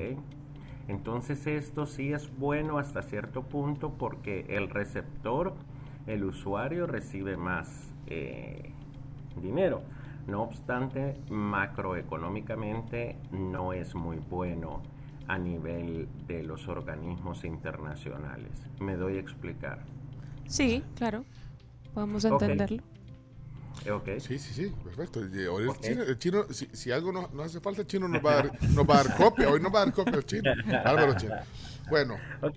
[0.89, 5.55] Entonces esto sí es bueno hasta cierto punto porque el receptor,
[6.07, 7.69] el usuario recibe más
[8.07, 8.73] eh,
[9.41, 9.83] dinero.
[10.27, 14.83] No obstante, macroeconómicamente no es muy bueno
[15.28, 18.52] a nivel de los organismos internacionales.
[18.81, 19.81] Me doy a explicar.
[20.47, 21.25] Sí, claro.
[21.94, 22.43] Podemos Ok.
[22.43, 22.83] entenderlo.
[23.91, 24.09] Ok.
[24.19, 25.20] Sí, sí, sí, perfecto.
[25.20, 25.81] Hoy el Ok.
[25.81, 28.35] chino, el chino, si, si algo no, no hace falta, el chino nos va, a
[28.36, 29.51] dar, nos va a dar copia.
[29.51, 30.51] Hoy nos va a dar copia el chino.
[30.85, 31.35] Álvaro Chino.
[31.89, 32.57] Bueno, Ok,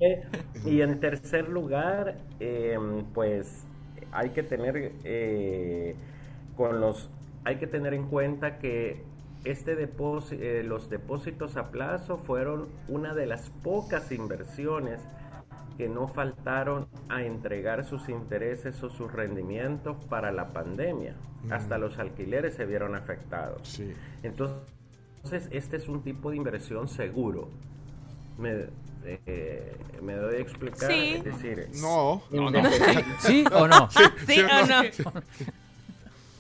[0.66, 2.78] y en tercer lugar, eh,
[3.14, 3.66] pues
[4.12, 5.96] hay que tener eh,
[6.56, 7.10] con los
[7.44, 9.04] hay que tener en cuenta que
[9.44, 15.00] este depósito, los depósitos a plazo fueron una de las pocas inversiones
[15.78, 21.16] que no faltaron a entregar sus intereses o sus rendimientos para la pandemia.
[21.44, 21.54] Mm.
[21.54, 23.80] Hasta los alquileres se vieron afectados.
[24.24, 24.76] Entonces,
[25.26, 27.50] entonces, este es un tipo de inversión seguro.
[28.38, 28.68] Me,
[29.04, 30.92] eh, me doy a explicar.
[30.92, 31.16] Sí.
[31.16, 32.22] Es decir, No.
[32.30, 32.52] No,
[33.20, 33.90] ¿Sí o no?
[34.28, 35.22] Sí ¿Sí o no?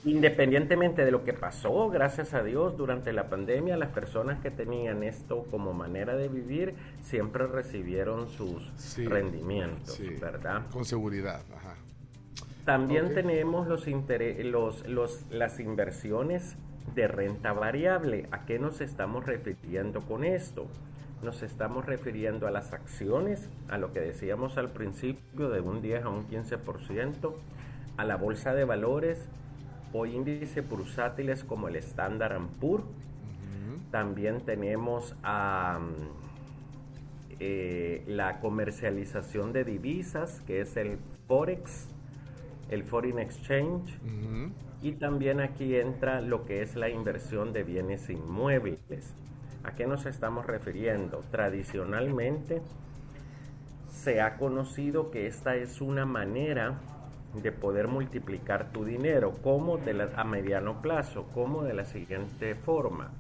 [0.05, 5.01] Independientemente de lo que pasó, gracias a Dios, durante la pandemia, las personas que tenían
[5.01, 9.05] esto como manera de vivir siempre recibieron sus Sí.
[9.07, 10.09] rendimientos, Sí.
[10.21, 10.67] ¿verdad?
[10.71, 11.41] con seguridad.
[11.55, 11.75] Ajá.
[12.65, 13.87] También tenemos los,
[14.87, 16.55] los, las inversiones
[16.93, 18.27] de renta variable.
[18.31, 20.67] ¿A qué nos estamos refiriendo con esto?
[21.23, 26.03] Nos estamos refiriendo a las acciones, a lo que decíamos al principio de un 10
[26.03, 27.33] a un 15%,
[27.97, 29.27] a la bolsa de valores
[29.97, 32.83] o índices bursátiles como el Standard Poor's.
[33.91, 35.79] También tenemos a
[37.39, 41.87] eh, la comercialización de divisas, que es el Forex,
[42.69, 43.97] el Foreign Exchange.
[44.81, 49.13] Y también aquí entra lo que es la inversión de bienes inmuebles.
[49.63, 51.23] ¿A qué nos estamos refiriendo?
[51.31, 52.61] Tradicionalmente
[53.89, 56.79] se ha conocido que esta es una manera
[57.41, 62.55] de poder multiplicar tu dinero, como de la- a mediano plazo, como de la siguiente
[62.55, 63.11] forma.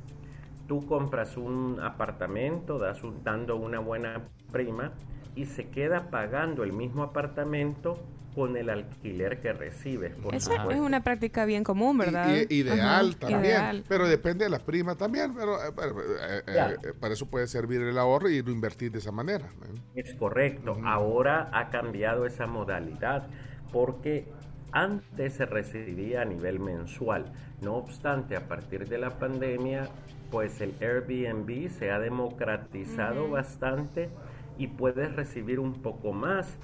[0.67, 4.93] Tú compras un apartamento, das un- dando una buena prima
[5.35, 7.99] y se queda pagando el mismo apartamento
[8.33, 10.13] con el alquiler que recibes.
[10.31, 12.27] Esa es una práctica bien común, ¿verdad?
[12.27, 13.83] I- ideal Ajá, también, ideal.
[13.87, 16.43] pero depende de la prima también, pero eh, pero, eh,
[16.83, 19.49] eh, para eso puede servir el ahorro y lo invertir de esa manera.
[19.95, 20.77] Es correcto.
[20.83, 23.27] Ahora ha cambiado esa modalidad
[23.71, 24.27] porque
[24.71, 27.31] antes se recibía a nivel mensual.
[27.61, 29.89] No obstante, a partir de la pandemia,
[30.31, 34.09] pues el Airbnb se ha democratizado bastante
[34.57, 36.57] y puedes recibir un poco más,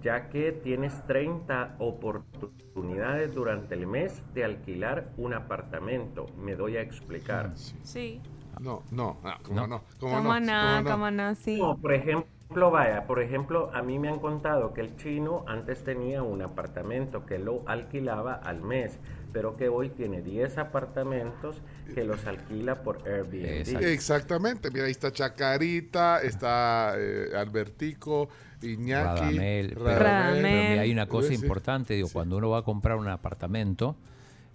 [0.00, 6.26] ya que tienes 30 oportunidades durante el mes de alquilar un apartamento.
[6.38, 7.52] Me doy a explicar.
[7.82, 8.20] Sí.
[8.60, 9.66] No, no, ah, ¿cómo no?
[9.66, 9.82] No.
[9.98, 10.40] ¿Cómo, Cómo no?
[10.40, 11.58] no, ¿Cómo cómo no, sí.
[11.58, 15.82] No, por ejemplo, vaya, por ejemplo, a mí me han contado que el chino antes
[15.84, 18.98] tenía un apartamento que lo alquilaba al mes,
[19.32, 21.60] pero que hoy tiene 10 apartamentos
[21.94, 23.82] que los alquila por Airbnb.
[23.82, 28.28] Exactamente, mira, ahí está Chacarita, está eh, Albertico,
[28.62, 30.42] Iñaki, Radamel, pero, Radamel.
[30.42, 31.34] pero mira, hay una cosa Sí.
[31.34, 33.96] importante, digo, cuando uno va a comprar un apartamento,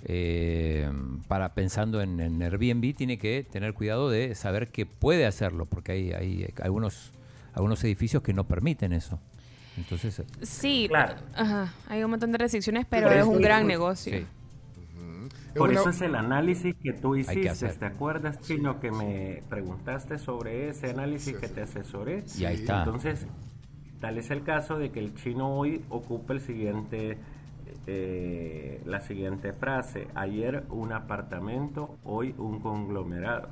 [0.03, 0.89] eh,
[1.27, 5.91] para pensando en, en Airbnb, tiene que tener cuidado de saber que puede hacerlo, porque
[5.91, 7.11] hay, hay algunos,
[7.53, 9.19] algunos edificios que no permiten eso.
[9.77, 11.15] Entonces, eh, Sí, Claro.
[11.33, 14.17] ajá, hay un montón de restricciones, pero es un gran negocio.
[14.19, 14.25] sí.
[15.55, 17.67] Por eso es el análisis que tú hiciste.
[17.77, 22.23] ¿Te acuerdas, Chino, que me preguntaste sobre ese análisis que te asesoré?
[22.37, 22.79] Y ahí está.
[22.79, 23.27] Entonces,
[23.99, 27.17] tal es el caso de que el chino hoy ocupa el siguiente,
[27.85, 30.07] eh, la siguiente frase.
[30.15, 33.49] Ayer un apartamento, hoy un conglomerado.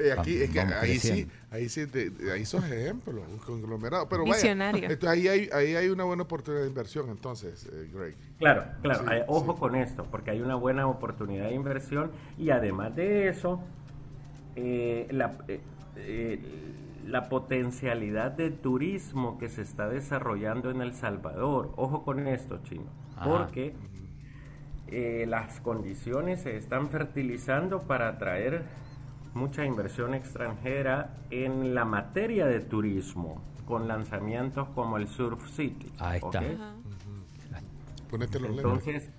[0.00, 4.08] Eh, aquí, es que ahí sí, ahí sí, de- de- ahí sos ejemplo, un conglomerado.
[4.08, 4.82] Pero Visionario.
[4.82, 8.16] vaya, entonces ahí hay, ahí hay una buena oportunidad de inversión, entonces, eh, Greg.
[8.38, 12.96] Claro, claro, Sí, ojo con esto, porque hay una buena oportunidad de inversión y además
[12.96, 13.60] de eso,
[14.56, 15.60] eh, la, eh,
[15.96, 16.40] eh,
[17.06, 22.86] la potencialidad de turismo que se está desarrollando en El Salvador, ojo con esto, chino,
[23.16, 23.24] Ajá.
[23.28, 23.74] porque
[24.88, 28.62] eh, las condiciones se están fertilizando para atraer
[29.34, 35.92] mucha inversión extranjera en la materia de turismo, con lanzamientos como el Surf City.
[35.98, 36.40] Ahí está.
[36.40, 36.46] ¿ok?
[38.10, 38.64] Ponete los lentes.
[38.64, 39.10] Entonces,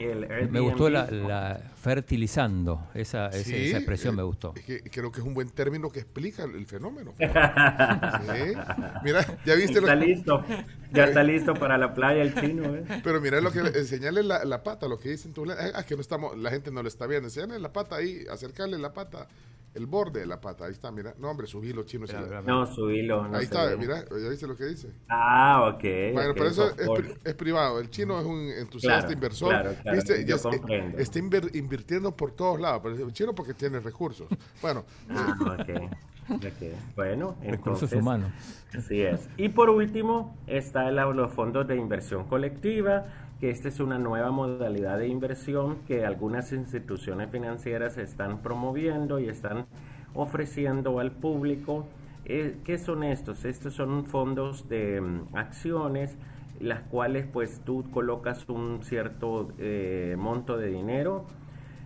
[0.00, 0.50] el Airbnb...
[0.52, 4.52] me gustó la, la fertilizando, esa, esa- Sí, esa expresión eh, me gustó.
[4.56, 7.14] es que creo que es un buen término que explica el, el fenómeno.
[7.18, 8.52] Sí.
[9.04, 10.44] Mira, ya viste Está lo- listo.
[10.92, 12.84] Ya está listo para la playa el chino, ¿eh?
[13.04, 15.44] Pero mira lo que enseñarle la, la pata, lo que dicen tú,
[15.74, 18.78] ah, que no estamos, la gente no le está viendo, enseñarle la pata ahí, acercarle
[18.78, 19.26] la pata,
[19.74, 22.06] el borde de la pata, ahí está, mira, no hombre, su hilo chino.
[22.06, 22.14] sí.
[22.44, 23.26] No, su hilo.
[23.28, 23.76] no ahí está, ve.
[23.76, 24.88] mira, ya dice lo que dice.
[25.08, 25.82] Ah, ok.
[26.14, 27.02] Bueno, ok, pero eso of es, course.
[27.14, 27.78] pri- es privado.
[27.80, 29.48] El chino es un entusiasta Claro, inversor.
[29.50, 30.24] claro, claro, ¿Viste?
[30.24, 30.98] yo está- comprendo.
[30.98, 32.80] está inver- invirtiendo por todos lados.
[32.82, 34.26] Pero el chino porque tiene recursos.
[34.62, 35.90] Bueno, Ah, ok.
[36.30, 36.42] Ok.
[36.94, 38.30] Bueno, Recursos entonces, humanos.
[38.76, 39.28] Así es.
[39.38, 43.06] Y por último, está el, los fondos de inversión colectiva,
[43.40, 49.28] que esta es una nueva modalidad de inversión que algunas instituciones financieras están promoviendo y
[49.28, 49.66] están
[50.14, 51.86] ofreciendo al público.
[52.24, 53.44] Eh, ¿Qué son estos?
[53.44, 56.16] Estos son fondos de mm, acciones,
[56.60, 61.26] las cuales pues tú colocas un cierto eh, monto de dinero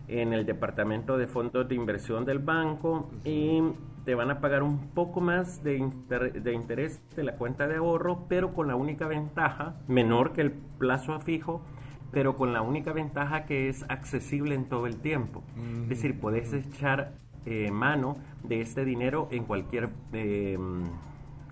[0.08, 3.62] en el departamento de fondos de inversión del banco y
[4.04, 7.76] te van a pagar un poco más de, inter- de interés de la cuenta de
[7.76, 11.62] ahorro, pero con la única ventaja, menor que el plazo a fijo,
[12.10, 15.42] pero con la única ventaja que es accesible en todo el tiempo.
[15.84, 17.12] Es decir, puedes echar
[17.46, 20.58] eh, mano de este dinero en cualquier eh,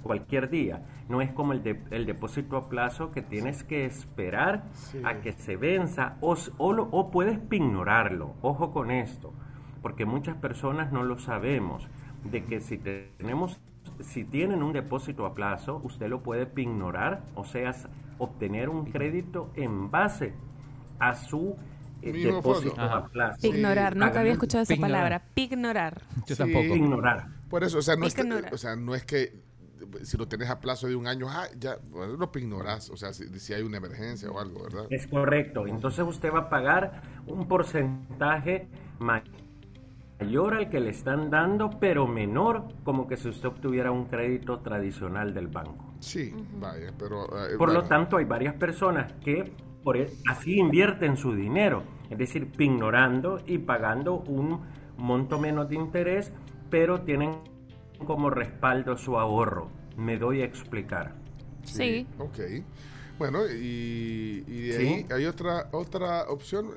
[0.02, 0.82] cualquier día.
[1.08, 4.64] No es como el, de- el depósito a plazo que tienes que esperar
[5.04, 8.34] a que se venza o, s- o, lo- o puedes ignorarlo.
[8.42, 9.32] Ojo con esto,
[9.82, 11.88] porque muchas personas no lo sabemos.
[12.24, 13.58] De que si te- tenemos,
[14.00, 17.74] si tienen un depósito a plazo, usted lo puede ignorar, o sea,
[18.18, 20.34] obtener un crédito en base
[20.98, 21.56] a su
[22.02, 22.82] eh, depósito fondo.
[22.94, 23.40] a plazo.
[23.42, 24.92] Pignorar, nunca había escuchado esa Pignorar.
[24.96, 25.22] palabra.
[25.34, 26.02] Pignorar.
[26.26, 26.36] Yo Sí.
[26.36, 26.64] tampoco.
[26.76, 27.26] Ignorar.
[27.48, 28.14] por eso, o sea, no es,
[28.52, 29.34] o sea, no es que
[30.02, 32.90] si lo tenés a plazo de un año, ah, ya bueno, lo ignorás.
[32.90, 34.86] O sea, si, si hay una emergencia o algo, ¿verdad?
[34.90, 35.66] Es correcto.
[35.66, 38.68] Entonces usted va a pagar un porcentaje
[38.98, 39.34] mayor
[40.20, 45.32] al que le están dando, pero menor como que si usted obtuviera un crédito tradicional
[45.32, 45.94] del banco.
[46.00, 47.24] Sí, vaya, pero.
[47.46, 52.18] eh, Por lo tanto, hay varias personas que por e- así invierten su dinero, es
[52.18, 54.60] decir, ignorando y pagando un
[54.98, 56.32] monto menos de interés,
[56.68, 57.38] pero tienen
[58.06, 59.70] como respaldo su ahorro.
[59.96, 61.14] Me doy a explicar.
[61.64, 62.06] Sí.
[62.18, 62.38] Ok.
[63.18, 64.86] Bueno, y, y de Sí.
[64.86, 66.68] ahí hay otra, otra opción.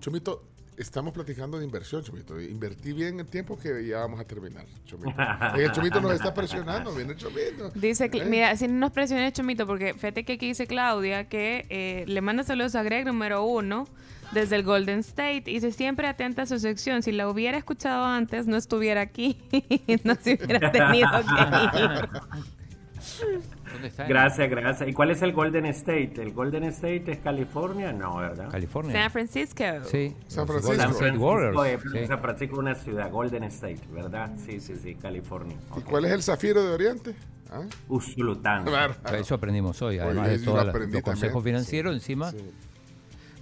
[0.00, 0.44] Chomito,
[0.80, 2.40] estamos platicando de inversión, Chomito.
[2.40, 5.10] Invertí bien el tiempo que ya vamos a terminar, Chomito.
[5.56, 7.70] Eh, el Chomito nos está presionando, viene el Chomito.
[7.74, 8.24] Dice, ¿Eh?
[8.24, 12.20] mira, si no nos presione Chomito, porque fíjate que aquí dice Claudia que eh, le
[12.20, 13.86] manda saludos a Greg número uno
[14.32, 17.02] desde el Golden State y dice siempre atenta a su sección.
[17.02, 19.38] Si la hubiera escuchado antes, no estuviera aquí,
[20.04, 23.50] no se hubiera tenido que ir.
[23.72, 24.06] ¿Dónde está?
[24.06, 24.88] Gracias, gracias.
[24.88, 26.14] ¿Y cuál es el Golden State?
[26.16, 27.92] ¿El Golden State es California?
[27.92, 28.50] No, ¿verdad?
[28.50, 28.92] California.
[28.92, 29.64] San Francisco.
[29.90, 30.16] Sí.
[30.26, 30.68] San Francisco.
[30.68, 31.82] Golden San State Francisco, Warriors.
[31.92, 32.06] Sí.
[32.06, 34.30] San Francisco es una ciudad, Golden State, ¿verdad?
[34.44, 35.56] Sí, sí, sí, California.
[35.76, 37.14] ¿Y cuál es el zafiro de Oriente?
[37.50, 37.62] ¿Ah?
[37.88, 38.64] Usulután.
[38.64, 39.16] Bárbaro.
[39.16, 42.30] Eso aprendimos hoy, además Oye, de todos lo los consejos financieros, encima.
[42.30, 42.38] Sí.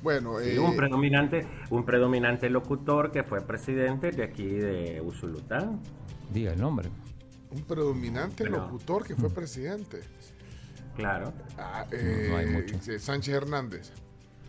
[0.03, 5.81] Bueno, Sí, eh, un predominante, un predominante locutor que fue presidente de aquí de Usulután.
[6.33, 6.89] Diga el nombre.
[7.51, 10.03] un predominante locutor que fue presidente.
[10.99, 11.33] Claro.
[11.57, 12.75] Ah, eh, No hay mucho.
[12.93, 13.91] eh, Sánchez Hernández.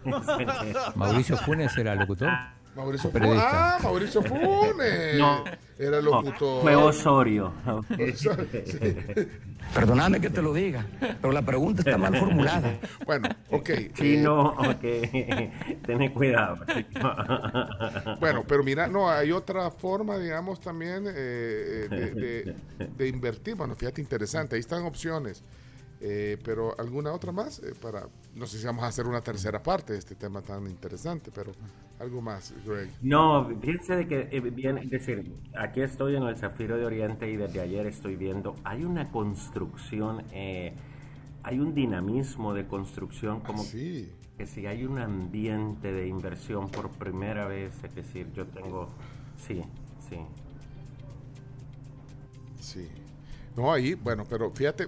[0.95, 2.29] Mauricio Funes era locutor.
[2.75, 3.37] Mauricio Funes.
[3.41, 5.17] Ah, Mauricio Funes.
[5.17, 5.43] No.
[5.77, 6.61] Era No, locutor.
[6.61, 7.53] fue Osorio.
[9.73, 10.85] Perdóname que te lo diga,
[11.21, 12.79] pero la pregunta está mal formulada.
[13.05, 13.69] Bueno, ok.
[13.69, 14.81] eh, Chino, ok.
[15.85, 16.57] Ten cuidado.
[18.19, 23.55] Bueno, pero mira, no, hay otra forma, digamos, también eh, eh, de, de- de invertir.
[23.55, 25.43] Bueno, fíjate, interesante, ahí están opciones.
[26.01, 29.61] Eh, pero alguna otra más Eh, para, no sé si vamos a hacer una tercera
[29.61, 31.55] parte de este tema tan interesante, pero
[31.99, 32.89] algo más, Greg.
[33.01, 37.29] No, fíjense de que eh, bien, es decir, aquí estoy en el Zafiro de Oriente
[37.29, 40.75] y desde ayer estoy viendo, hay una construcción, eh,
[41.43, 44.09] hay un dinamismo de construcción como Sí.
[44.37, 48.89] que si hay un ambiente de inversión por primera vez, es decir, yo tengo,
[49.37, 49.63] sí,
[50.09, 50.17] sí.
[52.59, 52.87] Sí.
[53.55, 54.87] No, ahí, bueno, pero fíjate,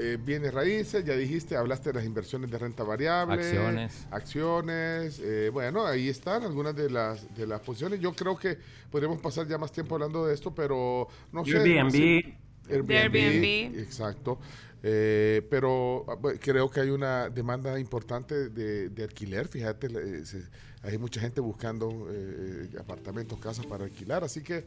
[0.00, 3.34] eh, bienes raíces, ya dijiste, hablaste de las inversiones de renta variable.
[3.34, 4.06] Acciones.
[4.10, 8.00] Acciones, eh, bueno, ahí están algunas de las, de las posiciones.
[8.00, 8.56] Yo creo que
[8.90, 11.58] podríamos pasar ya más tiempo hablando de esto, pero no sé.
[11.58, 12.34] Airbnb.
[12.70, 12.90] Airbnb.
[12.90, 13.78] Airbnb.
[13.80, 14.38] Exacto.
[14.82, 20.24] Eh, pero ah, bueno, creo que hay una demanda importante de, de alquiler, fíjate, eh,
[20.24, 20.44] se-
[20.84, 24.64] hay mucha gente buscando eh, apartamentos, casas para alquilar, así que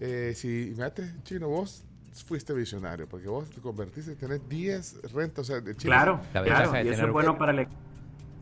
[0.00, 5.44] eh, si, fíjate, Chino, vos fuiste visionario, porque vos te convertiste, tenés 10 rentas, o
[5.52, 7.68] sea, de Claro, La claro, ventaja de y eso tener- es bueno para el...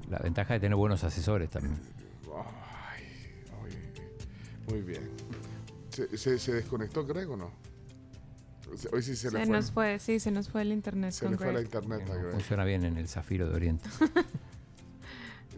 [0.08, 1.76] La ventaja de tener buenos asesores también.
[4.68, 5.10] Muy bien.
[5.90, 7.50] ¿Se, se, se desconectó Greg o no?
[8.92, 9.56] Hoy sí se, Se le fue.
[9.56, 11.10] nos fue, sí, se nos fue el internet.
[11.12, 11.64] Se con le fue la Greg.
[11.64, 12.32] internet a Greg.
[12.32, 13.88] Funciona bien en el Zafiro de Oriente.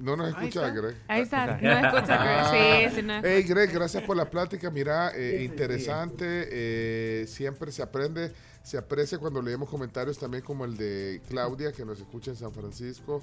[0.02, 0.80] No nos Ahí escucha, está.
[0.80, 0.96] Greg.
[1.06, 1.52] Ahí está, no
[1.88, 2.90] escucha Greg.
[2.90, 3.32] Sí, sí, no escucha.
[3.32, 4.68] Hey, Greg, gracias por la plática.
[4.68, 6.48] Mira, eh, interesante.
[6.50, 8.32] eh, siempre se aprende,
[8.64, 12.52] se aprecia cuando leemos comentarios también como el de Claudia, que nos escucha en San
[12.52, 13.22] Francisco.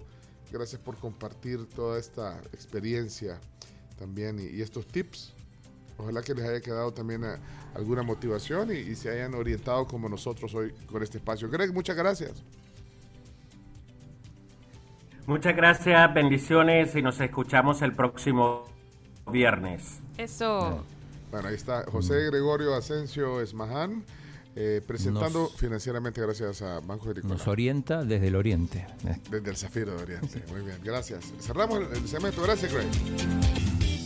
[0.51, 3.39] Gracias por compartir toda esta experiencia
[3.97, 5.33] también y, y estos tips.
[5.97, 7.35] Ojalá que les haya quedado también eh,
[7.75, 11.49] alguna motivación y, y se hayan orientado como nosotros hoy con este espacio.
[11.49, 12.41] Greg, muchas gracias.
[15.29, 18.65] Muchas gracias, bendiciones y nos escuchamos el próximo
[19.31, 19.99] viernes.
[20.17, 20.83] Eso.
[21.29, 24.03] Bueno, ahí está José Gregorio Asensio Esmaján,
[24.55, 27.35] eh, presentando Nos- financieramente gracias a Banco Agrícola.
[27.35, 28.87] Nos orienta desde el Oriente.
[29.29, 30.43] Desde el Zafiro de Oriente.
[30.51, 31.31] Muy bien, gracias.
[31.39, 32.41] Cerramos el, el segmento.
[32.41, 32.87] Gracias, Greg.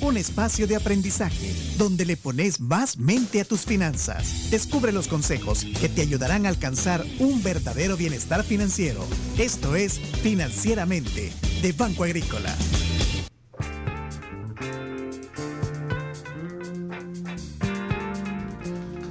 [0.03, 4.51] Un espacio de aprendizaje donde le pones más mente a tus finanzas.
[4.51, 8.99] Descubre los consejos que te ayudarán a alcanzar un verdadero bienestar financiero.
[9.37, 12.53] Esto es Financieramente de Banco Agrícola.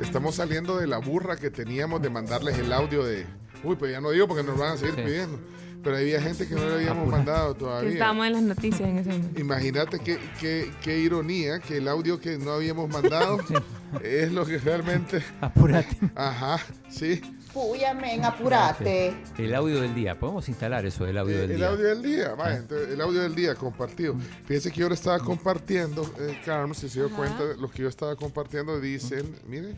[0.01, 3.27] Estamos saliendo de la burra que teníamos de mandarles el audio de.
[3.65, 5.03] Uy, pues ya no digo porque nos van a seguir Sí.
[5.03, 5.39] pidiendo.
[5.83, 7.91] Pero había gente que no le habíamos mandado todavía.
[7.91, 9.41] estábamos en las noticias en ese momento.
[9.41, 13.39] Imagínate qué, qué, qué ironía que el audio que no habíamos mandado
[14.03, 15.23] es lo que realmente.
[15.41, 15.97] Apurate.
[16.15, 17.21] Ajá, sí.
[17.53, 19.13] Puya, men, apurate.
[19.37, 20.19] El audio del día.
[20.19, 21.69] Podemos instalar eso del audio del el día.
[21.69, 24.17] audio del día, vaya, entonces, el audio del día compartido.
[24.47, 27.89] Fíjese que yo lo estaba compartiendo, eh, Carmen, si se dio cuenta, los que yo
[27.89, 29.75] estaba compartiendo dicen, mire,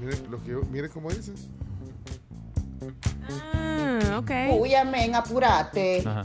[0.00, 1.34] mire, lo que yo, mire cómo dicen.
[3.54, 4.30] Ah, ok.
[4.58, 6.02] Puya, men, apurate.
[6.06, 6.24] Ah,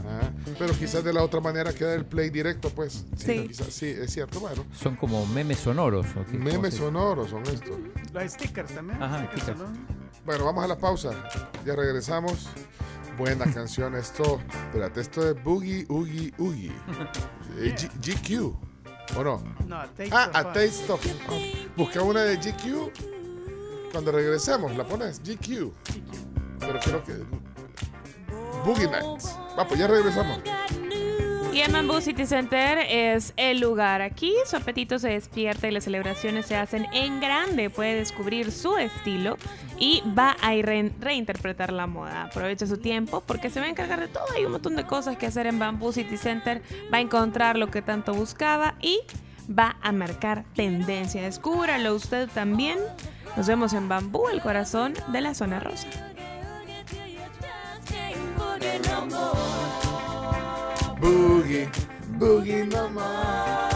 [0.58, 3.04] pero quizás de la otra manera queda el play directo, pues.
[3.16, 3.46] Sí.
[3.48, 4.64] quizás- sí, es cierto, bueno.
[4.74, 6.06] Son como memes sonoros.
[6.16, 6.32] ¿o qué?
[6.32, 7.78] ¿Cómo Memes sonoros son estos.
[8.12, 9.02] Los stickers también.
[9.02, 9.58] Ajá, stickers, stickers.
[9.58, 9.72] ¿no?
[10.24, 11.10] Bueno, vamos a la pausa.
[11.64, 12.48] Ya regresamos.
[13.18, 14.40] Buena canción esto.
[14.68, 16.72] Espérate, esto es Boogie Oogie Oogie.
[17.58, 18.54] Eh, G- GQ.
[19.18, 19.42] ¿O no?
[19.66, 20.52] No, a Taste Ah, of a.
[20.52, 21.38] Taste of Fun.
[21.76, 22.92] Busca una de GQ.
[23.92, 25.70] Cuando regresemos, la pones GQ.
[26.66, 27.12] Pero creo que.
[28.64, 29.36] Boogie Nights.
[29.58, 30.38] Va, pues ya regresamos.
[31.52, 34.00] Y el Bamboo City Center es el lugar.
[34.00, 37.68] Aquí su apetito se despierta y las celebraciones se hacen en grande.
[37.68, 39.36] Puede descubrir su estilo
[39.78, 42.22] y va a re- reinterpretar la moda.
[42.22, 44.24] Aproveche su tiempo porque se va a encargar de todo.
[44.34, 46.62] Hay un montón de cosas que hacer en Bamboo City Center.
[46.92, 49.00] Va a encontrar lo que tanto buscaba y
[49.50, 51.20] va a marcar tendencia.
[51.20, 52.78] Descúbralo usted también.
[53.36, 55.86] Nos vemos en Bambú, el corazón de la zona rosa.
[61.00, 61.68] Boogie.
[62.18, 63.72] Boogie no more.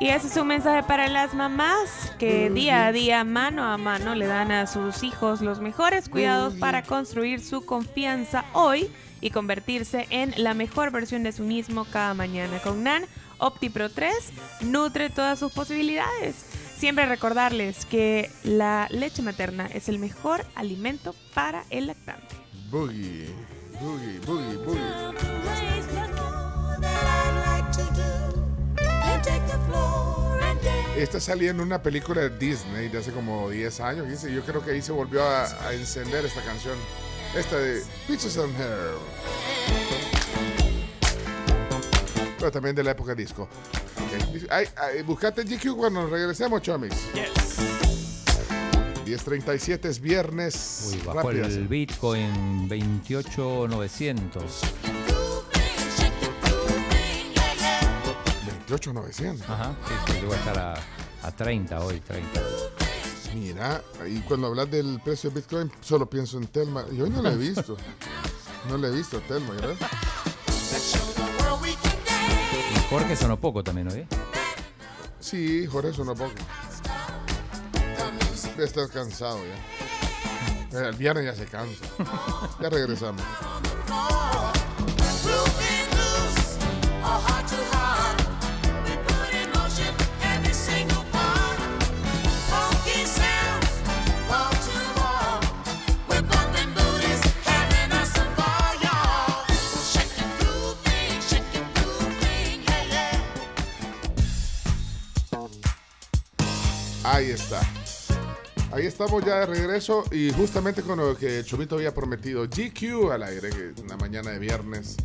[0.00, 4.14] Y ese es un mensaje para las mamás que día a día, mano a mano,
[4.14, 8.90] le dan a sus hijos los mejores cuidados para construir su confianza hoy
[9.20, 12.60] y convertirse en la mejor versión de sí mismo cada mañana.
[12.60, 13.04] Con NAN
[13.36, 14.32] OptiPro 3
[14.62, 16.49] nutre todas sus posibilidades.
[16.80, 22.34] Siempre recordarles que la leche materna es el mejor alimento para el lactante.
[22.70, 23.28] Boogie.
[23.78, 24.80] Boogie, boogie, boogie.
[30.96, 34.24] Esta salía en una película de Disney de hace como 10 años.
[34.24, 36.78] y Yo creo que ahí se volvió a, encender esta canción.
[37.36, 38.94] Esta de Peaches and Hair.
[42.38, 43.50] Pero también de la época disco.
[44.10, 44.46] Ok.
[44.50, 46.92] Ay, ay, buscate GQ cuando regresemos, chomis.
[49.04, 50.90] 10.37 es viernes.
[50.92, 51.52] Uy, bajó Rápidas.
[51.54, 54.42] el Bitcoin 28,900.
[58.68, 59.42] 28.900.
[59.48, 60.74] Ajá, sí, sí, llegó a estar a,
[61.22, 62.40] a 30 hoy, 30.
[63.34, 66.84] Mira, y cuando hablas del precio de Bitcoin, solo pienso en Telma.
[66.92, 67.76] Yo no lo he visto.
[68.68, 69.74] No le he visto a Telma, ¿verdad?
[72.90, 74.00] Jorge sonó poco también hoy.
[74.00, 74.06] ¿eh?
[75.20, 76.32] Sí, Jorge sonó poco.
[78.58, 79.38] Ya está cansado
[80.72, 80.88] ya.
[80.88, 81.84] El viernes ya se cansa.
[82.60, 83.22] Ya regresamos.
[107.20, 107.60] Ahí está.
[108.72, 112.44] Ahí estamos ya de regreso y justamente con lo que Chomito había prometido.
[112.44, 114.96] GQ al aire, que una mañana de viernes.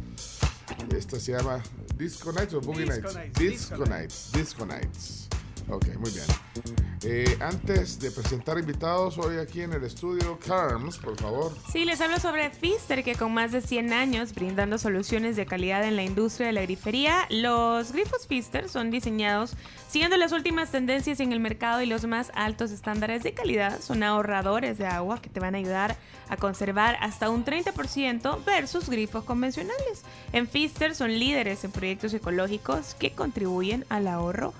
[0.95, 1.61] Esta se llama
[1.97, 3.15] Disco Nights o Boogie Disco Nights.
[3.15, 4.31] Nights, Disco Disco Nights.
[4.31, 5.27] Disco Nights.
[5.67, 6.94] Ok, muy bien.
[7.07, 11.55] Eh, antes de presentar invitados hoy aquí en el estudio, Carms, por favor.
[11.71, 15.83] Sí, les hablo sobre Pfister, que con más de 100 años brindando soluciones de calidad
[15.83, 19.55] en la industria de la grifería, los grifos Pfister son diseñados
[19.87, 23.81] siguiendo las últimas tendencias en el mercado y los más altos estándares de calidad.
[23.81, 28.89] Son ahorradores de agua que te van a ayudar a conservar hasta un 30% versus
[28.89, 30.01] grifos convencionales.
[30.33, 34.55] En Pfister son líderes en proyectos ecológicos que contribuyen al ahorro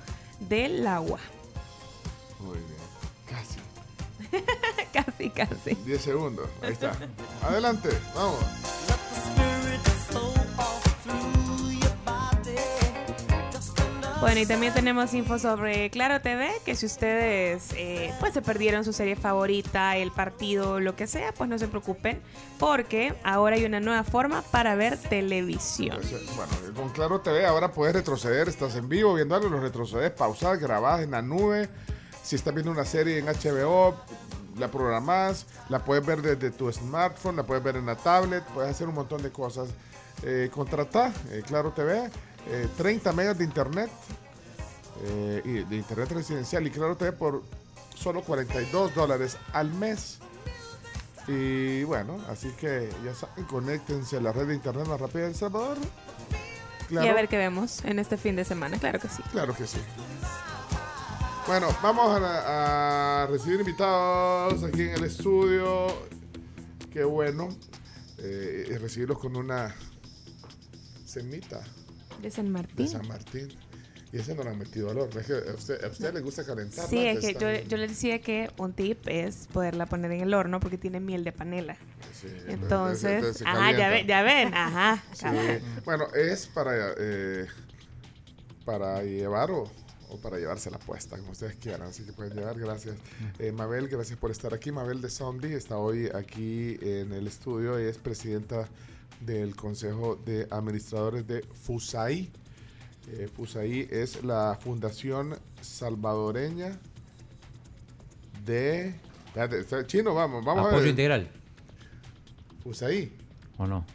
[0.47, 1.19] del agua.
[2.45, 2.85] Muy bien.
[3.27, 3.59] Casi.
[4.93, 5.75] casi, casi.
[5.85, 6.47] 10 segundos.
[6.61, 6.95] Ahí está.
[7.41, 7.89] Adelante.
[8.13, 8.39] Vamos.
[14.25, 18.83] Bueno, y también tenemos info sobre Claro TV, que si ustedes eh, pues se perdieron
[18.83, 22.23] su serie favorita, el partido, lo que sea, pues no se preocupen,
[22.57, 25.99] porque ahora hay una nueva forma para ver televisión.
[26.35, 30.57] Bueno, con Claro TV ahora puedes retroceder, estás en vivo viendo algo, lo retrocedes, pausar,
[30.57, 31.69] grabás en la nube.
[32.25, 33.95] Si estás viendo una serie en HBO,
[34.57, 38.71] la programás, la puedes ver desde tu smartphone, la puedes ver en la tablet, puedes
[38.71, 39.69] hacer un montón de cosas.
[40.23, 42.09] Eh, contratá eh, Claro TV,
[42.47, 43.91] eh, 30 megas de internet,
[45.03, 47.43] eh, y de internet residencial y Claro TV por
[47.93, 50.17] solo 42 dólares al mes.
[51.27, 55.27] Y bueno, así que ya saben, conéctense a la red de internet más rápida de
[55.27, 55.77] El Salvador.
[56.89, 59.21] Y a ver qué vemos en este fin de semana, claro que sí.
[59.31, 59.77] Claro que sí.
[61.47, 65.87] Bueno, vamos a, a recibir invitados aquí en el estudio.
[66.91, 67.49] Qué bueno
[68.17, 69.75] eh, y recibirlos con una
[71.05, 71.61] cenita
[72.21, 72.87] De San de Martín.
[72.87, 73.47] San Martín.
[74.11, 75.09] Y ese no le han metido valor.
[75.17, 76.87] Es que a usted, a usted le gusta calentar.
[76.87, 80.59] Sí, es que yo, les decía que un tip es poderla poner en el horno
[80.59, 81.75] porque tiene miel de panela.
[82.19, 85.03] Sí, Entonces, entonces ajá, ya, ve- ya ven, ajá.
[85.11, 85.25] Sí.
[85.83, 87.45] Bueno, es para, eh,
[88.63, 89.69] para llevar o,
[90.09, 91.83] o para llevarse la puesta, como ustedes quieran.
[91.89, 92.95] Así que pueden llevar, gracias.
[93.39, 94.71] Eh, Mabel, gracias por estar aquí.
[94.71, 98.67] Mabel de Zombie está hoy aquí en el estudio y es presidenta
[99.21, 102.29] del Consejo de Administradores de FUSAI.
[103.11, 106.77] Eh, FUSAI es la Fundación Salvadoreña
[108.45, 108.95] de...
[109.35, 110.89] Espérate, Chino, vamos, vamos a Apoyo ver.
[110.91, 111.31] integral,
[112.63, 113.11] FUSAI.
[113.57, 113.85] ¿o no?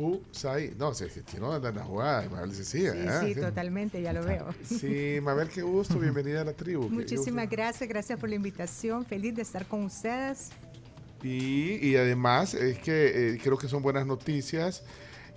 [0.00, 0.72] Fusai.
[0.78, 2.26] No, Chino anda en la jugada.
[2.30, 2.86] Mabel sí.
[2.86, 3.08] ¿eh?
[3.22, 4.46] sí, totalmente, ya lo veo.
[4.64, 5.98] Sí, Mabel, qué gusto.
[6.00, 6.88] Bienvenida a la tribu.
[6.88, 9.04] Muchísimas gracias, gracias por la invitación.
[9.04, 10.52] Feliz de estar con ustedes.
[11.22, 14.84] Y, y además, es que eh, creo que son buenas noticias.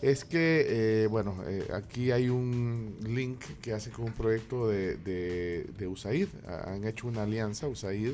[0.01, 1.35] Es que, eh, bueno,
[1.73, 6.29] aquí hay un link que hace con un proyecto de, de, de USAID.
[6.67, 8.13] Han hecho una alianza, USAID,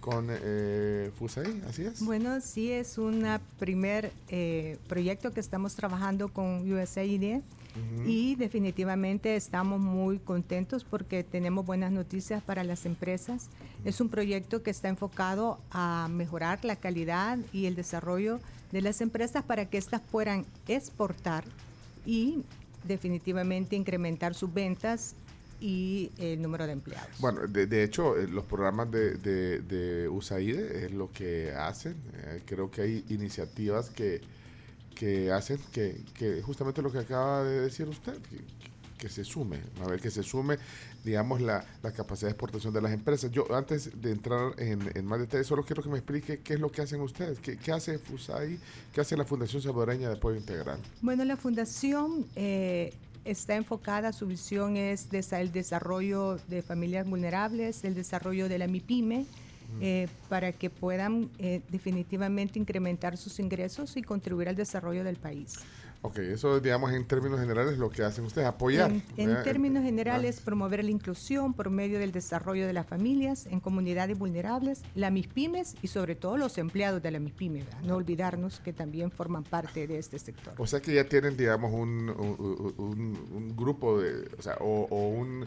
[0.00, 2.02] con eh, FUSAID, así es.
[2.04, 3.24] Bueno, sí, es un
[3.58, 8.08] primer eh, proyecto que estamos trabajando con USAID Ujú.
[8.08, 13.48] y definitivamente estamos muy contentos porque tenemos buenas noticias para las empresas.
[13.84, 18.40] Es un proyecto que está enfocado a mejorar la calidad y el desarrollo
[18.72, 21.44] de las empresas para que éstas puedan exportar
[22.06, 22.42] y
[22.84, 25.14] definitivamente incrementar sus ventas
[25.60, 27.10] y el número de empleados.
[27.18, 31.96] Bueno, de, de hecho, eh, los programas de, de, de USAID es lo que hacen.
[32.14, 34.20] Eh, creo que hay iniciativas que,
[34.94, 38.38] que hacen que, que justamente lo que acaba de decir usted, que,
[38.98, 40.58] que se sume, a ver, que se sume,
[41.02, 43.30] digamos, la, la capacidad de exportación de las empresas.
[43.30, 46.60] Yo, antes de entrar en, en más detalles, solo quiero que me explique qué es
[46.60, 48.58] lo que hacen ustedes, qué, qué hace FUSAI,
[48.92, 50.80] qué hace la Fundación Salvadoreña de Apoyo Integral.
[51.00, 52.92] Bueno, la fundación eh,
[53.30, 58.66] está enfocada, su visión es desa- el desarrollo de familias vulnerables, el desarrollo de la
[58.66, 59.26] MIPYME,
[59.80, 65.54] eh, para que puedan eh, definitivamente incrementar sus ingresos y contribuir al desarrollo del país.
[66.02, 68.90] Ok, eso, digamos, en términos generales, lo que hacen ustedes, apoyar.
[69.18, 69.84] En, términos Ah.
[69.86, 75.12] generales, promover la inclusión por medio del desarrollo de las familias en comunidades vulnerables, las
[75.12, 77.20] MIPYMES y sobre todo los empleados de la.
[77.66, 77.82] ¿verdad?
[77.82, 80.54] No olvidarnos que también forman parte de este sector.
[80.56, 84.86] O sea que ya tienen, digamos, un, un- un- un grupo de, o sea, o,
[84.90, 85.46] o un,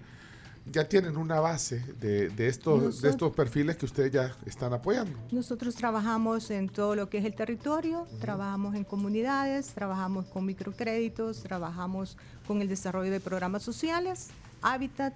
[0.65, 5.17] ya tienen una base de, de estos, de estos perfiles que ustedes ya están apoyando.
[5.31, 11.43] Nosotros trabajamos en todo lo que es el territorio, trabajamos en comunidades, trabajamos con microcréditos,
[11.43, 12.17] trabajamos
[12.47, 14.29] con el desarrollo de programas sociales,
[14.61, 15.13] hábitat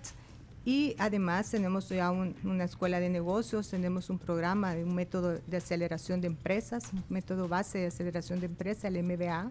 [0.65, 5.39] y además tenemos ya un- una escuela de negocios, tenemos un programa, de un método
[5.47, 9.49] de aceleración de empresas, un método base de aceleración de empresas, el MBA,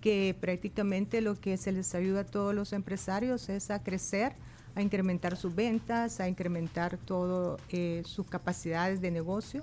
[0.00, 4.32] que prácticamente lo que se les ayuda a todos los empresarios es a crecer,
[4.76, 9.62] a incrementar sus ventas, a incrementar todo eh, sus capacidades de negocio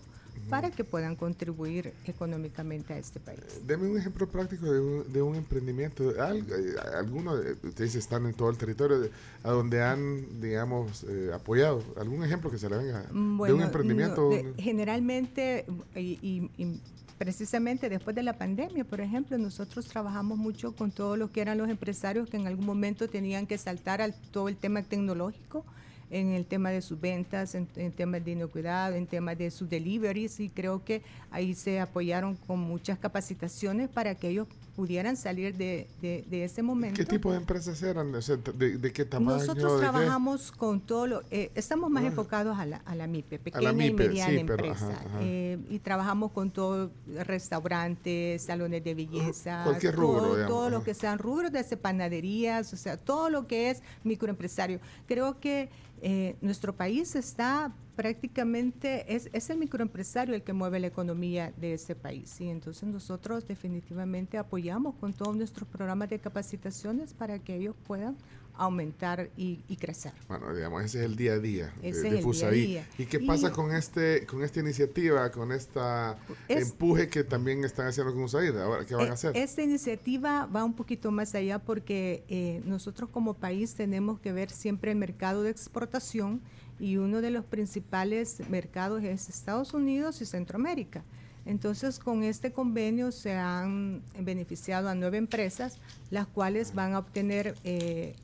[0.50, 3.40] para que puedan contribuir económicamente a este país.
[3.66, 6.12] Deme un ejemplo práctico de un, de un emprendimiento.
[6.20, 9.12] Al- eh, algunos de ustedes están en todo el territorio de-
[9.44, 11.82] a donde han, digamos, eh, apoyado.
[11.98, 14.22] ¿Algún ejemplo que se le venga de un emprendimiento?
[14.24, 16.82] no, de- generalmente, y, y- y
[17.18, 21.58] precisamente después de la pandemia, por ejemplo, nosotros trabajamos mucho con todos los que eran
[21.58, 25.66] los empresarios que en algún momento tenían que saltar al todo el tema tecnológico,
[26.10, 29.68] en el tema de sus ventas, en, en temas de inocuidad, en temas de sus
[29.68, 31.02] deliveries, y creo que
[31.32, 36.64] ahí se apoyaron con muchas capacitaciones para que ellos pudieran salir de, de- de ese
[36.64, 36.98] momento.
[36.98, 38.14] ¿Qué tipo de empresas eran?
[38.16, 39.38] O sea, ¿de, de qué tamaño?
[39.38, 42.08] Nosotros trabajamos con todo lo, eh, estamos más Ah.
[42.08, 44.90] enfocados a la, a la MIPE, la pequeña y mediana sí, pero, empresa.
[44.90, 45.18] ajá, ajá.
[45.22, 46.90] eh, y trabajamos con todo,
[47.54, 52.74] restaurantes, salones de belleza, Cualquier rubro, todo, digamos, todo lo que sean rubros, desde panaderías,
[52.74, 54.80] o sea, todo lo que es microempresario.
[55.08, 55.70] Creo que
[56.02, 61.74] eh, nuestro país está prácticamente, es, es el microempresario el que mueve la economía de
[61.74, 62.40] este país.
[62.42, 68.16] Y entonces nosotros definitivamente apoyamos con todos nuestros programas de capacitaciones para que ellos puedan
[68.56, 70.12] aumentar y, y crecer.
[70.28, 72.88] Bueno, digamos, ese es el día a día de- Ese de, día día.
[73.00, 77.64] ¿Y qué Y- pasa con este con esta iniciativa, con esta Es- empuje que también
[77.64, 78.56] están haciendo con USAID?
[78.58, 79.36] Ahora, ¿qué van a hacer?
[79.36, 84.52] Esta iniciativa va un poquito más allá porque eh, nosotros como país tenemos que ver
[84.52, 86.40] siempre el mercado de exportación
[86.80, 91.04] y uno de los principales mercados es Estados Unidos y Centroamérica.
[91.46, 95.78] Entonces, con este convenio se han beneficiado a nueve empresas,
[96.10, 98.16] las cuales van a obtener eh,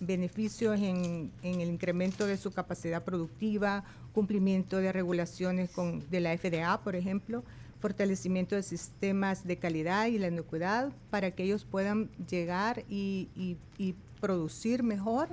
[0.00, 6.80] beneficios en, el incremento de su capacidad productiva, cumplimiento de regulaciones con, de la FDA,
[6.82, 7.44] por ejemplo,
[7.80, 13.94] fortalecimiento de sistemas de calidad y la inocuidad para que ellos puedan llegar y- y
[14.26, 15.28] producir mejor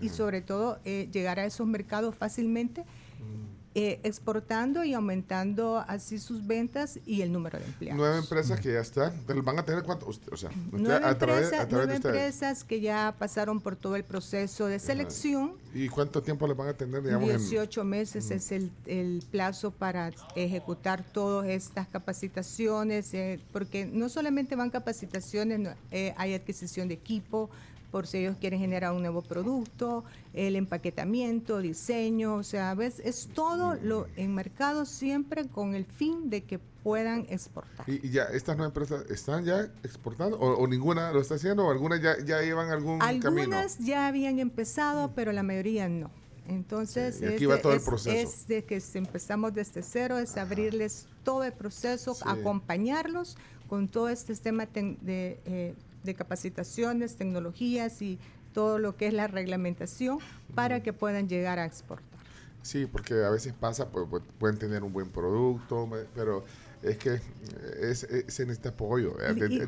[0.00, 2.84] y sobre todo eh, llegar a esos mercados fácilmente,
[3.74, 7.98] eh, exportando y aumentando así sus ventas y el número de empleados.
[7.98, 9.12] Nueve empresas que ya están.
[9.44, 10.06] ¿Van a tener cuánto?
[10.06, 14.04] O sea, Nueve, a través, empresas, a nueve empresas que ya pasaron por todo el
[14.04, 15.52] proceso de selección.
[15.74, 19.72] ¿Y cuánto tiempo les van a tener, digamos, en- 18 meses es el, el plazo
[19.72, 26.88] para ejecutar todas estas capacitaciones, eh, porque no solamente van capacitaciones, no, eh, hay adquisición
[26.88, 27.50] de equipo,
[27.96, 33.26] por si ellos quieren generar un nuevo producto, el empaquetamiento, diseño, o sea, ves, es
[33.32, 37.88] todo lo enmarcado siempre con el fin de que puedan exportar.
[37.88, 41.64] Y, y ya, estas nueve empresas están ya exportando o, o ninguna lo está haciendo
[41.64, 43.28] o algunas ya, ya llevan algún camino.
[43.40, 46.10] Algunas ya habían empezado, pero la mayoría no.
[46.48, 48.28] Entonces, Sí, y aquí es, va todo el es- proceso.
[48.28, 52.24] es de que empezamos desde cero, es abrirles todo el proceso, Sí.
[52.26, 53.38] acompañarlos
[53.70, 55.74] con todo este sistema ten- de, eh,
[56.06, 58.18] de capacitaciones, tecnologías y
[58.54, 60.18] todo lo que es la reglamentación
[60.54, 62.06] para que puedan llegar a exportar.
[62.62, 66.44] Sí, porque a veces pasa, pues, pues, pueden tener un buen producto, pero
[66.82, 67.20] es que eh,
[67.82, 69.14] es, es- se necesita apoyo,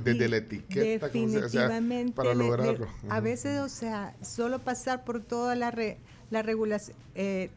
[0.03, 2.89] desde la etiqueta, como se- o sea, definitivamente para lograrlo.
[3.09, 5.99] a veces, o sea, solo pasar por toda la re-
[6.31, 7.51] la regulación, eh,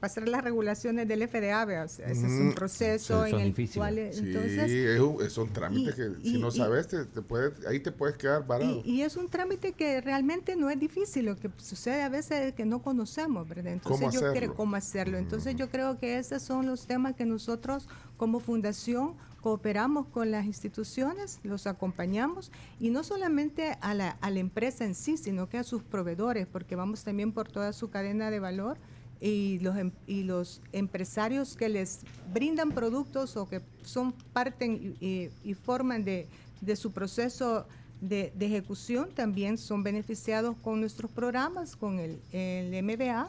[0.00, 3.76] pasar las regulaciones del FDA, o sea, ese es un proceso Sí, en el difíciles.
[3.76, 6.52] cual, eh, Sí, entonces, es un- es- son trámites y- que si y- no y-
[6.56, 8.80] sabes, te, te puedes, ahí te puedes quedar varado.
[8.84, 12.40] y, y es un trámite que realmente no es difícil, lo que sucede a veces
[12.48, 13.72] es que no conocemos, ¿verdad?
[13.72, 14.54] Entonces ¿Cómo yo creo hacerlo?
[14.54, 15.18] cómo hacerlo.
[15.18, 20.44] Entonces yo creo que esos son los temas que nosotros como fundación cooperamos con las
[20.46, 22.50] instituciones, los acompañamos
[22.80, 26.46] y no solamente a la, a la empresa en sí, sino que a sus proveedores,
[26.46, 28.78] porque vamos también por toda su cadena de valor
[29.20, 32.00] y los, em- y los empresarios que les
[32.32, 36.28] brindan productos o que son parte y, y- forman de,
[36.60, 37.66] de su proceso
[38.00, 43.28] de, de ejecución también son beneficiados con nuestros programas, con el, el MBA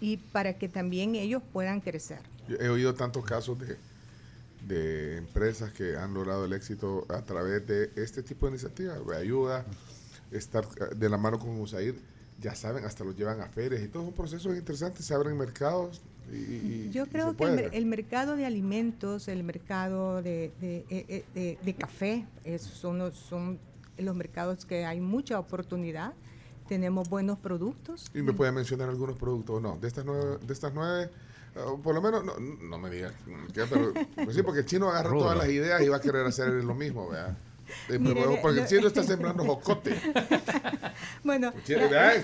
[0.00, 2.20] y para que también ellos puedan crecer.
[2.58, 3.76] He oído tantos casos de,
[4.66, 9.16] de empresas que han logrado el éxito a través de este tipo de iniciativas, de
[9.16, 9.64] ayuda,
[10.30, 11.94] estar eh, de la mano con USAID,
[12.40, 15.36] ya saben, hasta los llevan a ferias y todo es un proceso interesante, se abren
[15.36, 21.04] mercados y, y- Yo creo que el, mercado de alimentos, el mercado de, de, eh,
[21.08, 23.58] eh, de- de café, esos son los, son
[23.98, 26.12] los mercados que hay mucha oportunidad.
[26.68, 28.08] Tenemos buenos productos.
[28.14, 29.76] Y me puede mencionar algunos productos o no.
[29.80, 31.10] De estas nueve, de estas nueve
[31.82, 33.12] por lo menos, no, no me digas,
[33.54, 36.48] pero pues sí, porque el chino agarra todas las ideas y va a querer hacer
[36.48, 37.36] lo mismo, ¿verdad?
[37.88, 39.94] Eh, Mire, pero- le- porque el chino está sembrando jocote.
[41.22, 42.16] Bueno, vea,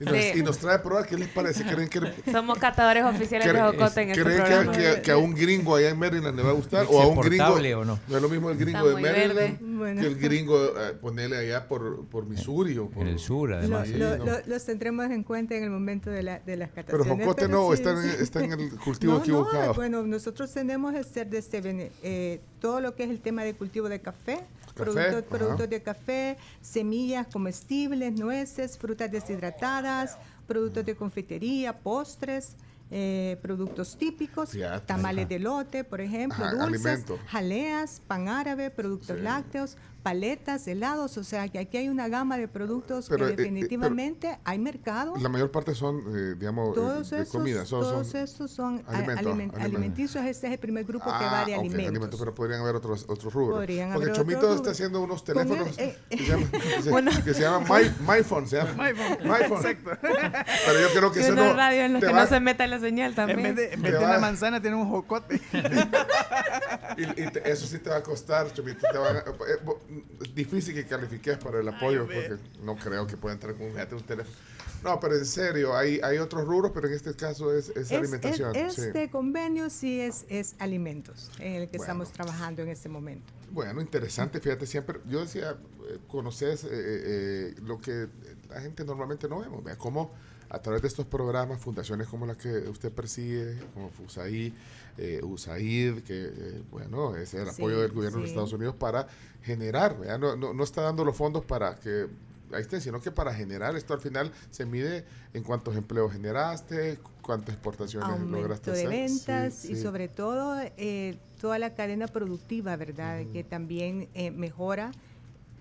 [0.00, 0.30] y, nos, Sí.
[0.38, 1.64] y nos trae a probar qué les parece.
[1.64, 2.00] ¿Creen que,
[2.30, 5.90] Somos catadores oficiales de jocote en este creen que- que, que a un gringo allá
[5.90, 6.86] en Maryland le va a gustar?
[6.90, 7.44] ¿O a es un gringo?
[7.80, 7.98] o no.
[8.08, 9.76] es lo mismo el gringo Está de Maryland.
[9.78, 10.00] Bueno.
[10.00, 13.02] que el gringo, eh, ponerle allá por, por Missouri o por...
[13.02, 13.88] En el sur, lo- además.
[13.88, 14.24] Sí, lo- no.
[14.24, 17.26] lo- los tendremos en cuenta en el momento de, la, de las Pero cataciones.
[17.26, 18.08] jocote no, sí, está, en, sí.
[18.20, 19.74] está en el cultivo No, no, equivocado.
[19.74, 23.54] bueno, nosotros tenemos que hacer desde bene- eh, todo lo que es el tema de
[23.54, 24.40] cultivo de Café,
[24.76, 32.56] productos, productos de café, semillas comestibles, nueces, frutas deshidratadas, productos de confitería, postres.
[32.88, 34.86] eh, productos típicos, Fíjate.
[34.86, 37.18] tamales de lote, por ejemplo, Ajá, dulces, alimento.
[37.26, 39.22] jaleas, pan árabe, productos Sí.
[39.24, 43.34] lácteos, paletas, helados, o sea que aquí hay una gama de productos Pero, que eh,
[43.34, 45.14] eh, definitivamente hay mercado.
[45.20, 47.64] La mayor parte son, eh, digamos, eh, Todos de comida.
[47.66, 49.60] Son, todos son- estos son alimentos, aliment- alimentos.
[49.64, 50.24] alimenticios.
[50.24, 52.20] Este es el primer grupo que Ah, va de ok, alimentos.
[52.20, 53.56] pero podrían haber otros, otros rubros.
[53.58, 56.90] Podrían Porque haber Chomito está haciendo unos el- teléfonos eh, que, se llaman, que se-
[56.90, 57.10] Bueno.
[57.24, 58.46] que se llaman My, MyPhone.
[58.46, 58.62] Se.
[58.62, 59.18] MyPhone.
[59.24, 59.66] MyPhone.
[59.66, 59.90] Exacto.
[60.00, 61.52] Pero yo creo que eso no.
[61.52, 63.42] radio en te que va- no se meta la señal En también.
[63.42, 65.40] vez de, en vez de una manzana tiene un jocote.
[66.96, 68.86] y, y te- eso sí te va a costar, Chomito.
[68.92, 69.95] Te a- eh,
[70.34, 74.36] difícil que califiques para el apoyo porque no creo que pueda entrar con un, teléfono.
[74.84, 77.92] No, pero en serio, hay, hay otros rubros, pero en este caso es, es Es-
[77.92, 78.54] alimentación.
[78.54, 78.82] es- sí.
[78.82, 81.84] este convenio sí es, es alimentos en el que Bueno.
[81.92, 83.32] estamos trabajando en este momento.
[83.50, 85.56] Bueno, interesante, fíjate, siempre, yo decía,
[85.88, 88.08] eh, conoces eh, eh, lo que
[88.48, 90.12] la gente normalmente no vemos, vea cómo
[90.50, 94.52] a través de estos programas, fundaciones como las que usted persigue, como FUSAID,
[94.98, 98.30] eh, USAID, que, eh, bueno, es el Sí, apoyo del gobierno de los.
[98.30, 99.06] Estados Unidos para
[99.42, 102.06] generar, no, no, no está dando los fondos para que
[102.52, 106.98] ahí estén, sino que para generar esto al final se mide en cuántos empleos generaste,
[107.22, 109.08] cuántas exportaciones Aumento lograste de hacer.
[109.08, 113.24] Sí, ventas y sobre todo eh, toda la cadena productiva, ¿verdad?
[113.32, 114.92] Que también eh, mejora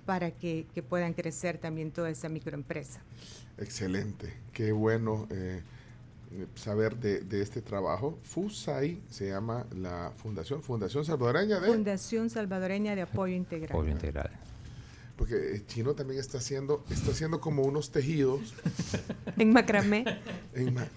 [0.05, 3.01] para que, que puedan crecer también toda esa microempresa.
[3.57, 5.61] Excelente, qué bueno eh,
[6.33, 8.19] eh, saber de, de este trabajo.
[8.23, 11.67] FUSAI se llama la fundación, Fundación Salvadoreña de...
[11.67, 13.69] Fundación Salvadoreña de Apoyo Integral.
[13.71, 14.29] Apoyo integral.
[15.15, 18.53] Porque el chino también está haciendo, está haciendo como unos tejidos.
[19.37, 20.05] En macramé.
[20.53, 20.87] en ma-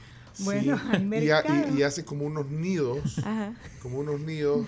[0.40, 0.78] Bueno,
[1.20, 1.42] y, ha-
[1.76, 3.52] y- hace como unos nidos, Ajá.
[3.82, 4.66] como unos nidos.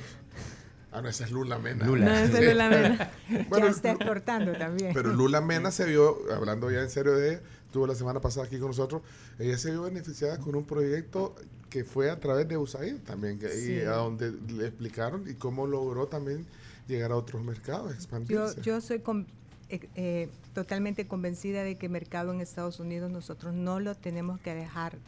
[0.93, 1.87] Ah, no, esa es Lula Mena.
[1.87, 2.07] Lula.
[2.07, 3.11] No, esa es Lula Mena.
[3.49, 4.93] Bueno, ya está exportando también.
[4.93, 8.47] Pero Lula Mena se vio, hablando ya en serio de ella, estuvo la semana pasada
[8.47, 9.01] aquí con nosotros,
[9.39, 11.37] ella se vio beneficiada con un proyecto
[11.71, 15.69] que fue a través de USAID también, que, y a donde le explicaron y cómo
[15.69, 16.45] logró también
[16.89, 18.61] llegar a otros mercados, Yo, expandirse.
[18.63, 19.29] yo soy con-
[19.69, 24.41] eh, eh, totalmente convencida de que el mercado en Estados Unidos nosotros no lo tenemos
[24.41, 24.99] que dejar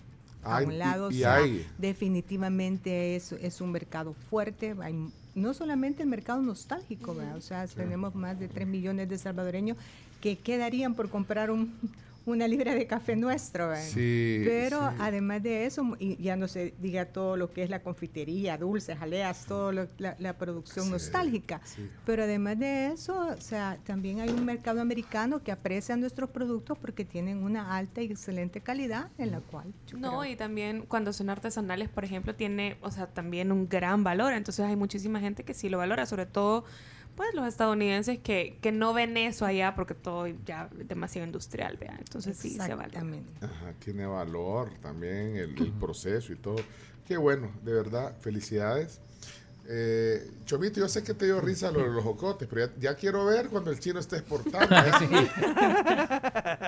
[0.45, 1.11] a Hay- un lado.
[1.11, 1.67] y- o y sea, hay.
[1.79, 4.77] definitivamente es, es un mercado fuerte.
[4.83, 7.37] Hay no solamente el mercado nostálgico, ¿verdad?
[7.37, 9.77] o sea, tenemos más de 3 millones de salvadoreños
[10.21, 11.75] que quedarían por comprar un,
[12.25, 13.69] una libra de café nuestro.
[13.69, 13.83] ¿verdad?
[13.85, 14.97] Sí, Pero sí.
[15.01, 18.97] además de eso, y ya no se diga todo lo que es la confitería, dulces,
[18.99, 21.61] jaleas, todo lo- la, la producción nostálgica.
[21.65, 21.89] sí.
[22.07, 26.79] Pero además de eso, o sea, también hay un mercado americano que aprecia nuestros productos
[26.79, 31.13] porque tienen una alta y excelente calidad en la cual No, creo- y también cuando
[31.13, 34.33] son artesanales, por ejemplo, tiene, o sea, también un gran valor.
[34.33, 36.65] Entonces hay muchísima gente que sí lo valora, sobre todo,
[37.23, 41.77] pues, los estadounidenses que, que no ven eso allá porque todo ya es demasiado industrial,
[41.77, 41.95] vea.
[41.99, 42.57] Entonces sí se.
[42.63, 43.31] Exactamente.
[43.45, 46.57] Ajá, tiene valor también el, el proceso y todo.
[47.07, 49.01] Qué bueno, de verdad, felicidades.
[49.69, 52.95] Eh, Chomito, yo sé que te dio risa lo de los jocotes, pero ya, ya
[52.97, 54.75] quiero ver cuando el chino esté exportando.
[54.77, 55.29] ¿eh?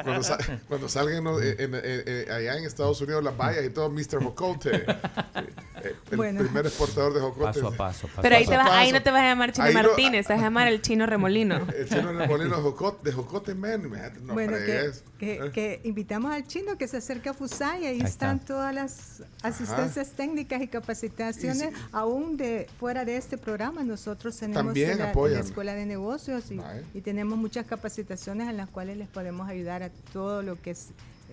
[0.05, 3.71] cuando, sa- cuando salgan los- en- en- en- allá en Estados Unidos las vallas y
[3.71, 4.23] todo, Mr.
[4.23, 4.77] Jocote.
[4.77, 4.87] Eh,
[6.11, 6.41] el Bueno.
[6.41, 7.63] primer exportador de jocotes.
[7.63, 9.53] Paso a paso, paso Pero ahí, Paso te vas, ahí no te vas a llamar
[9.53, 11.57] Chino Ahí no- Martínez, te vas a llamar el Chino Remolino.
[11.77, 16.77] El chino remolino de jocote, de jocote No bueno, que, que- que invitamos al chino
[16.79, 18.47] que se acerque a FUSAI, ahí, Ahí están está.
[18.55, 23.83] todas las asistencias técnicas y capacitaciones, Y aún de fuera de este programa.
[23.85, 26.61] Nosotros tenemos También la, Escuela de Negocios y,
[26.95, 30.89] y tenemos muchas capacitaciones en las cuales les podemos ayudar a todo lo que es-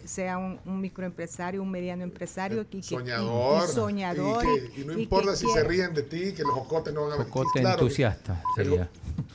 [0.05, 2.61] sea un, un microempresario, un mediano empresario.
[2.61, 3.69] y que- y- soñador.
[3.69, 4.43] y soñador.
[4.45, 6.51] Y, que- y no y que importa si se quiera- ríen de ti, que los
[6.53, 8.89] jocotes no van a Jocote claro que- entusiasta sería.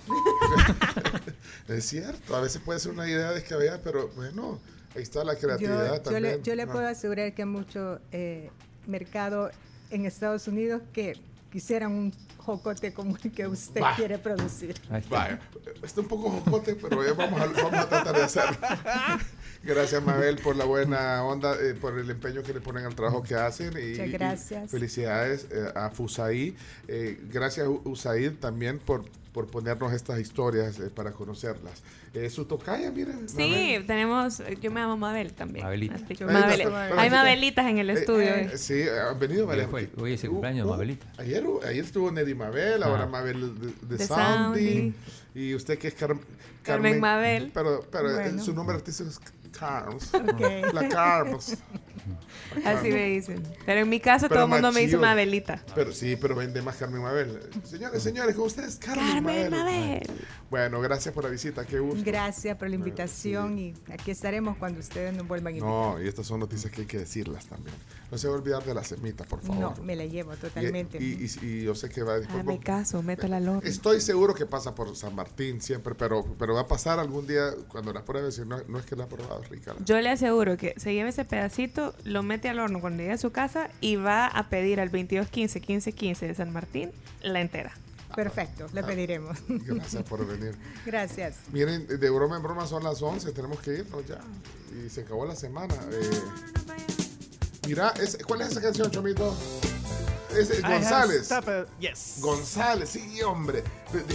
[1.69, 4.61] Es cierto, a veces puede ser una idea descabellada, pero bueno,
[4.95, 6.23] ahí está la creatividad yo, yo también.
[6.23, 6.67] le, yo le Ah.
[6.67, 8.51] puedo asegurar que hay mucho eh,
[8.87, 9.51] mercado
[9.91, 11.19] en Estados Unidos que
[11.51, 13.97] quisieran un jocote como el que usted Va.
[13.97, 14.81] quiere producir.
[15.11, 15.41] Vaya,
[15.83, 18.57] está un poco jocote, pero ya vamos a, vamos a tratar de hacerlo.
[19.67, 23.23] Gracias, Mabel, por la buena onda, eh, por el empeño que le ponen al trabajo
[23.25, 23.73] que hacen.
[23.77, 24.71] Y, Muchas y gracias.
[24.71, 26.57] felicidades eh, a Fusaí.
[26.87, 29.05] Eh, gracias, Usaid, también por,
[29.37, 31.83] por ponernos estas historias eh, para conocerlas.
[32.15, 33.13] Eh, su tocaya, mira.
[33.27, 35.63] Sí, tenemos, yo me llamo Mabel también.
[35.67, 35.97] Mabelita.
[35.97, 36.99] Así que Mabel- Mabel.
[36.99, 38.29] hay Mabelitas en el Eh, estudio.
[38.35, 39.67] eh, sí, han venido varias.
[39.71, 41.07] Hoy fue- hoy es el cumpleaños de Mabelita.
[41.19, 42.87] Ayer, ayer estuvo Neddy Mabel, Ah.
[42.87, 44.95] ahora Mabel de, de De Soundy.
[45.35, 46.17] Y usted que es Car-
[46.63, 47.51] Carmen Mabel.
[47.53, 48.43] Pero, pero eh, Bueno.
[48.43, 49.21] su nombre artístico es
[49.53, 50.15] Carms.
[50.15, 50.73] Ok.
[50.73, 51.59] La Carms.
[52.65, 53.43] Así me dicen.
[53.65, 54.97] Pero en mi caso Pero todo el mundo me dice.
[54.97, 55.63] Mabelita.
[55.75, 57.41] Pero sí, pero vende más Carmen Mabel.
[57.65, 59.51] Señores, señores, con ustedes Carmen, Carmen Mabel.
[59.51, 60.03] Mabel.
[60.51, 62.03] Bueno, gracias por la visita, qué gusto.
[62.05, 65.69] Gracias por la invitación y aquí estaremos cuando ustedes nos vuelvan a invitar.
[65.71, 67.75] No, y estas son noticias que hay que decirlas también.
[68.11, 69.77] No se va a olvidar de la semita, por favor.
[69.77, 70.99] No, me la llevo totalmente.
[70.99, 73.63] Y, y- y yo sé que va a Ah, me caso, métela al horno.
[73.69, 77.51] Estoy seguro que pasa por San Martín siempre, pero, pero va a pasar algún día
[77.69, 78.31] cuando la pruebe.
[78.33, 79.75] Si no, no es que la ha probado, es rica.
[79.75, 83.15] la- Yo le aseguro que se lleve ese pedacito, lo mete al horno cuando llegue
[83.15, 86.93] a su casa y va a pedir al 2215 1515 de San Martín
[87.23, 87.73] la entera.
[88.15, 89.37] Perfecto, le pediremos.
[89.49, 90.57] Gracias por venir.
[90.87, 91.37] Gracias.
[91.53, 94.21] Miren, de broma en broma son las 11, tenemos que irnos ya.
[94.85, 95.75] Y se acabó la semana.
[95.91, 96.21] Eh,
[97.67, 99.37] mira, es- ¿cuál es esa canción, Chomito?
[100.39, 101.29] Es eh, González.
[101.81, 102.19] Yes.
[102.21, 103.63] González, sí, hombre.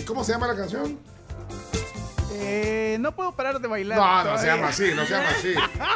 [0.07, 0.97] ¿Cómo se llama la canción?
[2.33, 3.97] Eh, no puedo parar de bailar.
[3.97, 5.53] No, no se llama así, no se llama así.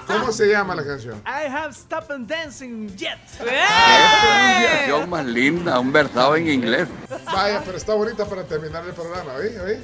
[0.07, 1.21] ¿Cómo se llama la canción?
[1.25, 3.17] I have stopped dancing yet.
[3.37, 6.87] pronunciación más linda, un versado en inglés.
[7.25, 9.55] Vaya, pero está bonita para terminar el programa, ¿oí?
[9.57, 9.79] ¿oí?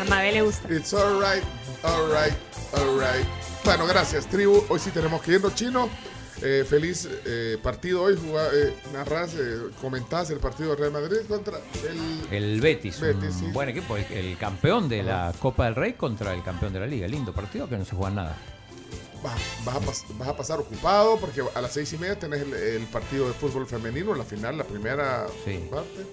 [0.00, 0.72] A Mabel le gusta.
[0.72, 1.44] It's alright,
[1.82, 2.34] alright,
[2.74, 3.26] alright.
[3.64, 4.64] Bueno, gracias, tribu.
[4.68, 5.90] Hoy sí tenemos que irnos, chino.
[6.42, 8.16] Eh, feliz eh, partido hoy.
[8.16, 12.34] Jugá, eh, narrás, eh, comentás el partido de Real Madrid contra el.
[12.34, 13.46] El Betis, Betis, un sí.
[13.52, 16.86] buen equipo, el, el campeón de la Copa del Rey contra el campeón de la
[16.86, 17.06] Liga.
[17.08, 18.36] Lindo partido que no se juega nada.
[19.22, 22.40] Vas, vas a pas- vas a pasar ocupado porque a las seis y media tenés
[22.40, 25.26] el, el partido de fútbol femenino, la final, la primera
[25.70, 26.06] parte.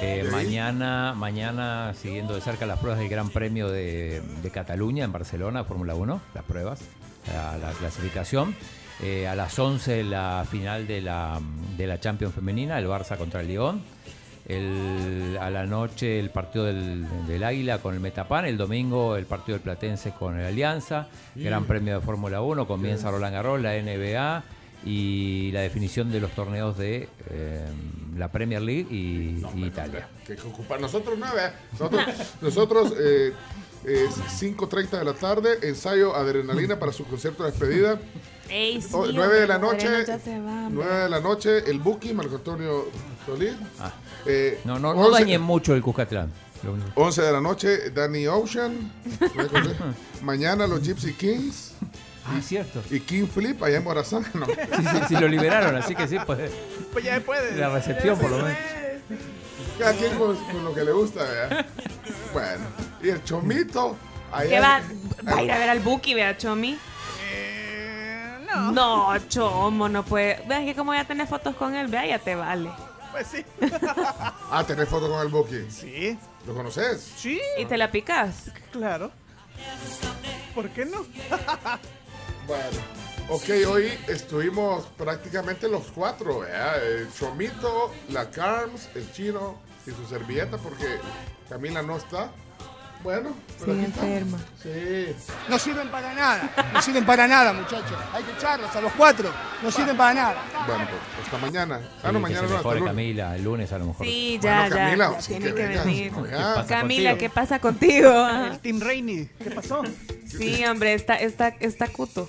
[0.00, 0.24] ¿Y ahí?
[0.24, 5.62] mañana, mañana, siguiendo de cerca las pruebas del Gran Premio de, de Cataluña en Barcelona,
[5.62, 6.80] Fórmula 1, las pruebas,
[7.32, 8.56] la, la clasificación.
[9.02, 11.40] Eh, a las 11 la final de la,
[11.76, 13.80] de la Champions femenina, el Barça contra el Lyon.
[14.46, 19.26] El- a la noche el partido del, del Águila con el Metapan, el domingo el
[19.26, 21.42] partido del Platense con el Alianza, Mm.
[21.44, 23.10] Gran Premio de Fórmula 1, comienza.
[23.10, 24.42] Roland Garros, la NBA
[24.86, 27.64] y la definición de los torneos de eh,
[28.16, 30.08] la Premier League y, y Italia.
[30.26, 30.80] Que ocupar.
[30.80, 31.54] Nosotros nada.
[31.72, 32.02] Nosotros,
[32.40, 33.32] nosotros eh,
[33.84, 37.98] eh, 5.30 de la tarde, ensayo adrenalina para su concierto de despedida.
[38.50, 39.88] Ey, sí, O- hombre, 9 de la noche.
[40.06, 40.84] ya va, hombre.
[40.84, 42.88] 9 de la noche, el Buki, Marco Antonio
[43.26, 43.54] Solís.
[44.26, 46.32] Eh, No, no, no 11 dañen mucho el Cuscatlán.
[46.62, 48.90] Lo único- 11 de la noche, Danny Ocean.
[50.22, 51.72] Mañana los Gypsy Kings.
[52.26, 52.82] Ah, cierto.
[52.90, 54.24] Y King Flip allá en Morazán.
[54.34, 54.44] No.
[54.46, 56.50] Sí, sí, sí, lo liberaron, así que sí, pues.
[56.92, 57.56] Pues ya puede.
[57.56, 58.58] La recepción, por lo menos.
[59.78, 61.66] Cada quien con, con lo que le gusta, ¿verdad?
[62.32, 62.64] Bueno,
[63.02, 63.96] y el Chomito.
[64.32, 64.80] allá ¿Qué va,
[65.32, 66.76] va a ir a ver al Buki, vea, Chomi?
[68.54, 68.72] No.
[68.72, 70.42] No, Chomo, no puede.
[70.46, 72.70] Vean que como ya tenés fotos con él, vea, ya te vale.
[73.12, 73.44] Pues sí.
[74.50, 75.70] Ah, tenés foto con el Buki.
[75.70, 76.18] Sí.
[76.46, 77.02] ¿Lo conoces?
[77.16, 77.38] Sí.
[77.58, 78.50] ¿Y te la picas?
[78.72, 79.10] Claro.
[80.54, 81.04] ¿Por qué no?
[82.46, 82.78] Bueno,
[83.28, 86.82] ok, hoy estuvimos prácticamente los cuatro, ¿verdad?
[86.82, 90.86] El Chomito, la Carms, el Chino y su servilleta porque
[91.50, 92.30] Camila no está.
[93.02, 94.38] Bueno, pero Sí, enferma.
[94.60, 95.14] Sí.
[95.48, 97.96] No sirven para nada, no sirven para nada, muchachos.
[98.12, 99.30] Hay que echarlos a los cuatro,
[99.62, 100.42] no sirven para nada.
[100.66, 101.80] Bueno, pues hasta mañana.
[101.82, 102.90] Ah, Sí, no, que mañana se no, hasta mejore el lunes.
[102.94, 104.06] Camila, el lunes a lo mejor.
[104.06, 104.84] Sí, ya, Bueno, ya.
[104.84, 106.12] Camila, ya sí tiene que venir.
[106.12, 107.18] ¿Qué pasa Camila, contigo?
[107.18, 108.28] ¿qué pasa contigo?
[108.28, 109.28] El Team Rainy.
[109.42, 109.82] ¿Qué pasó?
[110.26, 112.28] Sí, hombre, está, está, está cuto.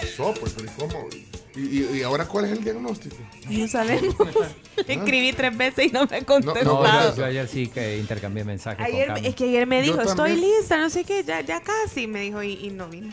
[0.00, 0.34] pasó?
[0.40, 1.08] Pues, pero ¿y cómo?
[1.56, 3.16] ¿Y, y, ahora cuál es el diagnóstico?
[3.48, 4.14] No sabemos.
[4.86, 7.10] Escribí tres veces y no me ha No, contestado.
[7.12, 9.26] yo, yo ayer sí que intercambié mensajes Ayer, con Cami.
[9.28, 10.40] es que ayer me Yo dijo, estoy también.
[10.58, 13.12] lista, no sé qué, ya, ya casi, me dijo, y, y no vino.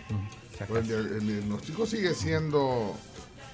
[0.68, 2.96] Pues, el, el diagnóstico sigue siendo...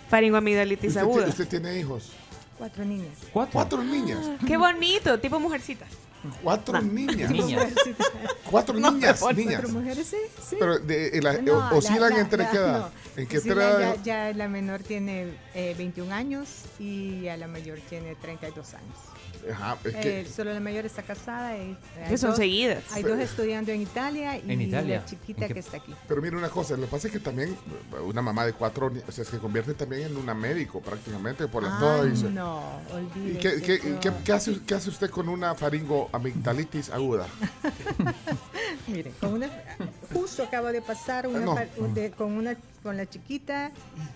[0.09, 1.27] Faringoamigdalitis ¿Usted, aguda.
[1.27, 2.11] usted tiene hijos?
[2.58, 3.14] Cuatro niñas.
[3.32, 3.53] ¿Cuatro?
[3.53, 4.19] Cuatro niñas.
[4.45, 5.85] Qué bonito, tipo mujercita.
[6.43, 7.31] Cuatro niñas.
[7.31, 7.73] Niñas.
[8.49, 9.69] Cuatro No, niñas, cuatro niñas.
[9.72, 10.17] mujeres, sí,
[10.49, 10.57] sí.
[10.59, 12.80] Pero de, en la- No, oscilan la- entre la- qué edad?
[12.80, 13.22] no.
[13.22, 13.95] ¿En qué edad?
[14.03, 16.49] Ya, ya la menor tiene eh, 21 años
[16.80, 18.98] y a la mayor tiene 32 años.
[19.51, 21.58] Ajá, es que- Eh, solo la mayor está casada.
[21.58, 21.76] Y,
[22.08, 22.84] Que son seguidas.
[22.92, 25.00] Hay dos estudiando en Italia y ¿En Italia?
[25.00, 25.93] la chiquita ¿En qué- que está aquí.
[26.08, 28.92] Pero mira una cosa, lo que pasa es que también eh, una mamá de cuatro,
[29.08, 32.24] o sea, se convierte también en una médico prácticamente por las Ah, dos.
[32.24, 33.40] no, ¿Y olvídese.
[33.40, 37.27] qué, qué- yo- qué- qué hace, qué hace usted con una faringoamigdalitis aguda?
[38.88, 39.50] Mire, con una,
[40.14, 41.56] justo acabo de pasar una no.
[41.56, 43.72] par- de- con una con la chiquita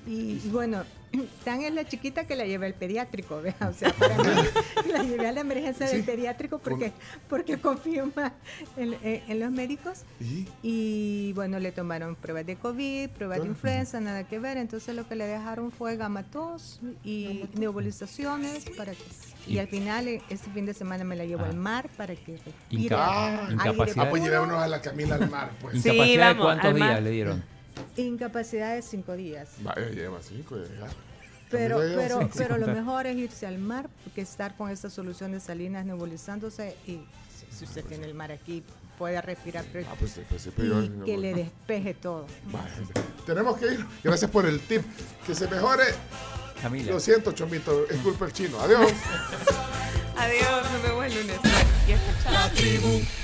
[0.07, 0.83] y, y bueno,
[1.43, 3.55] tan es la chiquita que la llevé al pediátrico, ¿vea?
[3.69, 4.23] o sea, para mí
[4.91, 6.91] la llevé a la emergencia del pediátrico porque
[7.29, 8.31] porque confío más
[8.77, 10.01] en, en- en los médicos
[10.63, 11.33] ¿Y?
[11.33, 13.47] bueno, le tomaron pruebas de COVID, pruebas de Ah.
[13.47, 19.03] influenza, nada que ver, entonces lo que le dejaron fue gamatos y nebulizaciones para que
[19.45, 21.49] y al final eh, este fin de semana me la llevo Ah.
[21.49, 24.05] al mar para que respire Inca- aire incapacidad.
[24.05, 25.75] Ah, pues llevémonos a la Camila al mar, pues.
[25.75, 27.43] ¿Incapacidad de cuántos días le dieron?
[27.97, 29.49] Incapacidad de cinco días.
[29.61, 30.87] Vaya, lleva cinco, ya.
[31.49, 32.33] Pero, pero, cinco.
[32.35, 36.75] pero lo mejor es irse al mar que estar con esta solución de salinas nebulizándose
[36.87, 37.01] y
[37.37, 38.63] si, si usted tiene el mar aquí
[38.97, 42.25] puede respirar Ah, pues sí, pues sí, y que le despeje todo.
[42.51, 42.69] Vaya,
[43.25, 43.85] Tenemos que ir.
[44.03, 44.81] Gracias por el tip.
[45.25, 45.85] Que se mejore.
[46.61, 46.93] Camila.
[46.93, 47.87] Lo siento, Chomito.
[47.89, 48.59] Es culpa del chino.
[48.59, 48.91] Adiós.
[50.17, 51.39] Adiós, nos vemos el lunes.
[51.87, 52.33] Y escuchamos.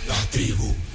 [0.07, 0.75] La tribu,